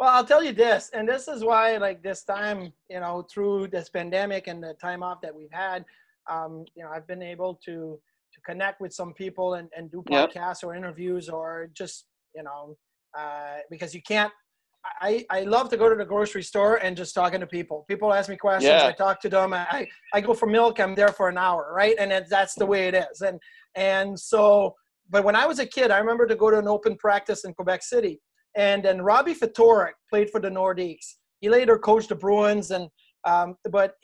Well, 0.00 0.10
I'll 0.10 0.24
tell 0.24 0.44
you 0.44 0.52
this, 0.52 0.90
and 0.94 1.08
this 1.08 1.26
is 1.26 1.42
why, 1.42 1.76
like 1.76 2.04
this 2.04 2.22
time, 2.22 2.72
you 2.88 3.00
know, 3.00 3.26
through 3.28 3.66
this 3.66 3.88
pandemic 3.88 4.46
and 4.46 4.62
the 4.62 4.74
time 4.74 5.02
off 5.02 5.20
that 5.22 5.34
we've 5.34 5.50
had, 5.50 5.84
um, 6.30 6.64
you 6.76 6.84
know, 6.84 6.90
I've 6.90 7.08
been 7.08 7.20
able 7.20 7.56
to 7.64 7.98
to 8.32 8.40
connect 8.42 8.80
with 8.80 8.92
some 8.92 9.12
people 9.12 9.54
and, 9.54 9.68
and 9.76 9.90
do 9.90 10.02
podcasts 10.08 10.62
yep. 10.62 10.64
or 10.64 10.74
interviews 10.74 11.28
or 11.28 11.70
just, 11.74 12.06
you 12.34 12.42
know, 12.42 12.76
uh, 13.18 13.58
because 13.70 13.94
you 13.94 14.02
can't. 14.02 14.32
I, 15.02 15.26
I 15.28 15.40
love 15.42 15.68
to 15.70 15.76
go 15.76 15.88
to 15.88 15.96
the 15.96 16.04
grocery 16.04 16.42
store 16.42 16.76
and 16.76 16.96
just 16.96 17.14
talking 17.14 17.40
to 17.40 17.46
people. 17.46 17.84
People 17.88 18.14
ask 18.14 18.30
me 18.30 18.36
questions. 18.36 18.70
Yeah. 18.70 18.86
I 18.86 18.92
talk 18.92 19.20
to 19.22 19.28
them. 19.28 19.52
I, 19.52 19.86
I 20.14 20.20
go 20.20 20.32
for 20.34 20.46
milk. 20.46 20.78
I'm 20.78 20.94
there 20.94 21.08
for 21.08 21.28
an 21.28 21.36
hour, 21.36 21.72
right? 21.74 21.96
And 21.98 22.12
it, 22.12 22.26
that's 22.30 22.54
the 22.54 22.64
way 22.64 22.86
it 22.88 22.94
is. 22.94 23.20
And 23.20 23.40
and 23.74 24.18
so, 24.18 24.76
but 25.10 25.24
when 25.24 25.36
I 25.36 25.46
was 25.46 25.58
a 25.58 25.66
kid, 25.66 25.90
I 25.90 25.98
remember 25.98 26.26
to 26.26 26.36
go 26.36 26.50
to 26.50 26.58
an 26.58 26.68
open 26.68 26.96
practice 26.96 27.44
in 27.44 27.54
Quebec 27.54 27.82
City 27.82 28.20
and 28.58 28.84
then 28.84 29.02
Robbie 29.02 29.34
Ftorek 29.34 29.92
played 30.10 30.30
for 30.30 30.40
the 30.40 30.48
Nordiques. 30.50 31.14
He 31.40 31.48
later 31.48 31.78
coached 31.78 32.08
the 32.08 32.16
Bruins, 32.16 32.70
and 32.72 32.88
um, 33.24 33.56
but 33.70 33.94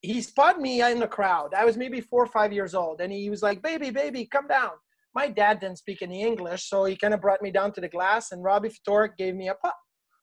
he 0.00 0.20
spotted 0.20 0.60
me 0.60 0.82
in 0.82 0.98
the 0.98 1.06
crowd. 1.06 1.54
I 1.54 1.64
was 1.64 1.76
maybe 1.76 2.00
four 2.00 2.24
or 2.24 2.26
five 2.26 2.52
years 2.52 2.74
old, 2.74 3.00
and 3.00 3.12
he 3.12 3.30
was 3.30 3.42
like, 3.42 3.62
"Baby, 3.62 3.90
baby, 3.90 4.26
come 4.26 4.48
down." 4.48 4.72
My 5.14 5.28
dad 5.28 5.60
didn't 5.60 5.78
speak 5.78 6.02
any 6.02 6.22
English, 6.22 6.68
so 6.68 6.84
he 6.84 6.96
kind 6.96 7.14
of 7.14 7.20
brought 7.20 7.42
me 7.42 7.50
down 7.50 7.72
to 7.74 7.80
the 7.80 7.88
glass, 7.88 8.32
and 8.32 8.42
Robbie 8.42 8.70
Ftorek 8.70 9.16
gave 9.16 9.36
me 9.36 9.48
a 9.48 9.54
puck. 9.54 9.76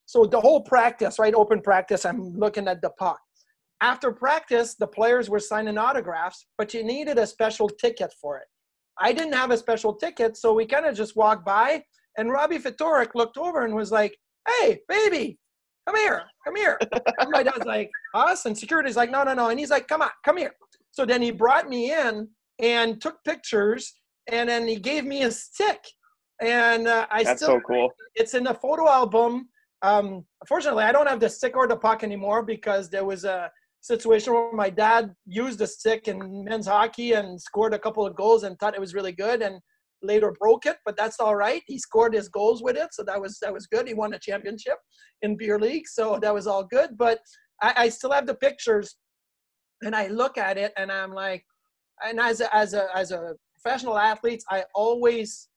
So 0.06 0.26
the 0.26 0.42
whole 0.42 0.62
practice, 0.62 1.20
right, 1.20 1.34
open 1.36 1.62
practice, 1.62 2.06
I'm 2.06 2.34
looking 2.36 2.68
at 2.68 2.82
the 2.82 2.90
puck. 2.98 3.20
After 3.82 4.12
practice, 4.12 4.76
the 4.76 4.88
players 4.88 5.30
were 5.30 5.40
signing 5.40 5.78
autographs, 5.78 6.48
but 6.58 6.74
you 6.74 6.84
needed 6.84 7.20
a 7.20 7.28
special 7.28 7.70
ticket 7.70 8.12
for 8.20 8.40
it. 8.40 8.48
I 9.00 9.14
didn't 9.14 9.34
have 9.34 9.52
a 9.52 9.58
special 9.58 9.94
ticket, 9.94 10.38
so 10.38 10.54
we 10.54 10.66
kind 10.66 10.86
of 10.86 10.96
just 10.96 11.16
walked 11.16 11.46
by 11.46 11.84
and 12.20 12.32
Robbie 12.32 12.60
Ftorek 12.60 13.16
looked 13.16 13.38
over 13.38 13.64
and 13.64 13.74
was 13.74 13.92
like, 13.92 14.18
hey, 14.46 14.80
baby, 14.90 15.40
come 15.88 15.96
here, 15.96 16.24
come 16.46 16.56
here. 16.56 16.78
and 17.20 17.30
my 17.30 17.44
dad's 17.44 17.66
like, 17.66 17.90
us? 18.14 18.46
And 18.46 18.58
security's 18.58 18.98
like, 18.98 19.10
no, 19.10 19.24
no, 19.24 19.34
no. 19.34 19.50
And 19.50 19.58
he's 19.58 19.70
like, 19.70 19.88
come 19.88 20.02
on, 20.02 20.10
come 20.26 20.36
here. 20.36 20.54
So 20.92 21.06
then 21.06 21.22
he 21.22 21.32
brought 21.32 21.70
me 21.70 21.94
in 21.94 22.28
and 22.60 23.02
took 23.02 23.24
pictures 23.24 23.94
and 24.30 24.50
then 24.50 24.68
he 24.68 24.76
gave 24.76 25.06
me 25.06 25.24
a 25.24 25.32
stick. 25.32 25.80
And 26.42 26.88
uh, 26.90 27.08
I 27.10 27.24
That's 27.24 27.42
still, 27.42 27.58
so 27.58 27.62
cool. 27.66 27.90
It's 28.16 28.34
in 28.34 28.44
the 28.44 28.54
photo 28.54 28.90
album. 28.90 29.48
Um, 29.82 30.26
unfortunately, 30.42 30.84
I 30.84 30.92
don't 30.92 31.08
have 31.08 31.22
the 31.22 31.30
stick 31.30 31.56
or 31.56 31.68
the 31.68 31.78
puck 31.78 32.04
anymore 32.04 32.44
because 32.44 32.90
there 32.90 33.06
was 33.06 33.24
a 33.24 33.50
situation 33.82 34.34
where 34.34 34.54
my 34.54 34.70
dad 34.70 35.14
used 35.26 35.62
a 35.62 35.68
stick 35.68 36.08
in 36.08 36.44
men's 36.44 36.68
hockey 36.68 37.14
and 37.14 37.40
scored 37.42 37.74
a 37.74 37.80
couple 37.80 38.06
of 38.06 38.16
goals 38.16 38.44
and 38.44 38.58
thought 38.60 38.76
it 38.76 38.82
was 38.82 38.94
really 38.94 39.14
good. 39.14 39.42
And 39.42 39.60
later 40.02 40.34
broke 40.40 40.66
it, 40.66 40.78
but 40.86 40.98
that's 40.98 41.20
all 41.20 41.36
right. 41.36 41.62
He 41.68 41.78
scored 41.78 42.14
his 42.14 42.30
goals 42.30 42.64
with 42.64 42.78
it, 42.78 42.94
so 42.94 43.04
that 43.04 43.20
was 43.20 43.40
that 43.40 43.54
was 43.54 43.68
good. 43.68 43.88
He 43.88 43.94
won 43.94 44.14
a 44.14 44.20
championship 44.20 44.78
in 45.22 45.38
beer 45.38 45.60
league, 45.60 45.88
so 45.88 46.20
that 46.22 46.34
was 46.34 46.48
all 46.48 46.64
good. 46.64 46.98
But 46.98 47.20
I, 47.62 47.74
I 47.76 47.90
still 47.90 48.12
have 48.12 48.28
the 48.28 48.36
pictures, 48.36 48.96
and 49.82 49.96
I 49.96 50.08
look 50.08 50.38
at 50.38 50.58
it, 50.58 50.74
and 50.78 50.92
I'm 50.92 51.14
like, 51.14 51.44
and 52.06 52.20
as 52.20 52.42
a, 52.42 52.54
as 52.56 52.74
a 52.74 52.88
as 52.96 53.12
a 53.12 53.36
professional 53.62 53.98
athlete, 53.98 54.44
I 54.50 54.64
always 54.74 55.50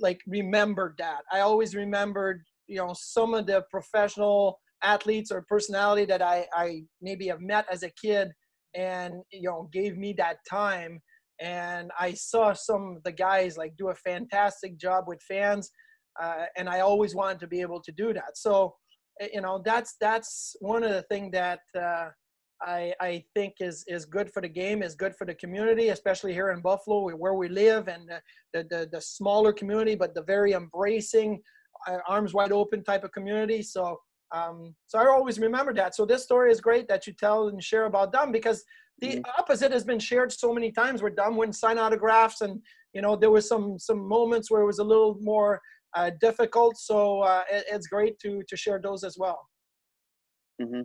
like 0.00 0.20
remembered 0.26 0.94
that. 0.98 1.22
I 1.32 1.40
always 1.40 1.74
remembered, 1.74 2.42
you 2.66 2.78
know, 2.78 2.94
some 2.96 3.34
of 3.34 3.46
the 3.46 3.64
professional 3.70 4.58
athletes 4.84 5.30
or 5.30 5.42
personality 5.48 6.04
that 6.06 6.22
I 6.22 6.46
I 6.54 6.82
maybe 7.00 7.26
have 7.28 7.40
met 7.40 7.66
as 7.70 7.82
a 7.82 7.90
kid, 7.90 8.28
and 8.74 9.14
you 9.32 9.48
know, 9.48 9.68
gave 9.72 9.96
me 9.96 10.12
that 10.14 10.38
time 10.48 11.00
and 11.40 11.90
I 11.98 12.14
saw 12.14 12.52
some 12.52 12.96
of 12.96 13.02
the 13.02 13.12
guys 13.12 13.56
like 13.56 13.76
do 13.76 13.88
a 13.88 13.94
fantastic 13.94 14.78
job 14.78 15.04
with 15.06 15.20
fans, 15.22 15.70
uh, 16.20 16.44
and 16.56 16.68
I 16.68 16.80
always 16.80 17.14
wanted 17.14 17.40
to 17.40 17.46
be 17.46 17.60
able 17.60 17.80
to 17.82 17.92
do 17.92 18.12
that. 18.14 18.36
So, 18.36 18.74
you 19.32 19.40
know, 19.40 19.60
that's 19.64 19.96
that's 20.00 20.56
one 20.60 20.84
of 20.84 20.90
the 20.90 21.02
things 21.02 21.32
that 21.32 21.60
uh, 21.76 22.08
I 22.62 22.94
I 23.00 23.24
think 23.34 23.54
is 23.60 23.84
is 23.88 24.04
good 24.04 24.32
for 24.32 24.40
the 24.42 24.48
game, 24.48 24.82
is 24.82 24.94
good 24.94 25.14
for 25.16 25.24
the 25.24 25.34
community, 25.34 25.88
especially 25.88 26.32
here 26.32 26.50
in 26.50 26.60
Buffalo, 26.60 27.10
where 27.16 27.34
we 27.34 27.48
live, 27.48 27.88
and 27.88 28.08
the 28.08 28.20
the, 28.52 28.68
the, 28.70 28.88
the 28.92 29.00
smaller 29.00 29.52
community, 29.52 29.96
but 29.96 30.14
the 30.14 30.22
very 30.22 30.52
embracing, 30.52 31.42
uh, 31.88 31.98
arms 32.08 32.32
wide 32.32 32.52
open 32.52 32.84
type 32.84 33.04
of 33.04 33.12
community. 33.12 33.62
So. 33.62 33.98
Um, 34.32 34.74
so 34.86 34.98
I 34.98 35.06
always 35.06 35.38
remember 35.38 35.72
that. 35.74 35.94
So 35.94 36.04
this 36.04 36.24
story 36.24 36.50
is 36.50 36.60
great 36.60 36.88
that 36.88 37.06
you 37.06 37.12
tell 37.12 37.48
and 37.48 37.62
share 37.62 37.86
about 37.86 38.12
them 38.12 38.32
because 38.32 38.64
the 39.00 39.08
mm-hmm. 39.08 39.30
opposite 39.38 39.72
has 39.72 39.84
been 39.84 39.98
shared 39.98 40.32
so 40.32 40.52
many 40.52 40.70
times 40.70 41.02
where 41.02 41.10
Dom 41.10 41.36
wouldn't 41.36 41.56
sign 41.56 41.78
autographs, 41.78 42.40
and 42.40 42.60
you 42.92 43.02
know 43.02 43.16
there 43.16 43.30
was 43.30 43.48
some 43.48 43.78
some 43.78 43.98
moments 43.98 44.50
where 44.50 44.62
it 44.62 44.66
was 44.66 44.78
a 44.78 44.84
little 44.84 45.16
more 45.20 45.60
uh, 45.94 46.10
difficult. 46.20 46.76
So 46.76 47.20
uh, 47.20 47.42
it, 47.50 47.64
it's 47.70 47.86
great 47.86 48.18
to 48.20 48.42
to 48.48 48.56
share 48.56 48.80
those 48.80 49.04
as 49.04 49.16
well. 49.18 49.40
Mm-hmm. 50.60 50.82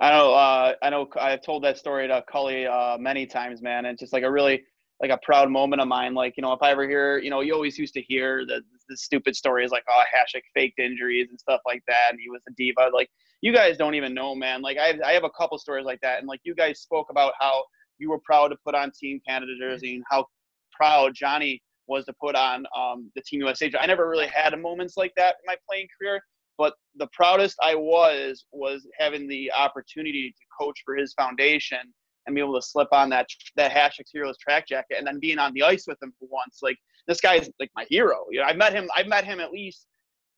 I 0.00 0.10
know. 0.10 0.32
Uh, 0.32 0.74
I 0.82 0.90
know. 0.90 1.08
I've 1.18 1.42
told 1.42 1.64
that 1.64 1.78
story 1.78 2.08
to 2.08 2.22
Cully 2.30 2.66
uh, 2.66 2.98
many 2.98 3.26
times, 3.26 3.62
man. 3.62 3.84
And 3.84 3.94
it's 3.94 4.00
just 4.00 4.12
like 4.12 4.22
a 4.22 4.30
really 4.30 4.62
like 5.00 5.10
a 5.10 5.18
proud 5.22 5.50
moment 5.50 5.80
of 5.80 5.88
mine. 5.88 6.14
Like 6.14 6.34
you 6.36 6.42
know, 6.42 6.52
if 6.52 6.62
I 6.62 6.70
ever 6.70 6.88
hear, 6.88 7.18
you 7.18 7.30
know, 7.30 7.40
you 7.40 7.54
always 7.54 7.78
used 7.78 7.94
to 7.94 8.02
hear 8.02 8.44
the 8.46 8.62
the 8.88 8.96
stupid 8.96 9.34
stories 9.34 9.70
like 9.70 9.84
oh 9.88 10.02
Hasek 10.14 10.42
faked 10.54 10.78
injuries 10.78 11.28
and 11.30 11.40
stuff 11.40 11.60
like 11.66 11.82
that, 11.88 12.08
and 12.10 12.18
he 12.20 12.28
was 12.28 12.42
a 12.48 12.52
diva. 12.56 12.90
Like 12.92 13.10
you 13.40 13.54
guys 13.54 13.76
don't 13.76 13.94
even 13.94 14.12
know, 14.12 14.34
man. 14.34 14.62
Like 14.62 14.76
I, 14.78 14.98
I 15.04 15.12
have 15.12 15.24
a 15.24 15.30
couple 15.30 15.58
stories 15.58 15.86
like 15.86 16.00
that, 16.02 16.18
and 16.18 16.28
like 16.28 16.40
you 16.44 16.54
guys 16.54 16.80
spoke 16.80 17.08
about 17.10 17.32
how 17.40 17.64
you 17.98 18.10
were 18.10 18.20
proud 18.24 18.48
to 18.48 18.56
put 18.64 18.74
on 18.74 18.90
Team 18.92 19.20
Canada 19.26 19.52
jersey 19.58 19.96
and 19.96 20.04
how 20.10 20.26
proud 20.72 21.14
Johnny 21.14 21.62
was 21.86 22.04
to 22.06 22.14
put 22.20 22.34
on 22.36 22.64
um, 22.76 23.10
the 23.14 23.22
Team 23.22 23.40
USA. 23.40 23.70
I 23.78 23.86
never 23.86 24.08
really 24.08 24.28
had 24.28 24.58
moments 24.60 24.96
like 24.96 25.12
that 25.16 25.36
in 25.42 25.46
my 25.46 25.56
playing 25.68 25.88
career, 25.98 26.20
but 26.58 26.74
the 26.96 27.08
proudest 27.12 27.56
I 27.62 27.74
was 27.74 28.44
was 28.52 28.86
having 28.98 29.28
the 29.28 29.50
opportunity 29.52 30.30
to 30.30 30.44
coach 30.58 30.80
for 30.84 30.94
his 30.94 31.14
foundation 31.14 31.92
and 32.30 32.34
be 32.34 32.40
able 32.40 32.60
to 32.60 32.66
slip 32.66 32.88
on 32.92 33.10
that 33.10 33.26
that 33.56 33.72
Hasek 33.72 34.06
Heroes 34.12 34.38
track 34.38 34.66
jacket 34.66 34.96
and 34.98 35.06
then 35.06 35.18
being 35.18 35.38
on 35.38 35.52
the 35.52 35.62
ice 35.62 35.86
with 35.86 36.02
him 36.02 36.12
for 36.18 36.28
once. 36.30 36.60
Like 36.62 36.78
this 37.06 37.20
guy 37.20 37.34
is 37.34 37.50
like 37.60 37.70
my 37.76 37.86
hero. 37.88 38.26
You 38.30 38.40
know, 38.40 38.46
I've 38.46 38.56
met 38.56 38.72
him. 38.72 38.88
I've 38.96 39.08
met 39.08 39.24
him 39.24 39.40
at 39.40 39.52
least 39.52 39.86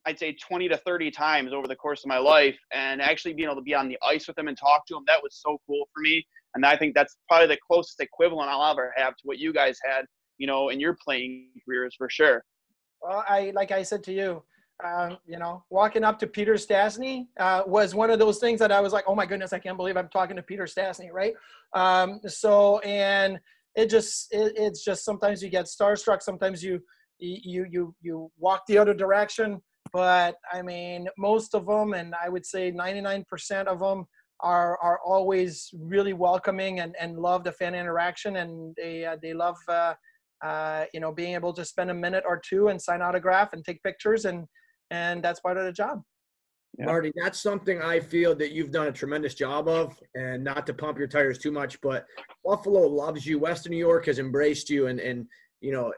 I'd 0.04 0.18
say 0.18 0.32
20 0.32 0.68
to 0.68 0.76
30 0.76 1.10
times 1.10 1.52
over 1.52 1.68
the 1.68 1.76
course 1.76 2.04
of 2.04 2.08
my 2.08 2.18
life. 2.18 2.58
And 2.72 3.00
actually 3.00 3.34
being 3.34 3.48
able 3.48 3.56
to 3.56 3.62
be 3.62 3.74
on 3.74 3.88
the 3.88 3.98
ice 4.02 4.26
with 4.26 4.36
him 4.36 4.48
and 4.48 4.56
talk 4.56 4.86
to 4.86 4.96
him, 4.96 5.04
that 5.06 5.22
was 5.22 5.40
so 5.40 5.60
cool 5.66 5.88
for 5.94 6.00
me. 6.00 6.26
And 6.54 6.66
I 6.66 6.76
think 6.76 6.94
that's 6.94 7.16
probably 7.28 7.48
the 7.48 7.58
closest 7.66 8.00
equivalent 8.00 8.50
I'll 8.50 8.70
ever 8.70 8.92
have 8.96 9.16
to 9.16 9.22
what 9.24 9.38
you 9.38 9.52
guys 9.52 9.78
had, 9.84 10.04
you 10.38 10.46
know, 10.46 10.68
in 10.70 10.80
your 10.80 10.96
playing 11.02 11.50
careers 11.64 11.94
for 11.96 12.10
sure. 12.10 12.44
Well, 13.00 13.24
I 13.28 13.52
like 13.54 13.70
I 13.70 13.82
said 13.82 14.04
to 14.04 14.12
you, 14.12 14.42
um, 14.84 15.18
you 15.26 15.38
know, 15.38 15.64
walking 15.70 16.04
up 16.04 16.18
to 16.20 16.26
Peter 16.26 16.54
Stastny 16.54 17.26
uh, 17.38 17.62
was 17.66 17.94
one 17.94 18.10
of 18.10 18.18
those 18.18 18.38
things 18.38 18.58
that 18.60 18.72
I 18.72 18.80
was 18.80 18.92
like, 18.92 19.04
oh 19.06 19.14
my 19.14 19.26
goodness, 19.26 19.52
I 19.52 19.58
can't 19.58 19.76
believe 19.76 19.96
I'm 19.96 20.08
talking 20.08 20.36
to 20.36 20.42
Peter 20.42 20.64
Stastny, 20.64 21.10
right? 21.12 21.34
Um, 21.72 22.20
so, 22.26 22.78
and 22.80 23.38
it 23.74 23.88
just, 23.88 24.32
it, 24.32 24.52
it's 24.56 24.84
just 24.84 25.04
sometimes 25.04 25.42
you 25.42 25.48
get 25.48 25.66
starstruck, 25.66 26.22
sometimes 26.22 26.62
you, 26.62 26.80
you, 27.18 27.66
you, 27.70 27.94
you 28.00 28.30
walk 28.38 28.62
the 28.66 28.78
other 28.78 28.94
direction 28.94 29.60
but 29.92 30.36
I 30.50 30.62
mean, 30.62 31.08
most 31.18 31.54
of 31.54 31.66
them, 31.66 31.92
and 31.92 32.14
I 32.14 32.28
would 32.28 32.46
say 32.46 32.72
99% 32.72 33.66
of 33.66 33.80
them, 33.80 34.06
are 34.40 34.76
are 34.82 34.98
always 35.04 35.70
really 35.78 36.14
welcoming 36.14 36.80
and, 36.80 36.96
and 36.98 37.16
love 37.16 37.44
the 37.44 37.52
fan 37.52 37.76
interaction, 37.76 38.36
and 38.36 38.74
they 38.76 39.04
uh, 39.04 39.16
they 39.22 39.34
love 39.34 39.56
uh, 39.68 39.94
uh, 40.42 40.84
you 40.92 40.98
know 40.98 41.12
being 41.12 41.34
able 41.34 41.52
to 41.52 41.64
spend 41.64 41.90
a 41.90 41.94
minute 41.94 42.24
or 42.26 42.40
two 42.44 42.68
and 42.68 42.80
sign 42.80 43.02
autograph 43.02 43.52
and 43.52 43.64
take 43.64 43.80
pictures, 43.84 44.24
and 44.24 44.46
and 44.92 45.22
that's 45.22 45.40
part 45.40 45.56
of 45.56 45.64
the 45.64 45.72
job. 45.72 46.02
Yeah. 46.78 46.86
Marty, 46.86 47.12
that's 47.16 47.42
something 47.42 47.82
I 47.82 48.00
feel 48.00 48.34
that 48.36 48.52
you've 48.52 48.70
done 48.70 48.86
a 48.86 48.92
tremendous 48.92 49.34
job 49.34 49.68
of, 49.68 49.98
and 50.14 50.42
not 50.42 50.66
to 50.66 50.74
pump 50.74 50.98
your 50.98 51.06
tires 51.06 51.38
too 51.38 51.50
much, 51.50 51.80
but 51.82 52.06
Buffalo 52.44 52.86
loves 52.86 53.26
you. 53.26 53.38
Western 53.38 53.72
New 53.72 53.78
York 53.78 54.06
has 54.06 54.18
embraced 54.18 54.70
you, 54.70 54.86
and 54.86 55.00
and 55.00 55.26
you 55.60 55.72
know 55.72 55.92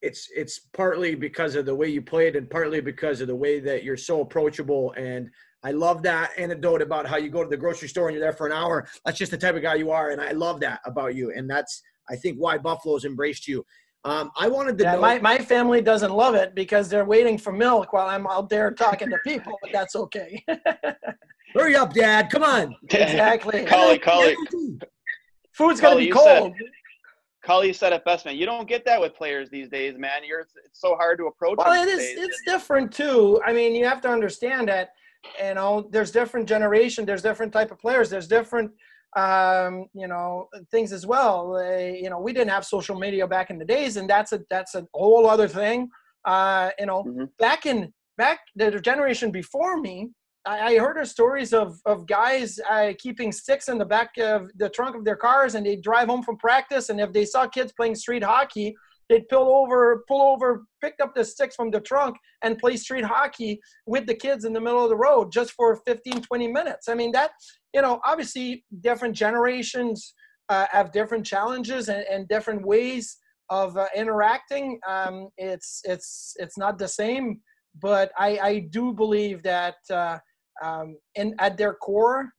it's 0.00 0.28
it's 0.34 0.58
partly 0.74 1.14
because 1.14 1.54
of 1.54 1.64
the 1.64 1.74
way 1.74 1.88
you 1.88 2.02
played 2.02 2.34
and 2.34 2.50
partly 2.50 2.80
because 2.80 3.20
of 3.20 3.28
the 3.28 3.34
way 3.34 3.60
that 3.60 3.84
you're 3.84 3.96
so 3.96 4.20
approachable 4.20 4.92
and 4.96 5.30
I 5.64 5.70
love 5.70 6.02
that 6.02 6.32
anecdote 6.36 6.82
about 6.82 7.06
how 7.06 7.16
you 7.18 7.28
go 7.28 7.44
to 7.44 7.48
the 7.48 7.56
grocery 7.56 7.88
store 7.88 8.08
and 8.08 8.16
you're 8.16 8.24
there 8.24 8.32
for 8.32 8.46
an 8.46 8.52
hour. 8.52 8.88
That's 9.04 9.16
just 9.16 9.30
the 9.30 9.38
type 9.38 9.54
of 9.54 9.62
guy 9.62 9.76
you 9.76 9.92
are, 9.92 10.10
and 10.10 10.20
I 10.20 10.32
love 10.32 10.58
that 10.60 10.80
about 10.84 11.14
you. 11.14 11.32
And 11.36 11.48
that's 11.48 11.80
I 12.10 12.16
think 12.16 12.36
why 12.38 12.58
Buffalo's 12.58 13.04
embraced 13.04 13.46
you. 13.46 13.64
Um, 14.04 14.32
I 14.36 14.48
wanted 14.48 14.78
to 14.78 14.84
yeah, 14.84 14.94
know. 14.94 15.00
My, 15.00 15.18
my 15.20 15.38
family 15.38 15.80
doesn't 15.80 16.10
love 16.10 16.34
it 16.34 16.54
because 16.54 16.88
they're 16.88 17.04
waiting 17.04 17.38
for 17.38 17.52
milk 17.52 17.92
while 17.92 18.08
I'm 18.08 18.26
out 18.26 18.48
there 18.48 18.72
talking 18.72 19.08
to 19.10 19.18
people, 19.24 19.56
but 19.62 19.70
that's 19.72 19.94
okay. 19.94 20.44
Hurry 21.54 21.76
up, 21.76 21.92
Dad! 21.92 22.30
Come 22.30 22.42
on. 22.42 22.74
Exactly. 22.84 23.64
call 23.64 23.90
it, 23.90 24.02
call 24.02 24.22
it. 24.24 24.36
Food's 25.52 25.80
gonna 25.80 25.96
be 25.96 26.10
cold. 26.10 26.54
Said, 26.56 26.66
Cully 27.42 27.72
said 27.72 27.92
it 27.92 28.04
best, 28.04 28.24
man. 28.24 28.36
You 28.36 28.46
don't 28.46 28.68
get 28.68 28.84
that 28.84 29.00
with 29.00 29.14
players 29.14 29.50
these 29.50 29.68
days, 29.68 29.98
man. 29.98 30.22
You're 30.26 30.40
it's 30.40 30.80
so 30.80 30.94
hard 30.94 31.18
to 31.18 31.26
approach. 31.26 31.58
Well, 31.58 31.72
it 31.82 31.88
is. 31.88 31.98
Days. 31.98 32.18
It's 32.18 32.42
different 32.46 32.92
too. 32.92 33.40
I 33.44 33.52
mean, 33.52 33.74
you 33.74 33.84
have 33.84 34.00
to 34.02 34.08
understand 34.08 34.68
that. 34.68 34.90
You 35.40 35.54
know, 35.54 35.88
there's 35.90 36.10
different 36.10 36.48
generation. 36.48 37.04
There's 37.04 37.22
different 37.22 37.52
type 37.52 37.70
of 37.70 37.78
players. 37.78 38.10
There's 38.10 38.26
different, 38.26 38.72
um, 39.16 39.86
you 39.94 40.08
know, 40.08 40.48
things 40.70 40.92
as 40.92 41.06
well. 41.06 41.56
Uh, 41.56 41.78
you 41.78 42.08
know, 42.10 42.18
we 42.18 42.32
didn't 42.32 42.50
have 42.50 42.64
social 42.64 42.98
media 42.98 43.26
back 43.26 43.50
in 43.50 43.58
the 43.58 43.64
days, 43.64 43.96
and 43.96 44.08
that's 44.08 44.32
a 44.32 44.40
that's 44.50 44.74
a 44.74 44.86
whole 44.94 45.28
other 45.28 45.48
thing. 45.48 45.88
Uh, 46.24 46.70
you 46.78 46.86
know, 46.86 47.04
mm-hmm. 47.04 47.24
back 47.38 47.66
in 47.66 47.92
back 48.16 48.40
the 48.56 48.70
generation 48.80 49.30
before 49.30 49.80
me, 49.80 50.10
I, 50.44 50.76
heard 50.76 50.98
of 50.98 51.08
stories 51.08 51.52
of, 51.52 51.80
of 51.86 52.06
guys 52.06 52.58
uh, 52.68 52.92
keeping 52.98 53.30
sticks 53.32 53.68
in 53.68 53.78
the 53.78 53.84
back 53.84 54.10
of 54.18 54.50
the 54.56 54.68
trunk 54.68 54.96
of 54.96 55.04
their 55.04 55.16
cars 55.16 55.54
and 55.54 55.64
they 55.64 55.76
drive 55.76 56.08
home 56.08 56.22
from 56.22 56.36
practice. 56.36 56.88
And 56.88 57.00
if 57.00 57.12
they 57.12 57.24
saw 57.24 57.46
kids 57.46 57.72
playing 57.72 57.94
street 57.94 58.24
hockey, 58.24 58.74
they'd 59.08 59.28
pull 59.28 59.54
over, 59.54 60.04
pull 60.08 60.22
over, 60.22 60.64
pick 60.80 60.94
up 61.02 61.14
the 61.14 61.24
sticks 61.24 61.54
from 61.54 61.70
the 61.70 61.80
trunk 61.80 62.16
and 62.42 62.58
play 62.58 62.76
street 62.76 63.04
hockey 63.04 63.60
with 63.86 64.06
the 64.06 64.14
kids 64.14 64.44
in 64.44 64.52
the 64.52 64.60
middle 64.60 64.82
of 64.82 64.90
the 64.90 64.96
road 64.96 65.30
just 65.30 65.52
for 65.52 65.76
15, 65.86 66.22
20 66.22 66.48
minutes. 66.48 66.88
I 66.88 66.94
mean, 66.94 67.12
that, 67.12 67.30
you 67.74 67.82
know, 67.82 68.00
obviously 68.04 68.64
different 68.80 69.16
generations 69.16 70.14
uh, 70.48 70.66
have 70.70 70.92
different 70.92 71.24
challenges 71.24 71.88
and, 71.88 72.04
and 72.10 72.28
different 72.28 72.66
ways 72.66 73.16
of 73.50 73.76
uh, 73.76 73.86
interacting. 73.96 74.78
Um, 74.86 75.28
it's, 75.36 75.80
it's, 75.84 76.34
it's 76.36 76.58
not 76.58 76.78
the 76.78 76.88
same, 76.88 77.40
but 77.80 78.12
I, 78.18 78.38
I 78.38 78.58
do 78.70 78.92
believe 78.92 79.42
that, 79.42 79.76
uh, 79.90 80.18
um, 80.62 80.96
and 81.16 81.34
at 81.38 81.56
their 81.56 81.74
core, 81.74 82.30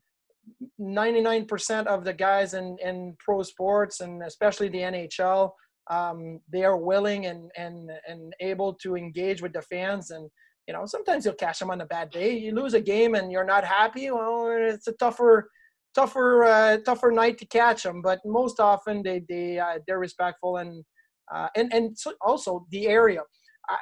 99% 0.79 1.87
of 1.87 2.03
the 2.03 2.13
guys 2.13 2.53
in, 2.53 2.77
in 2.83 3.15
pro 3.19 3.43
sports 3.43 4.01
and 4.01 4.23
especially 4.23 4.69
the 4.69 4.79
NHL, 4.79 5.51
um, 5.89 6.39
they 6.51 6.63
are 6.63 6.77
willing 6.77 7.25
and, 7.25 7.49
and, 7.57 7.89
and 8.07 8.33
able 8.39 8.73
to 8.75 8.95
engage 8.95 9.41
with 9.41 9.53
the 9.53 9.61
fans. 9.63 10.11
And, 10.11 10.29
you 10.67 10.73
know, 10.73 10.85
sometimes 10.85 11.25
you'll 11.25 11.33
catch 11.35 11.59
them 11.59 11.71
on 11.71 11.81
a 11.81 11.85
bad 11.85 12.09
day. 12.09 12.37
You 12.37 12.53
lose 12.53 12.73
a 12.73 12.81
game 12.81 13.15
and 13.15 13.31
you're 13.31 13.45
not 13.45 13.63
happy. 13.63 14.09
Well, 14.11 14.47
it's 14.57 14.87
a 14.87 14.93
tougher, 14.93 15.49
tougher, 15.93 16.45
uh, 16.45 16.77
tougher 16.77 17.11
night 17.11 17.37
to 17.39 17.45
catch 17.45 17.83
them. 17.83 18.01
But 18.01 18.19
most 18.25 18.59
often 18.59 19.03
they, 19.03 19.23
they, 19.27 19.59
uh, 19.59 19.79
they're 19.85 19.99
respectful 19.99 20.57
and, 20.57 20.83
uh, 21.33 21.47
and, 21.55 21.73
and 21.73 21.97
so 21.97 22.13
also 22.21 22.65
the 22.71 22.87
area. 22.87 23.21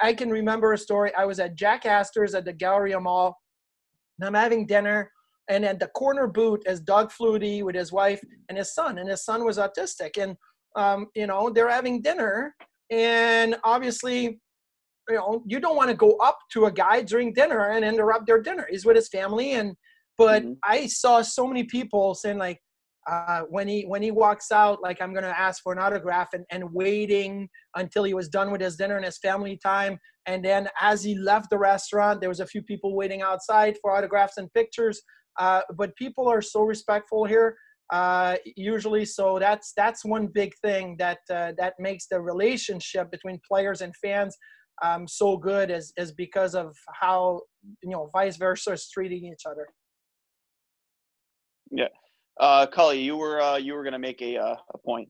I 0.02 0.12
can 0.12 0.30
remember 0.30 0.72
a 0.72 0.78
story. 0.78 1.12
I 1.14 1.24
was 1.24 1.40
at 1.40 1.56
Jack 1.56 1.86
Astor's 1.86 2.34
at 2.34 2.44
the 2.44 2.52
Galleria 2.52 3.00
Mall 3.00 3.36
and 4.18 4.26
I'm 4.26 4.40
having 4.40 4.66
dinner. 4.66 5.10
And 5.48 5.64
at 5.64 5.80
the 5.80 5.88
corner 5.88 6.26
booth 6.28 6.60
is 6.66 6.80
Doug 6.80 7.10
Flutie 7.10 7.64
with 7.64 7.74
his 7.74 7.92
wife 7.92 8.22
and 8.48 8.56
his 8.56 8.74
son, 8.74 8.98
and 8.98 9.08
his 9.08 9.24
son 9.24 9.44
was 9.44 9.58
autistic. 9.58 10.22
And 10.22 10.36
um, 10.76 11.08
you 11.14 11.26
know 11.26 11.50
they're 11.50 11.68
having 11.68 12.00
dinner, 12.00 12.54
and 12.90 13.56
obviously, 13.64 14.40
you 15.08 15.16
know 15.16 15.42
you 15.46 15.60
don't 15.60 15.76
want 15.76 15.90
to 15.90 15.96
go 15.96 16.16
up 16.16 16.38
to 16.52 16.66
a 16.66 16.72
guy 16.72 17.02
during 17.02 17.32
dinner 17.32 17.70
and 17.70 17.84
interrupt 17.84 18.26
their 18.26 18.40
dinner. 18.40 18.66
He's 18.70 18.84
with 18.84 18.96
his 18.96 19.08
family, 19.08 19.52
and 19.52 19.74
but 20.18 20.42
mm-hmm. 20.42 20.52
I 20.64 20.86
saw 20.86 21.22
so 21.22 21.46
many 21.46 21.64
people 21.64 22.14
saying 22.14 22.38
like, 22.38 22.60
uh, 23.10 23.42
when 23.48 23.66
he 23.66 23.82
when 23.82 24.00
he 24.00 24.12
walks 24.12 24.52
out 24.52 24.80
like 24.80 25.02
i'm 25.02 25.12
going 25.12 25.24
to 25.24 25.40
ask 25.40 25.60
for 25.60 25.72
an 25.72 25.78
autograph 25.80 26.28
and, 26.34 26.44
and 26.52 26.62
waiting 26.72 27.48
until 27.74 28.04
he 28.04 28.14
was 28.14 28.28
done 28.28 28.52
with 28.52 28.60
his 28.60 28.76
dinner 28.76 28.94
and 28.94 29.04
his 29.04 29.18
family 29.18 29.58
time 29.60 29.98
and 30.26 30.44
then 30.44 30.68
as 30.80 31.02
he 31.02 31.16
left 31.16 31.50
the 31.50 31.58
restaurant, 31.58 32.20
there 32.20 32.28
was 32.28 32.40
a 32.40 32.46
few 32.46 32.62
people 32.62 32.94
waiting 32.94 33.22
outside 33.22 33.76
for 33.80 33.96
autographs 33.96 34.36
and 34.36 34.52
pictures. 34.52 35.02
Uh, 35.38 35.62
but 35.76 35.96
people 35.96 36.28
are 36.28 36.42
so 36.42 36.62
respectful 36.62 37.24
here. 37.24 37.56
Uh, 37.92 38.36
usually, 38.56 39.04
so 39.04 39.38
that's 39.38 39.72
that's 39.76 40.04
one 40.04 40.26
big 40.26 40.52
thing 40.62 40.96
that 40.98 41.18
uh, 41.30 41.52
that 41.58 41.74
makes 41.78 42.06
the 42.06 42.20
relationship 42.20 43.10
between 43.10 43.38
players 43.46 43.80
and 43.80 43.94
fans 43.96 44.36
um, 44.82 45.06
so 45.06 45.36
good 45.36 45.70
is 45.70 45.92
is 45.96 46.12
because 46.12 46.54
of 46.54 46.76
how 46.92 47.42
you 47.82 47.90
know 47.90 48.10
vice 48.12 48.36
versa 48.36 48.72
is 48.72 48.88
treating 48.88 49.24
each 49.24 49.46
other. 49.46 49.66
Yeah, 51.70 51.88
uh, 52.38 52.66
Cully, 52.66 53.00
you 53.00 53.16
were 53.16 53.40
uh, 53.40 53.56
you 53.56 53.74
were 53.74 53.82
going 53.82 53.92
to 53.92 53.98
make 53.98 54.20
a 54.22 54.36
uh, 54.36 54.56
a 54.74 54.78
point. 54.78 55.08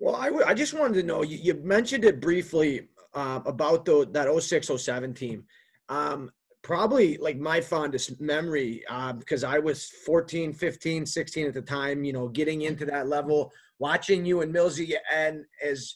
Well, 0.00 0.14
I, 0.14 0.26
w- 0.26 0.44
I 0.46 0.54
just 0.54 0.74
wanted 0.74 0.94
to 0.94 1.02
know 1.02 1.22
you, 1.22 1.38
you 1.38 1.54
mentioned 1.54 2.04
it 2.04 2.20
briefly 2.20 2.88
uh, 3.14 3.40
about 3.46 3.84
the, 3.84 4.08
that 4.12 4.42
06 4.42 4.70
07 4.76 5.14
team. 5.14 5.44
Um, 5.88 6.30
probably 6.62 7.16
like 7.18 7.38
my 7.38 7.60
fondest 7.60 8.20
memory 8.20 8.84
uh, 8.88 9.12
because 9.12 9.42
I 9.42 9.58
was 9.58 9.86
14, 10.06 10.52
15, 10.52 11.06
16 11.06 11.46
at 11.46 11.54
the 11.54 11.62
time, 11.62 12.04
you 12.04 12.12
know, 12.12 12.28
getting 12.28 12.62
into 12.62 12.84
that 12.86 13.08
level, 13.08 13.52
watching 13.78 14.24
you 14.24 14.42
and 14.42 14.54
Millsy. 14.54 14.92
And 15.12 15.44
as 15.64 15.94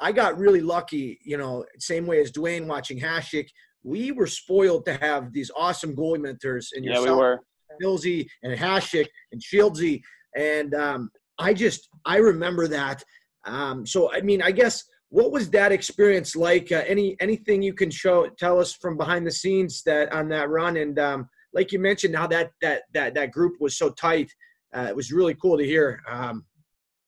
I 0.00 0.12
got 0.12 0.38
really 0.38 0.60
lucky, 0.60 1.18
you 1.24 1.36
know, 1.36 1.64
same 1.78 2.06
way 2.06 2.20
as 2.20 2.30
Duane 2.30 2.66
watching 2.66 3.00
Hasek, 3.00 3.48
we 3.82 4.12
were 4.12 4.26
spoiled 4.26 4.84
to 4.86 4.94
have 4.94 5.32
these 5.32 5.50
awesome 5.56 5.96
goalie 5.96 6.20
mentors 6.20 6.70
in 6.74 6.84
yourself, 6.84 7.06
yeah, 7.06 7.12
we 7.12 7.18
were. 7.18 7.40
Millsy 7.82 8.26
and 8.42 8.56
Hasek 8.56 9.06
and 9.32 9.40
Shieldsy. 9.40 10.00
And 10.36 10.74
um, 10.74 11.10
I 11.38 11.52
just, 11.54 11.88
I 12.04 12.18
remember 12.18 12.68
that. 12.68 13.02
Um, 13.44 13.84
so, 13.86 14.12
I 14.12 14.20
mean, 14.20 14.40
I 14.42 14.52
guess 14.52 14.84
what 15.12 15.30
was 15.30 15.50
that 15.50 15.72
experience 15.72 16.34
like? 16.34 16.72
Uh, 16.72 16.84
any 16.86 17.16
anything 17.20 17.60
you 17.60 17.74
can 17.74 17.90
show 17.90 18.28
tell 18.38 18.58
us 18.58 18.72
from 18.72 18.96
behind 18.96 19.26
the 19.26 19.30
scenes 19.30 19.82
that 19.84 20.10
on 20.10 20.26
that 20.30 20.48
run? 20.48 20.78
And 20.78 20.98
um, 20.98 21.28
like 21.52 21.70
you 21.70 21.78
mentioned, 21.78 22.16
how 22.16 22.26
that 22.28 22.50
that 22.62 22.84
that 22.94 23.14
that 23.14 23.30
group 23.30 23.54
was 23.60 23.76
so 23.76 23.90
tight. 23.90 24.32
Uh, 24.74 24.86
it 24.88 24.96
was 24.96 25.12
really 25.12 25.34
cool 25.34 25.58
to 25.58 25.64
hear. 25.64 26.00
Um, 26.08 26.46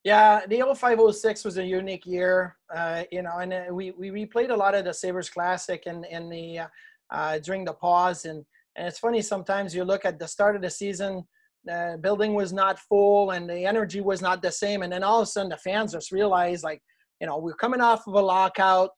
yeah, 0.04 0.46
the 0.46 0.58
0506 0.58 1.44
was 1.44 1.58
a 1.58 1.64
unique 1.64 2.06
year, 2.06 2.56
uh, 2.74 3.04
you 3.10 3.22
know, 3.22 3.38
and 3.38 3.52
uh, 3.52 3.64
we, 3.72 3.90
we 3.92 4.10
replayed 4.10 4.50
a 4.50 4.56
lot 4.56 4.74
of 4.74 4.84
the 4.84 4.92
Sabres 4.92 5.30
Classic 5.30 5.82
and 5.86 6.04
in, 6.06 6.28
the 6.28 6.60
uh, 6.60 6.66
uh, 7.10 7.38
during 7.38 7.64
the 7.64 7.72
pause, 7.72 8.24
and 8.24 8.44
and 8.76 8.88
it's 8.88 8.98
funny 8.98 9.22
sometimes 9.22 9.74
you 9.74 9.84
look 9.84 10.04
at 10.04 10.18
the 10.18 10.26
start 10.26 10.56
of 10.56 10.62
the 10.62 10.70
season, 10.70 11.24
the 11.64 11.98
building 12.00 12.34
was 12.34 12.52
not 12.52 12.78
full 12.78 13.30
and 13.30 13.48
the 13.48 13.64
energy 13.64 14.00
was 14.00 14.20
not 14.20 14.42
the 14.42 14.50
same, 14.50 14.82
and 14.82 14.92
then 14.92 15.02
all 15.02 15.20
of 15.20 15.24
a 15.24 15.26
sudden 15.26 15.48
the 15.48 15.56
fans 15.56 15.92
just 15.92 16.12
realize 16.12 16.62
like 16.62 16.82
you 17.20 17.26
know, 17.26 17.38
we're 17.38 17.54
coming 17.54 17.80
off 17.80 18.06
of 18.06 18.14
a 18.14 18.20
lockout. 18.20 18.90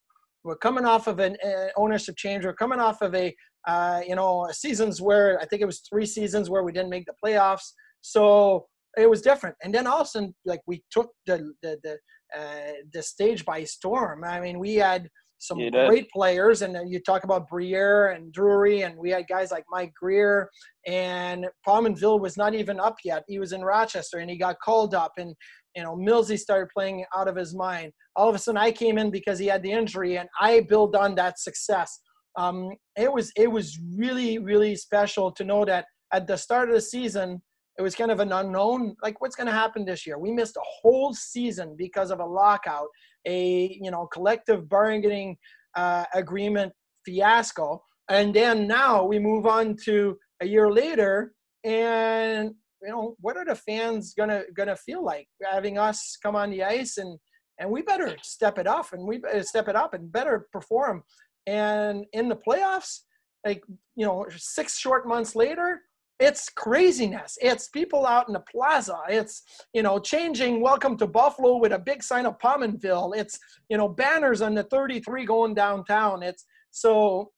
We're 0.44 0.56
coming 0.56 0.84
off 0.84 1.06
of 1.06 1.18
an 1.18 1.36
uh, 1.44 1.68
ownership 1.76 2.16
change. 2.16 2.44
We're 2.44 2.54
coming 2.54 2.80
off 2.80 3.02
of 3.02 3.14
a, 3.14 3.34
uh, 3.66 4.00
you 4.06 4.14
know, 4.14 4.48
seasons 4.52 5.00
where 5.00 5.38
I 5.40 5.44
think 5.44 5.62
it 5.62 5.66
was 5.66 5.80
three 5.80 6.06
seasons 6.06 6.48
where 6.48 6.62
we 6.62 6.72
didn't 6.72 6.90
make 6.90 7.06
the 7.06 7.14
playoffs. 7.24 7.72
So 8.00 8.66
it 8.96 9.08
was 9.08 9.22
different. 9.22 9.56
And 9.62 9.74
then 9.74 9.86
all 9.86 10.00
of 10.00 10.06
a 10.06 10.10
sudden, 10.10 10.34
like 10.44 10.60
we 10.66 10.82
took 10.90 11.10
the 11.26 11.52
the 11.62 11.78
the, 11.82 11.98
uh, 12.38 12.72
the 12.92 13.02
stage 13.02 13.44
by 13.44 13.64
storm. 13.64 14.24
I 14.24 14.40
mean, 14.40 14.58
we 14.58 14.74
had 14.76 15.08
some 15.38 15.58
great 15.86 16.08
players, 16.10 16.62
and 16.62 16.90
you 16.90 16.98
talk 17.00 17.24
about 17.24 17.48
Briere 17.48 18.08
and 18.08 18.32
Drury, 18.32 18.82
and 18.82 18.96
we 18.96 19.10
had 19.10 19.28
guys 19.28 19.50
like 19.50 19.64
Mike 19.70 19.92
Grier, 19.94 20.48
and 20.86 21.46
Pominville 21.66 22.20
was 22.20 22.36
not 22.36 22.54
even 22.54 22.80
up 22.80 22.96
yet. 23.04 23.24
He 23.28 23.38
was 23.38 23.52
in 23.52 23.62
Rochester, 23.62 24.18
and 24.18 24.30
he 24.30 24.38
got 24.38 24.56
called 24.64 24.94
up, 24.94 25.12
and 25.18 25.34
you 25.74 25.82
know, 25.82 25.94
Millsy 25.94 26.38
started 26.38 26.68
playing 26.74 27.04
out 27.14 27.28
of 27.28 27.36
his 27.36 27.54
mind. 27.54 27.92
All 28.16 28.30
of 28.30 28.34
a 28.34 28.38
sudden, 28.38 28.56
I 28.56 28.72
came 28.72 28.96
in 28.96 29.10
because 29.10 29.38
he 29.38 29.46
had 29.46 29.62
the 29.62 29.72
injury, 29.72 30.16
and 30.16 30.28
I 30.40 30.60
built 30.60 30.96
on 30.96 31.14
that 31.16 31.38
success. 31.38 32.00
Um, 32.38 32.70
it 32.96 33.12
was 33.12 33.30
it 33.36 33.50
was 33.50 33.78
really 33.96 34.38
really 34.38 34.74
special 34.76 35.30
to 35.32 35.44
know 35.44 35.64
that 35.66 35.86
at 36.12 36.26
the 36.26 36.36
start 36.36 36.68
of 36.68 36.74
the 36.74 36.80
season, 36.80 37.42
it 37.78 37.82
was 37.82 37.94
kind 37.94 38.10
of 38.10 38.20
an 38.20 38.32
unknown. 38.32 38.96
Like, 39.02 39.20
what's 39.20 39.36
going 39.36 39.48
to 39.48 39.52
happen 39.52 39.84
this 39.84 40.06
year? 40.06 40.18
We 40.18 40.32
missed 40.32 40.56
a 40.56 40.62
whole 40.64 41.12
season 41.14 41.74
because 41.76 42.10
of 42.10 42.20
a 42.20 42.24
lockout, 42.24 42.88
a 43.26 43.78
you 43.80 43.90
know 43.90 44.06
collective 44.06 44.68
bargaining 44.68 45.36
uh, 45.76 46.04
agreement 46.14 46.72
fiasco, 47.04 47.82
and 48.08 48.34
then 48.34 48.66
now 48.66 49.04
we 49.04 49.18
move 49.18 49.46
on 49.46 49.76
to 49.84 50.16
a 50.40 50.46
year 50.46 50.70
later, 50.70 51.32
and 51.64 52.54
you 52.82 52.88
know, 52.90 53.16
what 53.20 53.36
are 53.36 53.44
the 53.44 53.54
fans 53.54 54.14
gonna 54.16 54.42
gonna 54.56 54.76
feel 54.76 55.04
like 55.04 55.26
having 55.42 55.78
us 55.78 56.16
come 56.22 56.36
on 56.36 56.50
the 56.50 56.62
ice 56.62 56.98
and 56.98 57.18
and 57.58 57.70
we 57.70 57.82
better 57.82 58.14
step 58.22 58.58
it 58.58 58.66
up 58.66 58.92
and 58.92 59.06
we 59.06 59.18
better 59.18 59.42
step 59.42 59.68
it 59.68 59.76
up 59.76 59.94
and 59.94 60.12
better 60.12 60.46
perform. 60.52 61.02
And 61.46 62.04
in 62.12 62.28
the 62.28 62.36
playoffs, 62.36 63.00
like 63.44 63.62
you 63.94 64.06
know, 64.06 64.26
six 64.36 64.78
short 64.78 65.08
months 65.08 65.34
later, 65.34 65.80
it's 66.18 66.48
craziness. 66.48 67.36
It's 67.40 67.68
people 67.68 68.06
out 68.06 68.28
in 68.28 68.34
the 68.34 68.40
plaza. 68.40 68.98
It's 69.08 69.42
you 69.72 69.82
know 69.82 69.98
changing 69.98 70.60
"Welcome 70.60 70.96
to 70.98 71.06
Buffalo" 71.06 71.56
with 71.56 71.72
a 71.72 71.78
big 71.78 72.02
sign 72.02 72.26
of 72.26 72.38
Pominville. 72.38 73.16
It's 73.16 73.38
you 73.68 73.76
know 73.76 73.88
banners 73.88 74.40
on 74.40 74.54
the 74.54 74.64
33 74.64 75.26
going 75.26 75.54
downtown. 75.54 76.22
It's 76.22 76.44
so 76.70 77.32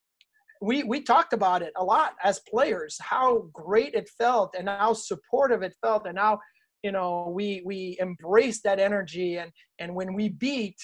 we 0.60 0.82
we 0.84 1.02
talked 1.02 1.32
about 1.32 1.62
it 1.62 1.72
a 1.76 1.84
lot 1.84 2.14
as 2.22 2.40
players 2.48 2.96
how 3.00 3.48
great 3.52 3.94
it 3.94 4.08
felt 4.18 4.54
and 4.58 4.68
how 4.68 4.92
supportive 4.92 5.62
it 5.62 5.74
felt 5.80 6.06
and 6.06 6.18
how 6.18 6.38
you 6.82 6.92
know 6.92 7.30
we 7.34 7.62
we 7.64 7.96
embraced 8.00 8.64
that 8.64 8.80
energy 8.80 9.36
and 9.36 9.52
and 9.78 9.94
when 9.94 10.14
we 10.14 10.28
beat 10.28 10.76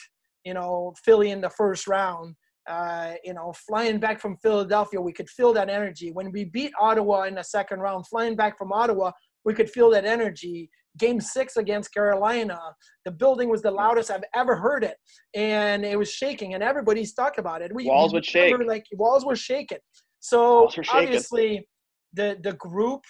you 0.44 0.54
know 0.54 0.94
Philly 1.04 1.30
in 1.30 1.40
the 1.40 1.50
first 1.50 1.86
round 1.86 2.36
uh, 2.68 3.12
you 3.24 3.34
know 3.34 3.52
flying 3.66 3.98
back 3.98 4.20
from 4.20 4.36
Philadelphia 4.38 5.00
we 5.00 5.12
could 5.12 5.28
feel 5.28 5.52
that 5.52 5.68
energy 5.68 6.10
when 6.12 6.30
we 6.32 6.44
beat 6.44 6.72
Ottawa 6.80 7.22
in 7.22 7.34
the 7.34 7.44
second 7.44 7.80
round 7.80 8.06
flying 8.06 8.36
back 8.36 8.56
from 8.58 8.72
Ottawa 8.72 9.10
we 9.44 9.54
could 9.54 9.70
feel 9.70 9.90
that 9.90 10.04
energy 10.04 10.70
game 10.98 11.20
six 11.20 11.56
against 11.56 11.92
Carolina. 11.92 12.58
The 13.04 13.10
building 13.10 13.48
was 13.48 13.62
the 13.62 13.70
loudest 13.70 14.10
I've 14.10 14.24
ever 14.34 14.56
heard 14.56 14.84
it, 14.84 14.96
and 15.34 15.84
it 15.84 15.98
was 15.98 16.10
shaking, 16.10 16.54
and 16.54 16.62
everybody's 16.62 17.12
talked 17.12 17.38
about 17.38 17.62
it. 17.62 17.74
We, 17.74 17.86
walls 17.86 18.12
would 18.12 18.24
shake. 18.24 18.54
Like 18.66 18.84
walls 18.92 19.24
were 19.24 19.36
shaking. 19.36 19.78
So 20.20 20.68
obviously, 20.92 21.66
the 22.12 22.38
the 22.42 22.54
group 22.54 23.02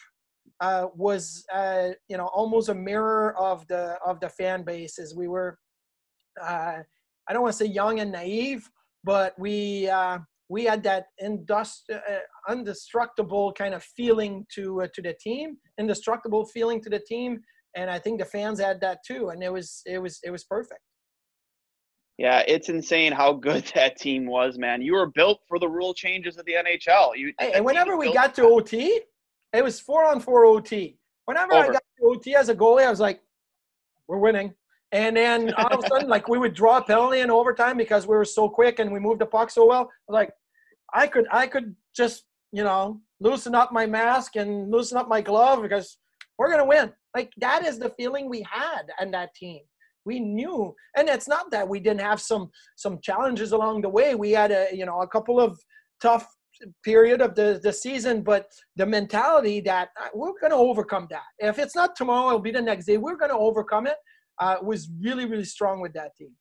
uh, 0.60 0.86
was 0.94 1.44
uh, 1.52 1.90
you 2.08 2.16
know 2.16 2.26
almost 2.26 2.68
a 2.68 2.74
mirror 2.74 3.36
of 3.38 3.66
the 3.68 3.98
of 4.04 4.20
the 4.20 4.28
fan 4.28 4.62
base 4.62 4.98
as 4.98 5.14
we 5.14 5.28
were. 5.28 5.58
Uh, 6.40 6.78
I 7.26 7.32
don't 7.32 7.42
want 7.42 7.52
to 7.52 7.58
say 7.58 7.70
young 7.70 8.00
and 8.00 8.12
naive, 8.12 8.68
but 9.04 9.38
we 9.38 9.88
uh, 9.88 10.18
we 10.48 10.64
had 10.64 10.82
that 10.82 11.06
indust- 11.22 11.90
uh, 11.92 12.52
indestructible 12.52 13.52
kind 13.52 13.74
of 13.74 13.82
feeling 13.82 14.46
to 14.54 14.82
uh, 14.82 14.88
to 14.94 15.02
the 15.02 15.14
team, 15.20 15.56
indestructible 15.78 16.46
feeling 16.46 16.82
to 16.82 16.90
the 16.90 17.00
team, 17.00 17.40
and 17.76 17.90
I 17.90 17.98
think 17.98 18.18
the 18.18 18.24
fans 18.24 18.60
had 18.60 18.80
that 18.80 18.98
too, 19.06 19.28
and 19.28 19.42
it 19.42 19.52
was 19.52 19.82
it 19.86 19.98
was 19.98 20.18
it 20.24 20.30
was 20.30 20.44
perfect. 20.44 20.80
Yeah, 22.16 22.44
it's 22.46 22.68
insane 22.68 23.12
how 23.12 23.32
good 23.32 23.64
that 23.74 23.96
team 23.96 24.26
was, 24.26 24.58
man. 24.58 24.82
You 24.82 24.94
were 24.94 25.10
built 25.10 25.40
for 25.48 25.58
the 25.58 25.68
rule 25.68 25.94
changes 25.94 26.38
of 26.38 26.46
the 26.46 26.52
NHL. 26.52 27.16
You, 27.16 27.32
hey, 27.38 27.52
and 27.52 27.64
whenever 27.64 27.96
we 27.96 28.12
got 28.12 28.34
to 28.36 28.42
OT, 28.42 29.00
it 29.52 29.64
was 29.64 29.80
four 29.80 30.04
on 30.04 30.20
four 30.20 30.46
OT. 30.46 30.96
Whenever 31.26 31.54
Over. 31.54 31.70
I 31.70 31.72
got 31.72 31.82
to 31.98 32.06
OT 32.06 32.34
as 32.34 32.48
a 32.48 32.54
goalie, 32.54 32.86
I 32.86 32.90
was 32.90 33.00
like, 33.00 33.20
"We're 34.08 34.18
winning." 34.18 34.54
And 34.94 35.16
then 35.16 35.52
all 35.54 35.74
of 35.74 35.84
a 35.84 35.88
sudden, 35.88 36.08
like 36.08 36.28
we 36.28 36.38
would 36.38 36.54
draw 36.54 36.78
a 36.78 36.82
penalty 36.82 37.18
in 37.18 37.28
overtime 37.28 37.76
because 37.76 38.06
we 38.06 38.14
were 38.14 38.24
so 38.24 38.48
quick 38.48 38.78
and 38.78 38.92
we 38.92 39.00
moved 39.00 39.20
the 39.20 39.26
puck 39.26 39.50
so 39.50 39.66
well. 39.66 39.90
Like 40.08 40.30
I 40.94 41.08
could, 41.08 41.26
I 41.32 41.48
could 41.48 41.74
just, 41.96 42.24
you 42.52 42.62
know, 42.62 43.00
loosen 43.18 43.56
up 43.56 43.72
my 43.72 43.86
mask 43.86 44.36
and 44.36 44.70
loosen 44.70 44.96
up 44.96 45.08
my 45.08 45.20
glove 45.20 45.62
because 45.62 45.98
we're 46.38 46.48
gonna 46.48 46.64
win. 46.64 46.92
Like 47.12 47.32
that 47.38 47.66
is 47.66 47.80
the 47.80 47.90
feeling 47.90 48.30
we 48.30 48.46
had 48.48 48.82
and 49.00 49.12
that 49.14 49.34
team. 49.34 49.62
We 50.06 50.20
knew, 50.20 50.72
and 50.96 51.08
it's 51.08 51.26
not 51.26 51.50
that 51.50 51.68
we 51.68 51.80
didn't 51.80 52.02
have 52.02 52.20
some 52.20 52.50
some 52.76 53.00
challenges 53.02 53.50
along 53.50 53.82
the 53.82 53.88
way. 53.88 54.14
We 54.14 54.30
had 54.30 54.52
a, 54.52 54.68
you 54.72 54.86
know, 54.86 55.00
a 55.00 55.08
couple 55.08 55.40
of 55.40 55.58
tough 56.00 56.28
period 56.84 57.20
of 57.20 57.34
the, 57.34 57.58
the 57.64 57.72
season, 57.72 58.22
but 58.22 58.46
the 58.76 58.86
mentality 58.86 59.60
that 59.62 59.88
uh, 60.00 60.08
we're 60.14 60.38
going 60.40 60.52
to 60.52 60.56
overcome 60.56 61.08
that. 61.10 61.24
If 61.40 61.58
it's 61.58 61.74
not 61.74 61.96
tomorrow, 61.96 62.28
it'll 62.28 62.40
be 62.40 62.52
the 62.52 62.62
next 62.62 62.86
day. 62.86 62.96
We're 62.96 63.16
going 63.16 63.32
to 63.32 63.36
overcome 63.36 63.88
it 63.88 63.96
uh, 64.38 64.56
was 64.62 64.88
really, 65.00 65.26
really 65.26 65.44
strong 65.44 65.80
with 65.80 65.92
that 65.94 66.16
team. 66.16 66.32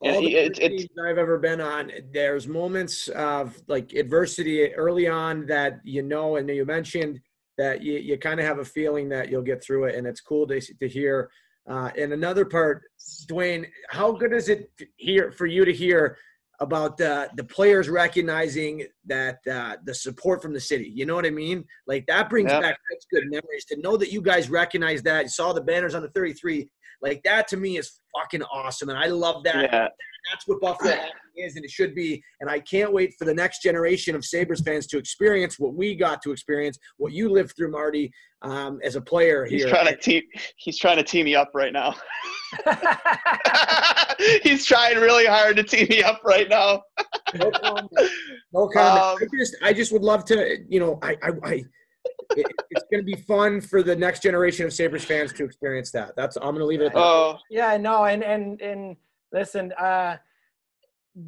All 0.00 0.20
the 0.20 0.36
it's, 0.36 0.58
it's, 0.58 0.86
I've 1.02 1.16
ever 1.16 1.38
been 1.38 1.60
on, 1.60 1.90
there's 2.12 2.46
moments 2.46 3.08
of 3.08 3.58
like 3.66 3.94
adversity 3.94 4.74
early 4.74 5.08
on 5.08 5.46
that 5.46 5.80
you 5.84 6.02
know, 6.02 6.36
and 6.36 6.48
you 6.48 6.66
mentioned 6.66 7.18
that 7.56 7.82
you, 7.82 7.94
you 7.94 8.18
kind 8.18 8.38
of 8.38 8.44
have 8.44 8.58
a 8.58 8.64
feeling 8.64 9.08
that 9.08 9.30
you'll 9.30 9.40
get 9.42 9.64
through 9.64 9.84
it, 9.84 9.94
and 9.94 10.06
it's 10.06 10.20
cool 10.20 10.46
to, 10.48 10.60
to 10.60 10.88
hear. 10.88 11.30
Uh, 11.68 11.90
and 11.96 12.12
another 12.12 12.44
part, 12.44 12.82
Duane, 13.26 13.66
how 13.88 14.12
good 14.12 14.32
is 14.32 14.48
it 14.48 14.70
here 14.96 15.32
for 15.32 15.46
you 15.46 15.64
to 15.64 15.72
hear 15.72 16.18
about 16.60 16.96
the 16.96 17.28
the 17.36 17.44
players 17.44 17.88
recognizing 17.88 18.86
that 19.06 19.38
uh, 19.50 19.76
the 19.84 19.94
support 19.94 20.42
from 20.42 20.52
the 20.52 20.60
city. 20.60 20.90
You 20.94 21.06
know 21.06 21.14
what 21.14 21.26
I 21.26 21.30
mean? 21.30 21.64
Like 21.86 22.06
that 22.06 22.30
brings 22.30 22.50
yep. 22.50 22.62
back 22.62 22.78
good 23.12 23.24
memories 23.26 23.64
to 23.66 23.80
know 23.80 23.96
that 23.96 24.12
you 24.12 24.22
guys 24.22 24.50
recognize 24.50 25.02
that. 25.02 25.24
You 25.24 25.28
saw 25.28 25.52
the 25.52 25.60
banners 25.60 25.94
on 25.94 26.02
the 26.02 26.08
33. 26.08 26.68
Like 27.02 27.22
that 27.24 27.46
to 27.48 27.56
me 27.56 27.76
is 27.78 28.00
fucking 28.18 28.42
awesome, 28.44 28.88
and 28.88 28.98
I 28.98 29.06
love 29.06 29.44
that. 29.44 29.70
Yeah. 29.70 29.88
That's 30.30 30.46
what 30.46 30.60
Buffalo 30.60 30.94
is, 31.36 31.56
and 31.56 31.64
it 31.64 31.70
should 31.70 31.94
be. 31.94 32.22
And 32.40 32.50
I 32.50 32.60
can't 32.60 32.92
wait 32.92 33.14
for 33.18 33.24
the 33.24 33.34
next 33.34 33.62
generation 33.62 34.14
of 34.14 34.24
Sabres 34.24 34.60
fans 34.60 34.86
to 34.88 34.98
experience 34.98 35.58
what 35.58 35.74
we 35.74 35.94
got 35.94 36.22
to 36.22 36.32
experience, 36.32 36.78
what 36.96 37.12
you 37.12 37.28
lived 37.30 37.54
through, 37.56 37.70
Marty, 37.70 38.10
um, 38.42 38.80
as 38.82 38.96
a 38.96 39.00
player 39.00 39.44
here. 39.44 39.58
He's 39.58 39.68
trying 39.68 39.86
to 39.86 39.96
team. 39.96 40.22
He's 40.56 40.78
trying 40.78 40.96
to 40.96 41.02
team 41.02 41.24
me 41.24 41.34
up 41.34 41.50
right 41.54 41.72
now. 41.72 41.94
he's 44.42 44.64
trying 44.64 44.96
really 44.96 45.26
hard 45.26 45.56
to 45.56 45.62
team 45.62 45.86
me 45.88 46.02
up 46.02 46.20
right 46.24 46.48
now. 46.48 46.82
no 47.34 47.50
comment. 47.50 47.90
No 48.52 48.68
comment. 48.68 49.04
Um, 49.04 49.18
I 49.20 49.26
just, 49.38 49.56
I 49.62 49.72
just 49.72 49.92
would 49.92 50.02
love 50.02 50.24
to. 50.26 50.58
You 50.68 50.80
know, 50.80 50.98
I, 51.02 51.16
I, 51.22 51.30
I 51.44 51.64
it, 52.30 52.46
it's 52.70 52.84
going 52.90 53.04
to 53.04 53.04
be 53.04 53.20
fun 53.22 53.60
for 53.60 53.82
the 53.82 53.94
next 53.94 54.22
generation 54.22 54.66
of 54.66 54.72
Sabres 54.72 55.04
fans 55.04 55.32
to 55.34 55.44
experience 55.44 55.90
that. 55.92 56.14
That's 56.16 56.36
I'm 56.36 56.42
going 56.42 56.58
to 56.58 56.66
leave 56.66 56.80
it 56.80 56.86
at 56.86 56.94
that. 56.94 57.00
Oh, 57.00 57.38
yeah, 57.50 57.76
no, 57.76 58.04
and 58.04 58.22
and 58.22 58.60
and 58.60 58.96
listen, 59.32 59.72
uh, 59.72 60.16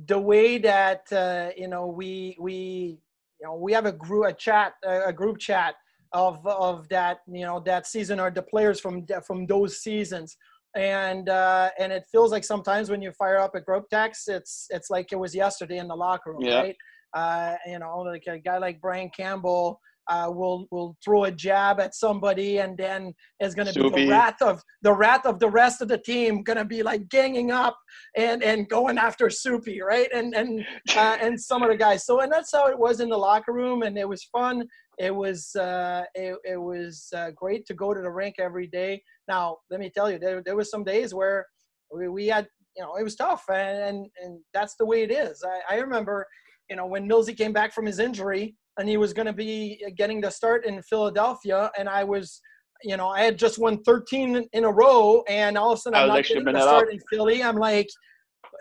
the 0.07 0.19
way 0.19 0.59
that 0.59 1.11
uh, 1.13 1.51
you 1.57 1.69
know 1.69 1.87
we 1.87 2.37
we 2.39 3.01
you 3.41 3.47
know 3.47 3.57
we 3.57 3.73
have 3.73 3.87
a 3.87 3.93
group 3.93 4.27
a 4.27 4.33
chat 4.33 4.75
a 4.85 5.13
group 5.13 5.39
chat 5.39 5.75
of 6.13 6.47
of 6.47 6.89
that 6.89 7.19
you 7.27 7.45
know 7.45 7.61
that 7.61 7.87
season 7.87 8.21
or 8.21 8.31
the 8.31 8.43
players 8.43 8.81
from 8.81 9.07
from 9.27 9.47
those 9.47 9.79
seasons 9.79 10.37
and 10.77 11.29
uh, 11.29 11.71
and 11.79 11.93
it 11.93 12.05
feels 12.11 12.31
like 12.31 12.45
sometimes 12.45 12.91
when 12.91 13.01
you 13.01 13.13
fire 13.13 13.39
up 13.39 13.55
a 13.55 13.61
group 13.61 13.85
text 13.91 14.29
it's 14.29 14.67
it's 14.71 14.91
like 14.91 15.13
it 15.13 15.17
was 15.17 15.35
yesterday 15.35 15.79
in 15.79 15.89
the 15.89 15.95
locker 15.95 16.33
room 16.33 16.43
yeah. 16.43 16.61
right 16.61 16.77
uh, 17.15 17.55
you 17.67 17.79
know 17.79 17.99
like 17.99 18.25
a 18.29 18.39
guy 18.39 18.59
like 18.59 18.81
brian 18.81 19.11
campbell 19.17 19.81
uh, 20.09 20.31
will 20.31 20.67
will 20.71 20.97
throw 21.05 21.25
a 21.25 21.31
jab 21.31 21.81
at 21.81 21.95
somebody, 21.95 22.59
and 22.59 22.77
then 22.77 23.15
it's 23.41 23.55
going 23.55 23.69
to 23.69 23.75
be 23.75 24.05
the 24.05 24.09
wrath 24.09 24.41
of 24.41 24.63
the 24.83 24.93
wrath 24.93 25.27
of 25.27 25.39
the 25.39 25.49
rest 25.49 25.83
of 25.83 25.89
the 25.89 25.99
team 25.99 26.43
going 26.43 26.57
to 26.57 26.65
be 26.65 26.83
like 26.83 27.09
ganging 27.09 27.51
up 27.51 27.79
and 28.17 28.43
and 28.43 28.69
going 28.69 28.99
after 28.99 29.29
Soupy, 29.29 29.81
right? 29.81 30.09
And 30.13 30.35
and 30.35 30.65
uh, 30.97 31.19
and 31.21 31.41
some 31.41 31.63
of 31.63 31.69
the 31.69 31.77
guys. 31.77 32.07
So 32.07 32.21
and 32.21 32.33
that's 32.33 32.53
how 32.53 32.69
it 32.69 32.79
was 32.79 33.01
in 33.01 33.11
the 33.11 33.19
locker 33.19 33.53
room, 33.53 33.83
and 33.83 33.99
it 33.99 34.09
was 34.09 34.25
fun. 34.25 34.67
It 34.99 35.15
was 35.15 35.55
uh, 35.55 36.05
it, 36.15 36.37
it 36.45 36.57
was 36.57 37.09
uh, 37.15 37.31
great 37.37 37.67
to 37.67 37.75
go 37.75 37.93
to 37.93 38.01
the 38.01 38.11
rink 38.11 38.37
every 38.39 38.67
day. 38.67 39.03
Now 39.29 39.59
let 39.71 39.81
me 39.81 39.91
tell 39.91 40.11
you, 40.11 40.19
there 40.19 40.43
there 40.43 40.57
was 40.57 40.71
some 40.71 40.85
days 40.85 41.15
where 41.15 41.47
we, 41.95 42.09
we 42.09 42.27
had 42.27 42.49
you 42.77 42.83
know 42.83 42.97
it 42.97 43.03
was 43.03 43.15
tough, 43.15 43.45
and 43.51 43.79
and, 43.79 44.07
and 44.23 44.41
that's 44.55 44.77
the 44.77 44.87
way 44.87 45.03
it 45.03 45.11
is. 45.11 45.45
I, 45.45 45.77
I 45.77 45.79
remember 45.81 46.27
you 46.71 46.77
know 46.77 46.87
when 46.87 47.09
Millsy 47.09 47.37
came 47.37 47.53
back 47.53 47.75
from 47.75 47.85
his 47.85 47.99
injury 47.99 48.57
and 48.79 48.89
he 48.89 48.97
was 48.97 49.13
going 49.13 49.27
to 49.27 49.33
be 49.33 49.83
getting 49.97 50.21
the 50.21 50.31
start 50.31 50.65
in 50.65 50.81
Philadelphia, 50.83 51.71
and 51.77 51.89
I 51.89 52.05
was, 52.05 52.41
you 52.83 52.97
know, 52.97 53.09
I 53.09 53.23
had 53.23 53.39
just 53.39 53.59
won 53.59 53.83
13 53.83 54.49
in 54.53 54.65
a 54.65 54.71
row, 54.71 55.23
and 55.29 55.59
all 55.59 55.73
of 55.73 55.79
a 55.79 55.83
sudden 55.83 55.99
I'm 55.99 56.09
not 56.09 56.25
getting 56.25 56.45
the 56.45 56.61
start 56.61 56.89
up. 56.89 56.95
in 56.95 57.01
Philly. 57.11 57.43
I'm 57.43 57.57
like, 57.57 57.89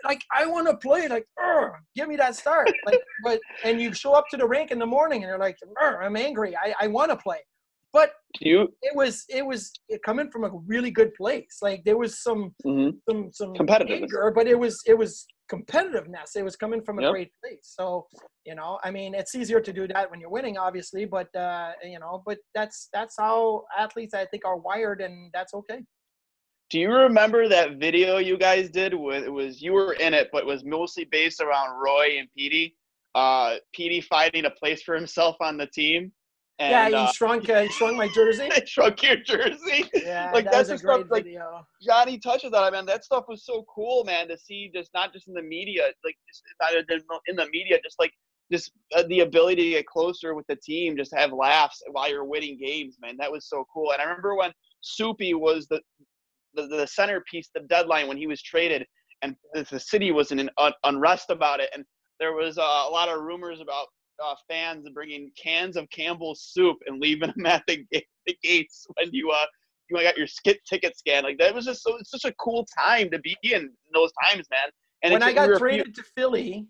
like 0.04 0.20
I 0.32 0.44
want 0.44 0.68
to 0.68 0.76
play, 0.76 1.08
like, 1.08 1.24
give 1.96 2.08
me 2.08 2.16
that 2.16 2.34
start, 2.34 2.70
like, 2.84 3.00
but 3.24 3.40
and 3.64 3.80
you 3.80 3.94
show 3.94 4.12
up 4.12 4.24
to 4.30 4.36
the 4.36 4.46
rink 4.46 4.70
in 4.70 4.78
the 4.78 4.86
morning, 4.86 5.22
and 5.22 5.28
you're 5.28 5.38
like, 5.38 5.56
I'm 5.80 6.16
angry, 6.16 6.56
I, 6.56 6.74
I 6.80 6.86
want 6.88 7.10
to 7.10 7.16
play, 7.16 7.38
but 7.92 8.12
you 8.40 8.68
it 8.82 8.94
was 8.94 9.24
it 9.28 9.44
was 9.44 9.72
coming 10.04 10.30
from 10.30 10.44
a 10.44 10.50
really 10.66 10.90
good 10.90 11.14
place. 11.14 11.58
Like 11.62 11.84
there 11.84 11.96
was 11.96 12.22
some 12.22 12.54
mm-hmm. 12.64 12.96
some 13.08 13.30
some 13.32 13.54
competitive, 13.54 14.02
anger, 14.02 14.32
but 14.34 14.46
it 14.46 14.58
was 14.58 14.80
it 14.86 14.96
was 14.96 15.26
competitiveness. 15.50 16.36
It 16.36 16.44
was 16.44 16.56
coming 16.56 16.82
from 16.82 16.98
a 16.98 17.02
yep. 17.02 17.12
great 17.12 17.30
place. 17.42 17.60
So 17.62 18.06
you 18.44 18.54
know, 18.54 18.78
I 18.84 18.90
mean, 18.90 19.14
it's 19.14 19.34
easier 19.34 19.60
to 19.60 19.72
do 19.72 19.88
that 19.88 20.10
when 20.10 20.20
you're 20.20 20.30
winning, 20.30 20.58
obviously, 20.58 21.04
but 21.04 21.34
uh, 21.34 21.72
you 21.82 21.98
know, 21.98 22.22
but 22.26 22.38
that's 22.54 22.88
that's 22.92 23.14
how 23.18 23.64
athletes 23.76 24.14
I 24.14 24.26
think 24.26 24.44
are 24.44 24.56
wired, 24.56 25.00
and 25.00 25.30
that's 25.32 25.54
okay. 25.54 25.80
Do 26.70 26.78
you 26.78 26.92
remember 26.92 27.48
that 27.48 27.76
video 27.78 28.18
you 28.18 28.36
guys 28.36 28.68
did? 28.68 28.92
With 28.92 29.24
it 29.24 29.32
was 29.32 29.62
you 29.62 29.72
were 29.72 29.94
in 29.94 30.12
it, 30.12 30.28
but 30.32 30.42
it 30.42 30.46
was 30.46 30.64
mostly 30.64 31.04
based 31.04 31.40
around 31.40 31.80
Roy 31.82 32.18
and 32.18 32.28
Petey. 32.36 32.76
Uh, 33.14 33.56
Petey 33.72 34.02
finding 34.02 34.44
a 34.44 34.50
place 34.50 34.82
for 34.82 34.94
himself 34.94 35.36
on 35.40 35.56
the 35.56 35.66
team 35.66 36.12
and, 36.58 36.70
yeah, 36.70 36.88
he 36.88 36.94
uh, 36.94 37.12
shrunk. 37.12 37.48
Uh, 37.48 37.62
he 37.62 37.68
shrunk 37.68 37.96
my 37.96 38.08
jersey. 38.08 38.48
shrunk 38.66 39.02
your 39.02 39.16
jersey. 39.16 39.88
Yeah, 40.08 40.30
like 40.32 40.44
that 40.44 40.52
that's 40.52 40.68
the 40.70 40.78
stuff. 40.78 41.02
Like 41.10 41.24
video. 41.24 41.66
Johnny 41.82 42.18
touches 42.18 42.52
on 42.52 42.66
it, 42.66 42.72
man. 42.72 42.86
That 42.86 43.04
stuff 43.04 43.24
was 43.28 43.44
so 43.44 43.64
cool, 43.72 44.04
man. 44.04 44.28
To 44.28 44.38
see 44.38 44.70
just 44.74 44.90
not 44.94 45.12
just 45.12 45.28
in 45.28 45.34
the 45.34 45.42
media, 45.42 45.90
like 46.04 46.16
just 46.28 46.42
not 47.10 47.20
in 47.26 47.36
the 47.36 47.46
media, 47.52 47.78
just 47.84 47.96
like 47.98 48.12
just 48.50 48.72
uh, 48.96 49.02
the 49.08 49.20
ability 49.20 49.62
to 49.64 49.70
get 49.70 49.86
closer 49.86 50.34
with 50.34 50.46
the 50.46 50.56
team, 50.56 50.96
just 50.96 51.14
have 51.14 51.32
laughs 51.32 51.82
while 51.90 52.10
you're 52.10 52.24
winning 52.24 52.58
games, 52.58 52.96
man. 53.00 53.16
That 53.18 53.30
was 53.30 53.48
so 53.48 53.64
cool. 53.72 53.92
And 53.92 54.00
I 54.00 54.04
remember 54.04 54.34
when 54.34 54.52
Soupy 54.80 55.34
was 55.34 55.66
the 55.68 55.80
the, 56.54 56.66
the 56.66 56.86
centerpiece, 56.86 57.50
the 57.54 57.60
deadline 57.68 58.08
when 58.08 58.16
he 58.16 58.26
was 58.26 58.42
traded, 58.42 58.86
and 59.22 59.36
the, 59.52 59.66
the 59.70 59.80
city 59.80 60.10
was 60.10 60.32
in 60.32 60.38
an 60.38 60.50
un- 60.58 60.72
unrest 60.84 61.30
about 61.30 61.60
it, 61.60 61.70
and 61.74 61.84
there 62.18 62.32
was 62.32 62.58
uh, 62.58 62.62
a 62.62 62.90
lot 62.90 63.08
of 63.08 63.22
rumors 63.22 63.60
about 63.60 63.86
uh, 64.24 64.34
fans 64.48 64.88
bringing 64.92 65.30
cans 65.40 65.76
of 65.76 65.88
Campbell's 65.90 66.42
soup 66.42 66.78
and 66.86 67.00
leaving 67.00 67.32
them 67.36 67.46
at 67.46 67.62
the, 67.66 67.84
the 67.92 68.36
gates 68.42 68.86
when 68.94 69.08
you 69.12 69.30
uh 69.30 69.46
you 69.90 70.02
got 70.02 70.18
your 70.18 70.26
skit 70.26 70.58
ticket 70.66 70.96
scan. 70.98 71.24
Like 71.24 71.38
that 71.38 71.54
was 71.54 71.64
just 71.64 71.82
so 71.82 71.96
it's 71.96 72.10
such 72.10 72.24
a 72.24 72.34
cool 72.34 72.66
time 72.78 73.10
to 73.10 73.18
be 73.20 73.36
in 73.42 73.70
those 73.92 74.12
times, 74.24 74.46
man. 74.50 74.68
And 75.02 75.12
when 75.12 75.22
I 75.22 75.32
got 75.32 75.58
traded 75.58 75.86
few- 75.86 75.94
to 75.94 76.02
Philly, 76.16 76.66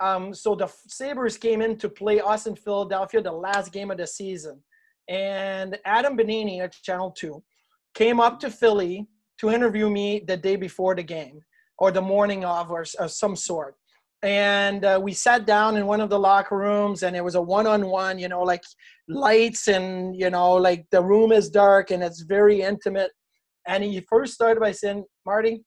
um, 0.00 0.34
so 0.34 0.54
the 0.54 0.68
Sabres 0.86 1.36
came 1.36 1.62
in 1.62 1.76
to 1.78 1.88
play 1.88 2.20
us 2.20 2.46
in 2.46 2.54
Philadelphia 2.54 3.22
the 3.22 3.32
last 3.32 3.72
game 3.72 3.90
of 3.90 3.98
the 3.98 4.06
season, 4.06 4.62
and 5.08 5.78
Adam 5.84 6.16
Benigni 6.16 6.60
at 6.60 6.72
Channel 6.72 7.12
Two 7.12 7.42
came 7.94 8.20
up 8.20 8.38
to 8.40 8.50
Philly 8.50 9.08
to 9.40 9.50
interview 9.50 9.88
me 9.88 10.22
the 10.26 10.36
day 10.36 10.56
before 10.56 10.94
the 10.94 11.02
game 11.02 11.40
or 11.78 11.90
the 11.90 12.02
morning 12.02 12.44
of 12.44 12.70
or, 12.70 12.84
or 12.98 13.08
some 13.08 13.36
sort 13.36 13.76
and 14.22 14.84
uh, 14.84 14.98
we 15.02 15.12
sat 15.12 15.46
down 15.46 15.76
in 15.76 15.86
one 15.86 16.00
of 16.00 16.10
the 16.10 16.18
locker 16.18 16.56
rooms 16.56 17.02
and 17.04 17.14
it 17.14 17.24
was 17.24 17.36
a 17.36 17.42
one-on-one 17.42 18.18
you 18.18 18.28
know 18.28 18.42
like 18.42 18.62
lights 19.08 19.68
and 19.68 20.16
you 20.16 20.28
know 20.30 20.54
like 20.54 20.84
the 20.90 21.02
room 21.02 21.30
is 21.32 21.48
dark 21.50 21.90
and 21.92 22.02
it's 22.02 22.22
very 22.22 22.60
intimate 22.62 23.12
And 23.68 23.84
he 23.84 24.00
first 24.08 24.32
started 24.34 24.60
by 24.60 24.72
saying, 24.72 25.04
Marty, 25.26 25.62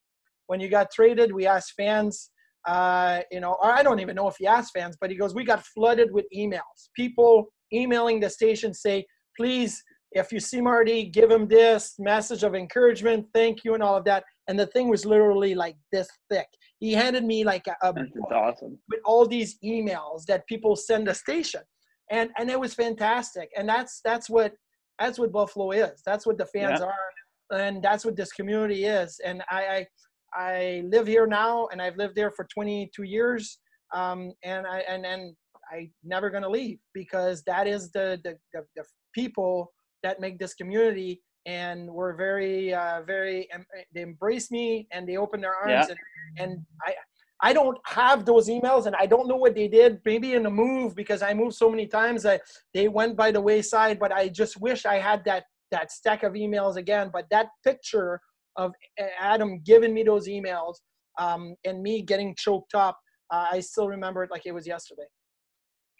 when 0.48 0.60
you 0.60 0.70
got 0.70 0.92
traded, 0.92 1.32
we 1.32 1.46
asked 1.46 1.74
fans, 1.78 2.32
uh, 2.68 3.22
you 3.32 3.40
know, 3.40 3.56
or 3.62 3.72
I 3.72 3.84
don't 3.84 4.00
even 4.00 4.16
know 4.16 4.28
if 4.28 4.36
he 4.40 4.48
asked 4.48 4.74
fans, 4.74 4.98
but 5.00 5.12
he 5.12 5.16
goes, 5.16 5.36
we 5.36 5.46
got 5.46 5.64
flooded 5.64 6.12
with 6.12 6.26
emails. 6.36 6.90
People 6.96 7.46
emailing 7.72 8.20
the 8.20 8.30
station 8.30 8.74
say, 8.74 9.06
please, 9.38 9.82
if 10.14 10.32
you 10.34 10.40
see 10.40 10.62
Marty, 10.62 11.06
give 11.06 11.30
him 11.32 11.48
this 11.48 11.96
message 12.00 12.44
of 12.44 12.56
encouragement, 12.56 13.28
thank 13.34 13.64
you, 13.64 13.76
and 13.76 13.84
all 13.84 13.96
of 13.96 14.04
that. 14.06 14.24
And 14.48 14.60
the 14.60 14.68
thing 14.68 14.90
was 14.90 15.06
literally 15.06 15.56
like 15.56 15.76
this 15.92 16.08
thick. 16.30 16.48
He 16.80 16.94
handed 16.94 17.24
me 17.24 17.44
like 17.44 17.68
a, 17.68 17.76
a 17.84 17.94
awesome. 18.34 18.78
with 18.90 19.00
all 19.06 19.28
these 19.28 19.58
emails 19.64 20.26
that 20.26 20.48
people 20.48 20.76
send 20.76 21.08
the 21.08 21.14
station, 21.14 21.62
and 22.10 22.32
and 22.38 22.50
it 22.50 22.60
was 22.60 22.74
fantastic. 22.74 23.50
And 23.56 23.70
that's 23.70 24.02
that's 24.04 24.30
what 24.30 24.54
that's 25.00 25.20
what 25.20 25.32
Buffalo 25.32 25.72
is. 25.72 26.02
That's 26.06 26.26
what 26.26 26.38
the 26.38 26.48
fans 26.48 26.80
Yeah. 26.80 26.88
are, 26.88 27.60
and 27.60 27.84
that's 27.84 28.04
what 28.04 28.16
this 28.16 28.32
community 28.32 28.86
is. 28.86 29.20
And 29.24 29.44
I 29.50 29.62
I, 29.64 29.88
I 30.34 30.84
live 30.86 31.08
here 31.08 31.28
now, 31.28 31.68
and 31.72 31.82
I've 31.82 31.98
lived 31.98 32.16
there 32.16 32.32
for 32.32 32.48
22 32.54 33.04
years. 33.04 33.60
Um, 33.94 34.32
and 34.44 34.66
I 34.66 34.80
and 34.80 35.06
and 35.06 35.36
I 35.72 35.90
never 36.04 36.30
gonna 36.30 36.50
leave 36.50 36.80
because 36.94 37.44
that 37.44 37.68
is 37.68 37.92
the 37.92 38.20
the, 38.24 38.38
the, 38.54 38.64
the 38.76 38.84
people 39.14 39.72
that 40.04 40.20
make 40.20 40.40
this 40.40 40.56
community 40.56 41.22
and 41.46 41.90
we're 41.90 42.14
very 42.16 42.74
uh, 42.74 43.02
very 43.06 43.48
em- 43.52 43.66
they 43.94 44.02
embraced 44.02 44.52
me 44.52 44.88
and 44.92 45.08
they 45.08 45.18
opened 45.18 45.44
their 45.44 45.56
arms 45.56 45.88
Yeah. 45.90 45.96
and, 46.38 46.52
and 46.52 46.66
i 46.86 46.94
i 47.42 47.54
don't 47.54 47.78
have 47.86 48.26
those 48.26 48.48
emails 48.48 48.86
and 48.86 48.96
i 48.98 49.06
don't 49.06 49.28
know 49.28 49.36
what 49.38 49.56
they 49.56 49.68
did 49.68 50.00
maybe 50.06 50.34
in 50.34 50.44
the 50.44 50.50
move 50.50 50.96
because 50.96 51.22
i 51.22 51.34
moved 51.34 51.56
so 51.56 51.70
many 51.70 51.88
times 51.88 52.22
that 52.24 52.42
they 52.74 52.88
went 52.88 53.16
by 53.18 53.32
the 53.32 53.42
wayside 53.42 53.98
but 54.00 54.12
i 54.12 54.28
just 54.30 54.62
wish 54.62 54.86
i 54.86 54.96
had 54.96 55.24
that 55.26 55.46
that 55.72 55.92
stack 55.92 56.24
of 56.24 56.34
emails 56.34 56.76
again 56.76 57.10
but 57.12 57.26
that 57.32 57.48
picture 57.64 58.20
of 58.58 58.72
adam 59.20 59.60
giving 59.64 59.94
me 59.94 60.04
those 60.04 60.28
emails 60.28 60.76
um, 61.18 61.56
and 61.66 61.82
me 61.82 62.02
getting 62.02 62.36
choked 62.36 62.76
up 62.76 63.00
uh, 63.32 63.48
i 63.52 63.60
still 63.60 63.88
remember 63.88 64.24
it 64.24 64.30
like 64.32 64.46
it 64.46 64.52
was 64.52 64.68
yesterday 64.68 65.08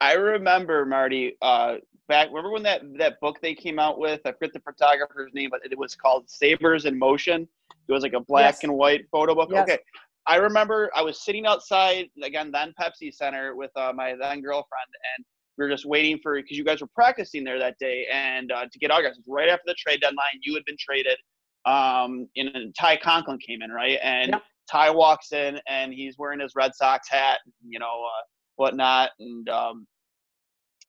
I 0.02 0.14
remember 0.14 0.86
Marty 0.86 1.38
uh, 1.42 1.76
back. 2.10 2.28
Remember 2.30 2.52
when 2.52 2.64
that 2.64 2.82
that 2.98 3.20
book 3.22 3.40
they 3.42 3.54
came 3.56 3.80
out 3.80 4.00
with? 4.00 4.20
I 4.26 4.32
forget 4.34 4.52
the 4.54 4.60
photographer's 4.60 5.32
name, 5.34 5.50
but 5.52 5.62
it 5.64 5.78
was 5.78 5.96
called 5.96 6.30
Sabres 6.30 6.86
in 6.86 7.00
Motion. 7.00 7.48
It 7.88 7.92
was 7.94 8.04
like 8.04 8.14
a 8.14 8.20
black 8.20 8.56
Yes. 8.56 8.64
and 8.64 8.74
white 8.74 9.06
photo 9.12 9.34
book. 9.36 9.50
Yes. 9.52 9.64
Okay, 9.64 9.78
I 10.28 10.36
remember 10.38 10.90
I 10.96 11.02
was 11.04 11.22
sitting 11.24 11.46
outside 11.46 12.08
again 12.24 12.52
then 12.52 12.74
Pepsi 12.82 13.14
Center 13.14 13.56
with 13.56 13.72
uh, 13.78 13.94
my 13.96 14.16
then 14.20 14.42
girlfriend, 14.42 14.90
and 15.16 15.26
we 15.58 15.66
were 15.66 15.70
just 15.72 15.86
waiting 15.86 16.20
for 16.22 16.36
because 16.36 16.58
you 16.58 16.64
guys 16.66 16.82
were 16.82 16.90
practicing 16.96 17.44
there 17.44 17.60
that 17.60 17.78
day, 17.80 18.08
and 18.12 18.52
uh, 18.52 18.66
to 18.72 18.80
get 18.80 18.92
autographs. 18.92 19.20
Right 19.28 19.48
after 19.50 19.64
the 19.68 19.76
trade 19.76 20.02
deadline. 20.02 20.40
You 20.42 20.56
had 20.56 20.66
been 20.66 20.78
traded. 20.80 21.18
Um, 21.66 22.28
and 22.36 22.74
Ty 22.76 22.98
Conklin 22.98 23.38
came 23.38 23.62
in 23.62 23.70
right, 23.72 24.00
and 24.02 24.32
Yep. 24.32 24.42
Ty 24.72 24.90
walks 24.90 25.32
in 25.32 25.60
and 25.68 25.94
he's 25.94 26.18
wearing 26.18 26.40
his 26.40 26.54
Red 26.56 26.74
Sox 26.74 27.08
hat, 27.10 27.40
you 27.68 27.78
know, 27.78 27.86
uh, 27.86 28.22
whatnot, 28.56 29.12
and 29.20 29.48
um, 29.50 29.88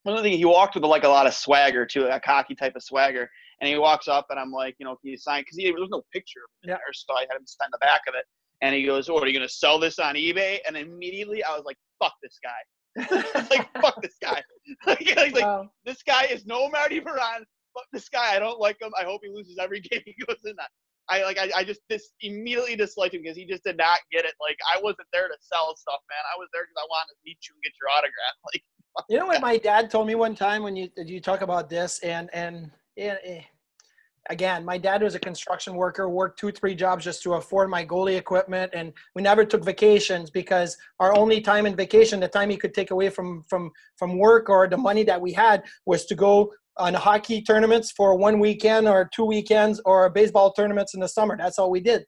one 0.03 0.17
of 0.17 0.23
the 0.23 0.29
things 0.31 0.39
he 0.39 0.45
walked 0.45 0.75
with 0.75 0.85
like 0.85 1.05
a 1.05 1.09
lot 1.09 1.27
of 1.27 1.35
swagger 1.35 1.87
too, 1.87 2.07
a 2.07 2.21
cocky 2.21 2.55
type 2.55 2.75
of 2.77 2.83
swagger. 2.83 3.29
And 3.61 3.69
he 3.69 3.79
walks 3.79 4.09
up, 4.09 4.27
and 4.31 4.41
I'm 4.41 4.51
like, 4.51 4.75
you 4.81 4.85
know, 4.87 4.97
can 4.97 5.11
you 5.11 5.17
sign? 5.17 5.43
Because 5.43 5.57
there 5.57 5.73
was 5.73 5.89
no 5.91 6.03
picture 6.13 6.41
Yeah. 6.65 6.75
there, 6.75 6.93
so 6.93 7.15
I 7.15 7.21
had 7.31 7.37
him 7.37 7.47
sign 7.47 7.69
the 7.71 7.79
back 7.79 8.01
of 8.09 8.15
it. 8.15 8.25
And 8.61 8.75
he 8.75 8.85
goes, 8.85 9.09
"Oh, 9.09 9.19
are 9.19 9.27
you 9.27 9.33
gonna 9.33 9.49
sell 9.49 9.79
this 9.79 9.99
on 9.99 10.15
eBay?" 10.17 10.59
And 10.67 10.77
immediately 10.77 11.45
I 11.45 11.55
was 11.57 11.65
like, 11.65 11.79
"Fuck 12.01 12.15
this 12.23 12.39
guy!" 12.43 12.61
like, 13.51 13.69
"Fuck 13.81 14.03
this 14.03 14.17
guy!" 14.21 14.43
like, 14.87 14.99
he's 14.99 15.17
like, 15.33 15.45
Wow. 15.45 15.71
"This 15.85 16.03
guy 16.03 16.25
is 16.25 16.45
no 16.47 16.69
Marty 16.69 16.99
Biron. 17.01 17.45
Fuck 17.75 17.87
this 17.93 18.09
guy. 18.09 18.35
I 18.35 18.39
don't 18.39 18.59
like 18.61 18.81
him. 18.83 18.93
I 18.99 19.05
hope 19.05 19.21
he 19.25 19.31
loses 19.33 19.59
every 19.59 19.81
game 19.91 20.03
he 20.05 20.15
goes 20.27 20.39
in 20.45 20.57
that." 20.57 20.71
I 21.09 21.25
like 21.25 21.39
I, 21.39 21.51
I 21.57 21.65
just 21.65 21.81
this 21.89 22.11
immediately 22.21 22.77
disliked 22.77 23.15
him 23.15 23.23
because 23.23 23.37
he 23.37 23.47
just 23.47 23.65
did 23.65 23.77
not 23.77 23.99
get 24.13 24.25
it. 24.25 24.35
Like 24.41 24.57
I 24.73 24.81
wasn't 24.81 25.09
there 25.13 25.29
to 25.29 25.35
sell 25.41 25.75
stuff, 25.77 26.01
man. 26.09 26.23
I 26.35 26.39
was 26.39 26.49
there 26.53 26.63
because 26.63 26.81
I 26.81 26.87
wanted 26.89 27.13
to 27.13 27.19
meet 27.25 27.39
you 27.49 27.55
and 27.55 27.63
get 27.63 27.73
your 27.81 27.91
autograph. 27.91 28.37
Like 28.53 28.63
You 29.09 29.19
know 29.19 29.27
what 29.27 29.41
my 29.41 29.57
dad 29.57 29.91
told 29.91 30.07
me 30.07 30.15
one 30.15 30.35
time 30.35 30.63
when 30.63 30.77
you 30.77 30.89
you 30.97 31.21
talk 31.21 31.43
about 31.43 31.69
this 31.69 31.99
and 32.01 32.31
and, 32.33 32.71
and 32.97 33.19
eh, 33.25 33.43
again, 34.31 34.65
my 34.65 34.79
dad 34.79 35.03
was 35.03 35.15
a 35.15 35.19
construction 35.19 35.75
worker, 35.75 36.09
worked 36.09 36.39
two 36.39 36.53
three 36.53 36.75
jobs 36.75 37.05
just 37.05 37.23
to 37.23 37.35
afford 37.35 37.71
my 37.71 37.85
goalie 37.85 38.17
equipment, 38.17 38.73
and 38.75 38.93
we 39.15 39.23
never 39.23 39.45
took 39.45 39.65
vacations 39.65 40.31
because 40.31 40.77
our 41.01 41.17
only 41.17 41.41
time 41.41 41.67
in 41.67 41.75
vacation, 41.75 42.21
the 42.21 42.29
time 42.29 42.51
he 42.51 42.57
could 42.57 42.75
take 42.75 42.91
away 42.91 43.09
from 43.09 43.43
from 43.49 43.71
from 43.97 44.19
work 44.19 44.49
or 44.49 44.69
the 44.69 44.77
money 44.77 45.05
that 45.05 45.21
we 45.21 45.33
had, 45.33 45.65
was 45.87 46.05
to 46.07 46.15
go 46.15 46.53
on 46.79 46.95
hockey 46.95 47.43
tournaments 47.43 47.93
for 47.93 48.17
one 48.17 48.39
weekend 48.39 48.89
or 48.89 49.09
two 49.15 49.25
weekends 49.25 49.81
or 49.85 50.09
baseball 50.11 50.53
tournaments 50.53 50.95
in 50.95 51.01
the 51.01 51.09
summer. 51.09 51.37
That's 51.37 51.59
all 51.59 51.71
we 51.71 51.81
did. 51.81 52.05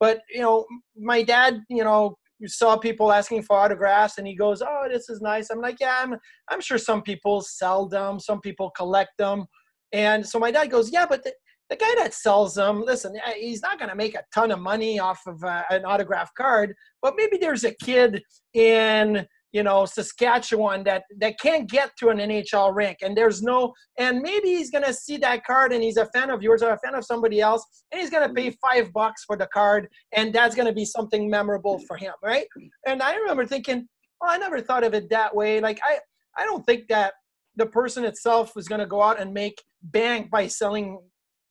But 0.00 0.20
you 0.30 0.40
know, 0.40 0.64
my 0.96 1.22
dad, 1.22 1.60
you 1.68 1.84
know, 1.84 2.16
saw 2.46 2.76
people 2.76 3.12
asking 3.12 3.42
for 3.42 3.56
autographs, 3.56 4.18
and 4.18 4.26
he 4.26 4.36
goes, 4.36 4.62
"Oh, 4.62 4.86
this 4.88 5.08
is 5.08 5.20
nice." 5.20 5.50
I'm 5.50 5.60
like, 5.60 5.76
"Yeah, 5.80 5.98
I'm 6.00 6.14
I'm 6.50 6.60
sure 6.60 6.78
some 6.78 7.02
people 7.02 7.40
sell 7.40 7.88
them, 7.88 8.20
some 8.20 8.40
people 8.40 8.70
collect 8.70 9.12
them." 9.18 9.46
And 9.92 10.26
so 10.26 10.38
my 10.38 10.50
dad 10.50 10.70
goes, 10.70 10.92
"Yeah, 10.92 11.06
but 11.06 11.24
the, 11.24 11.32
the 11.70 11.76
guy 11.76 11.94
that 11.96 12.14
sells 12.14 12.54
them, 12.54 12.82
listen, 12.82 13.14
eh, 13.26 13.34
he's 13.38 13.62
not 13.62 13.78
going 13.78 13.90
to 13.90 13.96
make 13.96 14.14
a 14.14 14.22
ton 14.34 14.50
of 14.50 14.60
money 14.60 14.98
off 14.98 15.20
of 15.26 15.42
uh, 15.44 15.64
an 15.70 15.84
autograph 15.84 16.32
card, 16.34 16.74
but 17.02 17.14
maybe 17.16 17.36
there's 17.36 17.64
a 17.64 17.74
kid 17.74 18.22
in 18.54 19.26
you 19.52 19.62
know 19.62 19.84
Saskatchewan 19.84 20.84
that 20.84 21.04
that 21.18 21.38
can't 21.40 21.68
get 21.68 21.90
to 21.98 22.08
an 22.08 22.18
NHL 22.18 22.74
rink, 22.74 22.98
and 23.02 23.16
there's 23.16 23.42
no, 23.42 23.72
and 23.98 24.20
maybe 24.20 24.48
he's 24.48 24.70
to 24.84 24.92
see 24.92 25.16
that 25.18 25.44
card, 25.44 25.72
and 25.72 25.82
he's 25.82 25.96
a 25.96 26.06
fan 26.06 26.30
of 26.30 26.42
yours 26.42 26.62
or 26.62 26.72
a 26.72 26.78
fan 26.78 26.94
of 26.94 27.04
somebody 27.04 27.40
else, 27.40 27.64
and 27.90 28.00
he's 28.00 28.10
to 28.28 28.34
pay 28.34 28.50
mm. 28.50 28.56
five 28.60 28.92
bucks 28.92 29.24
for 29.24 29.36
the 29.36 29.48
card, 29.52 29.88
and 30.14 30.32
that's 30.32 30.54
to 30.66 30.72
be 30.72 30.84
something 30.84 31.28
memorable 31.28 31.78
for 31.86 31.96
him, 31.96 32.12
right?" 32.22 32.46
And 32.86 33.02
I 33.02 33.14
remember 33.14 33.46
thinking, 33.46 33.88
"Well, 34.20 34.30
I 34.30 34.38
never 34.38 34.60
thought 34.60 34.84
of 34.84 34.94
it 34.94 35.08
that 35.10 35.34
way. 35.34 35.60
Like 35.60 35.80
I, 35.84 35.98
I 36.36 36.44
don't 36.44 36.64
think 36.64 36.88
that." 36.88 37.14
the 37.56 37.66
person 37.66 38.04
itself 38.04 38.52
is 38.56 38.68
going 38.68 38.78
to 38.78 38.86
go 38.86 39.02
out 39.02 39.20
and 39.20 39.34
make 39.34 39.60
bank 39.82 40.30
by 40.30 40.46
selling 40.46 41.00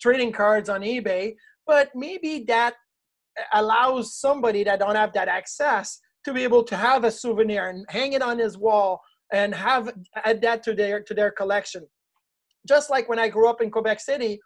trading 0.02 0.32
cards 0.32 0.70
on 0.70 0.80
eBay, 0.80 1.36
but 1.68 1.90
maybe 1.94 2.46
that 2.48 2.76
allows 3.54 4.16
somebody 4.16 4.64
that 4.64 4.80
don't 4.80 4.96
have 4.96 5.14
that 5.14 5.28
access 5.28 6.00
to 6.28 6.34
be 6.34 6.44
able 6.44 6.62
to 6.62 6.76
have 6.76 7.06
a 7.06 7.12
souvenir 7.12 7.70
and 7.70 7.86
hang 7.88 8.12
it 8.12 8.22
on 8.22 8.38
his 8.38 8.58
wall 8.58 9.00
and 9.32 9.56
have 9.56 9.94
add 10.26 10.42
that 10.42 10.62
to 10.62 10.74
their 10.74 11.02
to 11.02 11.14
their 11.14 11.32
collection. 11.32 11.88
Just 12.68 12.90
like 12.90 13.08
when 13.08 13.18
I 13.18 13.30
grew 13.30 13.48
up 13.50 13.62
in 13.62 13.72
Quebec 13.72 14.02
City, 14.02 14.40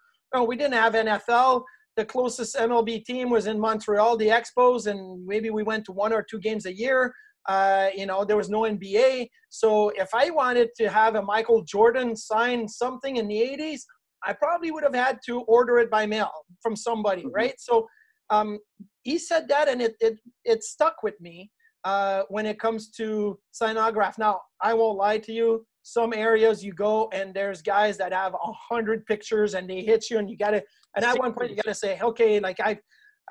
we 0.46 0.56
didn't 0.56 0.74
have 0.74 0.92
NFL. 0.92 1.64
The 1.96 2.04
closest 2.04 2.54
MLB 2.54 3.04
team 3.04 3.30
was 3.30 3.48
in 3.48 3.58
Montreal, 3.58 4.16
the 4.16 4.28
Expos, 4.28 4.86
and 4.86 5.26
maybe 5.26 5.50
we 5.50 5.64
went 5.64 5.84
to 5.86 5.92
one 5.92 6.12
or 6.12 6.22
two 6.22 6.38
games 6.38 6.66
a 6.66 6.74
year. 6.74 7.12
Uh, 7.48 7.88
you 7.96 8.06
know, 8.06 8.24
there 8.24 8.36
was 8.36 8.48
no 8.48 8.60
NBA. 8.60 9.26
So 9.48 9.90
if 9.96 10.10
I 10.14 10.30
wanted 10.30 10.68
to 10.76 10.88
have 10.88 11.16
a 11.16 11.22
Michael 11.22 11.62
Jordan 11.64 12.14
sign 12.14 12.68
something 12.68 13.16
in 13.16 13.26
the 13.26 13.34
80s, 13.34 13.80
I 14.24 14.32
probably 14.32 14.70
would 14.70 14.84
have 14.84 14.94
had 14.94 15.18
to 15.26 15.40
order 15.40 15.80
it 15.80 15.90
by 15.90 16.06
mail 16.06 16.30
from 16.62 16.76
somebody, 16.76 17.26
right? 17.26 17.54
So 17.58 17.88
um, 18.30 18.60
he 19.02 19.18
said 19.18 19.48
that, 19.48 19.68
and 19.68 19.82
it 19.82 19.96
it 20.00 20.14
it 20.44 20.62
stuck 20.62 21.02
with 21.02 21.20
me 21.20 21.50
uh, 21.84 22.22
when 22.28 22.46
it 22.46 22.58
comes 22.58 22.90
to 22.90 23.38
sign 23.50 23.76
autograph. 23.76 24.18
Now 24.18 24.40
I 24.60 24.74
won't 24.74 24.98
lie 24.98 25.18
to 25.18 25.32
you. 25.32 25.66
Some 25.82 26.12
areas 26.12 26.64
you 26.64 26.72
go 26.72 27.10
and 27.12 27.34
there's 27.34 27.60
guys 27.60 27.98
that 27.98 28.12
have 28.12 28.34
a 28.34 28.52
hundred 28.52 29.04
pictures 29.06 29.54
and 29.54 29.68
they 29.68 29.82
hit 29.82 30.10
you, 30.10 30.18
and 30.18 30.30
you 30.30 30.36
gotta. 30.36 30.62
And 30.96 31.04
at 31.04 31.18
one 31.18 31.32
point 31.32 31.50
you 31.50 31.56
gotta 31.56 31.74
say, 31.74 31.98
okay, 32.00 32.38
like 32.38 32.60
I, 32.60 32.78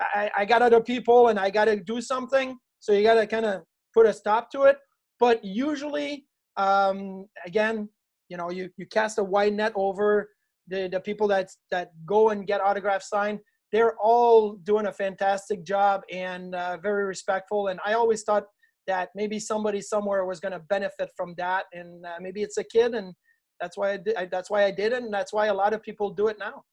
I, 0.00 0.30
I 0.38 0.44
got 0.44 0.62
other 0.62 0.80
people 0.80 1.28
and 1.28 1.38
I 1.38 1.50
gotta 1.50 1.76
do 1.76 2.00
something. 2.00 2.56
So 2.80 2.92
you 2.92 3.02
gotta 3.02 3.26
kind 3.26 3.46
of 3.46 3.62
put 3.94 4.06
a 4.06 4.12
stop 4.12 4.50
to 4.52 4.62
it. 4.64 4.78
But 5.18 5.42
usually, 5.44 6.26
um, 6.56 7.26
again, 7.46 7.88
you 8.28 8.36
know, 8.36 8.50
you 8.50 8.68
you 8.76 8.86
cast 8.86 9.18
a 9.18 9.24
wide 9.24 9.54
net 9.54 9.72
over 9.74 10.28
the 10.68 10.88
the 10.88 11.00
people 11.00 11.28
that 11.28 11.50
that 11.70 11.92
go 12.04 12.30
and 12.30 12.46
get 12.46 12.60
autographs 12.60 13.08
signed 13.08 13.40
they're 13.72 13.96
all 13.96 14.54
doing 14.64 14.86
a 14.86 14.92
fantastic 14.92 15.64
job 15.64 16.02
and 16.12 16.54
uh, 16.54 16.76
very 16.76 17.04
respectful. 17.04 17.68
And 17.68 17.80
i 17.84 17.94
always 17.94 18.22
thought 18.22 18.44
that 18.86 19.08
maybe 19.14 19.38
somebody 19.38 19.80
somewhere 19.80 20.24
was 20.26 20.40
going 20.40 20.52
to 20.52 20.58
benefit 20.58 21.10
from 21.16 21.34
that 21.38 21.64
and 21.72 22.04
uh, 22.04 22.16
maybe 22.20 22.42
it's 22.42 22.58
a 22.58 22.64
kid 22.64 22.94
and 22.94 23.14
that's 23.60 23.76
why 23.76 23.92
I 23.92 23.96
did, 23.96 24.16
I, 24.16 24.26
that's 24.26 24.50
why 24.50 24.64
I 24.64 24.72
did 24.72 24.92
it 24.92 25.02
and 25.02 25.14
that's 25.14 25.32
why 25.32 25.46
a 25.46 25.54
lot 25.54 25.72
of 25.72 25.82
people 25.82 26.10
do 26.10 26.28
it 26.28 26.38
now. 26.38 26.62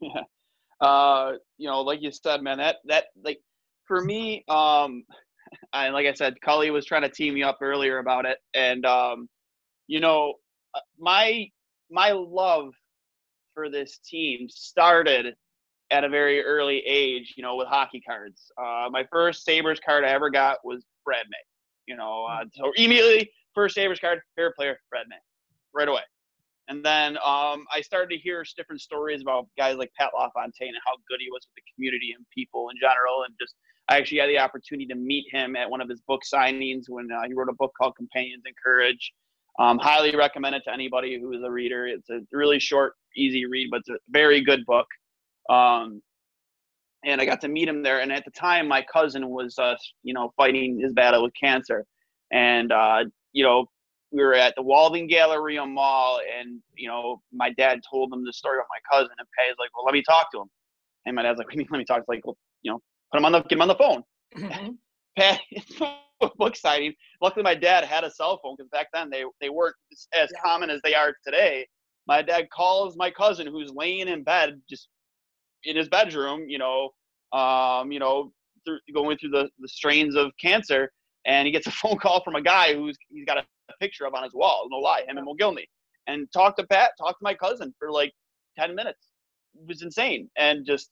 Yeah. 0.00 0.20
Uh, 0.80 1.32
you 1.56 1.68
know, 1.68 1.80
like 1.80 2.00
you 2.00 2.12
said, 2.12 2.40
man, 2.40 2.58
that 2.58 2.76
that 2.84 3.06
like 3.24 3.40
for 3.84 4.00
me, 4.00 4.44
um, 4.48 5.02
and 5.72 5.92
like 5.92 6.06
I 6.06 6.12
said, 6.12 6.40
Cully 6.40 6.70
was 6.70 6.86
trying 6.86 7.02
to 7.02 7.08
team 7.08 7.34
me 7.34 7.42
up 7.42 7.58
earlier 7.60 7.98
about 7.98 8.24
it, 8.24 8.38
and 8.54 8.86
um, 8.86 9.28
you 9.88 9.98
know, 9.98 10.34
uh, 10.76 10.80
my 10.96 11.48
my 11.90 12.12
love 12.12 12.70
for 13.58 13.68
this 13.68 13.98
team 13.98 14.48
started 14.48 15.34
at 15.90 16.04
a 16.04 16.08
very 16.08 16.44
early 16.44 16.78
age. 16.86 17.34
You 17.36 17.42
know, 17.42 17.56
with 17.56 17.66
hockey 17.66 18.00
cards. 18.00 18.52
Uh, 18.56 18.88
my 18.88 19.04
first 19.10 19.44
Sabres 19.44 19.80
card 19.84 20.04
I 20.04 20.10
ever 20.10 20.30
got 20.30 20.58
was 20.62 20.84
Brad 21.04 21.26
May. 21.28 21.44
You 21.88 21.96
know, 21.96 22.24
uh, 22.30 22.44
so 22.52 22.70
immediately 22.76 23.28
first 23.54 23.74
Sabres 23.74 23.98
card, 23.98 24.20
favorite 24.36 24.54
player, 24.54 24.78
Brad 24.90 25.06
May, 25.08 25.16
right 25.74 25.88
away. 25.88 26.02
And 26.68 26.84
then 26.84 27.16
um, 27.16 27.64
I 27.74 27.80
started 27.80 28.14
to 28.14 28.18
hear 28.22 28.44
different 28.56 28.80
stories 28.80 29.22
about 29.22 29.48
guys 29.56 29.76
like 29.76 29.90
Pat 29.98 30.10
LaFontaine 30.16 30.68
and 30.68 30.84
how 30.86 30.92
good 31.08 31.18
he 31.18 31.30
was 31.30 31.48
with 31.48 31.56
the 31.56 31.62
community 31.74 32.12
and 32.14 32.24
people 32.32 32.68
in 32.68 32.76
general. 32.78 33.24
And 33.24 33.34
just, 33.40 33.54
I 33.88 33.96
actually 33.96 34.18
had 34.18 34.28
the 34.28 34.38
opportunity 34.38 34.86
to 34.86 34.94
meet 34.94 35.24
him 35.32 35.56
at 35.56 35.68
one 35.68 35.80
of 35.80 35.88
his 35.88 36.00
book 36.06 36.20
signings 36.32 36.84
when 36.88 37.08
uh, 37.10 37.22
he 37.26 37.32
wrote 37.32 37.48
a 37.48 37.54
book 37.54 37.72
called 37.76 37.96
Companions 37.96 38.42
in 38.46 38.52
Courage. 38.62 39.12
Um, 39.58 39.78
highly 39.78 40.14
recommend 40.14 40.54
it 40.54 40.62
to 40.66 40.72
anybody 40.72 41.18
who 41.20 41.32
is 41.32 41.42
a 41.42 41.50
reader. 41.50 41.86
It's 41.86 42.08
a 42.10 42.20
really 42.32 42.60
short, 42.60 42.94
easy 43.16 43.44
read, 43.46 43.68
but 43.70 43.80
it's 43.80 43.88
a 43.88 43.98
very 44.08 44.40
good 44.40 44.64
book. 44.66 44.86
Um, 45.50 46.00
and 47.04 47.20
I 47.20 47.24
got 47.24 47.40
to 47.42 47.48
meet 47.48 47.68
him 47.68 47.82
there. 47.82 48.00
And 48.00 48.12
at 48.12 48.24
the 48.24 48.30
time, 48.30 48.68
my 48.68 48.84
cousin 48.92 49.28
was, 49.28 49.58
uh, 49.58 49.74
you 50.02 50.14
know, 50.14 50.32
fighting 50.36 50.78
his 50.80 50.92
battle 50.92 51.22
with 51.22 51.32
cancer, 51.40 51.84
and 52.32 52.72
uh, 52.72 53.04
you 53.32 53.44
know, 53.44 53.66
we 54.10 54.22
were 54.22 54.34
at 54.34 54.54
the 54.56 54.62
Walden 54.62 55.06
Galleria 55.06 55.64
Mall, 55.66 56.20
and 56.38 56.60
you 56.74 56.88
know, 56.88 57.20
my 57.32 57.50
dad 57.50 57.80
told 57.88 58.12
him 58.12 58.24
the 58.24 58.32
story 58.32 58.58
about 58.58 58.66
my 58.70 58.96
cousin, 58.98 59.14
and 59.18 59.28
Pat's 59.38 59.58
like, 59.58 59.70
"Well, 59.76 59.84
let 59.84 59.94
me 59.94 60.02
talk 60.02 60.30
to 60.32 60.40
him," 60.40 60.48
and 61.06 61.14
my 61.14 61.22
dad's 61.22 61.38
like, 61.38 61.48
"Let 61.48 61.70
me 61.70 61.84
talk." 61.84 61.98
To 61.98 62.04
like, 62.08 62.24
well, 62.24 62.36
you 62.62 62.72
know, 62.72 62.80
put 63.12 63.18
him 63.18 63.24
on 63.24 63.32
the 63.32 63.42
get 63.42 63.52
him 63.52 63.62
on 63.62 63.68
the 63.68 63.74
phone. 63.76 64.02
Mm-hmm. 64.36 64.70
Pat, 65.18 65.40
book 66.36 66.56
signing. 66.56 66.94
Luckily, 67.20 67.42
my 67.42 67.54
dad 67.54 67.84
had 67.84 68.04
a 68.04 68.10
cell 68.10 68.38
phone 68.42 68.54
because 68.56 68.70
back 68.70 68.86
then 68.92 69.10
they 69.10 69.24
they 69.40 69.48
weren't 69.48 69.74
as 70.14 70.30
yeah. 70.32 70.40
common 70.42 70.70
as 70.70 70.80
they 70.84 70.94
are 70.94 71.14
today. 71.24 71.66
My 72.06 72.22
dad 72.22 72.48
calls 72.50 72.96
my 72.96 73.10
cousin 73.10 73.46
who's 73.46 73.72
laying 73.74 74.08
in 74.08 74.22
bed, 74.22 74.60
just 74.70 74.88
in 75.64 75.76
his 75.76 75.88
bedroom, 75.88 76.44
you 76.48 76.58
know, 76.58 76.90
um, 77.32 77.92
you 77.92 77.98
know, 77.98 78.32
through, 78.64 78.78
going 78.94 79.18
through 79.18 79.30
the, 79.30 79.50
the 79.58 79.68
strains 79.68 80.14
of 80.14 80.30
cancer, 80.40 80.90
and 81.26 81.46
he 81.46 81.52
gets 81.52 81.66
a 81.66 81.70
phone 81.82 81.98
call 81.98 82.22
from 82.22 82.36
a 82.36 82.42
guy 82.42 82.74
who's 82.74 82.96
he's 83.10 83.24
got 83.24 83.38
a 83.38 83.44
picture 83.80 84.06
of 84.06 84.14
on 84.14 84.22
his 84.22 84.34
wall. 84.34 84.68
No 84.70 84.78
lie, 84.78 85.02
him 85.06 85.18
and 85.18 85.26
Mogilny, 85.26 85.64
and 86.06 86.30
talk 86.32 86.56
to 86.56 86.66
Pat, 86.66 86.92
talk 86.98 87.18
to 87.18 87.22
my 87.22 87.34
cousin 87.34 87.74
for 87.78 87.90
like 87.90 88.12
ten 88.56 88.74
minutes. 88.74 89.08
It 89.56 89.66
was 89.66 89.82
insane, 89.82 90.30
and 90.36 90.64
just 90.64 90.90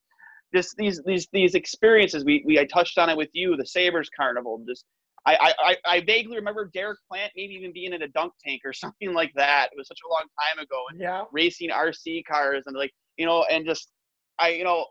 just 0.57 0.77
these 0.77 1.01
these 1.05 1.29
these 1.33 1.55
experiences. 1.55 2.25
We 2.25 2.43
we 2.47 2.59
I 2.59 2.65
touched 2.65 2.99
on 2.99 3.11
it 3.11 3.17
with 3.17 3.31
you, 3.33 3.57
the 3.57 3.67
Sabres 3.67 4.11
Carnival. 4.17 4.63
Just 4.67 4.85
I, 5.27 5.53
I, 5.59 5.77
I 5.85 6.01
vaguely 6.01 6.37
remember 6.37 6.71
Derek 6.73 6.99
Plant 7.11 7.33
maybe 7.35 7.55
even 7.55 7.73
being 7.73 7.93
in 7.93 8.03
a 8.03 8.09
dunk 8.09 8.33
tank 8.45 8.63
or 8.65 8.73
something 8.73 9.13
like 9.13 9.33
that. 9.35 9.69
It 9.73 9.77
was 9.77 9.89
such 9.89 9.99
a 10.07 10.13
long 10.13 10.25
time 10.41 10.63
ago. 10.63 10.83
And 10.91 11.01
yeah. 11.01 11.25
racing 11.33 11.71
RC 11.71 12.25
cars 12.27 12.65
and 12.67 12.77
like 12.77 12.93
you 13.17 13.27
know, 13.27 13.45
and 13.51 13.67
just 13.67 13.91
I 14.39 14.51
you 14.51 14.65
know 14.65 14.87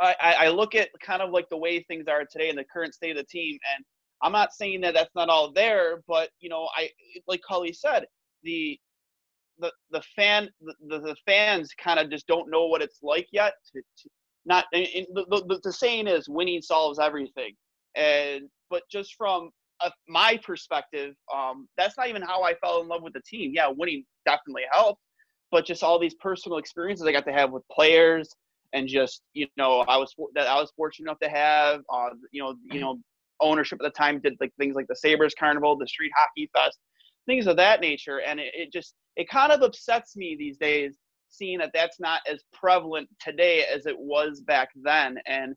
I, 0.00 0.14
I 0.40 0.48
look 0.48 0.74
at 0.74 0.88
kind 1.04 1.22
of 1.22 1.30
like 1.30 1.48
the 1.48 1.56
way 1.56 1.82
things 1.82 2.06
are 2.08 2.24
today 2.30 2.48
in 2.48 2.56
the 2.56 2.64
current 2.72 2.94
state 2.94 3.10
of 3.12 3.16
the 3.18 3.24
team, 3.24 3.58
and 3.74 3.84
I'm 4.22 4.32
not 4.32 4.52
saying 4.52 4.80
that 4.82 4.94
that's 4.94 5.14
not 5.14 5.28
all 5.28 5.52
there, 5.52 6.02
but 6.08 6.30
you 6.40 6.48
know, 6.48 6.68
I 6.76 6.90
like 7.26 7.40
Cully 7.46 7.72
said, 7.72 8.06
the 8.42 8.78
the 9.58 9.72
the 9.90 10.02
fan 10.16 10.48
the, 10.60 10.98
the 10.98 11.16
fans 11.26 11.72
kind 11.82 11.98
of 11.98 12.10
just 12.10 12.26
don't 12.26 12.50
know 12.50 12.66
what 12.66 12.82
it's 12.82 12.98
like 13.02 13.28
yet. 13.32 13.54
To, 13.72 13.80
to 13.80 14.08
not 14.44 14.64
the, 14.72 15.06
the, 15.14 15.60
the 15.62 15.72
saying 15.72 16.08
is 16.08 16.28
winning 16.28 16.62
solves 16.62 16.98
everything, 16.98 17.54
and 17.94 18.48
but 18.70 18.82
just 18.90 19.14
from 19.16 19.50
a, 19.82 19.90
my 20.08 20.38
perspective, 20.44 21.14
um, 21.32 21.68
that's 21.76 21.96
not 21.96 22.08
even 22.08 22.22
how 22.22 22.42
I 22.42 22.54
fell 22.54 22.82
in 22.82 22.88
love 22.88 23.02
with 23.02 23.12
the 23.12 23.22
team. 23.26 23.52
Yeah, 23.54 23.68
winning 23.68 24.04
definitely 24.26 24.64
helped, 24.72 25.00
but 25.50 25.66
just 25.66 25.82
all 25.82 25.98
these 25.98 26.14
personal 26.14 26.58
experiences 26.58 27.06
I 27.06 27.12
got 27.12 27.26
to 27.26 27.32
have 27.32 27.52
with 27.52 27.62
players 27.70 28.28
and 28.72 28.88
just 28.88 29.22
you 29.34 29.46
know 29.56 29.80
I 29.88 29.96
was 29.96 30.14
that 30.34 30.48
I 30.48 30.60
was 30.60 30.72
fortunate 30.76 31.06
enough 31.06 31.18
to 31.20 31.28
have 31.28 31.82
uh, 31.92 32.10
you 32.30 32.42
know 32.42 32.54
you 32.70 32.80
know 32.80 32.98
ownership 33.40 33.78
at 33.82 33.84
the 33.84 33.90
time 33.90 34.20
did 34.20 34.34
like 34.40 34.52
things 34.58 34.74
like 34.76 34.86
the 34.88 34.96
Sabres 34.96 35.34
Carnival, 35.38 35.76
the 35.76 35.86
Street 35.86 36.12
Hockey 36.16 36.50
Fest, 36.54 36.78
things 37.26 37.46
of 37.46 37.56
that 37.56 37.80
nature, 37.80 38.20
and 38.20 38.40
it, 38.40 38.52
it 38.54 38.72
just 38.72 38.94
it 39.16 39.28
kind 39.28 39.52
of 39.52 39.62
upsets 39.62 40.16
me 40.16 40.36
these 40.38 40.56
days 40.56 40.96
seeing 41.28 41.58
that 41.58 41.70
that's 41.72 41.98
not 41.98 42.20
as 42.30 42.42
prevalent 42.52 43.08
today 43.20 43.64
as 43.64 43.86
it 43.86 43.98
was 43.98 44.40
back 44.40 44.68
then. 44.82 45.18
And 45.26 45.54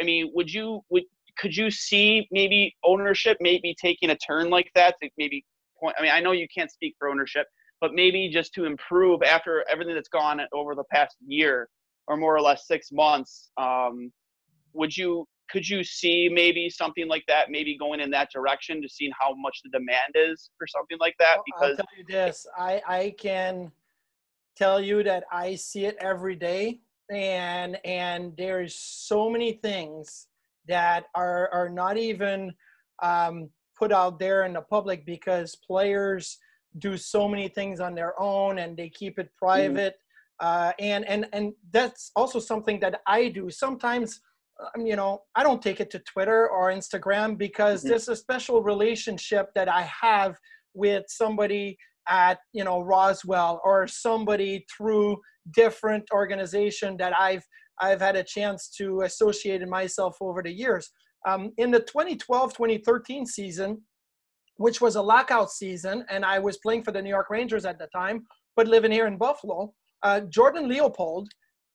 I 0.00 0.04
mean, 0.04 0.30
would 0.34 0.52
you 0.52 0.80
would 0.90 1.04
could 1.38 1.56
you 1.56 1.70
see 1.70 2.26
maybe 2.30 2.74
ownership 2.84 3.36
maybe 3.40 3.74
taking 3.80 4.10
a 4.10 4.16
turn 4.16 4.50
like 4.50 4.70
that 4.74 4.96
to 5.02 5.10
maybe 5.18 5.44
point? 5.80 5.96
I 5.98 6.02
mean, 6.02 6.12
I 6.12 6.20
know 6.20 6.32
you 6.32 6.46
can't 6.54 6.70
speak 6.70 6.94
for 6.98 7.08
ownership, 7.08 7.46
but 7.80 7.94
maybe 7.94 8.28
just 8.28 8.52
to 8.54 8.64
improve 8.64 9.22
after 9.22 9.64
everything 9.70 9.94
that's 9.94 10.08
gone 10.08 10.40
over 10.52 10.74
the 10.74 10.84
past 10.92 11.16
year 11.26 11.68
or 12.06 12.16
more 12.16 12.34
or 12.34 12.40
less 12.40 12.66
six 12.66 12.90
months. 12.90 13.50
Um, 13.60 14.10
would 14.72 14.96
you 14.96 15.26
could 15.50 15.68
you 15.68 15.82
see 15.82 16.28
maybe 16.28 16.68
something 16.68 17.08
like 17.08 17.24
that, 17.28 17.50
maybe 17.50 17.76
going 17.76 18.00
in 18.00 18.10
that 18.10 18.30
direction 18.32 18.82
to 18.82 18.88
seeing 18.88 19.12
how 19.18 19.34
much 19.34 19.60
the 19.64 19.70
demand 19.70 20.14
is 20.14 20.50
for 20.58 20.66
something 20.66 20.98
like 21.00 21.14
that? 21.18 21.38
Because 21.46 21.70
I'll 21.70 21.76
tell 21.76 21.98
you 21.98 22.04
this, 22.08 22.46
I 22.56 22.82
I 22.86 23.14
can 23.18 23.72
tell 24.56 24.80
you 24.80 25.02
that 25.04 25.24
I 25.32 25.54
see 25.54 25.86
it 25.86 25.96
every 26.00 26.36
day, 26.36 26.80
and 27.10 27.78
and 27.84 28.34
there's 28.36 28.74
so 28.74 29.30
many 29.30 29.52
things 29.52 30.26
that 30.66 31.06
are 31.14 31.48
are 31.52 31.68
not 31.68 31.96
even 31.96 32.52
um, 33.02 33.50
put 33.76 33.92
out 33.92 34.18
there 34.18 34.44
in 34.44 34.52
the 34.52 34.62
public 34.62 35.06
because 35.06 35.56
players 35.56 36.38
do 36.78 36.96
so 36.96 37.26
many 37.26 37.48
things 37.48 37.80
on 37.80 37.94
their 37.94 38.20
own 38.20 38.58
and 38.58 38.76
they 38.76 38.88
keep 38.88 39.18
it 39.18 39.26
mm. 39.26 39.38
private. 39.38 39.94
Mm 39.94 40.04
uh, 40.40 40.72
and 40.78 41.04
and 41.06 41.28
and 41.32 41.52
that's 41.72 42.10
also 42.14 42.38
something 42.38 42.78
that 42.80 43.00
I 43.06 43.28
do 43.28 43.50
sometimes. 43.50 44.20
Um, 44.60 44.86
you 44.86 44.96
know, 44.96 45.22
I 45.34 45.42
don't 45.42 45.62
take 45.62 45.80
it 45.80 45.90
to 45.90 46.00
Twitter 46.00 46.48
or 46.48 46.70
Instagram 46.70 47.38
because 47.38 47.80
mm-hmm. 47.80 47.90
there's 47.90 48.08
a 48.08 48.16
special 48.16 48.62
relationship 48.62 49.48
that 49.54 49.68
I 49.68 49.88
have 50.02 50.36
with 50.74 51.04
somebody 51.08 51.76
at 52.08 52.38
you 52.52 52.64
know 52.64 52.80
Roswell 52.80 53.60
or 53.64 53.86
somebody 53.86 54.64
through 54.74 55.18
different 55.52 56.04
organization 56.12 56.96
that 56.96 57.12
I've 57.18 57.44
I've 57.80 58.00
had 58.00 58.16
a 58.16 58.24
chance 58.24 58.68
to 58.78 59.02
associate 59.02 59.66
myself 59.68 60.16
over 60.20 60.42
the 60.42 60.52
years. 60.52 60.90
Um, 61.26 61.52
in 61.58 61.70
the 61.70 61.80
2012-2013 61.80 63.26
season, 63.26 63.82
which 64.56 64.80
was 64.80 64.94
a 64.94 65.02
lockout 65.02 65.50
season, 65.50 66.04
and 66.08 66.24
I 66.24 66.38
was 66.38 66.58
playing 66.58 66.84
for 66.84 66.92
the 66.92 67.02
New 67.02 67.10
York 67.10 67.28
Rangers 67.28 67.64
at 67.64 67.78
the 67.78 67.88
time, 67.88 68.24
but 68.56 68.68
living 68.68 68.92
here 68.92 69.06
in 69.06 69.18
Buffalo 69.18 69.72
uh, 70.02 70.20
Jordan 70.20 70.68
Leopold 70.68 71.28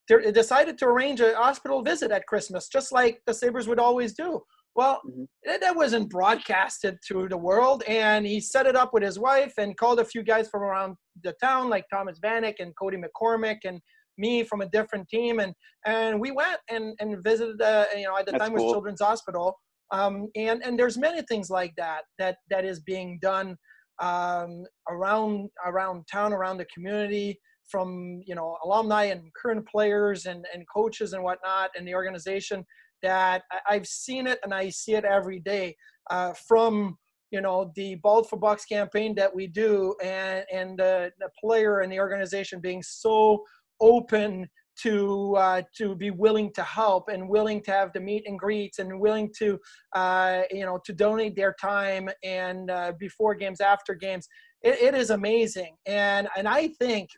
decided 0.07 0.77
to 0.77 0.85
arrange 0.85 1.21
a 1.21 1.35
hospital 1.35 1.81
visit 1.81 2.11
at 2.11 2.27
Christmas, 2.27 2.67
just 2.67 2.91
like 2.91 3.21
the 3.25 3.33
Sabres 3.33 3.67
would 3.67 3.79
always 3.79 4.13
do. 4.13 4.41
Well, 4.75 5.01
mm-hmm. 5.07 5.23
that 5.45 5.75
wasn't 5.75 6.09
broadcasted 6.09 6.97
to 7.07 7.27
the 7.29 7.37
world, 7.37 7.83
and 7.87 8.25
he 8.25 8.39
set 8.39 8.65
it 8.65 8.75
up 8.75 8.93
with 8.93 9.03
his 9.03 9.19
wife 9.19 9.53
and 9.57 9.77
called 9.77 9.99
a 9.99 10.05
few 10.05 10.23
guys 10.23 10.49
from 10.49 10.63
around 10.63 10.95
the 11.23 11.33
town, 11.41 11.69
like 11.69 11.85
Thomas 11.91 12.19
Vanek 12.19 12.55
and 12.59 12.75
Cody 12.75 12.97
McCormick 12.97 13.59
and 13.65 13.79
me 14.17 14.43
from 14.43 14.61
a 14.61 14.69
different 14.69 15.07
team, 15.09 15.39
and 15.39 15.53
and 15.85 16.19
we 16.19 16.31
went 16.31 16.57
and 16.69 16.95
and 16.99 17.23
visited. 17.23 17.61
Uh, 17.61 17.85
you 17.95 18.03
know, 18.03 18.17
at 18.17 18.25
the 18.25 18.31
That's 18.31 18.43
time 18.43 18.55
cool. 18.55 18.65
was 18.65 18.73
Children's 18.73 19.01
Hospital, 19.01 19.55
um, 19.91 20.29
and 20.35 20.63
and 20.63 20.77
there's 20.77 20.97
many 20.97 21.21
things 21.23 21.49
like 21.49 21.73
that 21.77 22.01
that 22.19 22.37
that 22.49 22.65
is 22.65 22.79
being 22.79 23.19
done 23.21 23.55
um, 24.01 24.63
around 24.89 25.49
around 25.65 26.05
town, 26.11 26.33
around 26.33 26.57
the 26.57 26.67
community 26.73 27.39
from 27.73 28.21
you 28.27 28.35
know 28.35 28.55
alumni 28.63 29.05
and 29.05 29.33
current 29.33 29.67
players 29.67 30.27
and, 30.27 30.45
and 30.53 30.63
coaches 30.71 31.13
and 31.13 31.23
whatnot 31.23 31.71
in 31.75 31.83
the 31.85 31.95
organization 31.95 32.63
that 33.01 33.41
I've 33.67 33.87
seen 33.87 34.27
it 34.27 34.39
and 34.43 34.53
I 34.53 34.69
see 34.69 34.93
it 34.93 35.05
every 35.05 35.39
day 35.39 35.75
uh, 36.11 36.33
from 36.33 36.97
you 37.31 37.41
know 37.41 37.71
the 37.75 37.95
Bald 37.95 38.29
for 38.29 38.37
Bucks 38.37 38.65
campaign 38.65 39.15
that 39.15 39.33
we 39.33 39.47
do 39.47 39.95
and 40.03 40.45
and 40.53 40.77
the, 40.77 41.11
the 41.19 41.29
player 41.41 41.79
and 41.79 41.91
the 41.91 41.99
organization 41.99 42.59
being 42.59 42.83
so 42.83 43.43
open 43.81 44.47
to 44.83 45.35
uh, 45.35 45.61
to 45.77 45.95
be 45.95 46.11
willing 46.11 46.51
to 46.53 46.63
help 46.63 47.09
and 47.09 47.27
willing 47.27 47.59
to 47.63 47.71
have 47.71 47.91
the 47.93 47.99
meet 47.99 48.23
and 48.27 48.37
greets 48.37 48.77
and 48.77 48.99
willing 48.99 49.31
to 49.39 49.59
uh, 49.95 50.43
you 50.51 50.65
know 50.65 50.79
to 50.85 50.93
donate 50.93 51.35
their 51.35 51.55
time 51.59 52.07
and 52.23 52.69
uh, 52.69 52.91
before 52.99 53.33
games 53.33 53.61
after 53.61 53.95
games. 53.95 54.27
It, 54.61 54.81
it 54.81 54.95
is 54.95 55.09
amazing. 55.09 55.75
And 55.85 56.27
and 56.37 56.47
I 56.47 56.69
think 56.79 57.09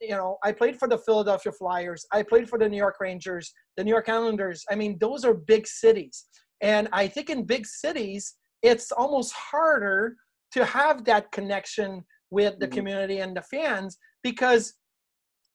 you 0.00 0.16
know, 0.16 0.38
I 0.42 0.52
played 0.52 0.78
for 0.78 0.88
the 0.88 0.98
Philadelphia 0.98 1.52
Flyers. 1.52 2.06
I 2.12 2.22
played 2.22 2.48
for 2.48 2.58
the 2.58 2.68
New 2.68 2.76
York 2.76 2.96
Rangers, 3.00 3.52
the 3.76 3.84
New 3.84 3.90
York 3.90 4.08
Islanders. 4.08 4.64
I 4.70 4.74
mean, 4.74 4.96
those 5.00 5.24
are 5.24 5.34
big 5.34 5.66
cities. 5.66 6.24
And 6.62 6.88
I 6.92 7.06
think 7.06 7.30
in 7.30 7.44
big 7.44 7.66
cities, 7.66 8.36
it's 8.62 8.92
almost 8.92 9.32
harder 9.32 10.16
to 10.52 10.64
have 10.64 11.04
that 11.04 11.30
connection 11.32 12.04
with 12.30 12.58
the 12.58 12.66
mm-hmm. 12.66 12.74
community 12.76 13.18
and 13.18 13.36
the 13.36 13.42
fans 13.42 13.98
because 14.22 14.74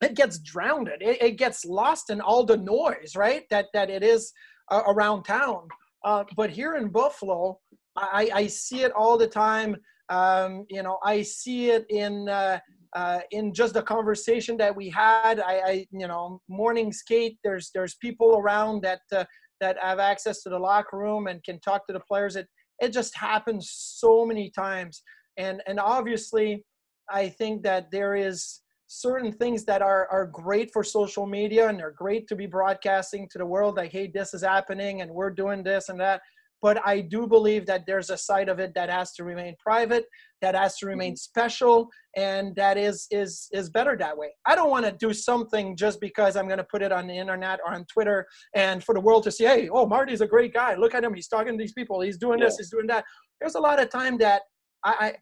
it 0.02 0.14
gets 0.14 0.38
drowned. 0.38 0.88
It, 1.00 1.22
it, 1.22 1.38
gets 1.38 1.64
lost 1.64 2.10
in 2.10 2.20
all 2.20 2.44
the 2.44 2.56
noise, 2.56 3.16
right? 3.16 3.44
That 3.50 3.66
that 3.72 3.88
it 3.88 4.02
is 4.02 4.32
uh, 4.70 4.82
around 4.86 5.22
town. 5.24 5.68
Uh, 6.04 6.24
but 6.36 6.50
here 6.50 6.74
in 6.76 6.88
Buffalo, 6.88 7.58
I, 7.96 8.30
I 8.32 8.46
see 8.46 8.82
it 8.82 8.92
all 8.92 9.16
the 9.16 9.26
time. 9.26 9.76
Um, 10.08 10.66
you 10.68 10.82
know, 10.82 10.98
I 11.02 11.22
see 11.22 11.70
it 11.70 11.86
in 11.88 12.28
uh, 12.28 12.60
uh, 12.96 13.20
in 13.30 13.52
just 13.52 13.74
the 13.74 13.82
conversation 13.82 14.56
that 14.56 14.74
we 14.74 14.88
had, 14.88 15.38
I, 15.38 15.60
I, 15.70 15.86
you 15.92 16.08
know, 16.08 16.40
morning 16.48 16.92
skate. 16.92 17.36
There's 17.44 17.70
there's 17.74 17.94
people 17.96 18.38
around 18.38 18.82
that 18.82 19.00
uh, 19.14 19.24
that 19.60 19.76
have 19.82 19.98
access 19.98 20.42
to 20.42 20.48
the 20.48 20.58
locker 20.58 20.96
room 20.96 21.26
and 21.26 21.44
can 21.44 21.60
talk 21.60 21.86
to 21.86 21.92
the 21.92 22.00
players. 22.00 22.36
It 22.36 22.48
it 22.80 22.92
just 22.92 23.14
happens 23.14 23.70
so 23.70 24.24
many 24.24 24.50
times, 24.50 25.02
and 25.36 25.62
and 25.66 25.78
obviously, 25.78 26.64
I 27.10 27.28
think 27.28 27.62
that 27.64 27.90
there 27.90 28.16
is 28.16 28.62
certain 28.88 29.32
things 29.32 29.64
that 29.64 29.82
are, 29.82 30.08
are 30.08 30.26
great 30.26 30.70
for 30.72 30.84
social 30.84 31.26
media 31.26 31.68
and 31.68 31.78
they're 31.78 31.90
great 31.90 32.28
to 32.28 32.36
be 32.36 32.46
broadcasting 32.46 33.28
to 33.28 33.36
the 33.36 33.44
world 33.44 33.76
like, 33.76 33.90
hey, 33.90 34.06
this 34.06 34.32
is 34.32 34.42
happening 34.42 35.02
and 35.02 35.10
we're 35.10 35.30
doing 35.30 35.62
this 35.64 35.88
and 35.88 35.98
that. 35.98 36.20
But 36.62 36.84
I 36.86 37.00
do 37.00 37.26
believe 37.26 37.66
that 37.66 37.84
there's 37.86 38.10
a 38.10 38.16
side 38.16 38.48
of 38.48 38.58
it 38.58 38.72
that 38.74 38.88
has 38.88 39.12
to 39.14 39.24
remain 39.24 39.54
private, 39.58 40.04
that 40.42 40.54
has 40.54 40.78
to 40.78 40.86
remain 40.86 41.12
mm-hmm. 41.12 41.16
special, 41.16 41.88
and 42.16 42.54
that 42.56 42.76
is 42.78 43.06
is 43.10 43.48
is 43.52 43.70
better 43.70 43.96
that 43.98 44.16
way. 44.16 44.30
I 44.46 44.54
don't 44.54 44.70
want 44.70 44.86
to 44.86 44.92
do 44.92 45.12
something 45.12 45.76
just 45.76 46.00
because 46.00 46.36
I'm 46.36 46.46
going 46.46 46.58
to 46.58 46.64
put 46.64 46.82
it 46.82 46.92
on 46.92 47.06
the 47.06 47.16
internet 47.16 47.60
or 47.64 47.74
on 47.74 47.84
Twitter 47.92 48.26
and 48.54 48.82
for 48.82 48.94
the 48.94 49.00
world 49.00 49.24
to 49.24 49.30
see, 49.30 49.44
hey, 49.44 49.68
oh, 49.70 49.86
Marty's 49.86 50.20
a 50.20 50.26
great 50.26 50.54
guy. 50.54 50.74
Look 50.74 50.94
at 50.94 51.04
him. 51.04 51.14
He's 51.14 51.28
talking 51.28 51.52
to 51.52 51.58
these 51.58 51.72
people. 51.72 52.00
He's 52.00 52.18
doing 52.18 52.38
yeah. 52.38 52.46
this. 52.46 52.56
He's 52.58 52.70
doing 52.70 52.86
that. 52.88 53.04
There's 53.40 53.54
a 53.54 53.60
lot 53.60 53.80
of 53.80 53.90
time 53.90 54.16
that 54.18 54.42
I, 54.84 55.14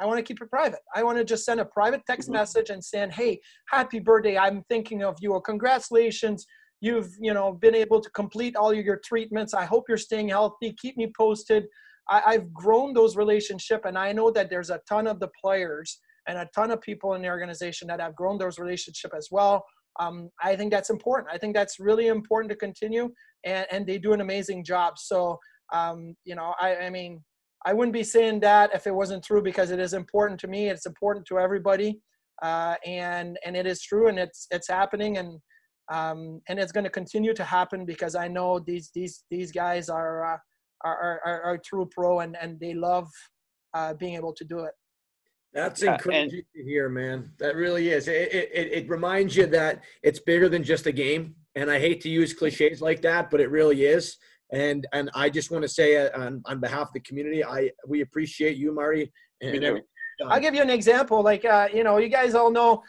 I 0.00 0.06
want 0.06 0.18
to 0.18 0.22
keep 0.22 0.40
it 0.40 0.48
private. 0.48 0.80
I 0.94 1.02
want 1.02 1.18
to 1.18 1.24
just 1.24 1.44
send 1.44 1.60
a 1.60 1.64
private 1.64 2.02
text 2.06 2.28
mm-hmm. 2.28 2.38
message 2.38 2.70
and 2.70 2.82
saying, 2.82 3.10
"Hey, 3.10 3.40
happy 3.68 4.00
birthday! 4.00 4.38
I'm 4.38 4.64
thinking 4.68 5.02
of 5.02 5.16
you. 5.20 5.32
Or 5.32 5.42
congratulations! 5.42 6.46
You've 6.80 7.10
you 7.20 7.34
know 7.34 7.52
been 7.52 7.74
able 7.74 8.00
to 8.00 8.10
complete 8.10 8.56
all 8.56 8.72
your 8.72 9.00
treatments. 9.04 9.54
I 9.54 9.64
hope 9.64 9.84
you're 9.88 9.98
staying 9.98 10.28
healthy. 10.28 10.74
Keep 10.80 10.96
me 10.96 11.12
posted." 11.16 11.66
I, 12.10 12.32
have 12.32 12.52
grown 12.52 12.92
those 12.92 13.16
relationship, 13.16 13.84
and 13.84 13.96
I 13.96 14.12
know 14.12 14.32
that 14.32 14.50
there's 14.50 14.70
a 14.70 14.80
ton 14.88 15.06
of 15.06 15.20
the 15.20 15.30
players 15.40 16.00
and 16.26 16.38
a 16.38 16.48
ton 16.54 16.70
of 16.70 16.80
people 16.80 17.14
in 17.14 17.22
the 17.22 17.28
organization 17.28 17.86
that 17.88 18.00
have 18.00 18.16
grown 18.16 18.36
those 18.36 18.58
relationship 18.58 19.12
as 19.16 19.28
well. 19.30 19.64
Um, 19.98 20.30
I 20.42 20.56
think 20.56 20.72
that's 20.72 20.90
important. 20.90 21.32
I 21.32 21.38
think 21.38 21.54
that's 21.54 21.78
really 21.78 22.08
important 22.08 22.50
to 22.50 22.56
continue, 22.56 23.10
and, 23.44 23.66
and 23.70 23.86
they 23.86 23.98
do 23.98 24.12
an 24.12 24.20
amazing 24.20 24.64
job. 24.64 24.98
So, 24.98 25.38
um, 25.72 26.14
you 26.24 26.34
know, 26.34 26.54
I, 26.60 26.76
I 26.76 26.90
mean, 26.90 27.22
I 27.64 27.72
wouldn't 27.72 27.92
be 27.92 28.04
saying 28.04 28.40
that 28.40 28.74
if 28.74 28.86
it 28.86 28.94
wasn't 28.94 29.24
true 29.24 29.42
because 29.42 29.70
it 29.70 29.78
is 29.78 29.92
important 29.92 30.40
to 30.40 30.48
me. 30.48 30.68
It's 30.68 30.86
important 30.86 31.26
to 31.26 31.38
everybody, 31.38 32.00
uh, 32.42 32.74
and 32.86 33.38
and 33.44 33.56
it 33.56 33.66
is 33.66 33.82
true, 33.82 34.08
and 34.08 34.18
it's 34.18 34.46
it's 34.50 34.68
happening, 34.68 35.18
and 35.18 35.38
um, 35.90 36.40
and 36.48 36.58
it's 36.58 36.72
going 36.72 36.84
to 36.84 36.90
continue 36.90 37.34
to 37.34 37.44
happen 37.44 37.84
because 37.84 38.14
I 38.14 38.28
know 38.28 38.60
these 38.60 38.90
these 38.94 39.24
these 39.30 39.52
guys 39.52 39.88
are 39.88 40.34
uh, 40.34 40.38
are, 40.82 41.20
are, 41.24 41.42
are 41.42 41.58
true 41.58 41.88
pro, 41.90 42.20
and 42.20 42.36
and 42.40 42.58
they 42.60 42.74
love 42.74 43.08
uh, 43.74 43.94
being 43.94 44.14
able 44.14 44.32
to 44.34 44.44
do 44.44 44.60
it. 44.60 44.72
That's 45.52 45.82
yeah, 45.82 45.94
encouraging 45.94 46.38
and- 46.38 46.64
to 46.64 46.64
hear, 46.64 46.88
man. 46.88 47.32
That 47.38 47.56
really 47.56 47.88
is. 47.90 48.06
It, 48.06 48.32
it, 48.32 48.72
it 48.72 48.88
reminds 48.88 49.36
you 49.36 49.46
that 49.46 49.82
it's 50.02 50.20
bigger 50.20 50.48
than 50.48 50.62
just 50.62 50.86
a 50.86 50.92
game. 50.92 51.34
And 51.56 51.68
I 51.68 51.80
hate 51.80 52.00
to 52.02 52.08
use 52.08 52.32
cliches 52.32 52.80
like 52.80 53.02
that, 53.02 53.28
but 53.30 53.40
it 53.40 53.50
really 53.50 53.84
is. 53.84 54.16
And 54.52 54.86
and 54.92 55.10
I 55.14 55.28
just 55.28 55.50
want 55.50 55.62
to 55.62 55.68
say 55.68 55.96
uh, 55.96 56.20
on, 56.20 56.42
on 56.44 56.60
behalf 56.60 56.88
of 56.88 56.92
the 56.92 57.00
community, 57.00 57.44
I 57.44 57.70
we 57.86 58.02
appreciate 58.02 58.56
you, 58.56 58.72
Marty. 58.72 59.12
And 59.40 59.64
everything. 59.64 59.86
I'll 60.28 60.40
give 60.40 60.54
you 60.54 60.62
an 60.62 60.70
example. 60.70 61.22
Like 61.22 61.44
uh, 61.44 61.68
you 61.72 61.82
know, 61.82 61.98
you 61.98 62.08
guys 62.08 62.34
all 62.34 62.50
know 62.50 62.82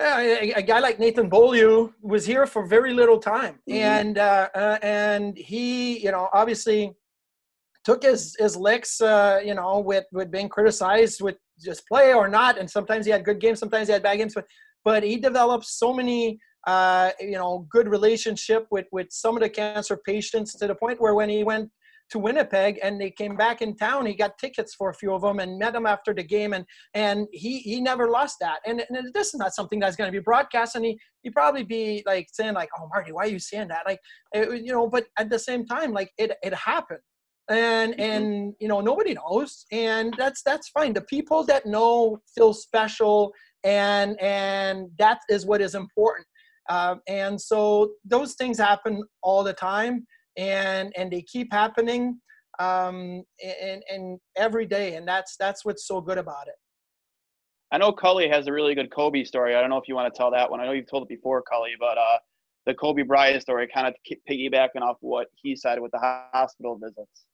a, 0.00 0.52
a, 0.52 0.62
guy 0.62 0.80
like 0.80 0.98
Nathan 0.98 1.28
Beaulieu 1.28 1.92
was 2.02 2.24
here 2.24 2.46
for 2.46 2.66
very 2.66 2.92
little 2.92 3.18
time, 3.18 3.54
mm-hmm. 3.68 3.72
and 3.72 4.18
uh, 4.18 4.48
uh, 4.54 4.78
and 4.82 5.36
he, 5.36 5.98
you 5.98 6.10
know, 6.10 6.28
obviously 6.32 6.92
took 7.84 8.02
his 8.02 8.36
his 8.38 8.56
licks, 8.56 9.00
uh, 9.00 9.40
you 9.44 9.54
know, 9.54 9.80
with 9.80 10.04
with 10.12 10.30
being 10.30 10.48
criticized 10.48 11.20
with 11.20 11.36
just 11.62 11.86
play 11.86 12.14
or 12.14 12.28
not, 12.28 12.58
and 12.58 12.70
sometimes 12.70 13.04
he 13.04 13.12
had 13.12 13.24
good 13.24 13.40
games, 13.40 13.58
sometimes 13.58 13.88
he 13.88 13.92
had 13.92 14.02
bad 14.02 14.16
games, 14.16 14.34
but 14.34 14.46
but 14.84 15.02
he 15.02 15.16
developed 15.16 15.66
so 15.66 15.92
many 15.92 16.38
uh, 16.66 17.10
you 17.20 17.32
know, 17.32 17.66
good 17.70 17.88
relationship 17.88 18.66
with 18.70 18.86
with 18.92 19.08
some 19.10 19.36
of 19.36 19.42
the 19.42 19.48
cancer 19.48 19.96
patients 20.04 20.54
to 20.54 20.66
the 20.66 20.74
point 20.74 21.00
where 21.00 21.14
when 21.14 21.28
he 21.28 21.44
went 21.44 21.70
to 22.10 22.18
Winnipeg 22.18 22.78
and 22.82 23.00
they 23.00 23.10
came 23.10 23.36
back 23.36 23.62
in 23.62 23.76
town, 23.76 24.06
he 24.06 24.14
got 24.14 24.38
tickets 24.38 24.74
for 24.74 24.90
a 24.90 24.94
few 24.94 25.12
of 25.12 25.22
them 25.22 25.38
and 25.38 25.58
met 25.58 25.72
them 25.72 25.86
after 25.86 26.12
the 26.12 26.22
game, 26.22 26.52
and 26.52 26.64
and 26.94 27.26
he 27.32 27.58
he 27.60 27.80
never 27.80 28.08
lost 28.08 28.36
that. 28.40 28.60
And, 28.66 28.84
and 28.88 29.12
this 29.14 29.28
is 29.28 29.34
not 29.34 29.54
something 29.54 29.80
that's 29.80 29.96
going 29.96 30.08
to 30.08 30.18
be 30.18 30.22
broadcast, 30.22 30.76
and 30.76 30.84
he 30.84 30.98
he 31.22 31.30
probably 31.30 31.64
be 31.64 32.02
like 32.06 32.28
saying 32.32 32.54
like, 32.54 32.70
oh 32.78 32.88
Marty, 32.92 33.12
why 33.12 33.24
are 33.24 33.28
you 33.28 33.38
saying 33.38 33.68
that? 33.68 33.82
Like, 33.86 34.00
it, 34.32 34.62
you 34.64 34.72
know, 34.72 34.88
but 34.88 35.06
at 35.18 35.30
the 35.30 35.38
same 35.38 35.66
time, 35.66 35.92
like 35.92 36.10
it 36.18 36.32
it 36.42 36.54
happened 36.54 37.00
and 37.50 37.92
mm-hmm. 37.92 38.00
and 38.00 38.54
you 38.60 38.68
know 38.68 38.80
nobody 38.80 39.14
knows 39.14 39.66
and 39.72 40.14
that's 40.16 40.42
that's 40.42 40.68
fine 40.68 40.92
the 40.92 41.00
people 41.02 41.44
that 41.44 41.66
know 41.66 42.18
feel 42.34 42.54
special 42.54 43.32
and 43.64 44.18
and 44.20 44.88
that 44.98 45.18
is 45.28 45.44
what 45.44 45.60
is 45.60 45.74
important 45.74 46.26
um, 46.68 47.00
and 47.08 47.40
so 47.40 47.90
those 48.04 48.34
things 48.34 48.58
happen 48.58 49.02
all 49.22 49.42
the 49.42 49.52
time 49.52 50.06
and 50.40 50.92
and 50.96 51.12
they 51.12 51.22
keep 51.22 51.52
happening 51.52 52.18
um, 52.58 53.22
and, 53.42 53.82
and 53.92 54.18
every 54.36 54.66
day 54.66 54.94
and 54.94 55.06
that's 55.06 55.36
that's 55.36 55.64
what's 55.64 55.86
so 55.86 56.00
good 56.00 56.18
about 56.18 56.48
it. 56.48 56.54
I 57.72 57.78
know 57.78 57.92
cully 57.92 58.28
has 58.28 58.48
a 58.48 58.52
really 58.52 58.74
good 58.74 58.90
kobe 58.90 59.22
story. 59.22 59.54
I 59.54 59.60
don't 59.60 59.70
know 59.70 59.76
if 59.76 59.86
you 59.86 59.94
want 59.94 60.12
to 60.12 60.18
tell 60.18 60.32
that 60.32 60.50
one. 60.50 60.60
I 60.60 60.66
know 60.66 60.72
you've 60.72 60.90
told 60.90 61.04
it 61.04 61.08
before 61.08 61.42
cully 61.42 61.72
but 61.78 61.98
uh, 61.98 62.18
the 62.66 62.74
kobe 62.74 63.02
bryant 63.02 63.42
story 63.42 63.68
kind 63.72 63.86
of 63.86 63.94
piggybacking 64.28 64.82
off 64.82 64.96
what 65.00 65.28
he 65.36 65.54
said 65.54 65.78
with 65.78 65.92
the 65.92 66.26
hospital 66.32 66.78
visits. 66.82 67.26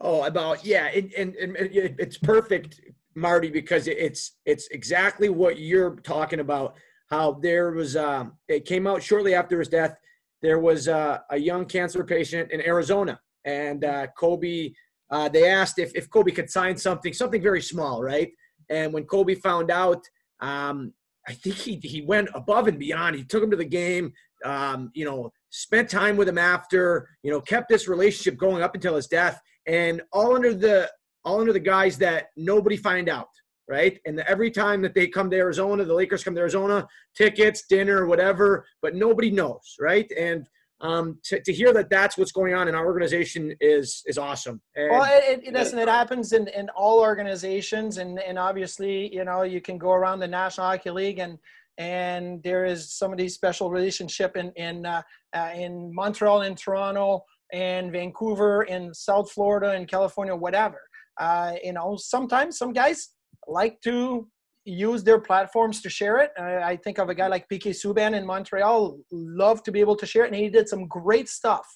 Oh 0.00 0.24
about 0.24 0.64
yeah 0.64 0.86
and, 0.86 1.12
and, 1.14 1.34
and 1.34 1.56
it's 1.74 2.18
perfect 2.18 2.80
marty 3.16 3.50
because 3.50 3.88
it's 3.88 4.36
it's 4.46 4.68
exactly 4.68 5.28
what 5.28 5.58
you're 5.58 5.96
talking 5.96 6.38
about 6.38 6.76
how 7.10 7.32
there 7.32 7.72
was 7.72 7.96
um, 7.96 8.34
it 8.48 8.64
came 8.64 8.86
out 8.86 9.02
shortly 9.02 9.34
after 9.34 9.58
his 9.58 9.68
death. 9.68 9.96
There 10.42 10.58
was 10.58 10.88
uh, 10.88 11.18
a 11.30 11.36
young 11.38 11.64
cancer 11.66 12.04
patient 12.04 12.50
in 12.52 12.60
Arizona, 12.60 13.20
and 13.44 13.84
uh, 13.84 14.06
Kobe. 14.18 14.72
Uh, 15.10 15.28
they 15.28 15.48
asked 15.48 15.78
if, 15.78 15.90
if 15.94 16.10
Kobe 16.10 16.30
could 16.32 16.50
sign 16.50 16.76
something, 16.76 17.14
something 17.14 17.40
very 17.40 17.62
small, 17.62 18.02
right? 18.02 18.30
And 18.68 18.92
when 18.92 19.04
Kobe 19.04 19.34
found 19.34 19.70
out, 19.70 20.04
um, 20.40 20.92
I 21.26 21.32
think 21.32 21.56
he 21.56 21.76
he 21.82 22.02
went 22.02 22.28
above 22.34 22.68
and 22.68 22.78
beyond. 22.78 23.16
He 23.16 23.24
took 23.24 23.42
him 23.42 23.50
to 23.50 23.56
the 23.56 23.64
game. 23.64 24.12
Um, 24.44 24.90
you 24.94 25.04
know, 25.04 25.32
spent 25.50 25.90
time 25.90 26.16
with 26.16 26.28
him 26.28 26.38
after. 26.38 27.08
You 27.22 27.30
know, 27.30 27.40
kept 27.40 27.68
this 27.68 27.88
relationship 27.88 28.38
going 28.38 28.62
up 28.62 28.74
until 28.74 28.96
his 28.96 29.06
death, 29.06 29.40
and 29.66 30.02
all 30.12 30.34
under 30.34 30.54
the 30.54 30.90
all 31.24 31.40
under 31.40 31.52
the 31.52 31.60
guise 31.60 31.98
that 31.98 32.28
nobody 32.36 32.76
find 32.76 33.08
out 33.08 33.28
right? 33.68 33.98
And 34.06 34.20
every 34.20 34.50
time 34.50 34.80
that 34.82 34.94
they 34.94 35.06
come 35.08 35.30
to 35.30 35.36
Arizona, 35.36 35.84
the 35.84 35.94
Lakers 35.94 36.24
come 36.24 36.34
to 36.34 36.40
Arizona, 36.40 36.86
tickets, 37.16 37.64
dinner, 37.68 38.06
whatever, 38.06 38.66
but 38.80 38.94
nobody 38.94 39.30
knows, 39.30 39.76
right? 39.78 40.10
And 40.18 40.46
um, 40.80 41.18
to, 41.24 41.40
to 41.42 41.52
hear 41.52 41.72
that 41.72 41.90
that's 41.90 42.16
what's 42.16 42.32
going 42.32 42.54
on 42.54 42.68
in 42.68 42.74
our 42.74 42.86
organization 42.86 43.54
is 43.60 44.02
is 44.06 44.16
awesome. 44.16 44.60
And, 44.76 44.90
well, 44.90 45.06
it, 45.10 45.42
it, 45.44 45.52
listen, 45.52 45.78
it 45.78 45.88
happens 45.88 46.32
in, 46.32 46.46
in 46.48 46.68
all 46.70 47.00
organizations, 47.00 47.98
and 47.98 48.20
and 48.20 48.38
obviously, 48.38 49.12
you 49.12 49.24
know, 49.24 49.42
you 49.42 49.60
can 49.60 49.76
go 49.76 49.90
around 49.90 50.20
the 50.20 50.28
National 50.28 50.68
Hockey 50.68 50.90
League 50.90 51.18
and 51.18 51.38
and 51.78 52.42
there 52.42 52.64
is 52.64 52.92
some 52.92 53.12
of 53.12 53.18
these 53.18 53.34
special 53.34 53.70
relationship 53.70 54.36
in 54.36 54.52
in 54.52 54.86
uh, 54.86 55.02
uh, 55.34 55.50
in 55.54 55.92
Montreal, 55.92 56.42
in 56.42 56.54
Toronto, 56.54 57.24
and 57.52 57.90
Vancouver, 57.90 58.62
in 58.64 58.94
South 58.94 59.30
Florida, 59.32 59.74
in 59.74 59.84
California, 59.86 60.34
whatever. 60.34 60.80
Uh, 61.18 61.54
you 61.64 61.72
know, 61.72 61.96
sometimes 61.96 62.56
some 62.56 62.72
guys 62.72 63.10
like 63.48 63.80
to 63.82 64.28
use 64.64 65.02
their 65.02 65.18
platforms 65.18 65.80
to 65.82 65.88
share 65.88 66.18
it. 66.18 66.30
I, 66.38 66.56
I 66.72 66.76
think 66.76 66.98
of 66.98 67.08
a 67.08 67.14
guy 67.14 67.26
like 67.26 67.48
PK 67.48 67.70
Subban 67.70 68.14
in 68.14 68.26
Montreal, 68.26 68.98
love 69.10 69.62
to 69.64 69.72
be 69.72 69.80
able 69.80 69.96
to 69.96 70.06
share 70.06 70.24
it, 70.24 70.28
and 70.28 70.36
he 70.36 70.48
did 70.48 70.68
some 70.68 70.86
great 70.86 71.28
stuff 71.28 71.66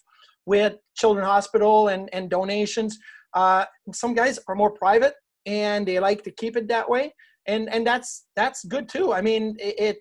with 0.47 0.75
Children's 0.97 1.29
Hospital 1.29 1.89
and, 1.89 2.09
and 2.13 2.29
donations. 2.29 2.99
Uh, 3.35 3.65
some 3.93 4.13
guys 4.15 4.39
are 4.49 4.55
more 4.55 4.73
private 4.73 5.15
and 5.47 5.87
they 5.87 5.99
like 5.99 6.23
to 6.25 6.31
keep 6.31 6.57
it 6.57 6.69
that 6.69 6.89
way, 6.89 7.15
and 7.47 7.73
and 7.73 7.87
that's 7.87 8.27
that's 8.37 8.65
good 8.65 8.89
too. 8.89 9.13
I 9.13 9.21
mean, 9.21 9.57
it. 9.59 9.75
it 9.79 9.99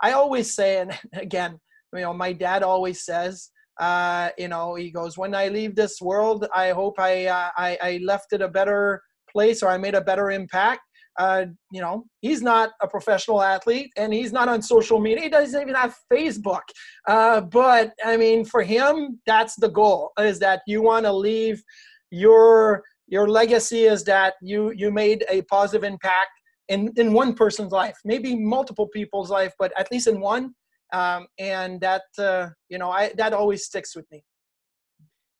I 0.00 0.12
always 0.12 0.54
say, 0.54 0.80
and 0.80 0.92
again, 1.14 1.58
you 1.92 2.00
know, 2.00 2.12
my 2.12 2.32
dad 2.32 2.62
always 2.62 3.04
says, 3.04 3.50
uh, 3.80 4.30
you 4.38 4.48
know, 4.48 4.74
he 4.74 4.90
goes, 4.90 5.16
"When 5.18 5.34
I 5.34 5.48
leave 5.48 5.74
this 5.74 6.00
world, 6.00 6.46
I 6.54 6.70
hope 6.70 6.98
I 6.98 7.26
uh, 7.26 7.50
I, 7.56 7.78
I 7.82 8.00
left 8.04 8.32
it 8.32 8.42
a 8.42 8.48
better 8.48 9.02
place 9.30 9.62
or 9.62 9.68
I 9.68 9.78
made 9.78 9.94
a 9.94 10.00
better 10.00 10.30
impact." 10.30 10.82
Uh, 11.18 11.46
you 11.70 11.80
know, 11.80 12.04
he's 12.20 12.42
not 12.42 12.70
a 12.80 12.88
professional 12.88 13.42
athlete 13.42 13.90
and 13.96 14.12
he's 14.12 14.32
not 14.32 14.48
on 14.48 14.60
social 14.60 14.98
media. 14.98 15.24
He 15.24 15.28
doesn't 15.28 15.60
even 15.60 15.74
have 15.74 15.94
Facebook. 16.12 16.62
Uh, 17.06 17.40
but 17.40 17.92
I 18.04 18.16
mean, 18.16 18.44
for 18.44 18.62
him, 18.62 19.20
that's 19.26 19.54
the 19.56 19.68
goal 19.68 20.12
is 20.18 20.38
that 20.40 20.62
you 20.66 20.82
want 20.82 21.06
to 21.06 21.12
leave 21.12 21.62
your 22.10 22.82
your 23.06 23.28
legacy 23.28 23.84
is 23.84 24.02
that 24.04 24.34
you 24.40 24.72
you 24.76 24.90
made 24.90 25.24
a 25.28 25.42
positive 25.42 25.84
impact 25.84 26.30
in 26.68 26.92
in 26.96 27.12
one 27.12 27.34
person's 27.34 27.72
life, 27.72 27.96
maybe 28.04 28.34
multiple 28.34 28.88
people's 28.88 29.30
life, 29.30 29.52
but 29.58 29.72
at 29.78 29.90
least 29.90 30.06
in 30.06 30.20
one. 30.20 30.54
Um, 30.92 31.26
and 31.38 31.80
that 31.80 32.02
uh, 32.18 32.48
you 32.68 32.78
know, 32.78 32.90
I 32.90 33.12
that 33.16 33.32
always 33.32 33.64
sticks 33.64 33.94
with 33.94 34.06
me. 34.10 34.24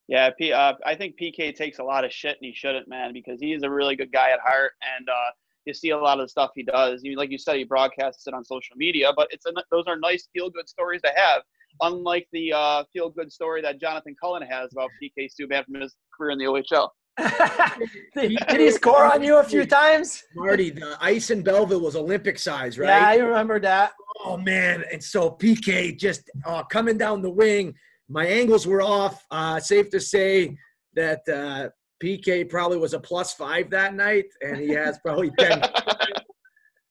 Yeah, 0.08 0.30
P, 0.38 0.52
uh, 0.52 0.74
I 0.84 0.94
think 0.94 1.18
PK 1.18 1.54
takes 1.54 1.78
a 1.78 1.82
lot 1.84 2.04
of 2.04 2.12
shit, 2.12 2.36
and 2.36 2.44
he 2.44 2.52
shouldn't, 2.52 2.88
man, 2.88 3.14
because 3.14 3.40
he's 3.40 3.62
a 3.62 3.70
really 3.70 3.96
good 3.96 4.12
guy 4.12 4.30
at 4.30 4.40
heart, 4.40 4.72
and 4.96 5.08
uh, 5.08 5.30
you 5.66 5.74
see 5.74 5.90
a 5.90 5.98
lot 5.98 6.18
of 6.20 6.26
the 6.26 6.28
stuff 6.28 6.50
he 6.54 6.62
does. 6.62 7.02
You, 7.02 7.16
like 7.16 7.30
you 7.30 7.38
said, 7.38 7.56
he 7.56 7.64
broadcasts 7.64 8.26
it 8.26 8.34
on 8.34 8.44
social 8.44 8.76
media, 8.76 9.12
but 9.16 9.28
it's 9.30 9.46
a, 9.46 9.52
those 9.70 9.84
are 9.86 9.96
nice 9.96 10.28
feel 10.32 10.50
good 10.50 10.68
stories 10.68 11.02
to 11.02 11.12
have. 11.16 11.42
Unlike 11.80 12.28
the 12.32 12.52
uh, 12.52 12.84
feel 12.92 13.10
good 13.10 13.32
story 13.32 13.60
that 13.62 13.80
Jonathan 13.80 14.14
Cullen 14.20 14.42
has 14.42 14.72
about 14.72 14.90
PK 15.02 15.28
Subban 15.28 15.64
from 15.64 15.80
his 15.80 15.96
career 16.16 16.30
in 16.30 16.38
the 16.38 16.44
OHL. 16.44 16.88
did, 18.14 18.36
did 18.48 18.60
he 18.60 18.70
score 18.72 19.04
on 19.04 19.22
you 19.22 19.38
a 19.38 19.44
few 19.44 19.64
times? 19.64 20.24
Marty, 20.34 20.70
the 20.70 20.96
ice 21.00 21.30
in 21.30 21.42
Belleville 21.42 21.80
was 21.80 21.94
Olympic 21.94 22.38
size, 22.38 22.78
right? 22.78 22.88
Yeah, 22.88 23.08
I 23.08 23.16
remember 23.16 23.60
that. 23.60 23.92
Oh 24.24 24.36
man! 24.36 24.84
And 24.92 25.02
so 25.02 25.30
PK 25.30 25.96
just 25.96 26.28
uh, 26.44 26.64
coming 26.64 26.98
down 26.98 27.22
the 27.22 27.30
wing. 27.30 27.74
My 28.08 28.26
angles 28.26 28.66
were 28.66 28.82
off. 28.82 29.24
Uh, 29.30 29.60
safe 29.60 29.90
to 29.90 30.00
say 30.00 30.56
that 30.94 31.28
uh, 31.28 31.68
PK 32.04 32.48
probably 32.48 32.76
was 32.76 32.92
a 32.92 33.00
plus 33.00 33.32
five 33.32 33.70
that 33.70 33.94
night, 33.94 34.26
and 34.42 34.58
he 34.58 34.70
has 34.70 34.98
probably 34.98 35.30
ten 35.38 35.62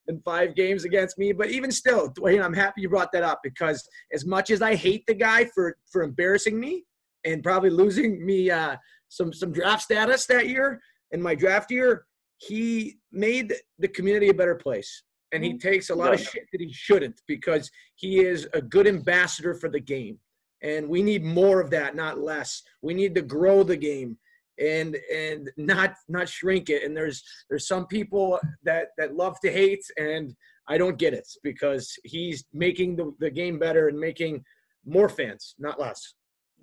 in 0.08 0.20
five 0.22 0.56
games 0.56 0.86
against 0.86 1.18
me. 1.18 1.32
But 1.32 1.52
even 1.52 1.72
still, 1.72 2.10
Duane, 2.10 2.42
I'm 2.42 2.54
happy 2.54 2.82
you 2.82 2.90
brought 2.90 3.12
that 3.12 3.24
up 3.24 3.42
because 3.44 3.88
as 4.12 4.26
much 4.26 4.50
as 4.50 4.62
I 4.62 4.76
hate 4.76 5.06
the 5.08 5.14
guy 5.14 5.46
for 5.54 5.78
for 5.92 6.02
embarrassing 6.02 6.60
me 6.60 6.84
and 7.26 7.44
probably 7.44 7.70
losing 7.70 8.26
me 8.26 8.50
uh, 8.50 8.76
some 9.10 9.32
some 9.32 9.52
draft 9.52 9.84
status 9.84 10.26
that 10.26 10.48
year 10.48 10.82
in 11.12 11.22
my 11.22 11.36
draft 11.36 11.70
year, 11.72 12.06
he 12.38 12.98
made 13.12 13.54
the 13.80 13.88
community 13.88 14.30
a 14.30 14.34
better 14.34 14.56
place. 14.56 15.04
And 15.32 15.44
he 15.44 15.52
mm-hmm. 15.52 15.68
takes 15.68 15.90
a 15.90 15.96
lot 15.96 16.14
of 16.14 16.20
shit 16.20 16.44
that 16.52 16.62
he 16.62 16.72
shouldn't 16.72 17.22
because 17.28 17.72
he 17.96 18.20
is 18.20 18.48
a 18.54 18.62
good 18.62 18.88
ambassador 18.88 19.56
for 19.56 19.70
the 19.70 19.80
game. 19.80 20.20
And 20.62 20.88
we 20.88 21.02
need 21.02 21.24
more 21.24 21.60
of 21.60 21.70
that, 21.72 21.96
not 21.96 22.20
less. 22.20 22.62
We 22.82 22.94
need 22.94 23.16
to 23.16 23.22
grow 23.22 23.64
the 23.64 23.76
game 23.76 24.18
and 24.60 24.98
and 25.14 25.50
not 25.58 25.96
not 26.08 26.30
shrink 26.30 26.70
it. 26.70 26.84
And 26.84 26.96
there's 26.96 27.24
there's 27.50 27.68
some 27.68 27.88
people 27.88 28.40
that 28.64 28.90
that 28.98 29.16
love 29.16 29.38
to 29.44 29.52
hate, 29.52 29.84
and 29.98 30.36
I 30.68 30.78
don't 30.78 30.98
get 30.98 31.14
it 31.14 31.28
because 31.44 31.94
he's 32.04 32.46
making 32.54 32.96
the, 32.96 33.14
the 33.20 33.30
game 33.30 33.60
better 33.60 33.88
and 33.88 34.00
making 34.00 34.44
more 34.86 35.10
fans, 35.10 35.56
not 35.60 35.80
less. 35.80 36.14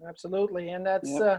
Absolutely, 0.07 0.71
and 0.71 0.87
that's 0.87 1.11
yep. 1.11 1.23
uh, 1.23 1.39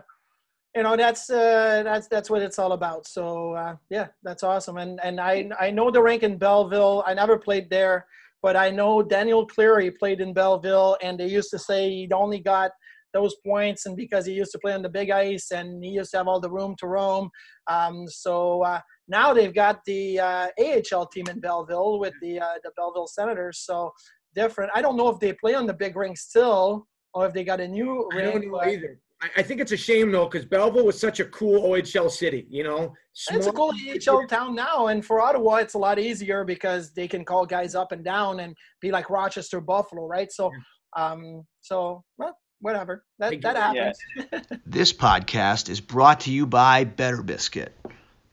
you 0.75 0.83
know 0.83 0.95
that's 0.95 1.29
uh, 1.29 1.81
that's 1.83 2.07
that's 2.07 2.29
what 2.29 2.41
it's 2.41 2.59
all 2.59 2.73
about. 2.73 3.07
So 3.07 3.53
uh, 3.53 3.75
yeah, 3.89 4.07
that's 4.23 4.43
awesome. 4.43 4.77
And 4.77 4.99
and 5.03 5.19
I 5.19 5.49
I 5.59 5.71
know 5.71 5.89
the 5.91 6.01
rank 6.01 6.23
in 6.23 6.37
Belleville. 6.37 7.03
I 7.05 7.13
never 7.13 7.37
played 7.37 7.69
there, 7.69 8.05
but 8.41 8.55
I 8.55 8.69
know 8.69 9.01
Daniel 9.01 9.45
Cleary 9.45 9.91
played 9.91 10.21
in 10.21 10.33
Belleville, 10.33 10.97
and 11.01 11.19
they 11.19 11.27
used 11.27 11.49
to 11.51 11.59
say 11.59 11.89
he'd 11.89 12.13
only 12.13 12.39
got 12.39 12.71
those 13.13 13.35
points 13.45 13.85
and 13.85 13.95
because 13.95 14.25
he 14.25 14.33
used 14.33 14.51
to 14.51 14.59
play 14.59 14.73
on 14.73 14.81
the 14.81 14.89
big 14.89 15.11
ice 15.11 15.51
and 15.51 15.83
he 15.83 15.91
used 15.91 16.11
to 16.11 16.17
have 16.17 16.27
all 16.27 16.39
the 16.39 16.49
room 16.49 16.75
to 16.79 16.87
roam. 16.87 17.29
Um, 17.67 18.05
so 18.07 18.63
uh, 18.63 18.79
now 19.07 19.33
they've 19.33 19.53
got 19.53 19.79
the 19.85 20.19
uh, 20.19 20.47
AHL 20.59 21.07
team 21.07 21.25
in 21.29 21.39
Belleville 21.39 21.99
with 21.99 22.13
the 22.21 22.39
uh, 22.39 22.55
the 22.63 22.71
Belleville 22.77 23.07
Senators. 23.07 23.59
So 23.59 23.91
different. 24.35 24.71
I 24.73 24.81
don't 24.81 24.97
know 24.97 25.09
if 25.09 25.19
they 25.19 25.33
play 25.33 25.53
on 25.53 25.65
the 25.65 25.73
big 25.73 25.95
ring 25.95 26.15
still 26.15 26.87
or 27.13 27.25
if 27.25 27.33
they 27.33 27.43
got 27.43 27.59
a 27.59 27.67
new 27.67 28.09
I 28.13 28.21
don't 28.21 28.47
know 28.47 28.61
either. 28.61 28.99
I 29.37 29.43
think 29.43 29.61
it's 29.61 29.71
a 29.71 29.77
shame 29.77 30.11
though, 30.11 30.25
because 30.25 30.45
Belleville 30.45 30.85
was 30.85 30.99
such 30.99 31.19
a 31.19 31.25
cool 31.25 31.61
OHL 31.61 32.09
city. 32.09 32.47
You 32.49 32.63
know, 32.63 32.93
Small- 33.13 33.37
it's 33.37 33.47
a 33.47 33.51
cool 33.51 33.71
OHL 33.71 34.27
town 34.27 34.55
now, 34.55 34.87
and 34.87 35.05
for 35.05 35.21
Ottawa, 35.21 35.57
it's 35.57 35.75
a 35.75 35.77
lot 35.77 35.99
easier 35.99 36.43
because 36.43 36.91
they 36.91 37.07
can 37.07 37.23
call 37.23 37.45
guys 37.45 37.75
up 37.75 37.91
and 37.91 38.03
down 38.03 38.39
and 38.39 38.55
be 38.81 38.91
like 38.91 39.11
Rochester, 39.11 39.61
Buffalo, 39.61 40.07
right? 40.07 40.31
So, 40.31 40.49
um, 40.97 41.43
so 41.61 42.03
well, 42.17 42.35
whatever. 42.61 43.03
That, 43.17 43.41
that 43.41 43.55
happens. 43.57 43.99
Yeah. 44.15 44.39
this 44.65 44.93
podcast 44.93 45.69
is 45.69 45.81
brought 45.81 46.21
to 46.21 46.31
you 46.31 46.45
by 46.45 46.85
Better 46.85 47.21
Biscuit. 47.21 47.75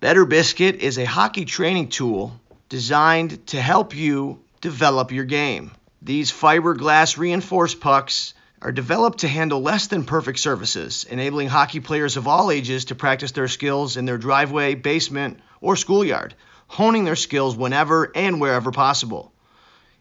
Better 0.01 0.25
Biscuit 0.25 0.77
is 0.77 0.99
a 0.99 1.05
hockey 1.05 1.45
training 1.45 1.89
tool 1.89 2.39
designed 2.69 3.47
to 3.49 3.61
help 3.61 3.97
you 3.97 4.41
develop 4.61 5.11
your 5.11 5.25
game. 5.25 5.73
These 6.03 6.31
fiberglass 6.31 7.19
reinforced 7.19 7.81
pucks 7.81 8.35
are 8.61 8.73
developed 8.73 9.21
to 9.21 9.29
handle 9.29 9.61
less 9.61 9.87
than 9.87 10.05
perfect 10.05 10.39
surfaces, 10.39 11.05
enabling 11.05 11.49
hockey 11.49 11.81
players 11.81 12.17
of 12.17 12.29
all 12.29 12.51
ages 12.51 12.87
to 12.87 12.95
practice 12.95 13.33
their 13.33 13.49
skills 13.49 13.97
in 13.97 14.05
their 14.05 14.19
driveway, 14.19 14.75
basement, 14.75 15.41
or 15.61 15.77
schoolyard, 15.77 16.35
honing 16.67 17.05
their 17.05 17.17
skills 17.17 17.57
whenever 17.57 18.11
and 18.15 18.41
wherever 18.41 18.71
possible. 18.71 19.33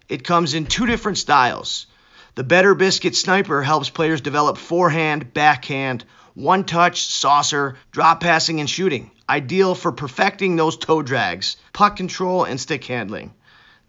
It 0.09 0.23
comes 0.23 0.53
in 0.53 0.65
two 0.65 0.85
different 0.85 1.17
styles 1.17 1.87
the 2.37 2.43
Better 2.43 2.75
Biscuit 2.75 3.15
Sniper 3.15 3.63
helps 3.63 3.89
players 3.89 4.21
develop 4.21 4.59
forehand, 4.59 5.33
backhand, 5.33 6.05
one 6.35 6.65
touch, 6.65 7.03
saucer, 7.03 7.77
drop 7.91 8.21
passing, 8.21 8.59
and 8.59 8.69
shooting. 8.69 9.09
Ideal 9.27 9.73
for 9.73 9.91
perfecting 9.91 10.55
those 10.55 10.77
toe 10.77 11.01
drags, 11.01 11.57
puck 11.73 11.95
control, 11.95 12.43
and 12.43 12.61
stick 12.61 12.83
handling. 12.83 13.33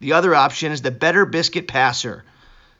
The 0.00 0.14
other 0.14 0.34
option 0.34 0.72
is 0.72 0.80
the 0.80 0.90
Better 0.90 1.26
Biscuit 1.26 1.68
Passer. 1.68 2.24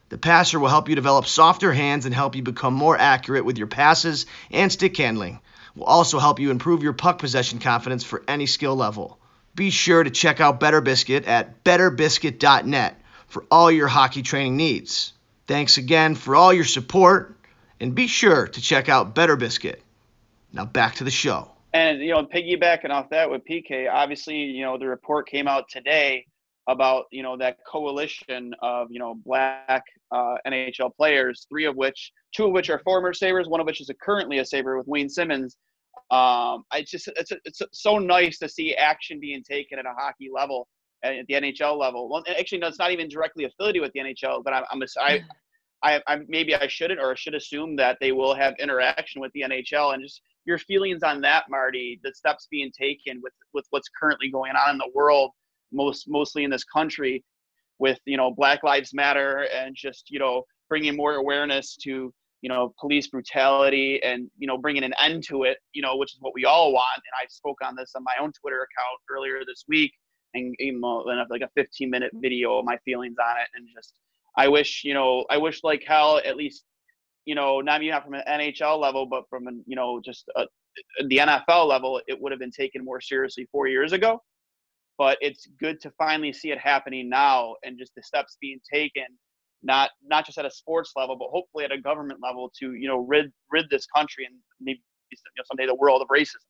The 0.09 0.17
passer 0.17 0.59
will 0.59 0.69
help 0.69 0.89
you 0.89 0.95
develop 0.95 1.27
softer 1.27 1.71
hands 1.71 2.07
and 2.07 2.15
help 2.15 2.35
you 2.35 2.41
become 2.41 2.73
more 2.73 2.97
accurate 2.97 3.45
with 3.45 3.59
your 3.59 3.67
passes 3.67 4.25
and 4.49 4.71
stick 4.71 4.97
handling. 4.97 5.39
Will 5.75 5.83
also 5.83 6.17
help 6.17 6.39
you 6.39 6.49
improve 6.49 6.81
your 6.81 6.93
puck 6.93 7.19
possession 7.19 7.59
confidence 7.59 8.03
for 8.03 8.23
any 8.27 8.47
skill 8.47 8.75
level. 8.75 9.19
Be 9.53 9.69
sure 9.69 10.03
to 10.03 10.09
check 10.09 10.41
out 10.41 10.59
Better 10.59 10.81
Biscuit 10.81 11.25
at 11.25 11.63
betterbiscuit.net 11.63 12.99
for 13.27 13.45
all 13.51 13.69
your 13.69 13.87
hockey 13.87 14.23
training 14.23 14.57
needs. 14.57 15.13
Thanks 15.49 15.79
again 15.79 16.13
for 16.13 16.35
all 16.35 16.53
your 16.53 16.63
support, 16.63 17.35
and 17.79 17.95
be 17.95 18.05
sure 18.05 18.47
to 18.49 18.61
check 18.61 18.87
out 18.87 19.15
Better 19.15 19.35
Biscuit. 19.35 19.81
Now 20.53 20.65
back 20.65 20.93
to 20.97 21.03
the 21.03 21.09
show. 21.09 21.49
And 21.73 21.99
you 22.01 22.11
know, 22.11 22.23
piggybacking 22.23 22.91
off 22.91 23.09
that 23.09 23.31
with 23.31 23.41
PK, 23.49 23.91
obviously, 23.91 24.35
you 24.35 24.61
know, 24.61 24.77
the 24.77 24.85
report 24.85 25.27
came 25.27 25.47
out 25.47 25.63
today 25.67 26.27
about 26.67 27.05
you 27.11 27.23
know 27.23 27.35
that 27.37 27.57
coalition 27.65 28.53
of 28.61 28.91
you 28.91 28.99
know 28.99 29.15
black 29.25 29.85
uh, 30.11 30.35
NHL 30.45 30.95
players, 30.95 31.47
three 31.49 31.65
of 31.65 31.75
which, 31.75 32.11
two 32.31 32.45
of 32.45 32.51
which 32.51 32.69
are 32.69 32.77
former 32.85 33.11
Sabres, 33.11 33.47
one 33.47 33.59
of 33.59 33.65
which 33.65 33.81
is 33.81 33.89
a, 33.89 33.95
currently 33.95 34.37
a 34.37 34.45
Sabre 34.45 34.77
with 34.77 34.87
Wayne 34.87 35.09
Simmonds. 35.09 35.57
Um, 36.11 36.63
I 36.71 36.85
just 36.85 37.09
it's 37.15 37.31
it's 37.43 37.63
so 37.71 37.97
nice 37.97 38.37
to 38.37 38.49
see 38.49 38.75
action 38.75 39.19
being 39.19 39.41
taken 39.41 39.79
at 39.79 39.87
a 39.87 39.95
hockey 39.97 40.29
level 40.31 40.67
at 41.03 41.25
the 41.27 41.33
NHL 41.33 41.77
level. 41.77 42.09
Well, 42.09 42.23
actually, 42.37 42.59
no, 42.59 42.67
it's 42.67 42.79
not 42.79 42.91
even 42.91 43.07
directly 43.07 43.45
affiliated 43.45 43.81
with 43.81 43.93
the 43.93 43.99
NHL, 43.99 44.43
but 44.43 44.53
I'm, 44.53 44.63
I'm 44.71 44.81
a, 44.81 44.85
I, 44.99 45.23
I, 45.83 46.01
I 46.07 46.19
maybe 46.27 46.55
I 46.55 46.67
shouldn't 46.67 46.99
or 46.99 47.11
I 47.11 47.15
should 47.15 47.35
assume 47.35 47.75
that 47.77 47.97
they 48.01 48.11
will 48.11 48.35
have 48.35 48.53
interaction 48.59 49.21
with 49.21 49.31
the 49.33 49.41
NHL 49.41 49.93
and 49.93 50.03
just 50.03 50.21
your 50.45 50.57
feelings 50.57 51.03
on 51.03 51.21
that, 51.21 51.45
Marty. 51.49 51.99
The 52.03 52.13
steps 52.13 52.47
being 52.49 52.71
taken 52.77 53.21
with 53.23 53.33
with 53.53 53.65
what's 53.69 53.89
currently 53.99 54.29
going 54.29 54.53
on 54.55 54.71
in 54.71 54.77
the 54.77 54.91
world, 54.93 55.31
most 55.71 56.05
mostly 56.07 56.43
in 56.43 56.49
this 56.49 56.63
country, 56.63 57.23
with 57.77 57.99
you 58.05 58.17
know 58.17 58.31
Black 58.31 58.63
Lives 58.63 58.93
Matter 58.93 59.47
and 59.55 59.75
just 59.75 60.09
you 60.09 60.19
know 60.19 60.43
bringing 60.67 60.95
more 60.95 61.15
awareness 61.15 61.75
to 61.83 62.13
you 62.41 62.49
know 62.49 62.73
police 62.79 63.07
brutality 63.07 64.01
and 64.03 64.29
you 64.37 64.47
know 64.47 64.57
bringing 64.57 64.83
an 64.83 64.93
end 64.99 65.23
to 65.23 65.43
it 65.43 65.57
you 65.73 65.81
know 65.81 65.97
which 65.97 66.13
is 66.13 66.19
what 66.21 66.33
we 66.33 66.45
all 66.45 66.71
want 66.71 66.95
and 66.95 67.13
i 67.21 67.25
spoke 67.27 67.57
on 67.61 67.75
this 67.75 67.91
on 67.95 68.03
my 68.03 68.13
own 68.21 68.31
twitter 68.31 68.57
account 68.57 68.99
earlier 69.09 69.41
this 69.45 69.65
week 69.67 69.91
and 70.33 70.55
you 70.59 70.79
know, 70.79 71.03
like 71.29 71.41
a 71.41 71.49
15 71.55 71.89
minute 71.89 72.11
mm-hmm. 72.13 72.21
video 72.21 72.57
of 72.59 72.65
my 72.65 72.77
feelings 72.85 73.15
on 73.19 73.37
it 73.37 73.47
and 73.55 73.67
just 73.75 73.93
I 74.37 74.47
wish 74.47 74.83
you 74.83 74.93
know 74.93 75.25
I 75.29 75.37
wish 75.37 75.63
like 75.63 75.83
hell 75.85 76.21
at 76.23 76.37
least 76.37 76.63
you 77.25 77.35
know 77.35 77.61
not 77.61 77.81
even 77.81 78.01
from 78.01 78.13
an 78.13 78.23
NHL 78.27 78.79
level 78.79 79.05
but 79.05 79.23
from 79.29 79.47
an 79.47 79.63
you 79.65 79.75
know 79.75 80.01
just 80.03 80.25
a, 80.35 80.45
the 81.07 81.17
NFL 81.17 81.67
level 81.67 82.01
it 82.07 82.19
would 82.19 82.31
have 82.31 82.39
been 82.39 82.51
taken 82.51 82.83
more 82.83 83.01
seriously 83.01 83.47
four 83.51 83.67
years 83.67 83.93
ago. 83.93 84.21
But 84.97 85.17
it's 85.21 85.47
good 85.59 85.79
to 85.81 85.91
finally 85.91 86.33
see 86.33 86.51
it 86.51 86.59
happening 86.59 87.07
now 87.07 87.55
and 87.63 87.79
just 87.79 87.95
the 87.95 88.03
steps 88.03 88.37
being 88.41 88.59
taken 88.71 89.05
not 89.63 89.91
not 90.05 90.25
just 90.25 90.37
at 90.37 90.45
a 90.45 90.51
sports 90.51 90.93
level 90.95 91.17
but 91.17 91.29
hopefully 91.29 91.65
at 91.65 91.71
a 91.71 91.77
government 91.77 92.19
level 92.23 92.51
to 92.59 92.73
you 92.73 92.87
know 92.87 92.99
rid 92.99 93.31
rid 93.51 93.69
this 93.69 93.85
country 93.87 94.25
and 94.25 94.35
maybe 94.61 94.81
you 95.11 95.17
know, 95.37 95.43
someday 95.49 95.65
the 95.65 95.75
world 95.75 96.01
of 96.01 96.07
racism 96.07 96.45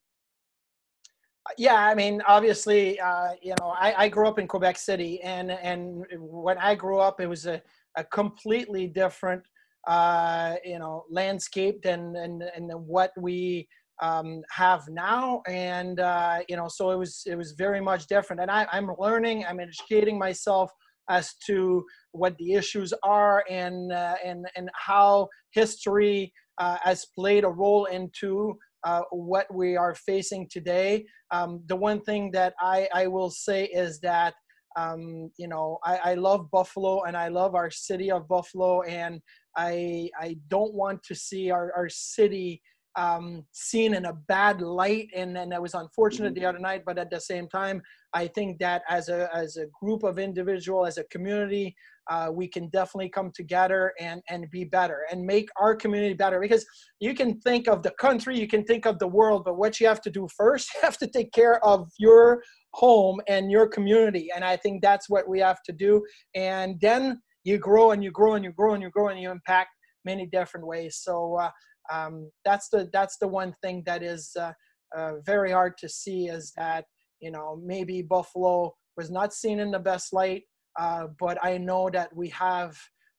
yeah, 1.56 1.76
I 1.76 1.94
mean, 1.94 2.22
obviously, 2.26 3.00
uh, 3.00 3.30
you 3.42 3.54
know, 3.60 3.68
I, 3.68 4.04
I, 4.04 4.08
grew 4.08 4.28
up 4.28 4.38
in 4.38 4.46
Quebec 4.46 4.78
City, 4.78 5.20
and 5.22 5.50
and 5.50 6.04
when 6.18 6.58
I 6.58 6.74
grew 6.74 6.98
up, 6.98 7.20
it 7.20 7.26
was 7.26 7.46
a, 7.46 7.62
a 7.96 8.04
completely 8.04 8.86
different, 8.86 9.42
uh, 9.88 10.56
you 10.64 10.78
know, 10.78 11.04
landscape 11.10 11.82
than 11.82 12.14
and 12.16 12.42
and 12.42 12.70
what 12.74 13.12
we 13.18 13.68
um, 14.02 14.42
have 14.50 14.82
now, 14.88 15.42
and 15.48 16.00
uh, 16.00 16.40
you 16.48 16.56
know, 16.56 16.68
so 16.68 16.90
it 16.90 16.96
was 16.96 17.22
it 17.26 17.36
was 17.36 17.52
very 17.52 17.80
much 17.80 18.06
different. 18.06 18.42
And 18.42 18.50
I, 18.50 18.66
I'm 18.70 18.90
learning, 18.98 19.44
I'm 19.46 19.60
educating 19.60 20.18
myself 20.18 20.70
as 21.08 21.34
to 21.46 21.84
what 22.12 22.36
the 22.38 22.54
issues 22.54 22.92
are 23.02 23.44
and 23.50 23.92
uh, 23.92 24.16
and 24.24 24.46
and 24.56 24.70
how 24.74 25.28
history 25.52 26.32
uh, 26.58 26.76
has 26.82 27.06
played 27.16 27.44
a 27.44 27.48
role 27.48 27.86
into 27.86 28.56
uh, 28.84 29.02
what 29.10 29.52
we 29.52 29.76
are 29.76 29.94
facing 29.94 30.48
today. 30.50 31.04
Um, 31.30 31.62
the 31.66 31.76
one 31.76 32.00
thing 32.02 32.30
that 32.32 32.54
I, 32.60 32.88
I 32.94 33.06
will 33.06 33.30
say 33.30 33.64
is 33.66 34.00
that 34.00 34.34
um, 34.76 35.30
you 35.36 35.48
know 35.48 35.78
I, 35.84 35.96
I 35.96 36.14
love 36.14 36.50
Buffalo 36.50 37.02
and 37.02 37.16
I 37.16 37.28
love 37.28 37.54
our 37.54 37.70
city 37.70 38.10
of 38.10 38.28
Buffalo 38.28 38.82
and 38.82 39.20
I 39.56 40.10
I 40.18 40.36
don't 40.48 40.74
want 40.74 41.02
to 41.04 41.14
see 41.14 41.50
our, 41.50 41.72
our 41.76 41.88
city 41.88 42.62
um, 42.96 43.44
seen 43.52 43.94
in 43.94 44.06
a 44.06 44.12
bad 44.12 44.60
light, 44.60 45.08
and 45.14 45.36
and 45.36 45.52
that 45.52 45.62
was 45.62 45.74
unfortunate 45.74 46.34
Mm-hmm. 46.34 46.40
the 46.40 46.48
other 46.48 46.58
night. 46.58 46.82
But 46.84 46.98
at 46.98 47.10
the 47.10 47.20
same 47.20 47.48
time, 47.48 47.82
I 48.12 48.26
think 48.26 48.58
that 48.58 48.82
as 48.88 49.08
a 49.08 49.28
as 49.34 49.56
a 49.56 49.66
group 49.80 50.02
of 50.02 50.18
individual, 50.18 50.86
as 50.86 50.98
a 50.98 51.04
community, 51.04 51.74
uh, 52.10 52.30
we 52.32 52.48
can 52.48 52.68
definitely 52.70 53.08
come 53.08 53.30
together 53.34 53.92
and 54.00 54.22
and 54.28 54.50
be 54.50 54.64
better 54.64 55.06
and 55.10 55.24
make 55.24 55.48
our 55.60 55.74
community 55.74 56.14
better. 56.14 56.40
Because 56.40 56.66
you 56.98 57.14
can 57.14 57.40
think 57.40 57.68
of 57.68 57.82
the 57.82 57.92
country, 58.00 58.38
you 58.38 58.48
can 58.48 58.64
think 58.64 58.86
of 58.86 58.98
the 58.98 59.08
world, 59.08 59.44
but 59.44 59.56
what 59.56 59.78
you 59.80 59.86
have 59.86 60.00
to 60.02 60.10
do 60.10 60.26
first, 60.36 60.70
you 60.74 60.80
have 60.82 60.98
to 60.98 61.06
take 61.06 61.32
care 61.32 61.64
of 61.64 61.88
your 61.98 62.42
home 62.74 63.20
and 63.28 63.50
your 63.50 63.68
community, 63.68 64.28
and 64.34 64.44
I 64.44 64.56
think 64.56 64.82
that's 64.82 65.08
what 65.08 65.28
we 65.28 65.38
have 65.40 65.62
to 65.64 65.72
do. 65.72 66.04
And 66.34 66.80
then 66.80 67.20
you 67.44 67.58
grow 67.58 67.92
and 67.92 68.02
you 68.04 68.10
grow 68.10 68.34
and 68.34 68.44
you 68.44 68.52
grow 68.52 68.74
and 68.74 68.82
you 68.82 68.90
grow 68.90 69.08
and 69.08 69.20
you 69.20 69.30
impact 69.30 69.70
many 70.04 70.26
different 70.26 70.66
ways. 70.66 70.98
So. 71.02 71.36
Uh, 71.36 71.50
um, 71.90 72.30
that's 72.44 72.68
the 72.68 72.88
that's 72.92 73.16
the 73.18 73.28
one 73.28 73.54
thing 73.62 73.82
that 73.86 74.02
is 74.02 74.30
uh, 74.38 74.52
uh, 74.96 75.12
very 75.24 75.52
hard 75.52 75.76
to 75.78 75.88
see 75.88 76.28
is 76.28 76.52
that 76.56 76.84
you 77.20 77.30
know 77.30 77.60
maybe 77.64 78.02
Buffalo 78.02 78.74
was 78.96 79.10
not 79.10 79.32
seen 79.32 79.60
in 79.60 79.70
the 79.70 79.78
best 79.78 80.12
light, 80.12 80.42
uh, 80.78 81.06
but 81.18 81.38
I 81.42 81.58
know 81.58 81.90
that 81.90 82.14
we 82.14 82.28
have 82.30 82.76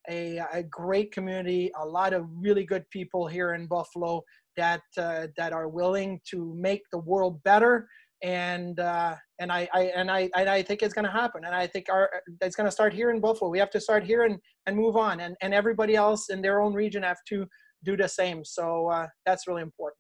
a, 0.10 0.42
a 0.54 0.64
great 0.64 1.12
community, 1.12 1.72
a 1.80 1.86
lot 1.86 2.14
of 2.14 2.26
really 2.36 2.66
good 2.66 2.90
people 2.90 3.28
here 3.28 3.54
in 3.54 3.68
Buffalo 3.68 4.24
that 4.58 4.82
uh, 4.98 5.28
that 5.38 5.54
are 5.54 5.70
willing 5.70 6.20
to 6.30 6.56
make 6.60 6.82
the 6.92 7.00
world 7.00 7.42
better. 7.44 7.88
And 8.24 8.80
uh, 8.80 9.16
and 9.40 9.52
I, 9.52 9.68
I 9.74 9.82
and 9.96 10.12
I 10.12 10.30
and 10.36 10.50
I 10.50 10.62
think 10.62 10.84
it's 10.84 10.94
going 10.94 11.06
to 11.06 11.12
happen. 11.12 11.44
And 11.46 11.56
I 11.56 11.66
think 11.66 11.88
our 11.90 12.10
it's 12.42 12.56
going 12.56 12.68
to 12.68 12.72
start 12.72 12.94
here 12.94 13.10
in 13.10 13.20
Buffalo. 13.20 13.50
We 13.50 13.60
have 13.60 13.72
to 13.72 13.80
start 13.80 14.04
here 14.04 14.24
and 14.24 14.38
and 14.68 14.76
move 14.76 14.96
on. 14.96 15.20
And 15.20 15.36
and 15.42 15.54
everybody 15.54 15.96
else 15.96 16.30
in 16.30 16.42
their 16.42 16.62
own 16.62 16.74
region 16.74 17.04
have 17.04 17.24
to 17.30 17.48
do 17.84 17.98
the 17.98 18.08
same. 18.08 18.44
So 18.44 18.88
uh, 18.88 19.08
that's 19.26 19.48
really 19.48 19.62
important. 19.62 19.98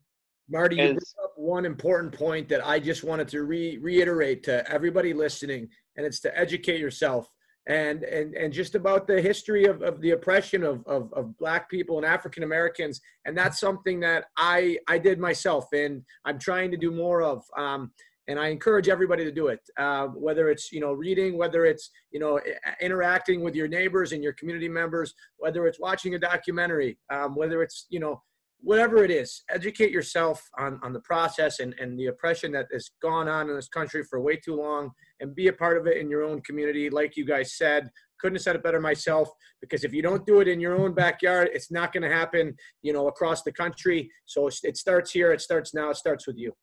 Marty, 0.49 0.75
you 0.77 0.83
Is- 0.83 1.13
brought 1.15 1.25
up 1.25 1.33
one 1.35 1.65
important 1.65 2.13
point 2.13 2.49
that 2.49 2.65
I 2.65 2.79
just 2.79 3.03
wanted 3.03 3.27
to 3.29 3.43
re- 3.43 3.77
reiterate 3.77 4.43
to 4.43 4.69
everybody 4.69 5.13
listening, 5.13 5.69
and 5.95 6.05
it's 6.05 6.19
to 6.21 6.37
educate 6.37 6.79
yourself 6.79 7.29
and 7.67 8.03
and 8.03 8.33
and 8.33 8.51
just 8.51 8.73
about 8.73 9.05
the 9.05 9.21
history 9.21 9.65
of, 9.65 9.83
of 9.83 10.01
the 10.01 10.11
oppression 10.11 10.63
of, 10.63 10.85
of 10.87 11.13
of 11.13 11.37
black 11.37 11.69
people 11.69 11.97
and 11.97 12.05
African 12.05 12.43
Americans, 12.43 12.99
and 13.25 13.37
that's 13.37 13.59
something 13.59 13.99
that 13.99 14.25
I 14.37 14.77
I 14.87 14.97
did 14.97 15.19
myself, 15.19 15.65
and 15.73 16.03
I'm 16.25 16.39
trying 16.39 16.71
to 16.71 16.77
do 16.77 16.91
more 16.91 17.21
of. 17.21 17.43
Um, 17.57 17.91
and 18.27 18.39
I 18.39 18.47
encourage 18.47 18.87
everybody 18.87 19.23
to 19.23 19.31
do 19.31 19.47
it. 19.47 19.59
Uh, 19.77 20.07
whether 20.07 20.49
it's 20.49 20.71
you 20.71 20.79
know 20.79 20.93
reading, 20.93 21.37
whether 21.37 21.65
it's 21.65 21.89
you 22.11 22.19
know 22.19 22.39
interacting 22.79 23.41
with 23.41 23.55
your 23.55 23.67
neighbors 23.67 24.11
and 24.11 24.23
your 24.23 24.33
community 24.33 24.69
members, 24.69 25.13
whether 25.37 25.67
it's 25.67 25.79
watching 25.79 26.15
a 26.15 26.19
documentary, 26.19 26.97
um, 27.11 27.35
whether 27.35 27.61
it's 27.61 27.87
you 27.89 27.99
know 27.99 28.21
whatever 28.63 29.03
it 29.03 29.11
is, 29.11 29.43
educate 29.49 29.91
yourself 29.91 30.47
on, 30.57 30.79
on 30.83 30.93
the 30.93 30.99
process 30.99 31.59
and, 31.59 31.73
and 31.79 31.99
the 31.99 32.07
oppression 32.07 32.51
that 32.51 32.67
has 32.71 32.91
gone 33.01 33.27
on 33.27 33.49
in 33.49 33.55
this 33.55 33.67
country 33.67 34.03
for 34.03 34.21
way 34.21 34.35
too 34.35 34.55
long 34.55 34.91
and 35.19 35.35
be 35.35 35.47
a 35.47 35.53
part 35.53 35.77
of 35.77 35.87
it 35.87 35.97
in 35.97 36.09
your 36.09 36.23
own 36.23 36.41
community. 36.41 36.89
Like 36.89 37.17
you 37.17 37.25
guys 37.25 37.57
said, 37.57 37.89
couldn't 38.19 38.35
have 38.35 38.43
said 38.43 38.55
it 38.55 38.63
better 38.63 38.79
myself 38.79 39.29
because 39.61 39.83
if 39.83 39.93
you 39.93 40.03
don't 40.03 40.25
do 40.27 40.41
it 40.41 40.47
in 40.47 40.59
your 40.59 40.75
own 40.75 40.93
backyard, 40.93 41.49
it's 41.53 41.71
not 41.71 41.91
going 41.91 42.03
to 42.03 42.15
happen, 42.15 42.55
you 42.83 42.93
know, 42.93 43.07
across 43.07 43.41
the 43.41 43.51
country. 43.51 44.09
So 44.25 44.47
it 44.47 44.77
starts 44.77 45.11
here. 45.11 45.31
It 45.31 45.41
starts 45.41 45.73
now. 45.73 45.89
It 45.89 45.97
starts 45.97 46.27
with 46.27 46.37
you. 46.37 46.53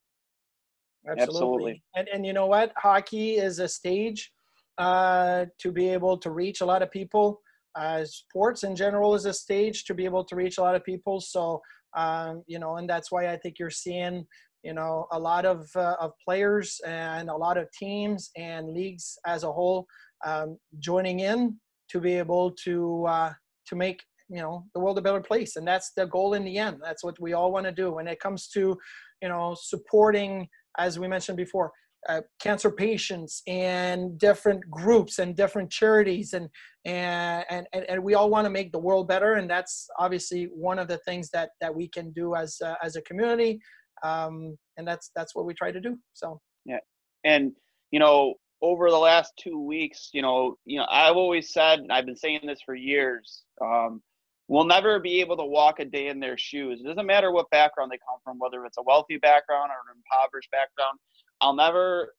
Absolutely. 1.06 1.82
And 1.96 2.08
and 2.08 2.26
you 2.26 2.32
know 2.32 2.46
what? 2.46 2.72
Hockey 2.76 3.36
is 3.36 3.58
a 3.58 3.68
stage 3.68 4.32
uh, 4.78 5.46
to 5.58 5.72
be 5.72 5.88
able 5.88 6.18
to 6.18 6.30
reach 6.30 6.60
a 6.60 6.66
lot 6.66 6.82
of 6.82 6.90
people. 6.90 7.40
Uh, 7.74 8.04
sports 8.04 8.64
in 8.64 8.74
general 8.74 9.14
is 9.14 9.24
a 9.24 9.32
stage 9.32 9.84
to 9.84 9.94
be 9.94 10.04
able 10.04 10.24
to 10.24 10.34
reach 10.34 10.58
a 10.58 10.60
lot 10.60 10.74
of 10.74 10.84
people. 10.84 11.20
So 11.20 11.60
um, 11.96 12.42
you 12.46 12.58
know, 12.58 12.76
and 12.76 12.88
that's 12.88 13.10
why 13.10 13.28
I 13.28 13.36
think 13.36 13.58
you're 13.58 13.70
seeing 13.70 14.26
you 14.62 14.74
know 14.74 15.06
a 15.12 15.18
lot 15.18 15.44
of 15.44 15.68
uh, 15.76 15.96
of 16.00 16.12
players 16.24 16.80
and 16.86 17.30
a 17.30 17.36
lot 17.36 17.56
of 17.56 17.70
teams 17.72 18.30
and 18.36 18.68
leagues 18.68 19.18
as 19.26 19.44
a 19.44 19.52
whole 19.52 19.86
um, 20.26 20.58
joining 20.78 21.20
in 21.20 21.58
to 21.90 22.00
be 22.00 22.14
able 22.14 22.50
to 22.64 23.06
uh, 23.06 23.32
to 23.66 23.76
make 23.76 24.02
you 24.28 24.42
know 24.42 24.64
the 24.74 24.80
world 24.80 24.98
a 24.98 25.02
better 25.02 25.20
place 25.20 25.56
and 25.56 25.66
that's 25.66 25.92
the 25.96 26.06
goal 26.06 26.34
in 26.34 26.44
the 26.44 26.58
end 26.58 26.78
that's 26.82 27.02
what 27.02 27.18
we 27.20 27.32
all 27.32 27.50
want 27.50 27.64
to 27.64 27.72
do 27.72 27.92
when 27.92 28.06
it 28.06 28.20
comes 28.20 28.48
to 28.48 28.76
you 29.22 29.28
know 29.28 29.56
supporting 29.58 30.46
as 30.78 30.98
we 30.98 31.08
mentioned 31.08 31.36
before 31.36 31.72
uh, 32.08 32.20
cancer 32.40 32.70
patients 32.70 33.42
and 33.46 34.18
different 34.18 34.60
groups 34.70 35.18
and 35.18 35.36
different 35.36 35.70
charities 35.70 36.32
and 36.32 36.48
and 36.84 37.66
and, 37.72 37.84
and 37.88 38.02
we 38.02 38.14
all 38.14 38.30
want 38.30 38.44
to 38.44 38.50
make 38.50 38.70
the 38.72 38.78
world 38.78 39.08
better 39.08 39.34
and 39.34 39.50
that's 39.50 39.88
obviously 39.98 40.44
one 40.54 40.78
of 40.78 40.88
the 40.88 40.98
things 40.98 41.28
that 41.30 41.50
that 41.60 41.74
we 41.74 41.88
can 41.88 42.10
do 42.12 42.34
as 42.34 42.56
uh, 42.64 42.74
as 42.82 42.96
a 42.96 43.02
community 43.02 43.58
um, 44.04 44.56
and 44.76 44.86
that's 44.86 45.10
that's 45.16 45.34
what 45.34 45.44
we 45.44 45.52
try 45.54 45.72
to 45.72 45.80
do 45.80 45.96
so 46.14 46.40
yeah. 46.64 46.78
and 47.24 47.52
you 47.90 47.98
know 47.98 48.34
over 48.62 48.90
the 48.90 48.96
last 48.96 49.32
two 49.38 49.60
weeks 49.60 50.10
you 50.12 50.22
know 50.22 50.54
you 50.64 50.78
know 50.78 50.86
i've 50.90 51.16
always 51.16 51.52
said 51.52 51.80
and 51.80 51.92
i've 51.92 52.06
been 52.06 52.16
saying 52.16 52.40
this 52.46 52.60
for 52.64 52.74
years 52.74 53.42
um, 53.60 54.00
we'll 54.48 54.64
never 54.64 54.98
be 54.98 55.20
able 55.20 55.36
to 55.36 55.44
walk 55.44 55.78
a 55.78 55.84
day 55.84 56.08
in 56.08 56.18
their 56.18 56.36
shoes 56.38 56.80
it 56.80 56.86
doesn't 56.86 57.06
matter 57.06 57.30
what 57.32 57.48
background 57.50 57.90
they 57.90 57.98
come 57.98 58.18
from 58.24 58.38
whether 58.38 58.64
it's 58.64 58.78
a 58.78 58.82
wealthy 58.82 59.16
background 59.18 59.70
or 59.70 59.90
an 59.90 59.96
impoverished 59.96 60.50
background 60.50 60.98
i'll 61.40 61.54
never 61.54 62.14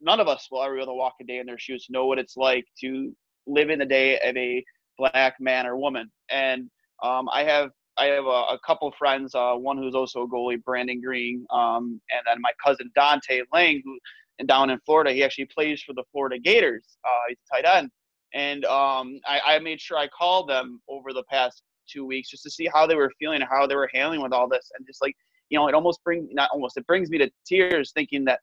none 0.00 0.20
of 0.20 0.28
us 0.28 0.48
will 0.50 0.62
ever 0.62 0.74
be 0.74 0.82
able 0.82 0.92
to 0.92 0.96
walk 0.96 1.14
a 1.20 1.24
day 1.24 1.38
in 1.38 1.46
their 1.46 1.58
shoes 1.58 1.86
know 1.88 2.06
what 2.06 2.18
it's 2.18 2.36
like 2.36 2.64
to 2.78 3.14
live 3.46 3.70
in 3.70 3.78
the 3.78 3.86
day 3.86 4.18
of 4.20 4.36
a 4.36 4.64
black 4.98 5.34
man 5.38 5.66
or 5.66 5.76
woman 5.76 6.10
and 6.30 6.68
um, 7.02 7.28
i 7.32 7.44
have 7.44 7.70
I 7.98 8.08
have 8.08 8.26
a, 8.26 8.28
a 8.28 8.58
couple 8.66 8.92
friends, 8.98 9.34
uh, 9.34 9.54
one 9.54 9.78
who's 9.78 9.94
also 9.94 10.22
a 10.22 10.28
goalie, 10.28 10.62
Brandon 10.62 11.00
Green, 11.00 11.46
um, 11.50 11.98
and 12.10 12.20
then 12.26 12.42
my 12.42 12.50
cousin 12.62 12.90
Dante 12.94 13.40
Lang, 13.54 13.80
who 13.82 13.98
and 14.38 14.48
down 14.48 14.70
in 14.70 14.78
Florida. 14.84 15.12
He 15.12 15.24
actually 15.24 15.46
plays 15.46 15.82
for 15.82 15.92
the 15.94 16.04
Florida 16.12 16.38
Gators. 16.38 16.98
Uh, 17.04 17.22
he's 17.28 17.38
a 17.50 17.56
tight 17.62 17.78
end, 17.78 17.90
and 18.34 18.64
um, 18.66 19.20
I, 19.26 19.40
I 19.46 19.58
made 19.60 19.80
sure 19.80 19.98
I 19.98 20.08
called 20.08 20.48
them 20.48 20.80
over 20.88 21.12
the 21.12 21.24
past 21.30 21.62
two 21.90 22.04
weeks 22.04 22.30
just 22.30 22.42
to 22.42 22.50
see 22.50 22.68
how 22.72 22.86
they 22.86 22.94
were 22.94 23.12
feeling 23.18 23.40
and 23.40 23.50
how 23.50 23.66
they 23.66 23.76
were 23.76 23.90
handling 23.92 24.22
with 24.22 24.32
all 24.32 24.48
this, 24.48 24.70
and 24.76 24.86
just 24.86 25.02
like 25.02 25.16
you 25.50 25.58
know, 25.58 25.68
it 25.68 25.74
almost 25.74 26.02
brings 26.04 26.28
not 26.32 26.50
almost 26.52 26.76
it 26.76 26.86
brings 26.86 27.10
me 27.10 27.18
to 27.18 27.30
tears 27.46 27.92
thinking 27.92 28.24
that 28.24 28.40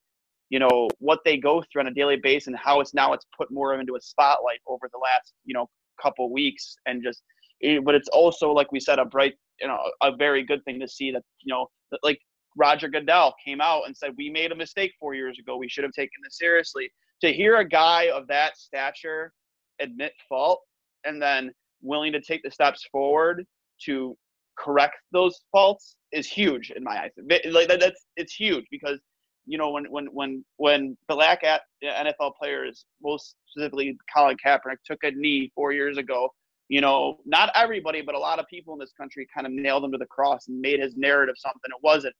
you 0.50 0.60
know 0.60 0.90
what 1.00 1.20
they 1.26 1.38
go 1.38 1.64
through 1.72 1.82
on 1.82 1.88
a 1.88 1.94
daily 1.94 2.18
basis 2.18 2.48
and 2.48 2.58
how 2.58 2.80
it's 2.80 2.94
now 2.94 3.14
it's 3.14 3.26
put 3.38 3.52
more 3.52 3.74
into 3.80 3.96
a 3.96 4.02
spotlight 4.02 4.60
over 4.68 4.90
the 4.92 5.00
last 5.00 5.34
you 5.46 5.54
know 5.54 5.68
couple 6.02 6.32
weeks 6.32 6.76
and 6.86 7.04
just 7.04 7.24
it, 7.62 7.84
but 7.84 7.96
it's 7.96 8.10
also 8.10 8.52
like 8.52 8.72
we 8.72 8.80
said 8.80 9.00
a 9.00 9.06
bright 9.06 9.34
you 9.60 9.68
know 9.68 9.78
a 10.02 10.16
very 10.16 10.44
good 10.44 10.64
thing 10.66 10.80
to 10.80 10.88
see 10.88 11.12
that 11.12 11.24
you 11.42 11.54
know 11.54 11.68
like 12.04 12.20
Roger 12.56 12.88
Goodell 12.88 13.34
came 13.44 13.62
out 13.62 13.84
and 13.88 13.96
said 13.96 14.12
we 14.18 14.30
made 14.30 14.52
a 14.52 14.56
mistake 14.56 14.94
four 15.00 15.16
years 15.16 15.40
ago. 15.40 15.58
We 15.58 15.68
should 15.68 15.84
have 15.84 15.94
taken 15.94 16.22
this 16.24 16.38
seriously. 16.38 16.92
To 17.22 17.34
hear 17.34 17.58
a 17.58 17.68
guy 17.68 18.10
of 18.14 18.28
that 18.28 18.58
stature 18.58 19.34
admit 19.80 20.14
fault 20.30 20.62
and 21.04 21.22
then 21.22 21.52
willing 21.84 22.12
to 22.14 22.22
take 22.22 22.42
the 22.44 22.52
steps 22.52 22.86
forward 22.92 23.46
to 23.86 24.18
correct 24.58 24.96
those 25.12 25.42
faults 25.52 25.96
is 26.12 26.28
huge 26.28 26.72
in 26.72 26.84
my 26.84 27.04
eyes. 27.04 27.12
Like 27.52 27.68
that, 27.68 27.80
that's 27.80 28.06
it's 28.16 28.34
huge 28.34 28.66
because 28.72 29.00
you 29.46 29.58
know 29.58 29.72
when 29.72 29.86
when 29.86 30.06
when 30.08 30.46
when 30.58 30.98
black 31.08 31.44
at 31.44 31.62
NFL 31.84 32.34
players, 32.40 32.86
most 33.02 33.36
specifically 33.48 33.98
Colin 34.14 34.38
Kaepernick, 34.44 34.78
took 34.86 35.04
a 35.04 35.12
knee 35.12 35.52
four 35.56 35.72
years 35.74 35.98
ago. 35.98 36.30
You 36.70 36.82
know, 36.82 37.20
not 37.26 37.52
everybody, 37.56 38.02
but 38.02 38.16
a 38.16 38.20
lot 38.20 38.40
of 38.40 38.48
people 38.48 38.74
in 38.74 38.80
this 38.80 38.94
country 38.98 39.28
kind 39.34 39.46
of 39.46 39.54
nailed 39.54 39.84
him 39.84 39.92
to 39.92 39.98
the 39.98 40.06
cross 40.06 40.48
and 40.48 40.60
made 40.60 40.80
his 40.80 40.96
narrative 40.96 41.36
something 41.38 41.70
it 41.70 41.84
wasn't 41.84 42.16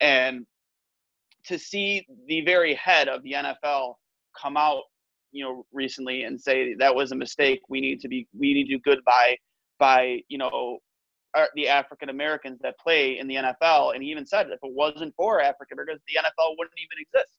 and 0.00 0.46
to 1.46 1.58
see 1.58 2.06
the 2.26 2.42
very 2.42 2.74
head 2.74 3.08
of 3.08 3.22
the 3.22 3.32
NFL 3.32 3.94
come 4.40 4.56
out, 4.56 4.82
you 5.36 5.44
know, 5.44 5.66
recently 5.72 6.22
and 6.24 6.40
say 6.40 6.74
that 6.74 6.94
was 6.94 7.12
a 7.12 7.16
mistake. 7.16 7.60
We 7.68 7.80
need 7.80 8.00
to 8.00 8.08
be, 8.08 8.26
we 8.38 8.54
need 8.54 8.64
to 8.64 8.76
do 8.76 8.80
good 8.80 9.00
by, 9.04 9.36
by 9.78 10.20
you 10.28 10.38
know, 10.38 10.78
our, 11.34 11.48
the 11.54 11.68
African 11.68 12.08
Americans 12.08 12.58
that 12.62 12.78
play 12.78 13.18
in 13.18 13.28
the 13.28 13.36
NFL. 13.36 13.94
And 13.94 14.02
he 14.02 14.10
even 14.10 14.26
said 14.26 14.46
if 14.46 14.58
it 14.62 14.72
wasn't 14.72 15.14
for 15.16 15.40
African 15.40 15.78
Americans, 15.78 16.02
the 16.08 16.18
NFL 16.18 16.54
wouldn't 16.58 16.78
even 16.78 16.98
exist. 17.00 17.36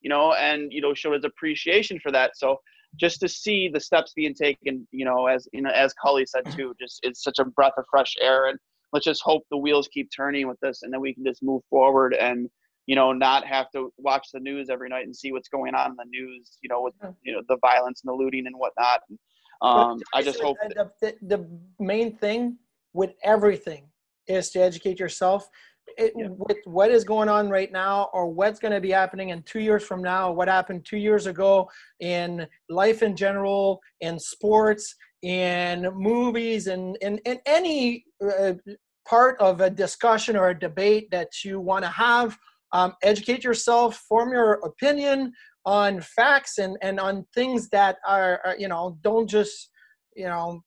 You 0.00 0.08
know, 0.08 0.32
and 0.34 0.72
you 0.72 0.80
know, 0.80 0.94
showed 0.94 1.14
his 1.14 1.24
appreciation 1.24 2.00
for 2.00 2.10
that. 2.10 2.36
So 2.36 2.58
just 2.96 3.20
to 3.20 3.28
see 3.28 3.68
the 3.72 3.80
steps 3.80 4.12
being 4.14 4.34
taken, 4.34 4.86
you 4.90 5.04
know, 5.04 5.26
as 5.26 5.48
you 5.52 5.62
know, 5.62 5.70
as 5.70 5.94
Cully 5.94 6.26
said 6.26 6.44
too, 6.52 6.74
just 6.80 7.00
it's 7.02 7.22
such 7.22 7.38
a 7.38 7.44
breath 7.44 7.72
of 7.76 7.84
fresh 7.90 8.14
air 8.20 8.46
and 8.46 8.58
let's 8.92 9.04
just 9.04 9.22
hope 9.22 9.42
the 9.50 9.56
wheels 9.56 9.88
keep 9.92 10.10
turning 10.14 10.48
with 10.48 10.58
this 10.60 10.82
and 10.82 10.92
then 10.92 11.00
we 11.00 11.14
can 11.14 11.24
just 11.24 11.42
move 11.42 11.62
forward 11.70 12.14
and 12.14 12.48
you 12.86 12.96
know 12.96 13.12
not 13.12 13.46
have 13.46 13.70
to 13.70 13.92
watch 13.96 14.28
the 14.32 14.40
news 14.40 14.68
every 14.70 14.88
night 14.88 15.04
and 15.04 15.14
see 15.14 15.32
what's 15.32 15.48
going 15.48 15.74
on 15.74 15.90
in 15.90 15.96
the 15.96 16.04
news 16.08 16.58
you 16.62 16.68
know 16.68 16.82
with 16.82 16.94
you 17.22 17.32
know 17.32 17.42
the 17.48 17.56
violence 17.58 18.02
and 18.02 18.10
the 18.10 18.14
looting 18.14 18.46
and 18.46 18.56
whatnot 18.56 19.00
um, 19.62 20.00
i 20.14 20.22
just 20.22 20.40
hope 20.40 20.56
the, 20.68 20.90
the, 21.00 21.14
the 21.22 21.48
main 21.78 22.16
thing 22.16 22.56
with 22.92 23.12
everything 23.22 23.84
is 24.26 24.50
to 24.50 24.60
educate 24.60 24.98
yourself 24.98 25.48
it, 25.98 26.12
Yeah. 26.16 26.28
with 26.30 26.58
what 26.64 26.90
is 26.90 27.04
going 27.04 27.28
on 27.28 27.50
right 27.50 27.70
now 27.70 28.08
or 28.12 28.28
what's 28.28 28.60
going 28.60 28.72
to 28.72 28.80
be 28.80 28.90
happening 28.90 29.30
in 29.30 29.42
two 29.42 29.60
years 29.60 29.82
from 29.84 30.02
now 30.02 30.30
what 30.30 30.48
happened 30.48 30.84
two 30.84 30.96
years 30.96 31.26
ago 31.26 31.68
in 32.00 32.46
life 32.68 33.02
in 33.02 33.16
general 33.16 33.80
in 34.00 34.18
sports 34.18 34.94
in 35.22 35.88
movies 35.94 36.66
and 36.66 36.96
in, 37.00 37.18
in 37.18 37.38
any 37.46 38.04
uh, 38.24 38.54
part 39.06 39.38
of 39.40 39.60
a 39.60 39.70
discussion 39.70 40.36
or 40.36 40.50
a 40.50 40.58
debate 40.58 41.10
that 41.10 41.44
you 41.44 41.60
want 41.60 41.84
to 41.84 41.90
have. 41.90 42.38
Um, 42.72 42.94
educate 43.02 43.44
yourself, 43.44 43.96
form 44.08 44.32
your 44.32 44.54
opinion 44.64 45.32
on 45.64 46.00
facts 46.00 46.58
and, 46.58 46.76
and 46.82 46.98
on 46.98 47.24
things 47.34 47.68
that 47.68 47.96
are, 48.06 48.40
are, 48.44 48.56
you 48.58 48.68
know, 48.68 48.98
don't 49.02 49.28
just, 49.28 49.70
you 50.16 50.26
know, 50.26 50.62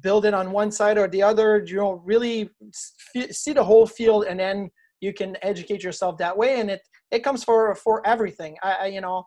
build 0.00 0.24
it 0.24 0.34
on 0.34 0.52
one 0.52 0.70
side 0.70 0.98
or 0.98 1.08
the 1.08 1.22
other. 1.22 1.64
You 1.66 1.76
know, 1.76 2.02
really 2.04 2.50
see 2.72 3.52
the 3.52 3.64
whole 3.64 3.86
field 3.86 4.24
and 4.24 4.40
then 4.40 4.70
you 5.00 5.12
can 5.12 5.36
educate 5.42 5.82
yourself 5.82 6.18
that 6.18 6.36
way. 6.36 6.60
And 6.60 6.70
it, 6.70 6.80
it 7.10 7.20
comes 7.20 7.44
for, 7.44 7.74
for 7.74 8.06
everything. 8.06 8.56
I, 8.62 8.72
I 8.72 8.86
you 8.86 9.00
know, 9.00 9.24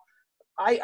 I, 0.58 0.80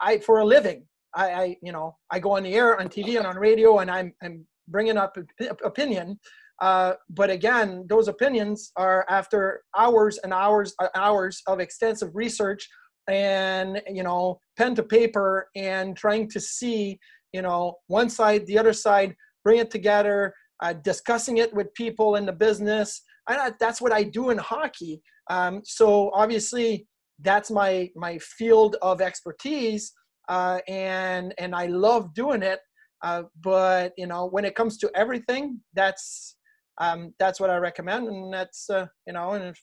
I, 0.00 0.18
for 0.18 0.40
a 0.40 0.44
living, 0.44 0.86
I, 1.14 1.32
I, 1.32 1.56
you 1.62 1.72
know, 1.72 1.96
I 2.10 2.18
go 2.18 2.36
on 2.36 2.44
the 2.44 2.54
air, 2.54 2.78
on 2.80 2.88
TV, 2.88 3.16
and 3.16 3.26
on 3.26 3.36
radio, 3.36 3.78
and 3.78 3.90
I'm, 3.90 4.12
I'm 4.22 4.46
bringing 4.68 4.96
up 4.96 5.16
opinion. 5.64 6.18
Uh, 6.60 6.94
but 7.08 7.30
again, 7.30 7.86
those 7.88 8.08
opinions 8.08 8.72
are 8.76 9.06
after 9.08 9.62
hours 9.76 10.18
and 10.18 10.32
hours 10.32 10.74
uh, 10.78 10.88
hours 10.94 11.42
of 11.46 11.60
extensive 11.60 12.10
research 12.14 12.68
and 13.08 13.80
you 13.88 14.02
know 14.02 14.38
pen 14.56 14.74
to 14.74 14.82
paper 14.82 15.48
and 15.56 15.96
trying 15.96 16.28
to 16.28 16.38
see 16.38 16.98
you 17.32 17.42
know 17.42 17.76
one 17.86 18.10
side 18.10 18.46
the 18.46 18.58
other 18.58 18.74
side 18.74 19.14
bring 19.42 19.58
it 19.58 19.70
together 19.70 20.34
uh, 20.60 20.74
discussing 20.74 21.38
it 21.38 21.52
with 21.54 21.72
people 21.74 22.16
in 22.16 22.26
the 22.26 22.32
business. 22.32 23.02
I, 23.26 23.52
that's 23.60 23.80
what 23.80 23.92
i 23.92 24.02
do 24.02 24.30
in 24.30 24.38
hockey. 24.38 25.02
Um, 25.30 25.62
so 25.64 26.10
obviously 26.12 26.86
that's 27.22 27.50
my 27.50 27.90
my 27.94 28.18
field 28.18 28.76
of 28.82 29.00
expertise 29.00 29.92
uh, 30.28 30.60
and 30.68 31.34
and 31.38 31.54
i 31.54 31.66
love 31.66 32.14
doing 32.14 32.42
it. 32.42 32.60
Uh, 33.02 33.22
but 33.40 33.92
you 33.96 34.06
know 34.06 34.26
when 34.26 34.44
it 34.44 34.54
comes 34.54 34.76
to 34.78 34.90
everything 34.94 35.60
that's 35.74 36.36
um, 36.80 37.14
that's 37.18 37.38
what 37.38 37.50
I 37.50 37.56
recommend, 37.56 38.08
and 38.08 38.32
that's 38.32 38.68
uh, 38.70 38.86
you 39.06 39.12
know, 39.12 39.32
and 39.32 39.44
if 39.44 39.60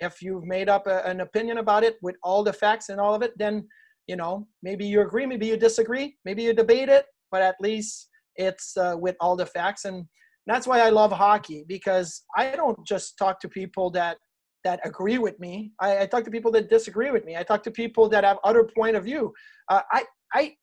if 0.00 0.22
you've 0.22 0.44
made 0.44 0.68
up 0.68 0.86
a, 0.86 1.04
an 1.04 1.20
opinion 1.20 1.58
about 1.58 1.84
it 1.84 1.96
with 2.02 2.16
all 2.22 2.42
the 2.42 2.52
facts 2.52 2.88
and 2.88 3.00
all 3.00 3.14
of 3.14 3.22
it, 3.22 3.32
then 3.36 3.68
you 4.06 4.16
know 4.16 4.48
maybe 4.62 4.86
you 4.86 5.02
agree, 5.02 5.26
maybe 5.26 5.46
you 5.46 5.56
disagree, 5.56 6.16
maybe 6.24 6.42
you 6.42 6.54
debate 6.54 6.88
it, 6.88 7.06
but 7.30 7.42
at 7.42 7.56
least 7.60 8.08
it's 8.36 8.76
uh, 8.76 8.96
with 8.98 9.16
all 9.20 9.36
the 9.36 9.46
facts, 9.46 9.84
and 9.84 10.06
that's 10.46 10.66
why 10.66 10.80
I 10.80 10.88
love 10.88 11.12
hockey 11.12 11.64
because 11.68 12.24
I 12.36 12.56
don't 12.56 12.84
just 12.86 13.18
talk 13.18 13.38
to 13.40 13.48
people 13.48 13.90
that 13.90 14.16
that 14.64 14.80
agree 14.84 15.18
with 15.18 15.38
me. 15.38 15.72
I, 15.80 16.00
I 16.00 16.06
talk 16.06 16.24
to 16.24 16.30
people 16.30 16.50
that 16.52 16.70
disagree 16.70 17.10
with 17.10 17.24
me. 17.24 17.36
I 17.36 17.42
talk 17.42 17.62
to 17.64 17.70
people 17.70 18.08
that 18.08 18.24
have 18.24 18.38
other 18.42 18.64
point 18.64 18.96
of 18.96 19.04
view. 19.04 19.34
Uh, 19.68 19.82
I 19.92 20.04
I 20.32 20.54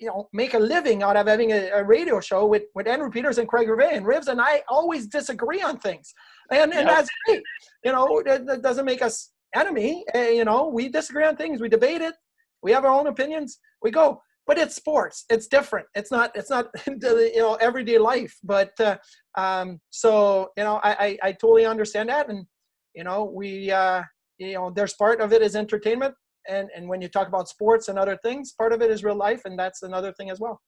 you 0.00 0.06
know 0.06 0.28
make 0.32 0.54
a 0.54 0.58
living 0.58 1.02
out 1.02 1.16
of 1.16 1.26
having 1.26 1.52
a, 1.52 1.68
a, 1.70 1.84
radio 1.84 2.20
show 2.20 2.46
with 2.46 2.62
with 2.74 2.88
Andrew 2.88 3.10
Peters 3.10 3.38
and 3.38 3.46
Craig 3.46 3.68
Rivet 3.68 3.92
and 3.92 4.06
Rivs 4.06 4.28
and 4.28 4.40
I 4.40 4.62
always 4.68 5.06
disagree 5.06 5.62
on 5.62 5.78
things, 5.78 6.12
and 6.50 6.72
and 6.72 6.88
that's 6.88 7.10
great. 7.26 7.42
You 7.84 7.92
know 7.92 8.22
that, 8.24 8.46
that, 8.46 8.62
doesn't 8.62 8.86
make 8.86 9.02
us 9.02 9.32
enemy. 9.54 10.04
Uh, 10.14 10.18
you 10.38 10.44
know 10.44 10.68
we 10.68 10.88
disagree 10.88 11.24
on 11.24 11.36
things, 11.36 11.60
we 11.60 11.68
debate 11.68 12.00
it, 12.00 12.14
we 12.62 12.72
have 12.72 12.84
our 12.84 12.92
own 12.92 13.06
opinions, 13.06 13.58
we 13.82 13.90
go. 13.90 14.22
But 14.46 14.58
it's 14.58 14.74
sports. 14.74 15.26
It's 15.30 15.46
different. 15.46 15.86
It's 15.94 16.10
not. 16.10 16.32
It's 16.34 16.50
not 16.50 16.70
you 16.86 17.36
know 17.36 17.54
everyday 17.56 17.98
life. 17.98 18.36
But 18.42 18.72
uh, 18.80 18.96
um, 19.36 19.78
so 19.90 20.48
you 20.56 20.64
know 20.64 20.80
I, 20.82 20.92
I 20.92 21.18
I 21.28 21.32
totally 21.32 21.66
understand 21.66 22.08
that, 22.08 22.28
and 22.30 22.46
you 22.94 23.04
know 23.04 23.24
we 23.24 23.70
uh, 23.70 24.02
you 24.38 24.54
know 24.54 24.70
there's 24.70 24.94
part 24.94 25.20
of 25.20 25.32
it 25.32 25.42
is 25.42 25.54
entertainment 25.54 26.14
and 26.50 26.68
and 26.74 26.88
when 26.88 27.00
you 27.00 27.08
talk 27.08 27.28
about 27.28 27.48
sports 27.48 27.88
and 27.88 27.98
other 27.98 28.18
things 28.22 28.52
part 28.52 28.72
of 28.72 28.82
it 28.82 28.90
is 28.90 29.04
real 29.04 29.16
life 29.16 29.42
and 29.44 29.58
that's 29.58 29.82
another 29.82 30.12
thing 30.12 30.30
as 30.30 30.40
well. 30.40 30.60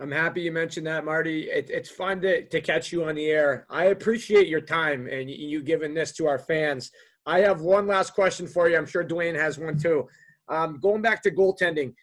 I'm 0.00 0.10
happy 0.10 0.40
you 0.40 0.50
mentioned 0.50 0.88
that 0.88 1.04
marty. 1.04 1.44
It, 1.50 1.70
it's 1.70 1.88
fun 1.88 2.20
to, 2.22 2.44
to 2.48 2.60
catch 2.60 2.90
you 2.90 3.04
on 3.04 3.14
the 3.14 3.26
air. 3.26 3.64
I 3.70 3.84
appreciate 3.86 4.48
your 4.48 4.60
time 4.60 5.06
and 5.06 5.30
you 5.30 5.62
giving 5.62 5.94
this 5.94 6.12
to 6.16 6.26
our 6.26 6.38
fans. 6.38 6.90
I 7.26 7.40
have 7.40 7.60
one 7.60 7.86
last 7.86 8.12
question 8.12 8.48
for 8.48 8.68
you. 8.68 8.76
I'm 8.76 8.86
sure 8.86 9.04
dwayne 9.04 9.38
has 9.38 9.56
one 9.56 9.78
too. 9.78 10.08
Um, 10.48 10.80
going 10.80 11.00
back 11.00 11.22
to 11.22 11.30
goaltending 11.30 11.94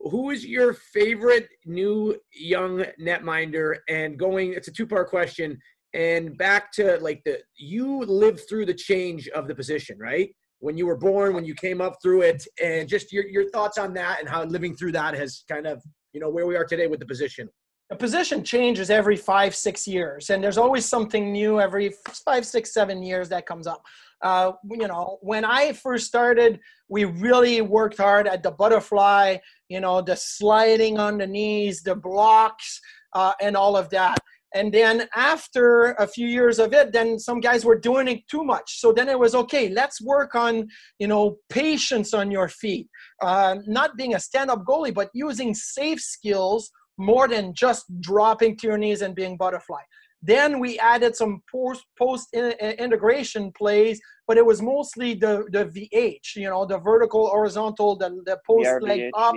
who 0.00 0.30
is 0.30 0.46
your 0.46 0.72
favorite 0.72 1.48
new 1.66 2.16
young 2.32 2.84
netminder? 3.00 3.76
And 3.88 4.18
going 4.18 4.54
it's 4.54 4.68
a 4.68 4.72
two 4.72 4.86
part 4.86 5.10
question. 5.10 5.58
And 5.92 6.38
back 6.38 6.72
to 6.74 6.98
like 7.00 7.22
the 7.24 7.40
you 7.56 8.00
lived 8.04 8.42
through 8.48 8.66
the 8.66 8.74
change 8.74 9.28
of 9.28 9.48
the 9.48 9.54
position 9.54 9.98
right 9.98 10.30
when 10.60 10.76
you 10.76 10.86
were 10.86 10.96
born, 10.96 11.34
when 11.34 11.44
you 11.44 11.54
came 11.54 11.80
up 11.80 11.96
through 12.02 12.22
it, 12.22 12.46
and 12.62 12.88
just 12.88 13.12
your, 13.12 13.26
your 13.26 13.50
thoughts 13.50 13.78
on 13.78 13.92
that 13.94 14.20
and 14.20 14.28
how 14.28 14.44
living 14.44 14.76
through 14.76 14.92
that 14.92 15.14
has 15.14 15.44
kind 15.48 15.66
of, 15.66 15.82
you 16.12 16.20
know, 16.20 16.30
where 16.30 16.46
we 16.46 16.56
are 16.56 16.64
today 16.64 16.86
with 16.86 17.00
the 17.00 17.06
position. 17.06 17.48
The 17.88 17.96
position 17.96 18.44
changes 18.44 18.88
every 18.88 19.16
five, 19.16 19.52
six 19.54 19.88
years, 19.88 20.30
and 20.30 20.44
there's 20.44 20.58
always 20.58 20.84
something 20.86 21.32
new 21.32 21.60
every 21.60 21.92
five, 22.24 22.46
six, 22.46 22.72
seven 22.72 23.02
years 23.02 23.28
that 23.30 23.46
comes 23.46 23.66
up. 23.66 23.82
Uh, 24.22 24.52
you 24.70 24.86
know, 24.86 25.18
when 25.22 25.44
I 25.44 25.72
first 25.72 26.06
started, 26.06 26.60
we 26.88 27.04
really 27.04 27.62
worked 27.62 27.96
hard 27.96 28.28
at 28.28 28.42
the 28.42 28.50
butterfly, 28.50 29.38
you 29.68 29.80
know, 29.80 30.02
the 30.02 30.14
sliding 30.14 30.98
on 30.98 31.18
the 31.18 31.26
knees, 31.26 31.82
the 31.82 31.96
blocks, 31.96 32.80
uh, 33.14 33.32
and 33.40 33.56
all 33.56 33.76
of 33.76 33.88
that. 33.90 34.18
And 34.54 34.72
then 34.72 35.08
after 35.14 35.92
a 35.92 36.06
few 36.06 36.26
years 36.26 36.58
of 36.58 36.72
it, 36.72 36.92
then 36.92 37.18
some 37.18 37.40
guys 37.40 37.64
were 37.64 37.78
doing 37.78 38.08
it 38.08 38.26
too 38.28 38.44
much. 38.44 38.80
So 38.80 38.92
then 38.92 39.08
it 39.08 39.18
was 39.18 39.34
okay. 39.34 39.68
Let's 39.68 40.00
work 40.00 40.34
on, 40.34 40.68
you 40.98 41.06
know, 41.06 41.36
patience 41.48 42.12
on 42.14 42.30
your 42.30 42.48
feet, 42.48 42.88
uh, 43.22 43.56
not 43.66 43.96
being 43.96 44.14
a 44.14 44.20
stand-up 44.20 44.64
goalie, 44.64 44.94
but 44.94 45.10
using 45.14 45.54
safe 45.54 46.00
skills 46.00 46.70
more 46.98 47.28
than 47.28 47.54
just 47.54 47.84
dropping 48.00 48.56
to 48.58 48.66
your 48.66 48.78
knees 48.78 49.02
and 49.02 49.14
being 49.14 49.36
butterfly. 49.36 49.80
Then 50.22 50.60
we 50.60 50.78
added 50.78 51.16
some 51.16 51.42
post 51.50 51.86
post 51.98 52.28
integration 52.34 53.52
plays, 53.52 54.00
but 54.26 54.36
it 54.36 54.44
was 54.44 54.60
mostly 54.60 55.14
the 55.14 55.46
the 55.50 55.64
VH, 55.66 56.36
you 56.36 56.50
know, 56.50 56.66
the 56.66 56.78
vertical, 56.78 57.28
horizontal, 57.28 57.96
the 57.96 58.10
the 58.26 58.38
post 58.46 58.82
leg 58.82 59.10
up, 59.16 59.34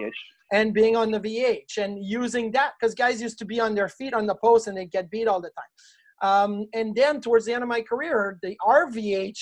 and 0.53 0.71
being 0.71 0.95
on 0.95 1.09
the 1.09 1.19
VH 1.19 1.77
and 1.79 2.05
using 2.05 2.51
that 2.51 2.73
because 2.79 2.93
guys 2.93 3.19
used 3.19 3.39
to 3.39 3.45
be 3.45 3.59
on 3.59 3.73
their 3.73 3.89
feet 3.89 4.13
on 4.13 4.27
the 4.27 4.35
post 4.35 4.67
and 4.67 4.77
they 4.77 4.85
get 4.85 5.09
beat 5.09 5.27
all 5.27 5.41
the 5.41 5.49
time. 5.49 5.73
Um, 6.21 6.67
and 6.73 6.95
then 6.95 7.19
towards 7.19 7.45
the 7.45 7.53
end 7.53 7.63
of 7.63 7.69
my 7.69 7.81
career, 7.81 8.37
the 8.43 8.55
RVH 8.65 9.39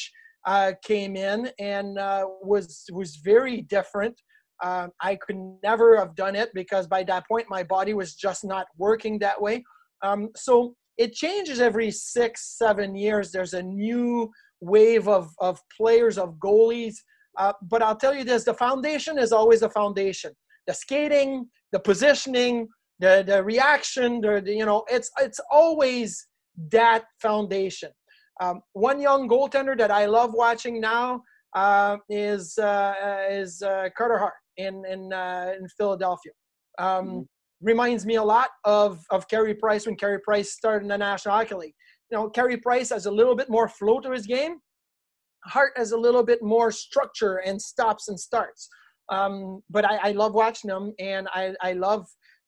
uh, 0.48 0.72
came 0.84 1.18
in 1.18 1.52
and 1.60 2.00
uh, 2.00 2.26
was 2.42 2.86
was 2.94 3.18
very 3.18 3.62
different. 3.64 4.16
Uh, 4.64 4.88
I 5.02 5.16
could 5.16 5.36
never 5.62 5.98
have 5.98 6.16
done 6.16 6.36
it 6.36 6.50
because 6.54 6.88
by 6.88 7.04
that 7.04 7.28
point 7.28 7.48
my 7.50 7.64
body 7.64 7.94
was 7.94 8.16
just 8.16 8.46
not 8.46 8.68
working 8.78 9.20
that 9.20 9.40
way. 9.40 9.64
Um, 10.02 10.30
so 10.36 10.76
it 10.98 11.14
changes 11.14 11.60
every 11.60 11.92
six, 11.92 12.58
seven 12.58 12.96
years. 12.96 13.32
There's 13.32 13.54
a 13.54 13.62
new 13.62 14.32
wave 14.62 15.08
of, 15.08 15.30
of 15.40 15.60
players, 15.76 16.18
of 16.18 16.36
goalies. 16.36 16.96
Uh, 17.38 17.54
but 17.64 17.82
I'll 17.82 17.96
tell 17.96 18.16
you 18.16 18.24
this 18.24 18.44
the 18.44 18.54
foundation 18.54 19.18
is 19.18 19.32
always 19.32 19.62
a 19.62 19.70
foundation 19.70 20.32
the 20.68 20.74
skating, 20.74 21.48
the 21.72 21.80
positioning, 21.80 22.68
the 23.00 23.24
the 23.26 23.44
reaction, 23.44 24.22
the, 24.22 24.42
the 24.44 24.54
you 24.54 24.66
know, 24.66 24.84
it's 24.90 25.10
it's 25.20 25.40
always 25.52 26.28
that 26.72 27.06
foundation. 27.22 27.92
Um, 28.40 28.62
one 28.74 29.00
young 29.00 29.30
goaltender 29.30 29.78
that 29.78 29.92
I 29.92 30.06
love 30.06 30.34
watching 30.34 30.82
now 30.82 31.22
uh, 31.56 31.98
is 32.10 32.58
uh, 32.58 32.94
is 33.30 33.62
uh, 33.62 33.90
Carter 33.98 34.18
Hart 34.18 34.34
in 34.58 34.84
in 34.86 35.12
uh, 35.14 35.54
in 35.60 35.68
Philadelphia. 35.78 36.32
Um, 36.80 36.86
mm-hmm. 36.86 37.22
Reminds 37.62 38.06
me 38.06 38.16
a 38.16 38.24
lot 38.24 38.50
of 38.66 39.04
of 39.12 39.28
Carey 39.28 39.54
Price 39.54 39.86
when 39.86 39.96
Carey 39.96 40.20
Price 40.22 40.54
started 40.54 40.84
in 40.84 40.90
the 40.90 40.98
National 40.98 41.36
Hockey 41.36 41.56
League. 41.56 41.76
You 42.10 42.18
know, 42.18 42.30
Carey 42.30 42.58
Price 42.58 42.90
has 42.90 43.06
a 43.06 43.12
little 43.12 43.36
bit 43.36 43.50
more 43.50 43.68
flow 43.68 44.00
to 44.00 44.12
his 44.12 44.26
game. 44.26 44.58
Hart 45.46 45.74
has 45.76 45.92
a 45.92 45.98
little 45.98 46.24
bit 46.24 46.42
more 46.42 46.72
structure 46.72 47.38
and 47.38 47.62
stops 47.62 48.08
and 48.08 48.20
starts. 48.20 48.70
Um, 49.10 49.62
but 49.70 49.86
I, 49.86 50.10
I, 50.10 50.12
love 50.12 50.34
watching 50.34 50.70
him, 50.70 50.94
and 51.00 51.28
I, 51.34 51.54
I 51.62 51.74
love 51.74 52.08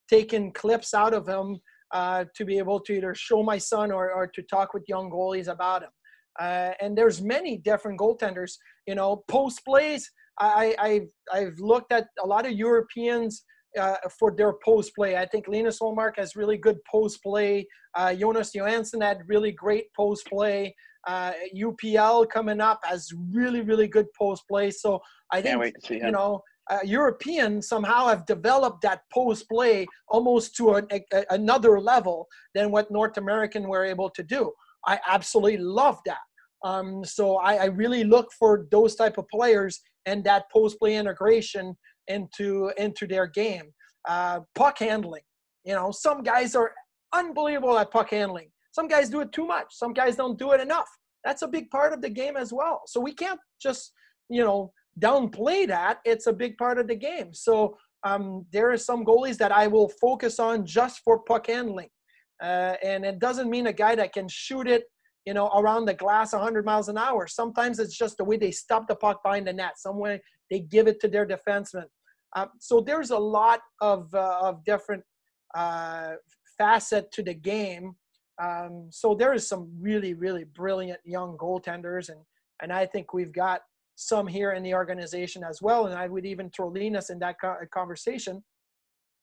taking 0.10 0.54
clips 0.54 0.94
out 0.94 1.14
of 1.14 1.28
him 1.28 1.60
uh, 1.94 2.26
to 2.36 2.46
be 2.46 2.58
able 2.58 2.80
to 2.82 2.94
either 2.94 3.14
show 3.16 3.44
my 3.44 3.58
son 3.58 3.92
or, 3.92 4.12
or 4.12 4.28
to 4.28 4.42
talk 4.44 4.74
with 4.74 4.84
young 4.88 5.12
goalies 5.12 5.48
about 5.48 5.84
him. 5.84 5.90
Uh, 6.40 6.72
and 6.82 6.98
there's 6.98 7.22
many 7.22 7.58
different 7.58 8.00
goaltenders. 8.00 8.54
You 8.88 8.96
know, 8.96 9.24
post 9.28 9.64
plays. 9.66 10.10
I, 10.40 10.76
I've 10.80 11.10
I've 11.32 11.60
looked 11.60 11.92
at 11.92 12.08
a 12.24 12.26
lot 12.26 12.46
of 12.48 12.54
Europeans 12.54 13.44
uh, 13.80 13.96
for 14.20 14.32
their 14.32 14.54
post 14.64 14.96
play. 14.96 15.18
I 15.18 15.26
think 15.26 15.48
Linus 15.48 15.80
Ullmark 15.80 16.18
has 16.18 16.36
really 16.36 16.58
good 16.58 16.78
post 16.90 17.22
play. 17.24 17.68
Uh, 17.96 18.14
Jonas 18.14 18.54
Johansson 18.54 19.02
had 19.02 19.22
really 19.28 19.52
great 19.52 19.94
post 19.96 20.28
play. 20.28 20.76
Uh, 21.06 21.34
UPL 21.56 22.30
coming 22.30 22.62
up 22.62 22.80
has 22.84 23.12
really 23.32 23.62
really 23.62 23.88
good 23.88 24.08
post 24.18 24.44
play. 24.48 24.72
So 24.72 25.02
I 25.32 25.42
think 25.42 25.74
you 25.90 26.12
know 26.12 26.42
uh, 26.72 26.80
Europeans 26.84 27.68
somehow 27.68 28.08
have 28.08 28.26
developed 28.26 28.82
that 28.82 29.02
post 29.14 29.50
play 29.50 29.86
almost 30.08 30.56
to 30.56 30.76
a, 30.76 30.84
a, 30.92 31.24
another 31.32 31.80
level 31.80 32.28
than 32.56 32.72
what 32.72 32.90
North 32.90 33.18
American 33.18 33.68
were 33.68 33.84
able 33.84 34.10
to 34.12 34.24
do. 34.24 34.52
I 34.86 35.00
absolutely 35.08 35.58
love 35.58 36.00
that. 36.06 36.20
Um, 36.64 37.04
so 37.04 37.38
I, 37.38 37.56
I, 37.56 37.66
really 37.66 38.06
look 38.06 38.32
for 38.40 38.68
those 38.72 38.96
type 38.96 39.18
of 39.18 39.28
players 39.28 39.82
and 40.06 40.24
that 40.24 40.50
post 40.50 40.80
play 40.80 40.96
integration 40.96 41.76
into 42.08 42.72
into 42.78 43.08
their 43.08 43.28
game. 43.28 43.72
Uh, 44.08 44.42
puck 44.56 44.80
handling, 44.80 45.24
you 45.64 45.74
know, 45.74 45.92
some 45.92 46.24
guys 46.24 46.56
are 46.56 46.74
unbelievable 47.14 47.78
at 47.78 47.92
puck 47.92 48.10
handling. 48.10 48.50
Some 48.72 48.88
guys 48.88 49.10
do 49.10 49.22
it 49.22 49.32
too 49.32 49.46
much. 49.46 49.68
Some 49.70 49.94
guys 49.94 50.16
don't 50.16 50.38
do 50.38 50.52
it 50.52 50.60
enough. 50.60 50.90
That's 51.24 51.44
a 51.44 51.48
big 51.48 51.70
part 51.70 51.94
of 51.94 52.02
the 52.02 52.10
game 52.10 52.36
as 52.36 52.52
well. 52.52 52.82
So 52.86 53.00
we 53.00 53.14
can't 53.14 53.40
just, 53.62 53.94
you 54.30 54.44
know, 54.44 54.74
downplay 55.00 55.68
that. 55.68 56.00
It's 56.06 56.28
a 56.28 56.34
big 56.34 56.58
part 56.58 56.78
of 56.80 56.88
the 56.88 56.96
game. 56.96 57.34
So 57.34 57.78
um, 58.04 58.46
there 58.52 58.72
are 58.72 58.78
some 58.78 59.06
goalies 59.06 59.38
that 59.38 59.52
I 59.52 59.68
will 59.68 59.90
focus 60.02 60.40
on 60.40 60.66
just 60.66 61.02
for 61.06 61.20
puck 61.20 61.48
handling. 61.48 61.90
Uh, 62.42 62.76
and 62.84 63.06
it 63.06 63.20
doesn't 63.20 63.50
mean 63.50 63.68
a 63.68 63.74
guy 63.74 63.96
that 63.96 64.12
can 64.12 64.28
shoot 64.28 64.68
it, 64.68 64.84
you 65.26 65.34
know, 65.34 65.48
around 65.56 65.86
the 65.86 65.94
glass 65.94 66.34
100 66.34 66.66
miles 66.66 66.90
an 66.90 66.98
hour. 66.98 67.28
Sometimes 67.28 67.80
it's 67.80 67.98
just 67.98 68.18
the 68.18 68.26
way 68.26 68.38
they 68.38 68.52
stop 68.52 68.88
the 68.88 68.96
puck 68.96 69.24
behind 69.24 69.48
the 69.48 69.54
net. 69.54 69.74
Some 69.78 69.98
way 69.98 70.22
they 70.54 70.60
give 70.60 70.88
it 70.88 71.00
to 71.02 71.08
their 71.08 71.26
defensemen. 71.26 71.86
Uh, 72.36 72.46
so 72.60 72.80
there's 72.80 73.10
a 73.10 73.18
lot 73.18 73.62
of, 73.82 74.14
uh, 74.14 74.38
of 74.44 74.64
different 74.64 75.04
uh, 75.56 76.12
facet 76.58 77.12
to 77.12 77.24
the 77.24 77.34
game. 77.34 77.96
Um, 78.40 78.88
so 78.92 79.16
there 79.16 79.34
is 79.34 79.48
some 79.48 79.68
really, 79.80 80.14
really 80.14 80.44
brilliant 80.44 81.00
young 81.06 81.38
goaltenders, 81.38 82.10
and 82.10 82.20
and 82.62 82.72
I 82.72 82.86
think 82.86 83.14
we've 83.14 83.32
got 83.32 83.62
some 83.96 84.26
here 84.28 84.54
in 84.54 84.64
the 84.64 84.74
organization 84.74 85.44
as 85.44 85.62
well. 85.62 85.88
And 85.88 85.96
I 85.96 86.08
would 86.08 86.26
even 86.26 86.50
throw 86.50 86.68
Linus 86.68 87.10
in 87.10 87.20
that 87.20 87.36
conversation. 87.72 88.44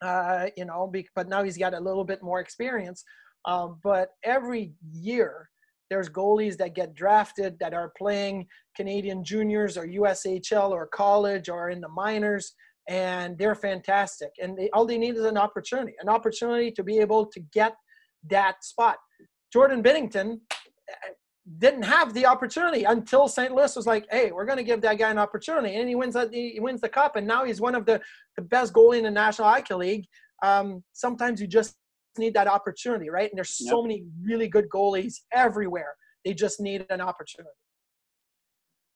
Uh, 0.02 0.47
you 0.57 0.65
know, 0.65 0.93
but 1.16 1.28
now 1.28 1.43
he's 1.43 1.59
got 1.59 1.74
a 1.74 1.81
little 1.81 2.05
bit 2.05 2.23
more 2.23 2.40
experience. 2.40 3.05
Um, 3.47 3.78
but 3.82 4.11
every 4.24 4.74
year, 4.93 5.51
there's 5.90 6.08
goalies 6.08 6.56
that 6.58 6.74
get 6.74 6.94
drafted 6.94 7.58
that 7.58 7.74
are 7.74 7.92
playing 7.98 8.46
Canadian 8.76 9.22
juniors 9.24 9.76
or 9.76 9.86
USHL 9.86 10.70
or 10.70 10.86
college 10.86 11.48
or 11.48 11.70
in 11.70 11.80
the 11.80 11.88
minors 11.88 12.54
and 12.88 13.38
they're 13.38 13.54
fantastic. 13.54 14.30
And 14.42 14.58
they, 14.58 14.68
all 14.70 14.84
they 14.84 14.98
need 14.98 15.16
is 15.16 15.24
an 15.24 15.38
opportunity, 15.38 15.94
an 16.00 16.08
opportunity 16.08 16.72
to 16.72 16.82
be 16.82 16.98
able 16.98 17.24
to 17.26 17.40
get 17.52 17.74
that 18.28 18.64
spot. 18.64 18.96
Jordan 19.52 19.82
Binnington 19.82 20.34
uh, 20.34 21.12
didn't 21.58 21.84
have 21.84 22.14
the 22.14 22.26
opportunity 22.26 22.84
until 22.84 23.28
St. 23.28 23.54
Louis 23.54 23.74
was 23.74 23.86
like, 23.86 24.06
"Hey, 24.10 24.32
we're 24.32 24.44
going 24.44 24.58
to 24.58 24.64
give 24.64 24.80
that 24.82 24.98
guy 24.98 25.10
an 25.10 25.18
opportunity," 25.18 25.76
and 25.76 25.88
he 25.88 25.94
wins. 25.94 26.16
He 26.32 26.58
wins 26.60 26.80
the 26.80 26.88
cup, 26.88 27.16
and 27.16 27.26
now 27.26 27.44
he's 27.44 27.60
one 27.60 27.74
of 27.74 27.86
the, 27.86 28.00
the 28.36 28.42
best 28.42 28.72
goalie 28.72 28.98
in 28.98 29.04
the 29.04 29.10
National 29.10 29.48
Hockey 29.48 29.74
League. 29.74 30.06
Um, 30.42 30.82
sometimes 30.92 31.40
you 31.40 31.46
just 31.46 31.76
need 32.19 32.35
that 32.35 32.47
opportunity, 32.47 33.11
right? 33.11 33.31
And 33.31 33.37
there's 33.37 33.57
so 33.57 33.81
yep. 33.81 33.89
many 33.89 34.05
really 34.23 34.49
good 34.49 34.69
goalies 34.69 35.15
everywhere. 35.32 35.95
They 36.24 36.35
just 36.35 36.61
need 36.61 36.87
an 36.91 37.01
opportunity. 37.01 37.51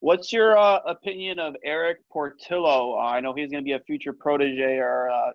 What's 0.01 0.33
your 0.33 0.59
uh, 0.59 0.81
opinion 0.87 1.39
of 1.39 1.55
Erik 1.65 1.99
Portillo? 2.13 2.99
Uh, 2.99 3.07
I 3.07 3.21
know 3.21 3.33
he's 3.33 3.51
going 3.51 3.63
to 3.63 3.67
be 3.67 3.73
a 3.73 3.81
future 3.81 4.13
protege 4.13 4.77
or 4.77 5.09
uh, 5.09 5.31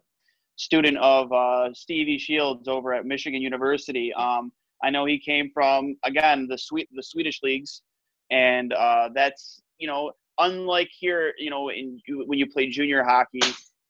student 0.58 0.98
of 0.98 1.32
uh, 1.32 1.74
Stevie 1.74 2.20
Shields 2.20 2.68
over 2.68 2.94
at 2.94 3.06
Michigan 3.06 3.42
University. 3.42 4.14
Um, 4.14 4.52
I 4.84 4.92
know 4.92 5.06
he 5.06 5.20
came 5.20 5.50
from 5.54 5.96
again 6.06 6.48
the 6.48 6.58
sweet 6.58 6.88
the 6.94 7.02
Swedish 7.02 7.40
leagues, 7.42 7.82
and 8.30 8.72
uh, 8.74 9.10
that's 9.14 9.62
you 9.80 9.88
know 9.88 10.12
unlike 10.40 10.90
here, 10.98 11.34
you 11.38 11.50
know, 11.50 11.70
in 11.70 12.00
when 12.26 12.40
you 12.40 12.48
play 12.50 12.70
junior 12.70 13.04
hockey 13.04 13.42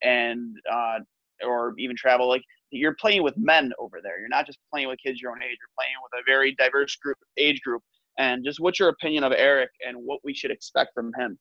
and 0.04 0.56
uh, 0.72 1.00
or 1.46 1.74
even 1.78 1.96
travel, 1.96 2.28
like 2.28 2.44
you're 2.72 2.96
playing 3.00 3.24
with 3.24 3.36
men 3.38 3.72
over 3.80 4.00
there. 4.04 4.20
You're 4.20 4.30
not 4.30 4.46
just 4.46 4.60
playing 4.72 4.88
with 4.88 5.00
kids 5.04 5.22
your 5.22 5.32
own 5.32 5.42
age. 5.42 5.58
You're 5.60 5.78
playing 5.78 5.96
with 6.04 6.22
a 6.22 6.24
very 6.26 6.56
diverse 6.56 6.96
group 6.96 7.18
age 7.38 7.62
group 7.62 7.82
and 8.20 8.44
just 8.44 8.60
what's 8.60 8.80
your 8.80 8.90
opinion 8.90 9.24
of 9.24 9.32
Erik 9.32 9.72
and 9.88 9.98
what 9.98 10.20
we 10.24 10.34
should 10.34 10.52
expect 10.52 10.94
from 10.94 11.12
him? 11.18 11.40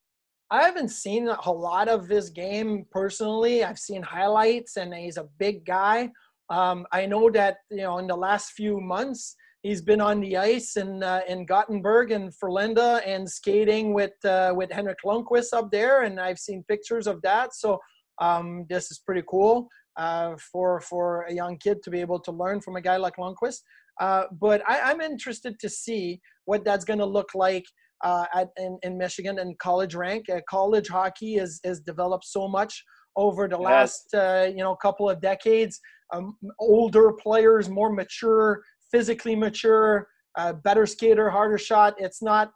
I 0.51 0.63
haven't 0.63 0.89
seen 0.89 1.29
a 1.29 1.53
lot 1.53 1.89
of 1.89 2.09
his 2.09 2.31
game 2.31 2.87
personally. 2.91 3.65
I've 3.65 3.79
seen 3.79 4.01
highlights, 4.01 4.77
and 4.77 4.95
he's 4.95 5.19
a 5.19 5.29
big 5.39 5.67
guy. 5.67 6.11
Um, 6.49 6.87
I 6.91 7.05
know 7.05 7.31
that 7.31 7.57
you 7.71 7.83
know 7.83 7.99
in 7.99 8.07
the 8.07 8.17
last 8.17 8.53
few 8.53 8.81
months 8.81 9.37
he's 9.63 9.83
been 9.83 10.01
on 10.01 10.21
the 10.21 10.39
ice 10.39 10.77
in 10.77 11.03
uh, 11.03 11.21
in 11.29 11.45
Gothenburg 11.45 12.13
and 12.13 12.33
Frölunda 12.33 13.03
and 13.05 13.29
skating 13.29 13.93
with 13.93 14.15
uh, 14.25 14.55
with 14.57 14.71
Henrik 14.73 14.99
Lundqvist 15.05 15.53
up 15.53 15.71
there, 15.71 16.05
and 16.05 16.19
I've 16.19 16.39
seen 16.39 16.65
pictures 16.69 17.07
of 17.07 17.21
that. 17.23 17.55
So 17.55 17.79
um, 18.21 18.65
this 18.71 18.91
is 18.91 19.01
pretty 19.05 19.25
cool 19.29 19.69
uh, 19.99 20.37
for 20.53 20.81
for 20.81 21.23
a 21.25 21.33
young 21.33 21.59
kid 21.59 21.83
to 21.83 21.91
be 21.91 22.01
able 22.01 22.21
to 22.21 22.33
learn 22.33 22.61
from 22.61 22.77
a 22.77 22.81
guy 22.81 22.97
like 22.97 23.17
Lundqvist. 23.17 23.61
Uh, 24.01 24.25
but 24.41 24.63
I, 24.69 24.93
am 24.93 25.01
interested 25.01 25.59
to 25.59 25.69
see 25.69 26.21
what 26.45 26.65
that's 26.65 26.85
going 26.85 27.01
to 27.01 27.05
look 27.05 27.31
like 27.35 27.65
uh, 28.05 28.27
at, 28.33 28.51
in, 28.57 28.79
in 28.85 28.97
Michigan 28.97 29.41
and 29.41 29.59
college 29.59 29.97
rank. 29.97 30.31
Uh, 30.31 30.41
college 30.49 30.87
hockey 30.87 31.35
has, 31.39 31.61
has 31.65 31.81
developed 31.81 32.25
so 32.25 32.47
much 32.47 32.85
over 33.17 33.49
the 33.49 33.59
last 33.59 34.15
uh, 34.15 34.47
you 34.49 34.63
know 34.63 34.77
couple 34.77 35.11
of 35.11 35.21
decades. 35.21 35.81
Um, 36.13 36.37
older 36.61 37.13
players, 37.13 37.69
more 37.69 37.93
mature, 37.93 38.63
physically 38.91 39.35
mature, 39.35 40.07
uh, 40.39 40.53
better 40.53 40.87
skater, 40.87 41.29
harder 41.29 41.59
shot. 41.59 41.97
It's 41.99 42.23
not 42.23 42.53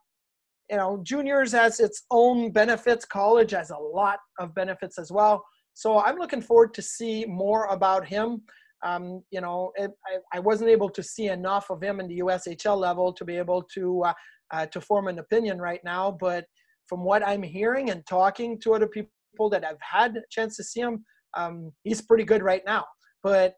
you 0.71 0.77
know 0.77 1.03
juniors 1.03 1.51
has 1.53 1.81
its 1.81 2.05
own 2.13 2.53
benefits. 2.53 3.05
College 3.05 3.51
has 3.51 3.71
a 3.71 3.77
lot 3.77 4.21
of 4.39 4.55
benefits 4.55 4.97
as 4.97 5.11
well. 5.11 5.45
So 5.75 5.99
I'm 5.99 6.17
looking 6.17 6.43
forward 6.43 6.75
to 6.75 6.83
see 6.83 7.25
more 7.25 7.67
about 7.67 8.07
him. 8.07 8.43
Um, 8.85 9.23
you 9.31 9.41
know, 9.41 9.73
it, 9.77 9.91
I, 10.07 10.37
I, 10.37 10.41
wasn't 10.41 10.71
able 10.71 10.91
to 10.91 11.05
see 11.05 11.29
enough 11.29 11.71
of 11.71 11.81
him 11.81 12.01
in 12.01 12.09
the 12.09 12.19
USHL 12.19 12.77
level 12.77 13.13
to 13.13 13.25
be 13.25 13.37
able 13.37 13.63
to 13.75 14.03
uh, 14.03 14.13
uh, 14.53 14.67
to 14.67 14.81
form 14.81 15.07
an 15.07 15.21
opinion 15.21 15.61
right 15.61 15.81
now. 15.85 16.11
But 16.11 16.47
from 16.87 17.05
what 17.05 17.27
I'm 17.27 17.45
hearing 17.45 17.91
and 17.91 18.05
talking 18.07 18.59
to 18.61 18.75
other 18.75 18.89
people 18.89 19.49
that 19.51 19.65
have 19.65 19.79
had 19.81 20.17
a 20.17 20.23
chance 20.31 20.57
to 20.57 20.65
see 20.65 20.81
him, 20.81 21.05
um, 21.35 21.71
he's 21.85 22.03
pretty 22.03 22.25
good 22.25 22.43
right 22.43 22.63
now. 22.67 22.85
But 23.23 23.55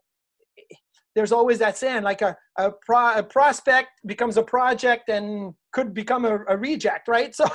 there's 1.15 1.31
always 1.31 1.59
that 1.59 1.77
saying, 1.77 2.03
like 2.03 2.21
a 2.21 2.37
a, 2.57 2.71
pro, 2.71 3.15
a 3.15 3.23
prospect 3.23 3.89
becomes 4.05 4.37
a 4.37 4.43
project 4.43 5.09
and 5.09 5.53
could 5.73 5.93
become 5.93 6.25
a, 6.25 6.39
a 6.47 6.57
reject, 6.57 7.07
right? 7.07 7.35
So, 7.39 7.45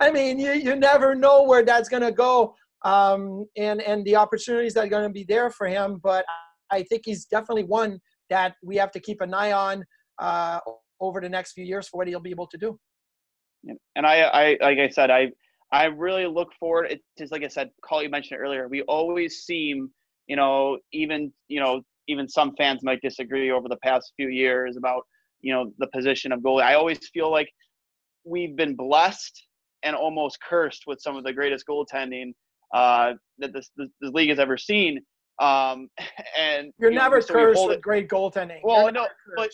I 0.00 0.10
mean, 0.10 0.38
you 0.38 0.52
you 0.52 0.76
never 0.76 1.14
know 1.14 1.42
where 1.42 1.64
that's 1.64 1.88
to 1.88 2.12
go. 2.12 2.54
Um, 2.84 3.46
and 3.56 3.80
and 3.80 4.04
the 4.04 4.16
opportunities 4.16 4.74
that 4.74 4.84
are 4.84 4.88
going 4.88 5.08
to 5.08 5.12
be 5.12 5.24
there 5.24 5.50
for 5.50 5.66
him. 5.66 5.98
But 6.02 6.24
I 6.70 6.82
think 6.84 7.02
he's 7.04 7.24
definitely 7.24 7.64
one 7.64 7.98
that 8.30 8.54
we 8.62 8.76
have 8.76 8.90
to 8.92 9.00
keep 9.00 9.20
an 9.20 9.34
eye 9.34 9.52
on 9.52 9.84
uh, 10.18 10.60
over 11.00 11.20
the 11.20 11.28
next 11.28 11.52
few 11.52 11.64
years 11.64 11.88
for 11.88 11.98
what 11.98 12.08
he'll 12.08 12.20
be 12.20 12.30
able 12.30 12.46
to 12.48 12.58
do. 12.58 12.78
And 13.96 14.06
I, 14.06 14.22
I, 14.22 14.58
like 14.60 14.78
I 14.78 14.88
said, 14.88 15.10
I, 15.10 15.30
I 15.72 15.86
really 15.86 16.26
look 16.26 16.52
forward. 16.58 16.86
It's 16.90 17.02
just 17.18 17.32
like 17.32 17.42
I 17.42 17.48
said, 17.48 17.70
Call 17.84 18.02
you 18.02 18.08
mentioned 18.08 18.40
earlier. 18.40 18.68
We 18.68 18.82
always 18.82 19.42
seem, 19.42 19.90
you 20.28 20.36
know, 20.36 20.78
even 20.92 21.32
you 21.48 21.60
know, 21.60 21.82
even 22.08 22.28
some 22.28 22.54
fans 22.56 22.82
might 22.82 23.00
disagree 23.02 23.50
over 23.50 23.68
the 23.68 23.78
past 23.78 24.12
few 24.16 24.28
years 24.28 24.76
about 24.76 25.02
you 25.40 25.52
know 25.52 25.72
the 25.78 25.88
position 25.88 26.32
of 26.32 26.40
goalie. 26.40 26.62
I 26.62 26.74
always 26.74 26.98
feel 27.12 27.30
like 27.30 27.48
we've 28.24 28.54
been 28.56 28.76
blessed 28.76 29.42
and 29.82 29.96
almost 29.96 30.38
cursed 30.40 30.84
with 30.86 31.00
some 31.00 31.16
of 31.16 31.24
the 31.24 31.32
greatest 31.32 31.64
goaltending 31.68 32.32
uh, 32.74 33.14
that 33.38 33.52
this, 33.52 33.70
this, 33.76 33.88
this 34.00 34.10
league 34.12 34.30
has 34.30 34.38
ever 34.38 34.56
seen. 34.56 35.00
Um, 35.38 35.88
and 36.38 36.72
you're 36.78 36.90
you 36.90 36.98
never 36.98 37.16
know, 37.16 37.20
so 37.20 37.34
cursed 37.34 37.66
with 37.66 37.76
it, 37.76 37.82
great 37.82 38.08
goaltending. 38.08 38.60
Well, 38.62 38.90
no, 38.92 39.06
but 39.36 39.50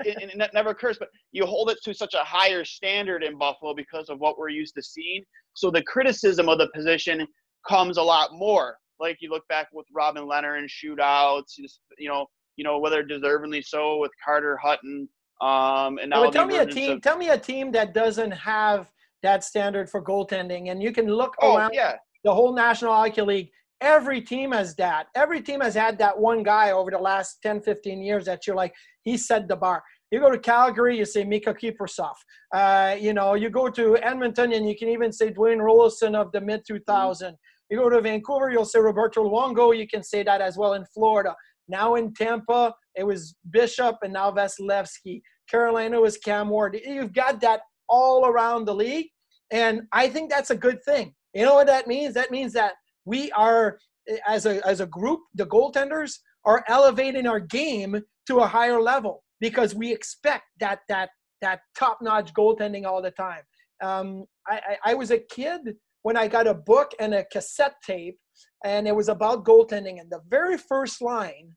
it, 0.00 0.32
it, 0.40 0.50
never 0.54 0.74
cursed. 0.74 0.98
But 0.98 1.08
you 1.32 1.46
hold 1.46 1.70
it 1.70 1.78
to 1.84 1.94
such 1.94 2.14
a 2.14 2.24
higher 2.24 2.64
standard 2.64 3.22
in 3.22 3.38
Buffalo 3.38 3.74
because 3.74 4.08
of 4.08 4.18
what 4.18 4.38
we're 4.38 4.48
used 4.48 4.74
to 4.76 4.82
seeing. 4.82 5.22
So 5.54 5.70
the 5.70 5.82
criticism 5.82 6.48
of 6.48 6.58
the 6.58 6.70
position 6.74 7.26
comes 7.68 7.96
a 7.98 8.02
lot 8.02 8.30
more. 8.32 8.76
Like 8.98 9.18
you 9.20 9.30
look 9.30 9.46
back 9.48 9.68
with 9.72 9.86
Robin 9.94 10.24
Lehner 10.24 10.58
and 10.58 10.68
shootouts, 10.68 11.58
you 11.98 12.08
know, 12.08 12.26
you 12.56 12.64
know 12.64 12.78
whether 12.78 13.02
deservingly 13.02 13.64
so 13.64 13.98
with 13.98 14.10
Carter 14.24 14.58
Hutton. 14.58 15.08
Um, 15.40 15.98
and 15.98 16.10
now 16.10 16.30
tell 16.30 16.46
me 16.46 16.58
a 16.58 16.66
team. 16.66 16.92
Of, 16.92 17.02
tell 17.02 17.16
me 17.16 17.30
a 17.30 17.38
team 17.38 17.72
that 17.72 17.94
doesn't 17.94 18.32
have 18.32 18.90
that 19.22 19.42
standard 19.44 19.88
for 19.88 20.02
goaltending, 20.02 20.70
and 20.70 20.82
you 20.82 20.92
can 20.92 21.06
look 21.06 21.34
oh, 21.40 21.56
around 21.56 21.72
yeah. 21.72 21.96
The 22.24 22.34
whole 22.34 22.54
National 22.54 22.92
Hockey 22.92 23.22
League 23.22 23.50
Every 23.80 24.20
team 24.20 24.52
has 24.52 24.74
that. 24.76 25.06
Every 25.14 25.40
team 25.40 25.60
has 25.62 25.74
had 25.74 25.98
that 25.98 26.18
one 26.18 26.42
guy 26.42 26.72
over 26.72 26.90
the 26.90 26.98
last 26.98 27.38
10, 27.42 27.62
15 27.62 28.02
years 28.02 28.26
that 28.26 28.46
you're 28.46 28.56
like, 28.56 28.74
he 29.04 29.16
set 29.16 29.48
the 29.48 29.56
bar. 29.56 29.82
You 30.10 30.20
go 30.20 30.30
to 30.30 30.38
Calgary, 30.38 30.98
you 30.98 31.06
say 31.06 31.24
Mika 31.24 31.54
Kiprusoff. 31.54 32.16
Uh, 32.52 32.96
you 33.00 33.14
know, 33.14 33.34
you 33.34 33.48
go 33.48 33.70
to 33.70 33.96
Edmonton, 33.98 34.52
and 34.52 34.68
you 34.68 34.76
can 34.76 34.88
even 34.88 35.12
say 35.12 35.30
Dwayne 35.32 35.58
Roloson 35.58 36.14
of 36.14 36.30
the 36.32 36.40
mid 36.40 36.62
2000. 36.66 37.34
You 37.70 37.78
go 37.78 37.88
to 37.88 38.00
Vancouver, 38.00 38.50
you'll 38.50 38.64
say 38.64 38.80
Roberto 38.80 39.24
Luongo. 39.24 39.76
You 39.76 39.86
can 39.86 40.02
say 40.02 40.24
that 40.24 40.40
as 40.40 40.58
well 40.58 40.74
in 40.74 40.84
Florida. 40.92 41.34
Now 41.68 41.94
in 41.94 42.12
Tampa, 42.12 42.74
it 42.96 43.04
was 43.04 43.34
Bishop, 43.50 43.98
and 44.02 44.12
now 44.12 44.32
Vasilevskiy. 44.32 45.22
Carolina 45.48 46.00
was 46.00 46.18
Cam 46.18 46.48
Ward. 46.50 46.78
You've 46.84 47.12
got 47.12 47.40
that 47.40 47.60
all 47.88 48.26
around 48.26 48.66
the 48.66 48.74
league, 48.74 49.06
and 49.52 49.82
I 49.92 50.08
think 50.08 50.28
that's 50.28 50.50
a 50.50 50.56
good 50.56 50.82
thing. 50.84 51.14
You 51.34 51.44
know 51.44 51.54
what 51.54 51.66
that 51.68 51.86
means? 51.86 52.14
That 52.14 52.30
means 52.30 52.52
that 52.54 52.74
we 53.04 53.30
are 53.32 53.78
as 54.26 54.46
a 54.46 54.66
as 54.66 54.80
a 54.80 54.86
group 54.86 55.20
the 55.34 55.46
goaltenders 55.46 56.18
are 56.44 56.64
elevating 56.68 57.26
our 57.26 57.40
game 57.40 58.00
to 58.26 58.38
a 58.38 58.46
higher 58.46 58.80
level 58.80 59.22
because 59.40 59.74
we 59.74 59.92
expect 59.92 60.44
that 60.58 60.80
that 60.88 61.10
that 61.40 61.60
top 61.78 61.98
notch 62.02 62.32
goaltending 62.34 62.84
all 62.84 63.02
the 63.02 63.10
time 63.12 63.42
um, 63.82 64.24
I, 64.48 64.60
I, 64.84 64.90
I 64.90 64.94
was 64.94 65.10
a 65.10 65.18
kid 65.18 65.76
when 66.02 66.16
i 66.16 66.26
got 66.26 66.46
a 66.46 66.54
book 66.54 66.92
and 66.98 67.14
a 67.14 67.24
cassette 67.24 67.76
tape 67.86 68.18
and 68.64 68.88
it 68.88 68.96
was 68.96 69.08
about 69.08 69.44
goaltending 69.44 70.00
and 70.00 70.10
the 70.10 70.22
very 70.28 70.56
first 70.58 71.00
line 71.02 71.54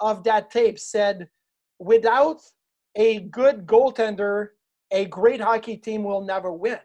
of 0.00 0.24
that 0.24 0.50
tape 0.50 0.78
said 0.78 1.28
without 1.78 2.40
a 2.96 3.20
good 3.20 3.66
goaltender, 3.66 4.48
a 4.90 5.06
great 5.06 5.40
hockey 5.40 5.76
team 5.76 6.04
will 6.04 6.22
never 6.22 6.52
win. 6.52 6.78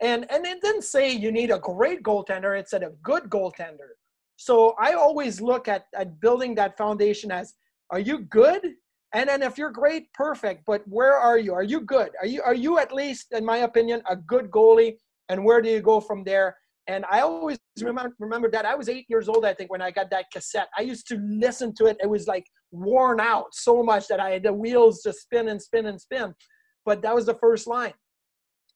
And 0.00 0.30
and 0.30 0.44
it 0.44 0.60
didn't 0.60 0.84
say 0.84 1.12
you 1.12 1.32
need 1.32 1.50
a 1.50 1.58
great 1.58 2.02
goaltender, 2.02 2.58
it 2.58 2.68
said 2.68 2.82
a 2.82 2.90
good 3.02 3.24
goaltender. 3.24 3.96
So 4.36 4.74
I 4.78 4.92
always 4.92 5.40
look 5.40 5.66
at, 5.66 5.86
at 5.94 6.20
building 6.20 6.54
that 6.56 6.76
foundation 6.76 7.32
as 7.32 7.54
are 7.90 8.00
you 8.00 8.18
good? 8.18 8.74
And 9.14 9.28
then 9.28 9.42
if 9.42 9.56
you're 9.56 9.70
great, 9.70 10.12
perfect. 10.12 10.64
But 10.66 10.82
where 10.86 11.14
are 11.14 11.38
you? 11.38 11.54
Are 11.54 11.62
you 11.62 11.80
good? 11.80 12.10
Are 12.20 12.26
you 12.26 12.42
are 12.42 12.54
you 12.54 12.78
at 12.78 12.92
least, 12.92 13.28
in 13.32 13.44
my 13.44 13.58
opinion, 13.58 14.02
a 14.08 14.16
good 14.16 14.50
goalie? 14.50 14.96
And 15.28 15.44
where 15.44 15.62
do 15.62 15.70
you 15.70 15.80
go 15.80 16.00
from 16.00 16.24
there? 16.24 16.56
And 16.88 17.04
I 17.10 17.20
always 17.20 17.58
remember 17.80 18.14
remember 18.18 18.50
that 18.50 18.64
I 18.66 18.74
was 18.74 18.88
eight 18.88 19.06
years 19.08 19.28
old, 19.28 19.44
I 19.44 19.54
think, 19.54 19.70
when 19.70 19.82
I 19.82 19.90
got 19.90 20.10
that 20.10 20.26
cassette. 20.32 20.68
I 20.76 20.82
used 20.82 21.06
to 21.08 21.16
listen 21.16 21.74
to 21.76 21.86
it. 21.86 21.96
It 22.02 22.08
was 22.08 22.26
like 22.26 22.46
worn 22.70 23.20
out 23.20 23.46
so 23.52 23.82
much 23.82 24.06
that 24.08 24.20
I 24.20 24.30
had 24.30 24.42
the 24.42 24.52
wheels 24.52 25.02
just 25.02 25.22
spin 25.22 25.48
and 25.48 25.60
spin 25.60 25.86
and 25.86 26.00
spin. 26.00 26.34
But 26.84 27.02
that 27.02 27.14
was 27.14 27.26
the 27.26 27.34
first 27.34 27.66
line. 27.66 27.94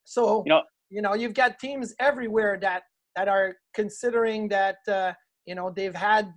So 0.04 0.42
you 0.46 0.50
know, 0.50 0.62
you 0.90 1.02
know 1.02 1.14
you've 1.14 1.34
got 1.34 1.58
teams 1.58 1.94
everywhere 1.98 2.58
that 2.60 2.82
that 3.16 3.28
are 3.28 3.56
considering 3.74 4.48
that 4.48 4.78
uh, 4.88 5.12
you 5.46 5.54
know 5.54 5.70
they've 5.70 5.94
had 5.94 6.32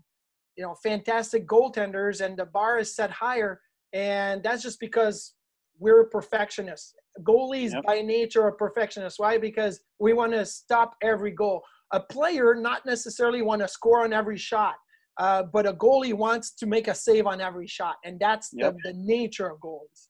you 0.56 0.64
know 0.64 0.76
fantastic 0.84 1.48
goaltenders 1.48 2.22
and 2.22 2.38
the 2.38 2.46
bar 2.46 2.80
is 2.80 2.96
set 2.96 3.12
higher, 3.12 3.60
and 3.94 4.44
that's 4.44 4.64
just 4.64 4.80
because 4.80 5.34
we're 5.80 6.06
perfectionists 6.06 6.94
goalies 7.22 7.74
yep. 7.74 7.84
by 7.84 8.02
nature 8.02 8.44
are 8.44 8.52
perfectionists. 8.52 9.20
Why? 9.20 9.38
Because 9.38 9.82
we 10.00 10.14
want 10.14 10.34
to 10.34 10.46
stop 10.46 10.96
every 11.02 11.32
goal. 11.32 11.62
A 11.92 12.00
player 12.00 12.56
not 12.56 12.86
necessarily 12.86 13.42
want 13.42 13.62
to 13.62 13.68
score 13.68 14.04
on 14.04 14.14
every 14.14 14.38
shot, 14.38 14.76
uh, 15.20 15.44
but 15.44 15.68
a 15.68 15.74
goalie 15.74 16.14
wants 16.14 16.52
to 16.56 16.66
make 16.66 16.88
a 16.88 16.96
save 16.96 17.28
on 17.28 17.40
every 17.40 17.68
shot, 17.68 17.96
and 18.04 18.20
that's 18.20 18.50
yep. 18.54 18.76
the, 18.84 18.94
the 18.94 18.98
nature 18.98 19.48
of 19.48 19.60
goals. 19.60 20.10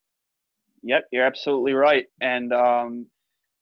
Yep, 0.83 1.03
you're 1.11 1.25
absolutely 1.25 1.73
right. 1.73 2.05
And 2.21 2.53
um, 2.53 3.05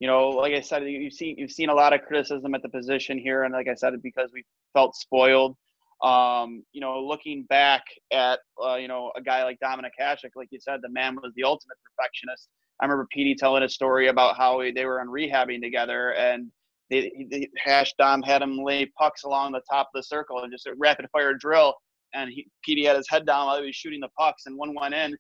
you 0.02 0.08
know, 0.08 0.30
like 0.30 0.54
I 0.54 0.62
said, 0.62 0.84
you've 0.84 1.14
seen 1.14 1.36
you've 1.38 1.52
seen 1.52 1.70
a 1.70 1.74
lot 1.76 1.94
of 1.94 2.02
criticism 2.02 2.56
at 2.56 2.64
the 2.64 2.70
position 2.70 3.20
here, 3.20 3.44
and 3.44 3.54
like 3.54 3.68
I 3.68 3.76
said, 3.76 3.94
because 4.02 4.32
we 4.34 4.44
felt 4.74 4.96
spoiled. 4.96 5.56
Um, 6.02 6.64
you 6.74 6.82
know, 6.82 7.00
looking 7.00 7.44
back 7.44 7.84
at 8.12 8.40
uh, 8.62 8.76
you 8.78 8.88
know 8.88 9.12
a 9.16 9.22
guy 9.22 9.44
like 9.44 9.60
Dominik 9.64 9.92
Hasek, 10.02 10.32
like 10.36 10.48
you 10.50 10.60
said, 10.60 10.80
the 10.82 10.90
man 10.90 11.16
was 11.22 11.32
the 11.36 11.44
ultimate 11.44 11.78
perfectionist. 11.86 12.50
I 12.80 12.86
remember 12.86 13.08
Petey 13.12 13.36
telling 13.36 13.62
a 13.62 13.70
story 13.70 14.08
about 14.08 14.36
how 14.38 14.60
they 14.74 14.86
were 14.86 15.02
in 15.02 15.08
rehabbing 15.08 15.62
together 15.62 16.16
and 16.16 16.52
Hash 17.64 17.94
Dom 18.00 18.24
had 18.24 18.42
him 18.42 18.58
lay 18.58 18.88
pucks 18.98 19.24
along 19.24 19.52
the 19.52 19.62
top 19.70 19.90
of 19.94 20.00
the 20.00 20.04
circle 20.04 20.40
and 20.40 20.52
just 20.52 20.66
a 20.66 20.74
rapid 20.78 21.06
fire 21.12 21.36
drill. 21.36 21.76
And 22.14 22.30
he, 22.30 22.48
Petey 22.66 22.86
had 22.86 22.98
his 22.98 23.08
head 23.08 23.26
down 23.26 23.46
while 23.46 23.60
he 23.60 23.68
was 23.68 23.76
shooting 23.76 24.02
the 24.02 24.10
pucks, 24.18 24.46
and 24.46 24.58
one 24.58 24.76
went 24.76 24.94
in, 24.94 25.16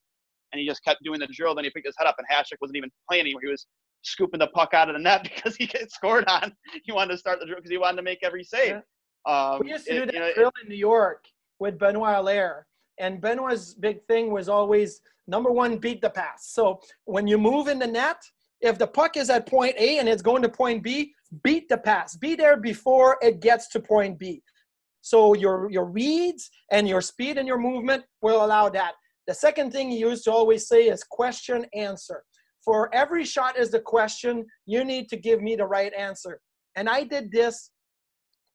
and 0.51 0.59
he 0.59 0.65
just 0.65 0.83
kept 0.83 1.01
doing 1.03 1.19
the 1.19 1.27
drill. 1.27 1.55
Then 1.55 1.63
he 1.63 1.69
picked 1.69 1.85
his 1.85 1.95
head 1.97 2.07
up, 2.07 2.15
and 2.17 2.27
Hasek 2.27 2.57
wasn't 2.59 2.77
even 2.77 2.91
playing 3.07 3.21
anymore. 3.21 3.41
He 3.43 3.49
was 3.49 3.65
scooping 4.03 4.39
the 4.39 4.47
puck 4.47 4.73
out 4.73 4.89
of 4.89 4.95
the 4.95 5.01
net 5.01 5.23
because 5.35 5.55
he 5.55 5.67
gets 5.67 5.95
scored 5.95 6.25
on. 6.27 6.53
He 6.83 6.91
wanted 6.91 7.11
to 7.11 7.17
start 7.17 7.39
the 7.39 7.45
drill 7.45 7.57
because 7.57 7.71
he 7.71 7.77
wanted 7.77 7.97
to 7.97 8.03
make 8.03 8.19
every 8.23 8.43
save. 8.43 8.69
Yeah. 8.69 8.81
Um, 9.25 9.61
we 9.63 9.69
used 9.69 9.85
to 9.85 9.99
do 9.99 10.05
that 10.05 10.13
you 10.13 10.19
know, 10.19 10.33
drill 10.33 10.51
in 10.63 10.69
New 10.69 10.75
York 10.75 11.25
with 11.59 11.77
Benoit 11.77 12.15
Allaire. 12.15 12.65
And 12.99 13.21
Benoit's 13.21 13.73
big 13.73 14.05
thing 14.07 14.31
was 14.31 14.49
always 14.49 15.01
Number 15.31 15.51
one, 15.51 15.77
beat 15.77 16.01
the 16.01 16.09
pass. 16.09 16.49
So 16.51 16.81
when 17.05 17.25
you 17.25 17.37
move 17.37 17.67
in 17.67 17.79
the 17.79 17.87
net, 17.87 18.17
if 18.59 18.77
the 18.77 18.85
puck 18.85 19.15
is 19.17 19.29
at 19.29 19.47
point 19.47 19.75
A 19.77 19.99
and 19.99 20.09
it's 20.09 20.21
going 20.21 20.41
to 20.41 20.49
point 20.49 20.83
B, 20.83 21.13
beat 21.43 21.69
the 21.69 21.77
pass. 21.77 22.17
Be 22.17 22.35
there 22.35 22.57
before 22.57 23.17
it 23.21 23.39
gets 23.39 23.69
to 23.69 23.79
point 23.79 24.19
B. 24.19 24.43
So 25.01 25.33
your 25.33 25.71
your 25.71 25.85
reads 25.85 26.49
and 26.71 26.87
your 26.87 27.01
speed 27.01 27.37
and 27.37 27.47
your 27.47 27.57
movement 27.57 28.03
will 28.21 28.45
allow 28.45 28.69
that. 28.69 28.93
The 29.25 29.33
second 29.33 29.71
thing 29.71 29.89
he 29.89 29.97
used 29.97 30.25
to 30.25 30.31
always 30.31 30.67
say 30.67 30.87
is 30.87 31.03
question 31.03 31.65
answer. 31.73 32.23
For 32.63 32.93
every 32.93 33.25
shot 33.25 33.57
is 33.57 33.71
the 33.71 33.79
question, 33.79 34.45
you 34.65 34.83
need 34.83 35.09
to 35.09 35.17
give 35.17 35.41
me 35.41 35.55
the 35.55 35.65
right 35.65 35.93
answer. 35.93 36.39
And 36.75 36.87
I 36.87 37.03
did 37.03 37.31
this 37.31 37.71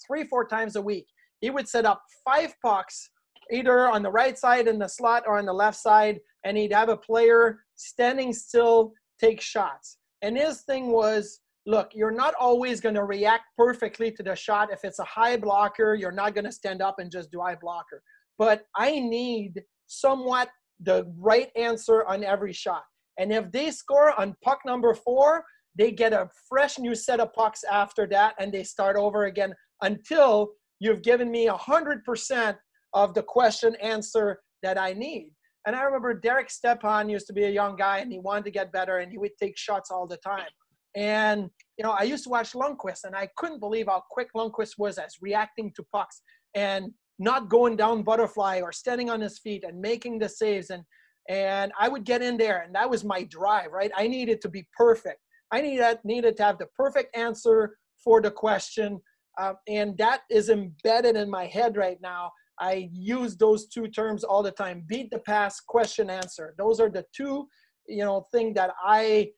three, 0.06 0.24
four 0.24 0.46
times 0.46 0.76
a 0.76 0.82
week. 0.82 1.06
He 1.40 1.50
would 1.50 1.68
set 1.68 1.84
up 1.84 2.02
five 2.24 2.54
pucks, 2.62 3.10
either 3.50 3.88
on 3.88 4.02
the 4.02 4.10
right 4.10 4.38
side 4.38 4.68
in 4.68 4.78
the 4.78 4.88
slot 4.88 5.24
or 5.26 5.38
on 5.38 5.46
the 5.46 5.52
left 5.52 5.78
side, 5.78 6.20
and 6.44 6.56
he'd 6.56 6.72
have 6.72 6.88
a 6.88 6.96
player 6.96 7.60
standing 7.74 8.32
still 8.32 8.92
take 9.20 9.40
shots. 9.40 9.98
And 10.22 10.36
his 10.36 10.62
thing 10.62 10.92
was 10.92 11.40
look, 11.66 11.90
you're 11.94 12.12
not 12.12 12.32
always 12.38 12.80
going 12.80 12.94
to 12.94 13.04
react 13.04 13.44
perfectly 13.58 14.12
to 14.12 14.22
the 14.22 14.36
shot. 14.36 14.72
If 14.72 14.84
it's 14.84 15.00
a 15.00 15.04
high 15.04 15.36
blocker, 15.36 15.94
you're 15.94 16.12
not 16.12 16.34
going 16.34 16.44
to 16.44 16.52
stand 16.52 16.80
up 16.80 17.00
and 17.00 17.10
just 17.10 17.30
do 17.32 17.40
high 17.40 17.56
blocker. 17.56 18.02
But 18.38 18.66
I 18.76 19.00
need 19.00 19.62
somewhat 19.88 20.48
the 20.80 21.12
right 21.18 21.50
answer 21.56 22.04
on 22.06 22.22
every 22.22 22.52
shot. 22.52 22.84
And 23.18 23.32
if 23.32 23.50
they 23.52 23.70
score 23.70 24.18
on 24.18 24.36
puck 24.42 24.60
number 24.66 24.94
four, 24.94 25.44
they 25.76 25.92
get 25.92 26.12
a 26.12 26.28
fresh 26.48 26.78
new 26.78 26.94
set 26.94 27.20
of 27.20 27.32
pucks 27.32 27.64
after 27.64 28.06
that 28.08 28.34
and 28.38 28.52
they 28.52 28.64
start 28.64 28.96
over 28.96 29.24
again 29.24 29.54
until 29.82 30.52
you've 30.80 31.02
given 31.02 31.30
me 31.30 31.48
100% 31.48 32.56
of 32.94 33.14
the 33.14 33.22
question 33.22 33.74
answer 33.76 34.40
that 34.62 34.78
I 34.78 34.92
need. 34.92 35.30
And 35.66 35.74
I 35.74 35.82
remember 35.82 36.14
Derek 36.14 36.48
Stepan 36.48 37.08
used 37.08 37.26
to 37.26 37.32
be 37.32 37.44
a 37.44 37.50
young 37.50 37.76
guy 37.76 37.98
and 37.98 38.10
he 38.10 38.20
wanted 38.20 38.44
to 38.44 38.50
get 38.50 38.72
better 38.72 38.98
and 38.98 39.10
he 39.10 39.18
would 39.18 39.36
take 39.40 39.58
shots 39.58 39.90
all 39.90 40.06
the 40.06 40.16
time. 40.18 40.48
And, 40.94 41.50
you 41.76 41.84
know, 41.84 41.90
I 41.90 42.04
used 42.04 42.24
to 42.24 42.30
watch 42.30 42.52
Lundqvist 42.52 43.04
and 43.04 43.14
I 43.14 43.28
couldn't 43.36 43.60
believe 43.60 43.86
how 43.86 44.02
quick 44.10 44.28
Lundqvist 44.34 44.78
was 44.78 44.96
as 44.96 45.16
reacting 45.20 45.72
to 45.76 45.84
pucks 45.92 46.22
and 46.54 46.92
not 47.18 47.50
going 47.50 47.76
down 47.76 48.02
butterfly 48.02 48.60
or 48.62 48.72
standing 48.72 49.10
on 49.10 49.20
his 49.20 49.38
feet 49.38 49.64
and 49.64 49.78
making 49.78 50.18
the 50.18 50.28
saves. 50.28 50.70
And, 50.70 50.84
and 51.28 51.72
I 51.78 51.88
would 51.88 52.04
get 52.04 52.22
in 52.22 52.36
there 52.36 52.62
and 52.62 52.74
that 52.74 52.88
was 52.88 53.04
my 53.04 53.24
drive, 53.24 53.72
right? 53.72 53.90
I 53.96 54.06
needed 54.06 54.40
to 54.42 54.48
be 54.48 54.66
perfect. 54.76 55.20
I 55.52 55.60
needed, 55.60 55.98
needed 56.04 56.36
to 56.38 56.42
have 56.44 56.58
the 56.58 56.66
perfect 56.76 57.16
answer 57.16 57.76
for 58.02 58.20
the 58.20 58.30
question. 58.30 59.00
Uh, 59.38 59.54
and 59.68 59.96
that 59.98 60.22
is 60.30 60.48
embedded 60.48 61.16
in 61.16 61.30
my 61.30 61.46
head 61.46 61.76
right 61.76 61.98
now 62.00 62.30
I 62.58 62.88
use 62.92 63.36
those 63.36 63.66
two 63.66 63.88
terms 63.88 64.24
all 64.24 64.42
the 64.42 64.50
time. 64.50 64.84
Beat 64.86 65.10
the 65.10 65.18
pass, 65.18 65.60
question 65.60 66.08
answer. 66.08 66.54
Those 66.56 66.80
are 66.80 66.88
the 66.88 67.04
two, 67.14 67.48
you 67.86 68.04
know, 68.04 68.26
thing 68.32 68.54
that 68.54 68.70
I 68.82 69.30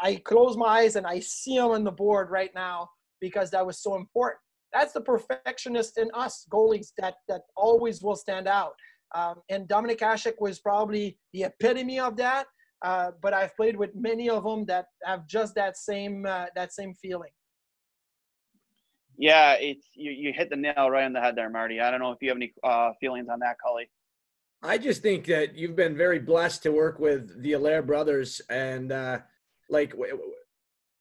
I 0.00 0.16
close 0.24 0.56
my 0.56 0.66
eyes 0.66 0.94
and 0.94 1.06
I 1.06 1.18
see 1.18 1.56
them 1.56 1.72
on 1.72 1.82
the 1.82 1.90
board 1.90 2.30
right 2.30 2.50
now 2.54 2.88
because 3.20 3.50
that 3.50 3.66
was 3.66 3.82
so 3.82 3.96
important. 3.96 4.40
That's 4.72 4.92
the 4.92 5.00
perfectionist 5.00 5.98
in 5.98 6.10
us 6.14 6.46
goalies 6.50 6.92
that 6.98 7.14
that 7.28 7.42
always 7.56 8.02
will 8.02 8.14
stand 8.14 8.46
out. 8.46 8.74
Um, 9.14 9.36
and 9.48 9.68
Dominik 9.68 9.98
Hasek 9.98 10.34
was 10.40 10.58
probably 10.58 11.18
the 11.32 11.44
epitome 11.44 11.98
of 11.98 12.16
that. 12.16 12.46
Uh, 12.82 13.10
but 13.20 13.34
I've 13.34 13.54
played 13.56 13.76
with 13.76 13.94
many 13.94 14.30
of 14.30 14.42
them 14.42 14.64
that 14.66 14.86
have 15.04 15.26
just 15.26 15.54
that 15.54 15.76
same 15.76 16.24
uh, 16.24 16.46
that 16.54 16.72
same 16.72 16.94
feeling. 16.94 17.30
Yeah, 19.18 19.52
it's 19.60 19.86
you, 19.94 20.12
you 20.12 20.32
hit 20.34 20.48
the 20.48 20.56
nail 20.56 20.88
right 20.88 21.04
on 21.04 21.12
the 21.12 21.20
head 21.20 21.36
there, 21.36 21.50
Marty. 21.50 21.80
I 21.80 21.90
don't 21.90 22.00
know 22.00 22.12
if 22.12 22.18
you 22.22 22.28
have 22.28 22.38
any 22.38 22.54
uh, 22.64 22.92
feelings 23.00 23.28
on 23.30 23.38
that, 23.40 23.56
Cully. 23.62 23.90
I 24.62 24.78
just 24.78 25.02
think 25.02 25.26
that 25.26 25.56
you've 25.56 25.76
been 25.76 25.96
very 25.96 26.18
blessed 26.18 26.62
to 26.62 26.70
work 26.72 26.98
with 26.98 27.42
the 27.42 27.52
Allaire 27.52 27.82
brothers, 27.82 28.40
and 28.48 28.92
uh, 28.92 29.18
like, 29.68 29.94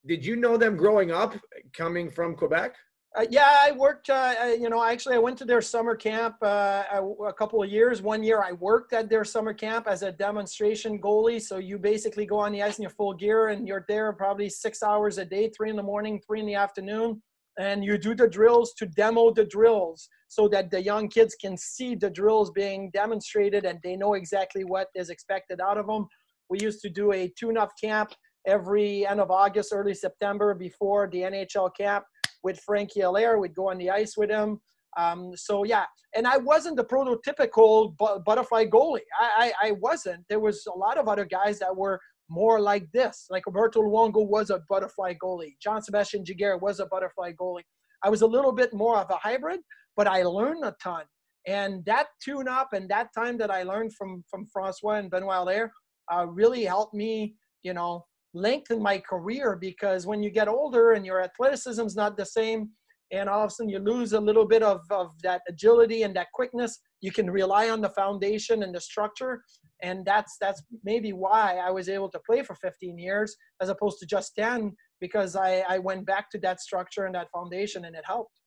did 0.05 0.25
you 0.25 0.35
know 0.35 0.57
them 0.57 0.75
growing 0.75 1.11
up, 1.11 1.35
coming 1.73 2.09
from 2.09 2.35
Quebec? 2.35 2.75
Uh, 3.17 3.25
yeah, 3.31 3.57
I 3.65 3.71
worked. 3.71 4.09
Uh, 4.09 4.55
you 4.59 4.69
know, 4.69 4.83
actually, 4.83 5.15
I 5.15 5.19
went 5.19 5.37
to 5.39 5.45
their 5.45 5.61
summer 5.61 5.95
camp 5.95 6.35
uh, 6.43 6.83
a, 7.25 7.33
couple 7.33 7.63
of 7.63 7.69
years. 7.69 8.03
One 8.03 8.21
year, 8.21 8.43
I 8.43 8.51
worked 8.51 8.93
at 8.93 9.09
their 9.09 9.25
summer 9.25 9.53
camp 9.53 9.87
as 9.87 10.03
a 10.03 10.11
demonstration 10.11 11.01
goalie. 11.01 11.41
So 11.41 11.57
you 11.57 11.79
basically 11.79 12.27
go 12.27 12.37
on 12.37 12.51
the 12.51 12.61
ice 12.61 12.77
in 12.77 12.83
your 12.83 12.91
full 12.91 13.15
gear, 13.15 13.47
and 13.47 13.67
you're 13.67 13.85
there 13.87 14.13
probably 14.13 14.47
six 14.47 14.83
hours 14.83 15.17
a 15.17 15.25
day, 15.25 15.49
three 15.49 15.71
in 15.71 15.75
the 15.75 15.83
morning, 15.83 16.21
three 16.25 16.39
in 16.39 16.45
the 16.45 16.55
afternoon 16.55 17.21
and 17.59 17.83
you 17.83 17.97
do 17.97 18.15
the 18.15 18.27
drills 18.27 18.73
to 18.73 18.85
demo 18.85 19.31
the 19.31 19.43
drills 19.43 20.07
so 20.29 20.47
that 20.47 20.71
the 20.71 20.81
young 20.81 21.09
kids 21.09 21.35
can 21.35 21.57
see 21.57 21.93
the 21.93 22.09
drills 22.09 22.49
being 22.51 22.89
demonstrated 22.91 23.65
and 23.65 23.79
they 23.83 23.97
know 23.97 24.13
exactly 24.13 24.63
what 24.63 24.87
is 24.95 25.09
expected 25.09 25.59
out 25.59 25.77
of 25.77 25.85
them. 25.85 26.07
We 26.49 26.59
used 26.61 26.81
to 26.81 26.89
do 26.89 27.11
a 27.11 27.31
tune-up 27.37 27.71
camp 27.81 28.13
every 28.47 29.05
end 29.05 29.19
of 29.19 29.29
August, 29.29 29.73
early 29.73 29.93
September 29.93 30.53
before 30.53 31.09
the 31.11 31.19
NHL 31.19 31.71
camp 31.77 32.05
with 32.43 32.59
Frankie 32.61 33.01
Allaire. 33.01 33.39
We'd 33.39 33.55
go 33.55 33.69
on 33.69 33.77
the 33.77 33.89
ice 33.89 34.15
with 34.17 34.29
him. 34.29 34.59
Um, 34.97 35.31
so 35.35 35.63
yeah, 35.63 35.85
and 36.15 36.25
I 36.25 36.37
wasn't 36.37 36.77
the 36.77 36.83
prototypical 36.83 37.95
butterfly 38.25 38.65
goalie. 38.65 39.01
I, 39.19 39.53
I, 39.61 39.67
I 39.67 39.71
wasn't. 39.73 40.25
There 40.29 40.39
was 40.39 40.65
a 40.65 40.77
lot 40.77 40.97
of 40.97 41.07
other 41.07 41.25
guys 41.25 41.59
that 41.59 41.75
were 41.75 41.99
more 42.29 42.59
like 42.59 42.91
this. 42.91 43.27
Like 43.29 43.45
Roberto 43.45 43.81
Luongo 43.81 44.27
was 44.27 44.49
a 44.49 44.61
butterfly 44.69 45.15
goalie. 45.21 45.55
Jean-Sébastien 45.61 46.25
Giguère 46.25 46.61
was 46.61 46.79
a 46.79 46.85
butterfly 46.85 47.33
goalie. 47.39 47.63
I 48.03 48.09
was 48.09 48.21
a 48.21 48.27
little 48.27 48.51
bit 48.51 48.73
more 48.73 48.97
of 48.97 49.09
a 49.09 49.17
hybrid, 49.17 49.59
but 49.97 50.07
I 50.07 50.23
learned 50.23 50.63
a 50.63 50.75
ton. 50.81 51.03
And 51.47 51.83
that 51.85 52.07
tune 52.23 52.47
up 52.47 52.73
and 52.73 52.89
that 52.89 53.09
time 53.13 53.37
that 53.37 53.51
I 53.51 53.63
learned 53.63 53.93
from 53.95 54.23
from 54.29 54.45
Francois 54.51 54.99
and 54.99 55.09
Benoit 55.09 55.37
Allaire 55.37 55.71
uh, 56.13 56.25
really 56.27 56.63
helped 56.63 56.93
me, 56.93 57.35
you 57.63 57.73
know, 57.73 58.05
lengthen 58.33 58.81
my 58.81 58.99
career 58.99 59.57
because 59.59 60.05
when 60.05 60.21
you 60.21 60.29
get 60.29 60.47
older 60.47 60.91
and 60.91 61.05
your 61.05 61.21
athleticism 61.21 61.85
is 61.85 61.95
not 61.95 62.17
the 62.17 62.25
same, 62.25 62.69
and 63.11 63.27
all 63.27 63.43
of 63.43 63.47
a 63.47 63.49
sudden 63.49 63.69
you 63.69 63.79
lose 63.79 64.13
a 64.13 64.19
little 64.19 64.45
bit 64.45 64.61
of, 64.61 64.81
of 64.91 65.09
that 65.23 65.41
agility 65.47 66.03
and 66.03 66.15
that 66.15 66.27
quickness 66.33 66.79
you 67.01 67.11
can 67.11 67.29
rely 67.29 67.69
on 67.69 67.81
the 67.81 67.89
foundation 67.89 68.61
and 68.61 68.75
the 68.75 68.79
structure. 68.81 69.41
And 69.81 70.05
that's 70.05 70.35
that's 70.39 70.61
maybe 70.83 71.13
why 71.13 71.57
i 71.65 71.71
was 71.71 71.87
able 71.87 72.09
to 72.09 72.19
play 72.29 72.43
for 72.43 72.53
15 72.55 72.99
years 72.99 73.35
as 73.61 73.69
opposed 73.69 73.97
to 73.99 74.05
just 74.05 74.35
10 74.35 74.73
because 74.99 75.37
i 75.37 75.63
i 75.69 75.79
went 75.79 76.05
back 76.05 76.29
to 76.31 76.39
that 76.39 76.59
structure 76.59 77.05
and 77.05 77.15
that 77.15 77.29
foundation 77.31 77.85
and 77.85 77.95
it 77.95 78.03
helped. 78.05 78.41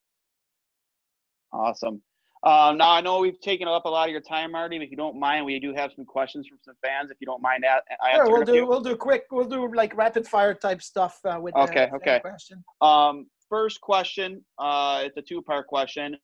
Awesome 1.54 2.02
um, 2.44 2.76
now 2.76 2.90
I 2.90 3.00
know 3.00 3.20
we've 3.20 3.40
taken 3.40 3.68
up 3.68 3.84
a 3.84 3.88
lot 3.88 4.08
of 4.08 4.12
your 4.12 4.20
time, 4.20 4.52
Marty. 4.52 4.78
But 4.78 4.84
if 4.84 4.90
you 4.90 4.96
don't 4.96 5.18
mind, 5.18 5.46
we 5.46 5.60
do 5.60 5.72
have 5.74 5.92
some 5.94 6.04
questions 6.04 6.48
from 6.48 6.58
some 6.64 6.74
fans. 6.84 7.10
If 7.10 7.18
you 7.20 7.26
don't 7.26 7.40
mind 7.40 7.62
that, 7.62 7.84
sure, 8.14 8.30
we'll 8.30 8.44
do 8.44 8.66
we'll 8.66 8.80
do 8.80 8.96
quick. 8.96 9.24
We'll 9.30 9.48
do 9.48 9.72
like 9.74 9.96
rapid 9.96 10.26
fire 10.26 10.54
type 10.54 10.82
stuff 10.82 11.18
uh, 11.24 11.38
with 11.40 11.54
okay, 11.54 11.88
okay. 11.94 12.20
question. 12.20 12.64
Um, 12.80 13.26
first 13.48 13.80
question. 13.80 14.44
Uh, 14.58 15.02
it's 15.04 15.16
a 15.16 15.22
two 15.22 15.42
part 15.42 15.68
question. 15.68 16.16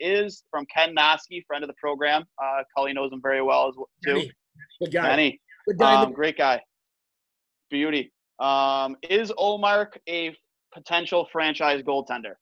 Is 0.00 0.44
from 0.50 0.66
Ken 0.72 0.94
Noski, 0.94 1.44
friend 1.46 1.64
of 1.64 1.68
the 1.68 1.74
program. 1.80 2.24
Uh, 2.42 2.62
Cully 2.76 2.92
knows 2.92 3.12
him 3.12 3.20
very 3.22 3.42
well 3.42 3.68
as 3.68 3.74
well 3.76 3.88
too. 4.04 4.28
Good 4.80 4.92
guy. 4.92 5.08
Kenny. 5.08 5.40
Good 5.66 5.78
guy. 5.78 6.02
Um, 6.02 6.12
great 6.12 6.36
guy. 6.36 6.60
Beauty. 7.70 8.12
Um, 8.38 8.96
is 9.08 9.32
Ullmark 9.32 9.96
a 10.08 10.36
potential 10.72 11.26
franchise 11.32 11.82
goaltender? 11.82 12.34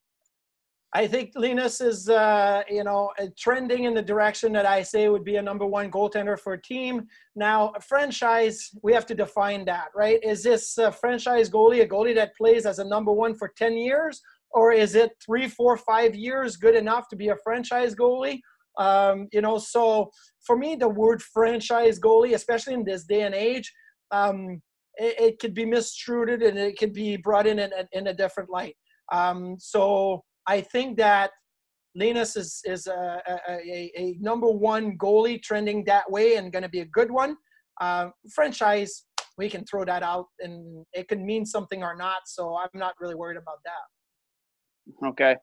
I 0.94 1.06
think 1.06 1.32
Linus 1.35 1.81
is, 1.81 2.10
uh, 2.10 2.62
you 2.69 2.85
know, 2.85 3.12
uh, 3.19 3.27
trending 3.39 3.85
in 3.85 3.94
the 3.94 4.02
direction 4.02 4.52
that 4.52 4.66
I 4.66 4.82
say 4.82 5.09
would 5.09 5.24
be 5.24 5.36
a 5.36 5.43
number 5.43 5.64
one 5.64 5.90
goaltender 5.90 6.39
for 6.39 6.52
a 6.52 6.60
team. 6.60 7.06
Now, 7.35 7.73
a 7.74 7.81
franchise, 7.81 8.70
we 8.82 8.93
have 8.93 9.06
to 9.06 9.14
define 9.14 9.64
that, 9.64 9.89
right? 9.94 10.23
Is 10.23 10.43
this 10.43 10.77
a 10.77 10.93
franchise 10.93 11.48
goalie, 11.48 11.82
a 11.82 11.86
goalie 11.86 12.14
that 12.16 12.36
plays 12.36 12.66
as 12.66 12.78
a 12.78 12.85
number 12.85 13.10
one 13.10 13.35
for 13.35 13.48
10 13.56 13.78
years? 13.78 14.20
Or 14.51 14.70
is 14.70 14.94
it 14.94 15.12
three, 15.24 15.48
four, 15.48 15.78
five 15.78 16.14
years 16.14 16.56
good 16.56 16.74
enough 16.74 17.09
to 17.09 17.16
be 17.16 17.28
a 17.28 17.36
franchise 17.43 17.94
goalie? 17.94 18.40
Um, 18.78 19.28
you 19.32 19.40
know, 19.40 19.56
so 19.56 20.10
for 20.40 20.59
me, 20.59 20.77
the 20.77 20.89
word 20.89 21.23
franchise 21.23 21.98
goalie, 21.98 22.35
especially 22.35 22.74
in 22.74 22.85
this 22.85 23.05
day 23.05 23.23
and 23.23 23.35
age, 23.35 23.73
um, 24.10 24.60
it, 24.97 25.20
it 25.20 25.39
could 25.39 25.55
be 25.55 25.64
mistreated 25.64 26.43
and 26.43 26.59
it 26.59 26.78
could 26.78 26.93
be 26.93 27.16
brought 27.16 27.47
in 27.47 27.59
in, 27.59 27.70
in 27.93 28.09
a 28.09 28.14
different 28.14 28.51
light. 28.51 28.77
Um, 29.10 29.56
so, 29.59 30.23
I 30.47 30.60
think 30.60 30.97
that 30.98 31.31
Linus 31.94 32.36
is 32.36 32.60
is 32.64 32.86
a, 32.86 33.23
a, 33.48 33.90
a, 33.97 34.16
number 34.20 34.48
one 34.48 34.97
goalie 34.97 35.43
trending 35.43 35.85
that 35.85 36.10
way 36.10 36.36
and 36.36 36.51
going 36.52 36.62
to 36.62 36.69
be 36.69 36.81
a 36.81 36.86
good 36.86 37.10
one. 37.10 37.36
Uh, 37.81 38.09
franchise, 38.32 39.05
we 39.36 39.48
can 39.48 39.64
throw 39.64 39.85
that 39.85 40.02
out 40.02 40.27
and 40.40 40.86
it 40.93 41.09
can 41.09 41.24
mean 41.24 41.44
something 41.44 41.82
or 41.82 41.94
not. 41.94 42.23
So 42.27 42.56
I'm 42.56 42.78
not 42.78 42.94
really 43.01 43.14
worried 43.14 43.36
about 43.36 43.59
that. 43.64 45.06
Okay. 45.09 45.36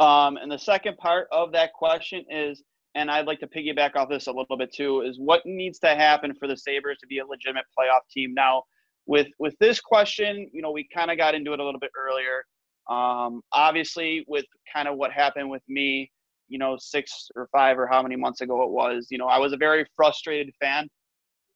Um, 0.00 0.36
and 0.36 0.50
the 0.50 0.58
second 0.58 0.96
part 0.96 1.28
of 1.32 1.52
that 1.52 1.72
question 1.72 2.24
is, 2.30 2.62
and 2.94 3.10
I'd 3.10 3.26
like 3.26 3.40
to 3.40 3.46
piggyback 3.46 3.96
off 3.96 4.08
this 4.08 4.26
a 4.26 4.32
little 4.32 4.56
bit 4.56 4.72
too, 4.72 5.02
is 5.02 5.18
what 5.18 5.42
needs 5.44 5.78
to 5.80 5.88
happen 5.88 6.34
for 6.34 6.46
the 6.48 6.56
Sabres 6.56 6.98
to 7.00 7.06
be 7.06 7.18
a 7.18 7.26
legitimate 7.26 7.64
playoff 7.78 8.00
team? 8.10 8.34
Now, 8.34 8.64
with 9.06 9.28
with 9.38 9.56
this 9.58 9.80
question, 9.80 10.48
you 10.52 10.62
know, 10.62 10.70
we 10.70 10.86
kind 10.94 11.10
of 11.10 11.16
got 11.16 11.34
into 11.34 11.52
it 11.52 11.60
a 11.60 11.64
little 11.64 11.80
bit 11.80 11.90
earlier. 11.98 12.44
Um, 12.88 13.42
obviously, 13.52 14.24
with 14.28 14.44
kind 14.72 14.88
of 14.88 14.96
what 14.96 15.12
happened 15.12 15.50
with 15.50 15.62
me, 15.68 16.10
you 16.48 16.58
know, 16.58 16.76
six 16.78 17.28
or 17.36 17.48
five 17.52 17.78
or 17.78 17.86
how 17.86 18.02
many 18.02 18.16
months 18.16 18.40
ago 18.40 18.62
it 18.62 18.70
was, 18.70 19.06
you 19.10 19.18
know, 19.18 19.26
I 19.26 19.38
was 19.38 19.52
a 19.52 19.56
very 19.56 19.86
frustrated 19.96 20.52
fan 20.60 20.88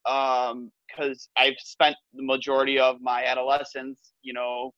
because 0.05 0.53
um, 0.53 0.71
I've 1.37 1.57
spent 1.59 1.97
the 2.15 2.23
majority 2.23 2.79
of 2.79 3.01
my 3.01 3.25
adolescence, 3.25 3.99
you 4.23 4.33
know, 4.33 4.73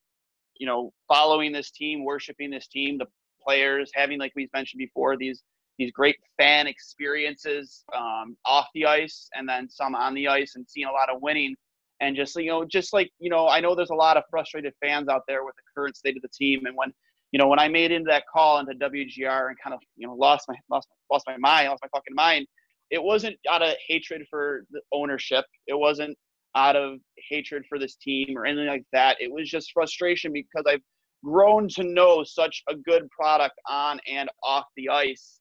you 0.58 0.66
know, 0.66 0.92
following 1.06 1.52
this 1.52 1.70
team, 1.70 2.04
worshiping 2.04 2.50
this 2.50 2.66
team, 2.66 2.98
the 2.98 3.06
players, 3.42 3.90
having 3.94 4.18
like 4.18 4.32
we've 4.34 4.52
mentioned 4.52 4.78
before 4.78 5.16
these 5.16 5.42
these 5.78 5.92
great 5.92 6.16
fan 6.36 6.66
experiences 6.66 7.84
um, 7.96 8.36
off 8.44 8.66
the 8.74 8.84
ice 8.84 9.28
and 9.34 9.48
then 9.48 9.70
some 9.70 9.94
on 9.94 10.12
the 10.14 10.26
ice 10.26 10.56
and 10.56 10.66
seeing 10.68 10.88
a 10.88 10.92
lot 10.92 11.08
of 11.08 11.22
winning 11.22 11.54
and 12.00 12.16
just 12.16 12.36
you 12.36 12.46
know 12.46 12.64
just 12.64 12.92
like 12.92 13.10
you 13.18 13.30
know 13.30 13.48
i 13.48 13.60
know 13.60 13.74
there's 13.74 13.90
a 13.90 13.94
lot 13.94 14.16
of 14.16 14.22
frustrated 14.30 14.72
fans 14.84 15.08
out 15.08 15.22
there 15.26 15.44
with 15.44 15.54
the 15.56 15.62
current 15.74 15.96
state 15.96 16.16
of 16.16 16.22
the 16.22 16.28
team 16.28 16.66
and 16.66 16.76
when 16.76 16.92
you 17.32 17.38
know 17.38 17.48
when 17.48 17.58
i 17.58 17.68
made 17.68 17.92
into 17.92 18.08
that 18.08 18.24
call 18.32 18.58
into 18.58 18.72
wgr 18.74 19.48
and 19.48 19.56
kind 19.62 19.74
of 19.74 19.80
you 19.96 20.06
know 20.06 20.14
lost 20.14 20.46
my 20.48 20.54
lost, 20.70 20.88
my, 20.90 21.14
lost 21.14 21.26
my 21.26 21.36
mind 21.36 21.68
lost 21.68 21.82
my 21.82 21.88
fucking 21.92 22.14
mind 22.14 22.46
it 22.90 23.02
wasn't 23.02 23.36
out 23.48 23.62
of 23.62 23.74
hatred 23.86 24.26
for 24.30 24.64
the 24.70 24.80
ownership. 24.92 25.44
It 25.66 25.78
wasn't 25.78 26.16
out 26.54 26.76
of 26.76 26.98
hatred 27.28 27.64
for 27.68 27.78
this 27.78 27.96
team 27.96 28.36
or 28.36 28.46
anything 28.46 28.66
like 28.66 28.86
that. 28.92 29.16
It 29.20 29.30
was 29.30 29.48
just 29.48 29.72
frustration 29.72 30.32
because 30.32 30.64
i've 30.66 30.82
grown 31.24 31.68
to 31.68 31.82
know 31.82 32.22
such 32.22 32.62
a 32.68 32.76
good 32.76 33.10
product 33.10 33.54
on 33.68 34.00
and 34.08 34.28
off 34.44 34.64
the 34.76 34.88
ice 34.88 35.40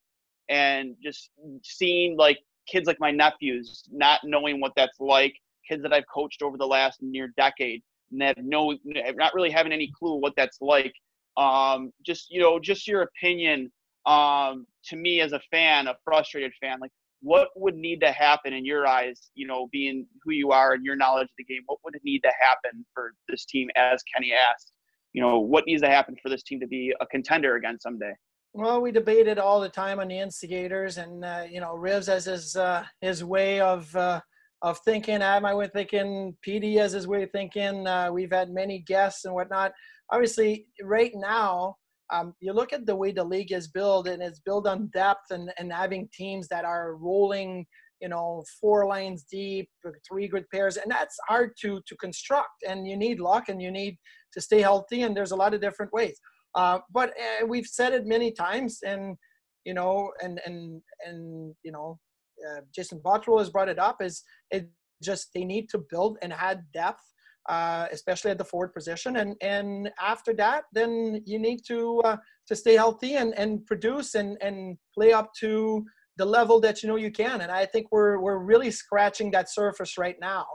and 0.49 0.95
just 1.03 1.29
seeing 1.63 2.17
like 2.17 2.39
kids 2.67 2.87
like 2.87 2.99
my 2.99 3.11
nephews 3.11 3.83
not 3.91 4.19
knowing 4.23 4.59
what 4.59 4.73
that's 4.75 4.99
like 4.99 5.35
kids 5.67 5.83
that 5.83 5.93
I've 5.93 6.07
coached 6.13 6.41
over 6.41 6.57
the 6.57 6.65
last 6.65 7.01
near 7.01 7.33
decade 7.37 7.81
and 8.11 8.21
have 8.21 8.37
no, 8.37 8.75
not 8.85 9.33
really 9.33 9.51
having 9.51 9.71
any 9.71 9.91
clue 9.97 10.19
what 10.19 10.33
that's 10.35 10.59
like. 10.61 10.93
Um, 11.35 11.91
just 12.05 12.27
you 12.29 12.41
know, 12.41 12.59
just 12.59 12.87
your 12.87 13.03
opinion. 13.03 13.71
Um, 14.05 14.65
to 14.85 14.95
me 14.95 15.19
as 15.19 15.33
a 15.33 15.41
fan, 15.51 15.87
a 15.87 15.95
frustrated 16.05 16.53
fan, 16.61 16.79
like 16.79 16.91
what 17.21 17.49
would 17.55 17.75
need 17.75 17.99
to 18.01 18.11
happen 18.11 18.53
in 18.53 18.65
your 18.65 18.87
eyes? 18.87 19.29
You 19.35 19.47
know, 19.47 19.67
being 19.71 20.05
who 20.23 20.31
you 20.31 20.51
are 20.51 20.73
and 20.73 20.85
your 20.85 20.95
knowledge 20.95 21.25
of 21.25 21.35
the 21.37 21.43
game, 21.43 21.63
what 21.65 21.79
would 21.83 21.95
it 21.95 22.01
need 22.03 22.19
to 22.19 22.31
happen 22.39 22.85
for 22.93 23.13
this 23.27 23.45
team? 23.45 23.69
As 23.75 24.01
Kenny 24.13 24.33
asked, 24.33 24.71
you 25.13 25.21
know, 25.21 25.39
what 25.39 25.65
needs 25.65 25.81
to 25.81 25.89
happen 25.89 26.15
for 26.21 26.29
this 26.29 26.43
team 26.43 26.59
to 26.59 26.67
be 26.67 26.93
a 27.01 27.05
contender 27.07 27.55
again 27.55 27.79
someday? 27.79 28.13
Well, 28.53 28.81
we 28.81 28.91
debated 28.91 29.37
all 29.39 29.59
the 29.59 29.69
time 29.69 29.99
on 29.99 30.07
the 30.07 30.17
instigators, 30.17 30.97
and 30.97 31.23
uh, 31.23 31.43
you 31.49 31.59
know, 31.59 31.75
Rivs 31.75 32.07
has 32.07 32.25
his 32.25 32.55
uh, 32.55 32.85
his 33.01 33.23
way 33.23 33.59
of 33.59 33.93
uh, 33.95 34.21
of 34.61 34.79
thinking. 34.79 35.21
I 35.21 35.35
have 35.35 35.43
my 35.43 35.53
way 35.53 35.67
thinking. 35.67 36.35
PD 36.45 36.77
has 36.77 36.91
his 36.91 37.07
way 37.07 37.23
of 37.23 37.31
thinking. 37.31 37.85
Uh, 37.85 38.09
we've 38.11 38.31
had 38.31 38.49
many 38.49 38.79
guests 38.79 39.25
and 39.25 39.33
whatnot. 39.33 39.71
Obviously, 40.11 40.67
right 40.83 41.11
now, 41.15 41.75
um, 42.11 42.33
you 42.39 42.53
look 42.53 42.73
at 42.73 42.85
the 42.85 42.95
way 42.95 43.11
the 43.11 43.23
league 43.23 43.51
is 43.51 43.67
built, 43.67 44.07
and 44.07 44.21
it's 44.21 44.39
built 44.39 44.67
on 44.67 44.89
depth 44.93 45.31
and, 45.31 45.51
and 45.57 45.71
having 45.71 46.09
teams 46.13 46.47
that 46.47 46.65
are 46.65 46.95
rolling, 46.95 47.65
you 48.01 48.09
know, 48.09 48.43
four 48.61 48.87
lines 48.87 49.25
deep, 49.29 49.69
three 50.07 50.27
good 50.27 50.45
pairs, 50.53 50.77
and 50.77 50.89
that's 50.89 51.17
hard 51.27 51.51
to 51.61 51.81
to 51.85 51.95
construct. 51.97 52.63
And 52.67 52.87
you 52.87 52.95
need 52.97 53.19
luck, 53.19 53.49
and 53.49 53.61
you 53.61 53.71
need 53.71 53.97
to 54.33 54.41
stay 54.41 54.61
healthy. 54.61 55.03
And 55.03 55.15
there's 55.15 55.31
a 55.31 55.35
lot 55.35 55.53
of 55.53 55.61
different 55.61 55.91
ways. 55.93 56.19
Uh, 56.55 56.79
but 56.91 57.09
uh, 57.09 57.45
we've 57.45 57.67
said 57.67 57.93
it 57.93 58.05
many 58.05 58.31
times, 58.31 58.79
and 58.85 59.17
you 59.65 59.73
know, 59.73 60.09
and 60.23 60.39
and 60.45 60.81
and 61.05 61.53
you 61.63 61.71
know, 61.73 61.99
uh, 62.45 62.61
Jason 62.73 62.99
Botterill 63.03 63.39
has 63.39 63.49
brought 63.49 63.69
it 63.69 63.79
up 63.79 64.01
is 64.01 64.23
it 64.51 64.69
just 65.01 65.29
they 65.33 65.43
need 65.43 65.69
to 65.69 65.79
build 65.89 66.17
and 66.21 66.33
add 66.33 66.63
depth, 66.73 67.03
uh, 67.49 67.87
especially 67.91 68.31
at 68.31 68.37
the 68.37 68.45
forward 68.45 68.73
position, 68.73 69.17
and 69.17 69.35
and 69.41 69.91
after 70.01 70.33
that, 70.33 70.63
then 70.73 71.21
you 71.25 71.39
need 71.39 71.61
to 71.67 72.01
uh, 72.03 72.17
to 72.47 72.55
stay 72.55 72.73
healthy 72.73 73.15
and 73.15 73.33
and 73.37 73.65
produce 73.65 74.15
and 74.15 74.37
and 74.41 74.77
play 74.93 75.13
up 75.13 75.31
to 75.39 75.85
the 76.17 76.25
level 76.25 76.59
that 76.59 76.81
you 76.81 76.89
know 76.89 76.95
you 76.95 77.11
can. 77.11 77.41
And 77.41 77.51
I 77.51 77.65
think 77.65 77.87
we're 77.91 78.19
we're 78.19 78.39
really 78.39 78.71
scratching 78.71 79.31
that 79.31 79.51
surface 79.51 79.97
right 79.97 80.17
now. 80.19 80.45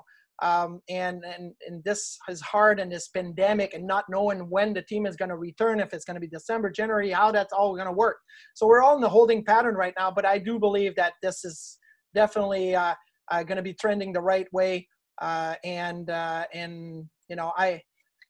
Um, 0.43 0.81
and 0.89 1.25
and 1.25 1.53
and 1.67 1.85
this 1.85 2.19
is 2.29 2.41
hard 2.41 2.81
in 2.81 2.89
this 2.89 3.09
pandemic 3.09 3.75
and 3.75 3.87
not 3.87 4.05
knowing 4.09 4.51
when 4.51 4.75
the 4.75 4.83
team 4.83 5.07
is 5.07 5.17
going 5.17 5.29
to 5.29 5.37
return 5.37 5.79
if 5.79 5.95
it's 5.95 6.05
going 6.05 6.17
to 6.17 6.21
be 6.21 6.27
december 6.27 6.69
january 6.69 7.13
how 7.13 7.31
that's 7.31 7.53
all 7.53 7.75
going 7.75 7.87
to 7.87 7.93
work. 7.93 8.19
So 8.55 8.67
we're 8.67 8.83
all 8.83 8.97
in 8.97 9.01
the 9.01 9.09
holding 9.09 9.45
pattern 9.45 9.77
right 9.77 9.95
now 9.97 10.11
but 10.11 10.27
i 10.27 10.39
do 10.39 10.59
believe 10.59 10.97
that 10.97 11.13
this 11.23 11.45
is 11.45 11.79
definitely 12.15 12.75
uh, 12.75 12.95
uh, 13.31 13.43
going 13.43 13.57
to 13.57 13.63
be 13.63 13.75
trending 13.75 14.13
the 14.13 14.21
right 14.21 14.47
way. 14.53 14.87
Uh, 15.21 15.55
and 15.65 16.11
uh, 16.11 16.45
and 16.53 17.07
you 17.29 17.37
know 17.37 17.53
i 17.57 17.81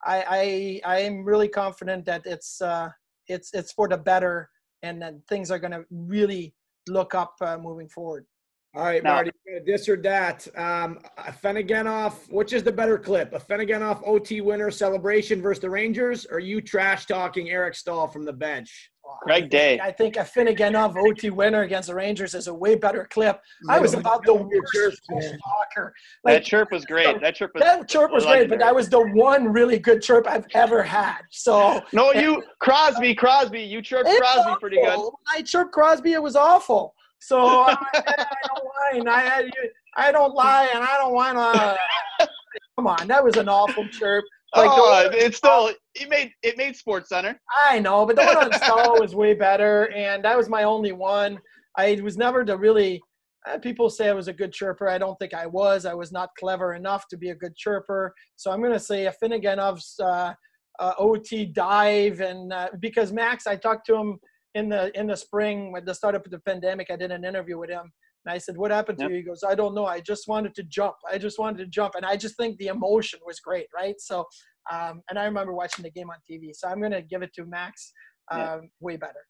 i 0.05 0.81
i 0.85 0.97
i'm 0.97 1.25
really 1.25 1.49
confident 1.49 2.05
that 2.05 2.23
it's 2.27 2.61
uh, 2.61 2.89
it's 3.29 3.51
it's 3.55 3.73
for 3.73 3.89
the 3.89 3.97
better 3.97 4.51
and 4.83 5.01
that 5.01 5.15
things 5.29 5.51
are 5.51 5.61
going 5.61 5.73
to 5.73 5.85
really 5.91 6.53
look 6.89 7.15
up 7.15 7.35
uh, 7.41 7.57
moving 7.57 7.89
forward 7.89 8.27
all 8.75 8.85
right, 8.85 9.03
now, 9.03 9.15
Marty, 9.17 9.31
this 9.67 9.89
or 9.89 9.97
that. 9.99 10.49
Um, 10.57 11.01
Afinogenov, 11.19 12.33
which 12.33 12.53
is 12.55 12.63
the 12.63 12.73
better 12.73 12.99
clip? 12.99 13.33
Afinogenov 13.33 14.03
OT 14.07 14.41
winner 14.41 14.71
celebration 14.71 15.43
versus 15.43 15.61
the 15.61 15.69
Rangers, 15.69 16.27
or 16.31 16.39
you 16.39 16.61
trash 16.63 17.05
talking 17.05 17.51
Eric 17.51 17.75
Staal 17.75 18.09
from 18.09 18.25
the 18.25 18.33
bench? 18.33 18.91
Greg 19.21 19.51
Day. 19.51 19.79
I 19.81 19.93
think 19.93 20.15
Afinogenov 20.15 20.97
OT 20.97 21.31
winner 21.31 21.63
against 21.63 21.89
the 21.89 21.95
Rangers 21.95 22.35
is 22.35 22.47
a 22.47 22.55
way 22.55 22.75
better 22.75 23.07
clip. 23.11 23.41
I 23.69 23.79
was 23.79 23.95
about 23.95 24.25
the 24.25 24.35
worst 24.35 25.03
talker. 25.09 25.93
Like, 26.25 26.37
that 26.37 26.45
chirp 26.45 26.73
was 26.73 26.85
great. 26.85 27.21
That 27.21 27.35
chirp 27.35 27.53
was, 27.55 27.63
that 27.63 27.89
chirp 27.89 28.11
was 28.11 28.25
great, 28.25 28.49
but 28.49 28.59
that 28.59 28.75
was 28.75 28.89
the 28.89 29.01
one 29.01 29.53
really 29.53 29.79
good 29.79 30.03
chirp 30.03 30.27
I've 30.29 30.47
ever 30.55 30.83
had. 30.83 31.23
So 31.31 31.81
no, 31.93 32.13
you 32.13 32.43
Crosby, 32.61 33.15
Crosby, 33.15 33.61
you 33.61 33.83
chirped 33.83 34.09
Crosby 34.09 34.41
awful. 34.41 34.57
pretty 34.57 34.77
good. 34.77 35.11
I 35.29 35.43
chirped 35.43 35.73
Crosby. 35.73 36.13
It 36.13 36.23
was 36.23 36.37
awful. 36.37 36.95
So 37.23 37.39
I, 37.39 37.77
I 37.95 38.27
don't 38.49 39.07
lie, 39.07 39.13
I, 39.15 39.51
I 39.97 40.13
don't 40.13 40.35
lie, 40.35 40.69
and 40.75 40.83
I 40.83 40.99
don't 40.99 41.15
want 41.15 41.39
to. 41.39 42.29
Come 42.77 42.87
on, 42.89 43.07
that 43.07 43.23
was 43.23 43.37
an 43.37 43.49
awful 43.49 43.87
chirp. 43.89 44.25
Like 44.57 44.71
oh, 44.71 45.09
it's 45.13 45.39
still 45.39 45.71
it 45.95 46.09
made 46.11 46.33
it 46.43 46.59
made 46.59 46.77
Sports 46.77 47.09
Center. 47.09 47.41
I 47.69 47.79
know, 47.79 48.05
but 48.05 48.17
the 48.17 48.25
one 48.25 48.37
on 48.37 48.53
Staal 48.63 49.01
was 49.01 49.15
way 49.15 49.35
better, 49.35 49.91
and 49.95 50.25
that 50.25 50.37
was 50.37 50.49
my 50.49 50.65
only 50.65 50.93
one. 50.93 51.39
I 51.79 52.01
was 52.03 52.17
never 52.17 52.45
the 52.45 52.59
really. 52.59 53.01
Uh, 53.49 53.59
people 53.59 53.91
say 53.91 54.09
I 54.09 54.13
was 54.13 54.29
a 54.29 54.33
good 54.33 54.53
chirper. 54.53 54.89
I 54.89 54.99
don't 54.99 55.19
think 55.19 55.35
I 55.35 55.47
was. 55.47 55.85
I 55.85 55.95
was 55.95 56.13
not 56.13 56.29
clever 56.39 56.75
enough 56.75 57.09
to 57.09 57.17
be 57.17 57.31
a 57.31 57.35
good 57.35 57.57
chirper. 57.57 58.13
So 58.37 58.53
I'm 58.53 58.61
going 58.61 58.73
to 58.73 58.79
say 58.79 59.07
Afinogenov's 59.11 59.99
uh, 59.99 60.33
uh, 60.79 60.93
OT 60.99 61.47
dive, 61.47 62.21
and 62.21 62.53
uh, 62.53 62.69
because 62.79 63.13
Max, 63.13 63.47
I 63.47 63.57
talked 63.57 63.87
to 63.87 63.97
him 63.97 64.19
in 64.55 64.69
the 64.69 64.97
in 64.99 65.07
the 65.07 65.17
spring 65.17 65.73
at 65.77 65.87
the 65.87 65.95
start 65.95 66.15
of 66.15 66.23
the 66.25 66.39
pandemic. 66.41 66.91
I 66.91 66.97
did 66.97 67.11
an 67.11 67.25
interview 67.25 67.59
with 67.59 67.71
him, 67.71 67.91
and 68.25 68.35
I 68.35 68.39
said, 68.39 68.57
"What 68.57 68.71
happened 68.71 68.99
to 68.99 69.05
yep. 69.05 69.11
you?" 69.11 69.17
He 69.19 69.23
goes, 69.23 69.43
"I 69.47 69.55
don't 69.55 69.75
know. 69.75 69.87
I 69.87 70.01
just 70.01 70.29
wanted 70.29 70.55
to 70.57 70.63
jump. 70.65 70.97
I 71.11 71.19
just 71.19 71.39
wanted 71.39 71.59
to 71.59 71.67
jump." 71.67 71.95
And 71.95 72.05
I 72.05 72.17
just 72.17 72.37
think 72.37 72.59
the 72.59 72.69
emotion 72.69 73.21
was 73.27 73.41
great, 73.41 73.67
right? 73.75 73.95
So, 73.99 74.27
um, 74.71 75.03
and 75.09 75.19
I 75.19 75.25
remember 75.25 75.53
watching 75.53 75.83
the 75.83 75.91
game 75.91 76.11
on 76.11 76.17
TV. 76.31 76.55
So 76.55 76.69
I'm 76.69 76.81
going 76.81 76.93
to 76.93 77.03
give 77.03 77.23
it 77.23 77.33
to 77.35 77.45
Max. 77.45 77.93
Um, 78.31 78.41
yep. 78.41 78.61
Way 78.81 78.97
better. 78.97 79.27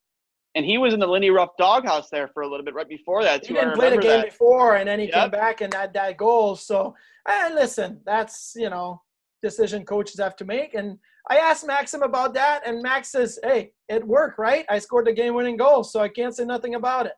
And 0.54 0.66
he 0.66 0.76
was 0.76 0.92
in 0.92 1.00
the 1.00 1.06
Lindy 1.06 1.30
Ruff 1.30 1.48
doghouse 1.58 2.10
there 2.10 2.28
for 2.34 2.42
a 2.42 2.48
little 2.48 2.64
bit 2.64 2.74
right 2.74 2.88
before 2.88 3.22
that. 3.22 3.42
Too. 3.42 3.54
He 3.54 3.60
didn't 3.60 3.74
play 3.74 3.88
the 3.88 3.96
game 3.96 4.20
that. 4.20 4.26
before, 4.26 4.76
and 4.76 4.86
then 4.86 5.00
he 5.00 5.06
yep. 5.06 5.14
came 5.14 5.30
back 5.30 5.62
and 5.62 5.72
had 5.72 5.94
that 5.94 6.18
goal. 6.18 6.56
So, 6.56 6.94
and 7.26 7.54
listen, 7.54 8.00
that's 8.04 8.52
you 8.56 8.68
know 8.68 9.00
decision 9.42 9.84
coaches 9.84 10.18
have 10.18 10.36
to 10.36 10.44
make. 10.44 10.74
And 10.74 10.98
I 11.30 11.38
asked 11.38 11.66
Maxim 11.66 12.02
about 12.02 12.34
that, 12.34 12.62
and 12.66 12.82
Max 12.82 13.10
says, 13.10 13.38
"Hey, 13.42 13.72
it 13.88 14.06
worked, 14.06 14.38
right? 14.38 14.64
I 14.68 14.78
scored 14.78 15.06
the 15.06 15.12
game-winning 15.12 15.56
goal, 15.56 15.84
so 15.84 16.00
I 16.00 16.08
can't 16.08 16.34
say 16.34 16.44
nothing 16.44 16.74
about 16.74 17.06
it." 17.06 17.12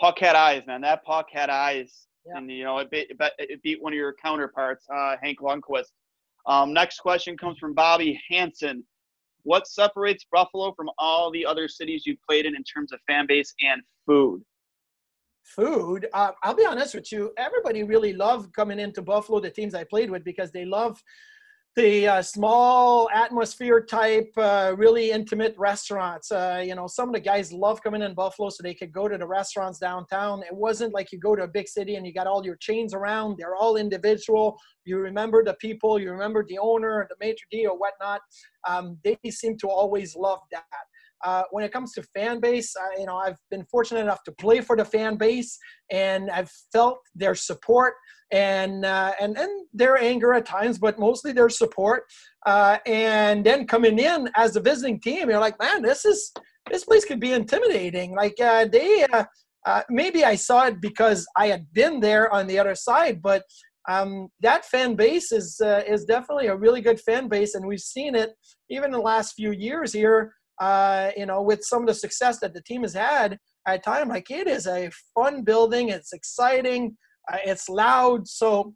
puck 0.00 0.18
had 0.18 0.34
eyes, 0.34 0.62
man. 0.66 0.80
That 0.80 1.04
puck 1.04 1.26
had 1.30 1.50
eyes, 1.50 2.06
yeah. 2.26 2.38
and 2.38 2.50
you 2.50 2.64
know 2.64 2.78
it 2.78 2.90
beat, 2.90 3.12
it 3.38 3.62
beat 3.62 3.82
one 3.82 3.92
of 3.92 3.96
your 3.96 4.14
counterparts, 4.14 4.86
uh, 4.92 5.16
Hank 5.22 5.38
Lundqvist. 5.40 5.92
Um, 6.46 6.72
next 6.72 6.98
question 7.00 7.36
comes 7.36 7.58
from 7.58 7.74
Bobby 7.74 8.20
Hanson. 8.28 8.82
What 9.42 9.66
separates 9.66 10.26
Buffalo 10.32 10.72
from 10.74 10.90
all 10.98 11.30
the 11.30 11.46
other 11.46 11.68
cities 11.68 12.04
you've 12.06 12.20
played 12.28 12.46
in 12.46 12.56
in 12.56 12.64
terms 12.64 12.92
of 12.92 12.98
fan 13.06 13.26
base 13.26 13.54
and 13.60 13.82
food? 14.06 14.42
Food. 15.44 16.08
Uh, 16.12 16.32
I'll 16.42 16.54
be 16.54 16.66
honest 16.66 16.94
with 16.94 17.10
you. 17.12 17.32
Everybody 17.38 17.82
really 17.82 18.12
loved 18.12 18.52
coming 18.54 18.78
into 18.78 19.02
Buffalo. 19.02 19.40
The 19.40 19.50
teams 19.50 19.74
I 19.74 19.84
played 19.84 20.10
with 20.10 20.24
because 20.24 20.50
they 20.50 20.64
love 20.64 21.02
the 21.80 22.06
uh, 22.06 22.20
small 22.20 23.08
atmosphere 23.10 23.80
type, 23.80 24.30
uh, 24.36 24.74
really 24.76 25.12
intimate 25.12 25.54
restaurants. 25.56 26.30
Uh, 26.30 26.62
you 26.62 26.74
know, 26.74 26.86
some 26.86 27.08
of 27.08 27.14
the 27.14 27.20
guys 27.20 27.54
love 27.54 27.82
coming 27.82 28.02
in 28.02 28.12
Buffalo 28.12 28.50
so 28.50 28.62
they 28.62 28.74
could 28.74 28.92
go 28.92 29.08
to 29.08 29.16
the 29.16 29.26
restaurants 29.26 29.78
downtown. 29.78 30.42
It 30.42 30.54
wasn't 30.54 30.92
like 30.92 31.10
you 31.10 31.18
go 31.18 31.34
to 31.34 31.44
a 31.44 31.48
big 31.48 31.68
city 31.68 31.94
and 31.96 32.06
you 32.06 32.12
got 32.12 32.26
all 32.26 32.44
your 32.44 32.56
chains 32.56 32.92
around. 32.92 33.36
They're 33.38 33.54
all 33.54 33.76
individual. 33.76 34.58
You 34.84 34.98
remember 34.98 35.42
the 35.42 35.54
people, 35.54 35.98
you 35.98 36.10
remember 36.10 36.44
the 36.46 36.58
owner, 36.58 37.06
the 37.08 37.16
maitre 37.18 37.46
d' 37.50 37.66
or 37.66 37.78
whatnot. 37.78 38.20
Um, 38.68 38.98
they 39.02 39.16
seem 39.30 39.56
to 39.58 39.68
always 39.68 40.14
love 40.14 40.40
that. 40.52 40.64
Uh, 41.24 41.42
when 41.50 41.64
it 41.64 41.72
comes 41.72 41.92
to 41.92 42.02
fan 42.14 42.40
base, 42.40 42.74
uh, 42.76 42.98
you 42.98 43.06
know, 43.06 43.16
I've 43.16 43.38
been 43.50 43.64
fortunate 43.64 44.00
enough 44.00 44.22
to 44.24 44.32
play 44.32 44.60
for 44.60 44.76
the 44.76 44.84
fan 44.84 45.16
base, 45.16 45.58
and 45.90 46.30
I've 46.30 46.50
felt 46.72 46.98
their 47.14 47.34
support 47.34 47.94
and 48.32 48.84
uh, 48.84 49.12
and 49.20 49.36
and 49.36 49.66
their 49.72 49.98
anger 49.98 50.34
at 50.34 50.46
times, 50.46 50.78
but 50.78 50.98
mostly 50.98 51.32
their 51.32 51.48
support. 51.48 52.04
Uh, 52.46 52.78
and 52.86 53.44
then 53.44 53.66
coming 53.66 53.98
in 53.98 54.30
as 54.36 54.56
a 54.56 54.60
visiting 54.60 55.00
team, 55.00 55.28
you're 55.28 55.40
like, 55.40 55.58
man, 55.60 55.82
this 55.82 56.04
is 56.04 56.32
this 56.70 56.84
place 56.84 57.04
could 57.04 57.20
be 57.20 57.32
intimidating. 57.32 58.14
Like 58.14 58.40
uh, 58.40 58.66
they, 58.66 59.04
uh, 59.66 59.82
maybe 59.90 60.24
I 60.24 60.36
saw 60.36 60.66
it 60.66 60.80
because 60.80 61.26
I 61.36 61.48
had 61.48 61.72
been 61.72 62.00
there 62.00 62.32
on 62.32 62.46
the 62.46 62.58
other 62.58 62.74
side, 62.74 63.20
but 63.20 63.42
um, 63.88 64.28
that 64.40 64.64
fan 64.64 64.94
base 64.94 65.32
is 65.32 65.60
uh, 65.60 65.82
is 65.86 66.04
definitely 66.04 66.46
a 66.46 66.56
really 66.56 66.80
good 66.80 67.00
fan 67.00 67.28
base, 67.28 67.54
and 67.54 67.66
we've 67.66 67.80
seen 67.80 68.14
it 68.14 68.30
even 68.68 68.86
in 68.86 68.92
the 68.92 68.98
last 68.98 69.34
few 69.34 69.52
years 69.52 69.92
here 69.92 70.32
uh, 70.60 71.10
you 71.16 71.26
know, 71.26 71.42
with 71.42 71.64
some 71.64 71.82
of 71.82 71.88
the 71.88 71.94
success 71.94 72.38
that 72.40 72.54
the 72.54 72.62
team 72.62 72.82
has 72.82 72.94
had 72.94 73.38
at 73.66 73.82
time, 73.82 74.08
like 74.08 74.30
it 74.30 74.46
is 74.46 74.66
a 74.66 74.90
fun 75.14 75.42
building. 75.42 75.88
It's 75.88 76.12
exciting. 76.12 76.96
Uh, 77.32 77.38
it's 77.44 77.68
loud. 77.68 78.28
So 78.28 78.74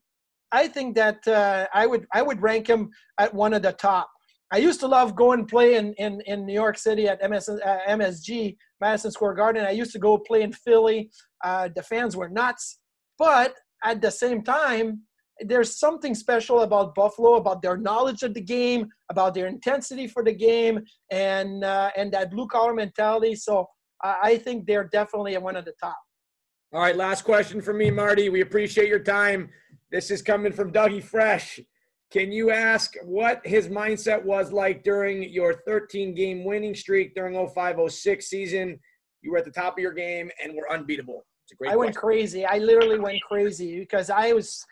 I 0.50 0.68
think 0.68 0.94
that 0.96 1.26
uh, 1.28 1.66
I 1.74 1.86
would 1.86 2.06
I 2.12 2.22
would 2.22 2.40
rank 2.40 2.68
him 2.68 2.90
at 3.18 3.34
one 3.34 3.54
of 3.54 3.62
the 3.62 3.72
top. 3.72 4.08
I 4.52 4.58
used 4.58 4.80
to 4.80 4.86
love 4.86 5.16
going 5.16 5.40
and 5.40 5.48
play 5.48 5.74
in, 5.74 5.94
in, 5.94 6.20
in 6.26 6.46
New 6.46 6.52
York 6.52 6.78
City 6.78 7.08
at 7.08 7.28
MS, 7.28 7.48
uh, 7.48 7.78
MSG, 7.88 8.56
Madison 8.80 9.10
Square 9.10 9.34
Garden. 9.34 9.64
I 9.64 9.70
used 9.70 9.90
to 9.92 9.98
go 9.98 10.16
play 10.16 10.42
in 10.42 10.52
Philly. 10.52 11.10
Uh, 11.42 11.70
the 11.74 11.82
fans 11.82 12.16
were 12.16 12.28
nuts. 12.28 12.78
But 13.18 13.54
at 13.82 14.00
the 14.00 14.12
same 14.12 14.42
time, 14.42 15.00
there's 15.40 15.78
something 15.78 16.14
special 16.14 16.60
about 16.60 16.94
Buffalo, 16.94 17.34
about 17.34 17.62
their 17.62 17.76
knowledge 17.76 18.22
of 18.22 18.34
the 18.34 18.40
game, 18.40 18.88
about 19.10 19.34
their 19.34 19.46
intensity 19.46 20.06
for 20.06 20.22
the 20.22 20.32
game, 20.32 20.80
and 21.10 21.64
uh, 21.64 21.90
and 21.96 22.12
that 22.12 22.30
blue 22.30 22.46
collar 22.46 22.74
mentality. 22.74 23.34
So 23.34 23.68
I 24.02 24.36
think 24.38 24.66
they're 24.66 24.88
definitely 24.88 25.36
one 25.38 25.56
of 25.56 25.64
the 25.64 25.74
top. 25.82 25.98
All 26.72 26.80
right, 26.80 26.96
last 26.96 27.22
question 27.22 27.60
for 27.60 27.72
me, 27.72 27.90
Marty. 27.90 28.28
We 28.28 28.40
appreciate 28.40 28.88
your 28.88 28.98
time. 28.98 29.50
This 29.90 30.10
is 30.10 30.22
coming 30.22 30.52
from 30.52 30.72
Dougie 30.72 31.02
Fresh. 31.02 31.60
Can 32.10 32.30
you 32.30 32.50
ask 32.50 32.94
what 33.04 33.44
his 33.44 33.68
mindset 33.68 34.22
was 34.22 34.52
like 34.52 34.84
during 34.84 35.22
your 35.22 35.54
13 35.66 36.14
game 36.14 36.44
winning 36.44 36.74
streak 36.74 37.14
during 37.14 37.34
05 37.48 37.90
06 37.90 38.26
season? 38.26 38.78
You 39.22 39.32
were 39.32 39.38
at 39.38 39.44
the 39.44 39.50
top 39.50 39.78
of 39.78 39.78
your 39.78 39.92
game 39.92 40.30
and 40.42 40.54
were 40.54 40.70
unbeatable. 40.70 41.24
It's 41.44 41.52
a 41.52 41.56
great 41.56 41.70
I 41.70 41.74
question. 41.74 41.86
went 41.86 41.96
crazy. 41.96 42.44
I 42.44 42.58
literally 42.58 42.98
went 42.98 43.20
crazy 43.22 43.78
because 43.80 44.10
I 44.10 44.32
was 44.32 44.64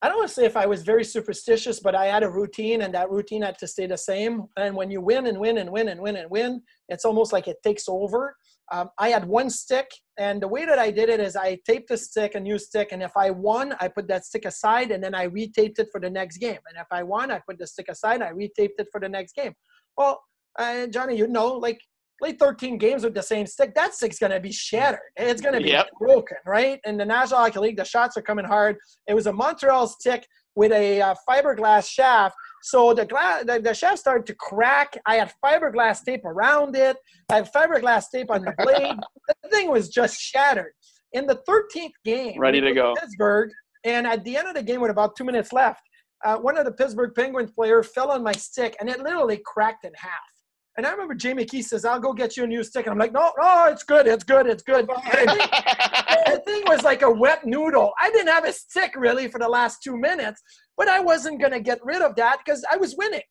I 0.00 0.08
don't 0.08 0.18
want 0.18 0.28
to 0.28 0.34
say 0.34 0.44
if 0.44 0.56
I 0.56 0.66
was 0.66 0.82
very 0.82 1.04
superstitious, 1.04 1.80
but 1.80 1.96
I 1.96 2.06
had 2.06 2.22
a 2.22 2.30
routine 2.30 2.82
and 2.82 2.94
that 2.94 3.10
routine 3.10 3.42
had 3.42 3.58
to 3.58 3.66
stay 3.66 3.86
the 3.86 3.98
same. 3.98 4.44
And 4.56 4.76
when 4.76 4.92
you 4.92 5.00
win 5.00 5.26
and 5.26 5.38
win 5.38 5.58
and 5.58 5.70
win 5.70 5.88
and 5.88 6.00
win 6.00 6.16
and 6.16 6.30
win, 6.30 6.62
it's 6.88 7.04
almost 7.04 7.32
like 7.32 7.48
it 7.48 7.56
takes 7.64 7.88
over. 7.88 8.36
Um, 8.70 8.90
I 8.98 9.08
had 9.08 9.24
one 9.24 9.48
stick, 9.48 9.90
and 10.18 10.42
the 10.42 10.46
way 10.46 10.66
that 10.66 10.78
I 10.78 10.90
did 10.90 11.08
it 11.08 11.20
is 11.20 11.36
I 11.36 11.58
taped 11.66 11.88
the 11.88 11.96
stick, 11.96 12.34
a 12.34 12.40
new 12.40 12.58
stick, 12.58 12.88
and 12.92 13.02
if 13.02 13.16
I 13.16 13.30
won, 13.30 13.74
I 13.80 13.88
put 13.88 14.06
that 14.08 14.26
stick 14.26 14.44
aside 14.44 14.90
and 14.90 15.02
then 15.02 15.14
I 15.14 15.26
retaped 15.26 15.78
it 15.78 15.88
for 15.90 16.00
the 16.00 16.10
next 16.10 16.36
game. 16.36 16.58
And 16.68 16.78
if 16.78 16.86
I 16.90 17.02
won, 17.02 17.30
I 17.30 17.40
put 17.48 17.58
the 17.58 17.66
stick 17.66 17.86
aside, 17.88 18.20
I 18.20 18.30
retaped 18.32 18.78
it 18.78 18.88
for 18.92 19.00
the 19.00 19.08
next 19.08 19.34
game. 19.34 19.54
Well, 19.96 20.22
uh, 20.58 20.86
Johnny, 20.88 21.16
you 21.16 21.26
know, 21.26 21.48
like 21.48 21.80
play 22.18 22.32
13 22.32 22.78
games 22.78 23.04
with 23.04 23.14
the 23.14 23.22
same 23.22 23.46
stick, 23.46 23.74
that 23.74 23.94
stick's 23.94 24.18
going 24.18 24.32
to 24.32 24.40
be 24.40 24.52
shattered. 24.52 25.00
It's 25.16 25.40
going 25.40 25.54
to 25.54 25.60
be 25.60 25.70
yep. 25.70 25.88
broken, 25.98 26.36
right? 26.46 26.80
In 26.84 26.96
the 26.96 27.04
National 27.04 27.40
Hockey 27.40 27.60
League, 27.60 27.76
the 27.76 27.84
shots 27.84 28.16
are 28.16 28.22
coming 28.22 28.44
hard. 28.44 28.76
It 29.06 29.14
was 29.14 29.26
a 29.26 29.32
Montreal 29.32 29.86
stick 29.86 30.26
with 30.54 30.72
a 30.72 31.00
uh, 31.00 31.14
fiberglass 31.28 31.88
shaft. 31.88 32.34
So 32.62 32.92
the, 32.92 33.06
glass, 33.06 33.44
the, 33.44 33.60
the 33.60 33.72
shaft 33.72 33.98
started 33.98 34.26
to 34.26 34.34
crack. 34.34 34.98
I 35.06 35.16
had 35.16 35.32
fiberglass 35.44 36.04
tape 36.04 36.24
around 36.24 36.74
it. 36.74 36.96
I 37.30 37.36
had 37.36 37.52
fiberglass 37.52 38.06
tape 38.12 38.30
on 38.30 38.44
the 38.44 38.54
blade. 38.58 38.96
the 39.42 39.48
thing 39.50 39.70
was 39.70 39.88
just 39.88 40.20
shattered. 40.20 40.72
In 41.12 41.26
the 41.26 41.40
13th 41.48 41.92
game, 42.04 42.38
ready 42.38 42.60
to 42.60 42.74
go, 42.74 42.94
Pittsburgh, 43.00 43.50
and 43.84 44.06
at 44.06 44.24
the 44.24 44.36
end 44.36 44.48
of 44.48 44.54
the 44.54 44.62
game, 44.62 44.80
with 44.80 44.90
about 44.90 45.16
two 45.16 45.24
minutes 45.24 45.52
left, 45.52 45.80
uh, 46.24 46.36
one 46.36 46.58
of 46.58 46.64
the 46.64 46.72
Pittsburgh 46.72 47.14
Penguins 47.14 47.52
players 47.52 47.88
fell 47.94 48.10
on 48.10 48.22
my 48.22 48.32
stick, 48.32 48.76
and 48.80 48.90
it 48.90 49.00
literally 49.00 49.40
cracked 49.46 49.84
in 49.84 49.92
half. 49.96 50.10
And 50.78 50.86
I 50.86 50.92
remember 50.92 51.16
Jamie 51.16 51.44
Key 51.44 51.60
says, 51.62 51.84
I'll 51.84 51.98
go 51.98 52.12
get 52.12 52.36
you 52.36 52.44
a 52.44 52.46
new 52.46 52.62
stick. 52.62 52.86
And 52.86 52.92
I'm 52.92 52.98
like, 52.98 53.12
no, 53.12 53.32
no, 53.36 53.66
it's 53.66 53.82
good, 53.82 54.06
it's 54.06 54.22
good, 54.22 54.46
it's 54.46 54.62
good. 54.62 54.86
the 55.12 56.42
thing 56.46 56.62
was 56.68 56.84
like 56.84 57.02
a 57.02 57.10
wet 57.10 57.44
noodle. 57.44 57.92
I 58.00 58.12
didn't 58.12 58.28
have 58.28 58.44
a 58.44 58.52
stick 58.52 58.92
really 58.96 59.26
for 59.26 59.40
the 59.40 59.48
last 59.48 59.82
two 59.82 59.96
minutes, 59.96 60.40
but 60.76 60.86
I 60.86 61.00
wasn't 61.00 61.40
going 61.40 61.50
to 61.50 61.58
get 61.58 61.80
rid 61.84 62.00
of 62.00 62.14
that 62.14 62.38
because 62.44 62.64
I 62.70 62.76
was 62.76 62.94
winning. 62.96 63.22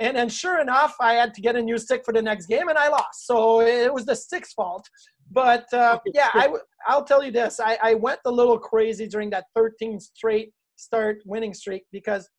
And 0.00 0.16
then 0.16 0.28
sure 0.28 0.60
enough, 0.60 0.94
I 1.00 1.14
had 1.14 1.34
to 1.34 1.40
get 1.40 1.56
a 1.56 1.60
new 1.60 1.76
stick 1.76 2.02
for 2.04 2.14
the 2.14 2.22
next 2.22 2.46
game 2.46 2.68
and 2.68 2.78
I 2.78 2.86
lost. 2.86 3.26
So 3.26 3.62
it 3.62 3.92
was 3.92 4.06
the 4.06 4.14
stick's 4.14 4.52
fault. 4.52 4.88
But 5.28 5.64
uh, 5.74 5.98
yeah, 6.14 6.28
I 6.34 6.42
w- 6.42 6.62
I'll 6.86 7.04
tell 7.04 7.24
you 7.24 7.32
this. 7.32 7.58
I, 7.58 7.78
I 7.82 7.94
went 7.94 8.20
a 8.26 8.30
little 8.30 8.60
crazy 8.60 9.08
during 9.08 9.28
that 9.30 9.46
13 9.56 9.98
straight 9.98 10.52
start 10.76 11.18
winning 11.26 11.52
streak 11.52 11.82
because 11.90 12.30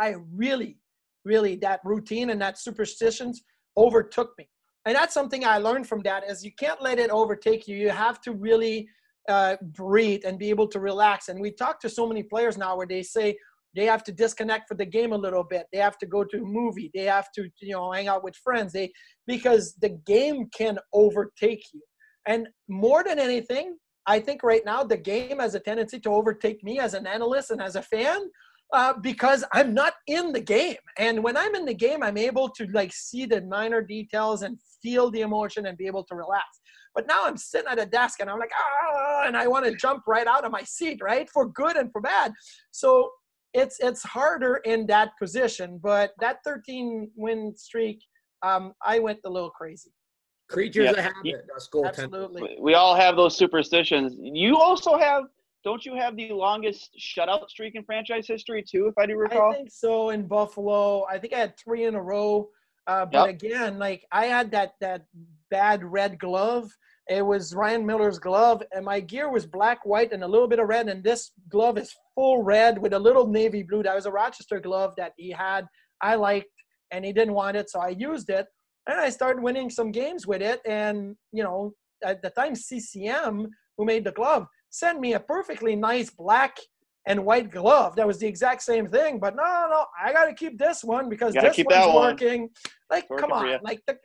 I 0.00 0.16
really, 0.34 0.78
really, 1.24 1.54
that 1.56 1.78
routine 1.84 2.30
and 2.30 2.42
that 2.42 2.58
superstitions– 2.58 3.40
overtook 3.78 4.32
me. 4.38 4.48
And 4.84 4.94
that's 4.96 5.14
something 5.14 5.44
I 5.44 5.58
learned 5.58 5.86
from 5.86 6.00
that 6.02 6.24
is 6.28 6.44
you 6.44 6.52
can't 6.52 6.82
let 6.82 6.98
it 6.98 7.10
overtake 7.10 7.68
you. 7.68 7.76
You 7.76 7.90
have 7.90 8.20
to 8.22 8.32
really 8.32 8.88
uh, 9.28 9.56
breathe 9.62 10.22
and 10.24 10.38
be 10.38 10.50
able 10.50 10.66
to 10.68 10.80
relax. 10.80 11.28
And 11.28 11.40
we 11.40 11.50
talk 11.50 11.80
to 11.80 11.88
so 11.88 12.06
many 12.06 12.22
players 12.22 12.56
now 12.56 12.76
where 12.76 12.86
they 12.86 13.02
say 13.02 13.36
they 13.76 13.84
have 13.84 14.02
to 14.04 14.12
disconnect 14.12 14.66
for 14.66 14.74
the 14.74 14.86
game 14.86 15.12
a 15.12 15.16
little 15.16 15.44
bit. 15.44 15.66
They 15.72 15.78
have 15.78 15.98
to 15.98 16.06
go 16.06 16.24
to 16.24 16.38
a 16.38 16.44
movie. 16.44 16.90
They 16.94 17.04
have 17.04 17.30
to, 17.32 17.50
you 17.60 17.74
know, 17.74 17.92
hang 17.92 18.08
out 18.08 18.24
with 18.24 18.34
friends. 18.36 18.72
They 18.72 18.90
because 19.26 19.74
the 19.80 19.90
game 19.90 20.48
can 20.56 20.78
overtake 20.92 21.64
you. 21.74 21.82
And 22.26 22.48
more 22.68 23.04
than 23.04 23.18
anything, 23.18 23.76
I 24.06 24.20
think 24.20 24.42
right 24.42 24.64
now 24.64 24.84
the 24.84 24.96
game 24.96 25.38
has 25.38 25.54
a 25.54 25.60
tendency 25.60 26.00
to 26.00 26.10
overtake 26.10 26.64
me 26.64 26.78
as 26.78 26.94
an 26.94 27.06
analyst 27.06 27.50
and 27.50 27.60
as 27.60 27.76
a 27.76 27.82
fan 27.82 28.30
uh, 28.72 28.94
because 29.00 29.44
I'm 29.52 29.72
not 29.74 29.94
in 30.06 30.32
the 30.32 30.40
game. 30.40 30.76
And 30.98 31.22
when 31.24 31.36
I'm 31.36 31.54
in 31.54 31.64
the 31.64 31.74
game, 31.74 32.02
I'm 32.02 32.16
able 32.18 32.48
to 32.50 32.66
like 32.72 32.92
see 32.92 33.24
the 33.26 33.40
minor 33.42 33.82
details 33.82 34.42
and 34.42 34.58
feel 34.82 35.10
the 35.10 35.22
emotion 35.22 35.66
and 35.66 35.76
be 35.78 35.86
able 35.86 36.04
to 36.04 36.14
relax. 36.14 36.44
But 36.94 37.06
now 37.06 37.20
I'm 37.24 37.36
sitting 37.36 37.68
at 37.70 37.78
a 37.78 37.86
desk 37.86 38.20
and 38.20 38.28
I'm 38.28 38.38
like, 38.38 38.50
ah, 38.58 39.22
and 39.26 39.36
I 39.36 39.46
want 39.46 39.64
to 39.66 39.74
jump 39.74 40.02
right 40.06 40.26
out 40.26 40.44
of 40.44 40.52
my 40.52 40.62
seat, 40.62 40.98
right? 41.02 41.28
For 41.30 41.46
good 41.48 41.76
and 41.76 41.90
for 41.92 42.00
bad. 42.00 42.32
So 42.70 43.10
it's 43.54 43.76
it's 43.80 44.02
harder 44.02 44.56
in 44.64 44.86
that 44.88 45.10
position. 45.18 45.80
But 45.82 46.12
that 46.20 46.38
13 46.44 47.10
win 47.16 47.54
streak, 47.56 48.00
um, 48.42 48.72
I 48.84 48.98
went 48.98 49.20
a 49.24 49.30
little 49.30 49.50
crazy. 49.50 49.90
Creatures 50.50 50.84
Yeah. 50.86 50.90
of 50.92 50.96
habit. 50.98 51.46
That's 51.52 51.68
goaltender. 51.68 51.88
Absolutely. 51.88 52.42
We- 52.42 52.56
We 52.60 52.74
all 52.74 52.94
have 52.94 53.16
those 53.16 53.36
superstitions. 53.36 54.14
You 54.18 54.56
also 54.58 54.96
have, 54.98 55.24
don't 55.64 55.84
you 55.84 55.94
have 55.96 56.16
the 56.16 56.30
longest 56.32 56.90
shutout 57.00 57.48
streak 57.48 57.74
in 57.74 57.84
franchise 57.84 58.26
history 58.26 58.64
too, 58.68 58.86
if 58.86 58.94
I 58.98 59.06
do 59.06 59.16
recall? 59.16 59.52
I 59.52 59.56
think 59.56 59.70
so 59.70 60.10
in 60.10 60.26
Buffalo. 60.26 61.04
I 61.10 61.18
think 61.18 61.32
I 61.32 61.38
had 61.38 61.56
three 61.58 61.84
in 61.84 61.94
a 61.94 62.02
row. 62.02 62.48
Uh, 62.86 63.04
but 63.04 63.26
Yep. 63.26 63.28
again, 63.28 63.78
like 63.78 64.06
I 64.12 64.26
had 64.26 64.50
that 64.52 64.72
that 64.80 65.04
bad 65.50 65.84
red 65.84 66.18
glove. 66.18 66.70
It 67.08 67.24
was 67.24 67.54
Ryan 67.54 67.86
Miller's 67.86 68.18
glove, 68.18 68.62
and 68.72 68.84
my 68.84 69.00
gear 69.00 69.30
was 69.30 69.46
black, 69.46 69.84
white, 69.84 70.12
and 70.12 70.22
a 70.22 70.28
little 70.28 70.48
bit 70.48 70.58
of 70.58 70.68
red. 70.68 70.88
And 70.88 71.02
this 71.02 71.32
glove 71.48 71.78
is 71.78 71.94
full 72.14 72.42
red 72.42 72.78
with 72.78 72.92
a 72.92 72.98
little 72.98 73.26
navy 73.26 73.62
blue. 73.62 73.82
That 73.82 73.94
was 73.94 74.06
a 74.06 74.10
Rochester 74.12 74.60
glove 74.60 74.94
that 74.98 75.12
he 75.16 75.30
had. 75.30 75.66
I 76.02 76.14
liked, 76.16 76.50
and 76.90 77.04
he 77.04 77.12
didn't 77.12 77.34
want 77.34 77.56
it, 77.56 77.70
so 77.70 77.80
I 77.80 77.88
used 77.88 78.28
it. 78.30 78.46
And 78.86 78.98
I 79.00 79.10
started 79.10 79.42
winning 79.42 79.68
some 79.70 79.90
games 79.90 80.26
with 80.26 80.42
it. 80.42 80.60
And 80.66 81.16
you 81.32 81.42
know, 81.42 81.72
at 82.04 82.22
the 82.22 82.30
time, 82.30 82.54
CCM, 82.54 83.48
who 83.76 83.84
made 83.84 84.04
the 84.04 84.12
glove, 84.12 84.46
sent 84.70 85.00
me 85.00 85.14
a 85.14 85.20
perfectly 85.20 85.74
nice 85.76 86.10
black 86.10 86.58
and 87.06 87.24
white 87.24 87.50
glove. 87.50 87.96
That 87.96 88.06
was 88.06 88.18
the 88.18 88.26
exact 88.26 88.62
same 88.62 88.86
thing. 88.88 89.18
But 89.18 89.34
no, 89.34 89.42
no, 89.42 89.68
no, 89.70 89.86
I 90.02 90.12
got 90.12 90.26
to 90.26 90.34
keep 90.34 90.58
this 90.58 90.84
one 90.84 91.08
because 91.08 91.34
this 91.34 91.56
keep 91.56 91.66
one's 91.66 91.76
that 91.76 91.92
one. 91.92 92.10
working. 92.10 92.50
Like, 92.90 93.08
Working 93.08 93.30
come 93.30 93.32
on, 93.32 93.60
like 93.62 93.80
the, 93.86 93.96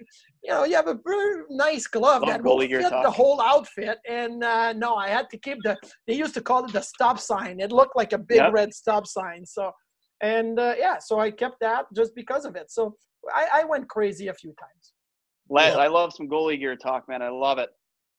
you 0.44 0.52
know, 0.52 0.64
you 0.66 0.76
have 0.76 0.88
a 0.88 1.00
really 1.06 1.44
nice 1.50 1.88
glove 1.88 2.22
Love 2.22 2.30
that 2.30 2.44
will 2.44 2.58
goalie 2.58 2.68
gear 2.70 2.82
fit 2.82 2.92
the 3.04 3.12
whole 3.12 3.42
outfit. 3.42 3.98
And 4.10 4.44
uh, 4.44 4.74
no, 4.74 4.96
I 4.96 5.10
had 5.10 5.30
to 5.32 5.38
keep 5.38 5.64
the. 5.64 5.78
They 6.08 6.16
used 6.16 6.34
to 6.36 6.42
call 6.42 6.66
it 6.66 6.74
the 6.74 6.82
stop 6.82 7.20
sign. 7.20 7.60
It 7.60 7.72
looked 7.72 7.96
like 7.96 8.14
a 8.14 8.18
big 8.18 8.38
Yep. 8.38 8.54
red 8.54 8.74
stop 8.74 9.08
sign. 9.08 9.46
So, 9.46 9.72
and 10.22 10.60
uh, 10.60 10.76
yeah, 10.78 10.98
so 11.00 11.20
I 11.20 11.32
kept 11.32 11.60
that 11.62 11.86
just 11.96 12.16
because 12.16 12.46
of 12.46 12.56
it. 12.56 12.72
So 12.72 12.96
I, 13.34 13.48
I 13.62 13.64
went 13.66 13.88
crazy 13.90 14.28
a 14.28 14.34
few 14.34 14.54
times. 14.60 14.94
La- 15.50 15.68
Yeah. 15.68 15.76
I 15.78 15.88
love 15.88 16.14
some 16.14 16.28
goalie 16.30 16.60
gear 16.60 16.76
talk, 16.76 17.08
man. 17.10 17.22
I 17.22 17.30
love 17.30 17.58
it. 17.58 17.70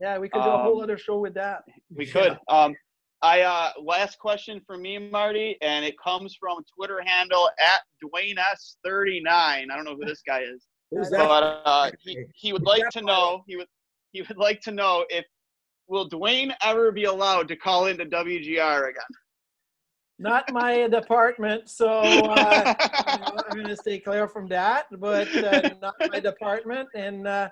Yeah, 0.05 0.18
we 0.18 0.28
could 0.28 0.43
do 0.43 0.51
a 0.51 0.59
whole 0.59 0.76
Um, 0.76 0.82
other 0.82 0.98
show 0.98 1.18
with 1.18 1.32
that. 1.32 1.64
We 1.90 2.05
could. 2.05 2.39
Um, 2.48 2.76
I 3.22 3.40
uh, 3.40 3.70
last 3.82 4.18
question 4.18 4.60
for 4.66 4.76
me, 4.76 4.98
Marty, 4.98 5.56
and 5.62 5.82
it 5.82 5.94
comes 5.98 6.36
from 6.39 6.59
Twitter 6.76 7.01
handle 7.02 7.48
at 7.59 7.81
Duane 8.02 8.36
S 8.36 8.76
thirty 8.85 9.22
nine. 9.22 9.70
I 9.70 9.76
don't 9.76 9.86
know 9.86 9.97
who 9.97 10.05
this 10.05 10.20
guy 10.26 10.40
is, 10.40 10.66
Who's 10.90 11.09
but 11.09 11.62
uh, 11.64 11.90
he, 12.01 12.18
he 12.35 12.52
would 12.52 12.64
like 12.64 12.86
to 12.90 13.01
know 13.01 13.44
he 13.47 13.56
would 13.56 13.66
he 14.12 14.20
would 14.20 14.36
like 14.36 14.60
to 14.62 14.72
know 14.72 15.06
if 15.09 15.24
will 15.89 16.06
Duane 16.06 16.52
ever 16.62 16.93
be 16.93 17.05
allowed 17.05 17.48
to 17.48 17.56
call 17.56 17.86
into 17.86 18.05
WGR 18.05 18.90
again? 18.90 19.02
Not 20.18 20.52
my 20.52 20.86
department, 20.86 21.70
so 21.70 21.89
uh, 21.89 22.74
you 23.10 23.18
know, 23.20 23.43
I'm 23.48 23.55
going 23.55 23.68
to 23.68 23.76
stay 23.76 24.01
clear 24.01 24.28
from 24.28 24.48
that. 24.48 24.85
But 24.98 25.35
uh, 25.35 25.70
not 25.81 25.94
my 26.12 26.20
department, 26.20 26.90
and 26.94 27.26
uh, 27.26 27.48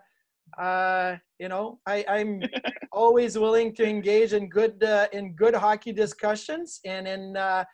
uh, 0.58 1.16
you 1.38 1.48
know, 1.48 1.80
I, 1.86 2.04
I'm 2.08 2.42
always 2.92 3.38
willing 3.38 3.74
to 3.76 3.86
engage 3.86 4.32
in 4.32 4.48
good 4.48 4.82
uh, 4.82 5.08
in 5.12 5.34
good 5.34 5.54
hockey 5.54 5.92
discussions 5.92 6.80
and 6.84 7.06
in 7.08 7.36
uh, 7.36 7.64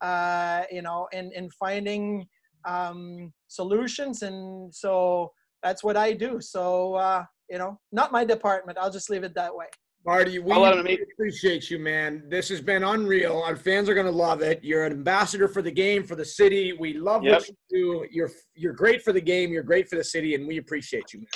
uh, 0.00 0.62
you 0.70 0.82
know, 0.82 1.08
in 1.12 1.32
in 1.34 1.50
finding 1.50 2.26
um, 2.66 3.32
solutions, 3.48 4.22
and 4.22 4.74
so 4.74 5.32
that's 5.62 5.82
what 5.82 5.96
I 5.96 6.12
do. 6.12 6.40
So 6.40 6.94
uh, 6.94 7.24
you 7.50 7.58
know, 7.58 7.78
not 7.92 8.12
my 8.12 8.24
department. 8.24 8.78
I'll 8.78 8.92
just 8.92 9.10
leave 9.10 9.24
it 9.24 9.34
that 9.34 9.54
way. 9.54 9.66
Marty, 10.06 10.38
we 10.38 10.52
I'll 10.52 10.60
let 10.60 10.78
him 10.78 10.84
meet- 10.84 11.00
appreciate 11.12 11.70
you, 11.70 11.78
man. 11.78 12.22
This 12.28 12.48
has 12.48 12.60
been 12.60 12.82
unreal. 12.84 13.42
Our 13.42 13.56
fans 13.56 13.88
are 13.88 13.94
going 13.94 14.06
to 14.06 14.12
love 14.12 14.40
it. 14.42 14.62
You're 14.64 14.86
an 14.86 14.92
ambassador 14.92 15.48
for 15.48 15.60
the 15.60 15.70
game, 15.70 16.04
for 16.04 16.14
the 16.14 16.24
city. 16.24 16.72
We 16.72 16.94
love 16.94 17.24
Yep. 17.24 17.32
what 17.40 17.48
you 17.48 17.56
do. 17.68 18.06
You're 18.10 18.30
you're 18.54 18.72
great 18.72 19.02
for 19.02 19.12
the 19.12 19.20
game. 19.20 19.52
You're 19.52 19.62
great 19.64 19.88
for 19.88 19.96
the 19.96 20.04
city, 20.04 20.34
and 20.34 20.46
we 20.46 20.58
appreciate 20.58 21.12
you, 21.12 21.20
man. 21.20 21.28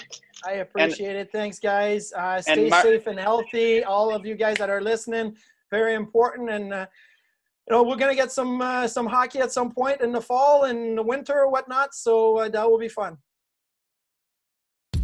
I 0.46 0.52
appreciate 0.60 1.16
it. 1.16 1.30
Thanks, 1.32 1.58
guys. 1.58 2.12
Uh, 2.16 2.40
stay 2.40 2.68
Mar- 2.68 2.82
safe 2.82 3.06
and 3.06 3.18
healthy. 3.18 3.84
All 3.84 4.14
of 4.14 4.24
you 4.24 4.36
guys 4.36 4.56
that 4.58 4.70
are 4.70 4.80
listening, 4.80 5.36
very 5.70 5.94
important. 5.94 6.48
And 6.50 6.72
uh, 6.72 6.86
you 7.68 7.76
know, 7.76 7.82
we're 7.82 7.96
gonna 7.96 8.14
get 8.14 8.32
some 8.32 8.62
uh, 8.62 8.86
some 8.88 9.06
hockey 9.06 9.40
at 9.40 9.52
some 9.52 9.70
point 9.72 10.00
in 10.00 10.12
the 10.12 10.20
fall 10.20 10.64
and 10.64 10.96
the 10.96 11.02
winter 11.02 11.34
or 11.40 11.50
whatnot. 11.50 11.94
So 11.94 12.38
uh, 12.38 12.48
that 12.48 12.70
will 12.70 12.78
be 12.78 12.88
fun. 12.88 13.18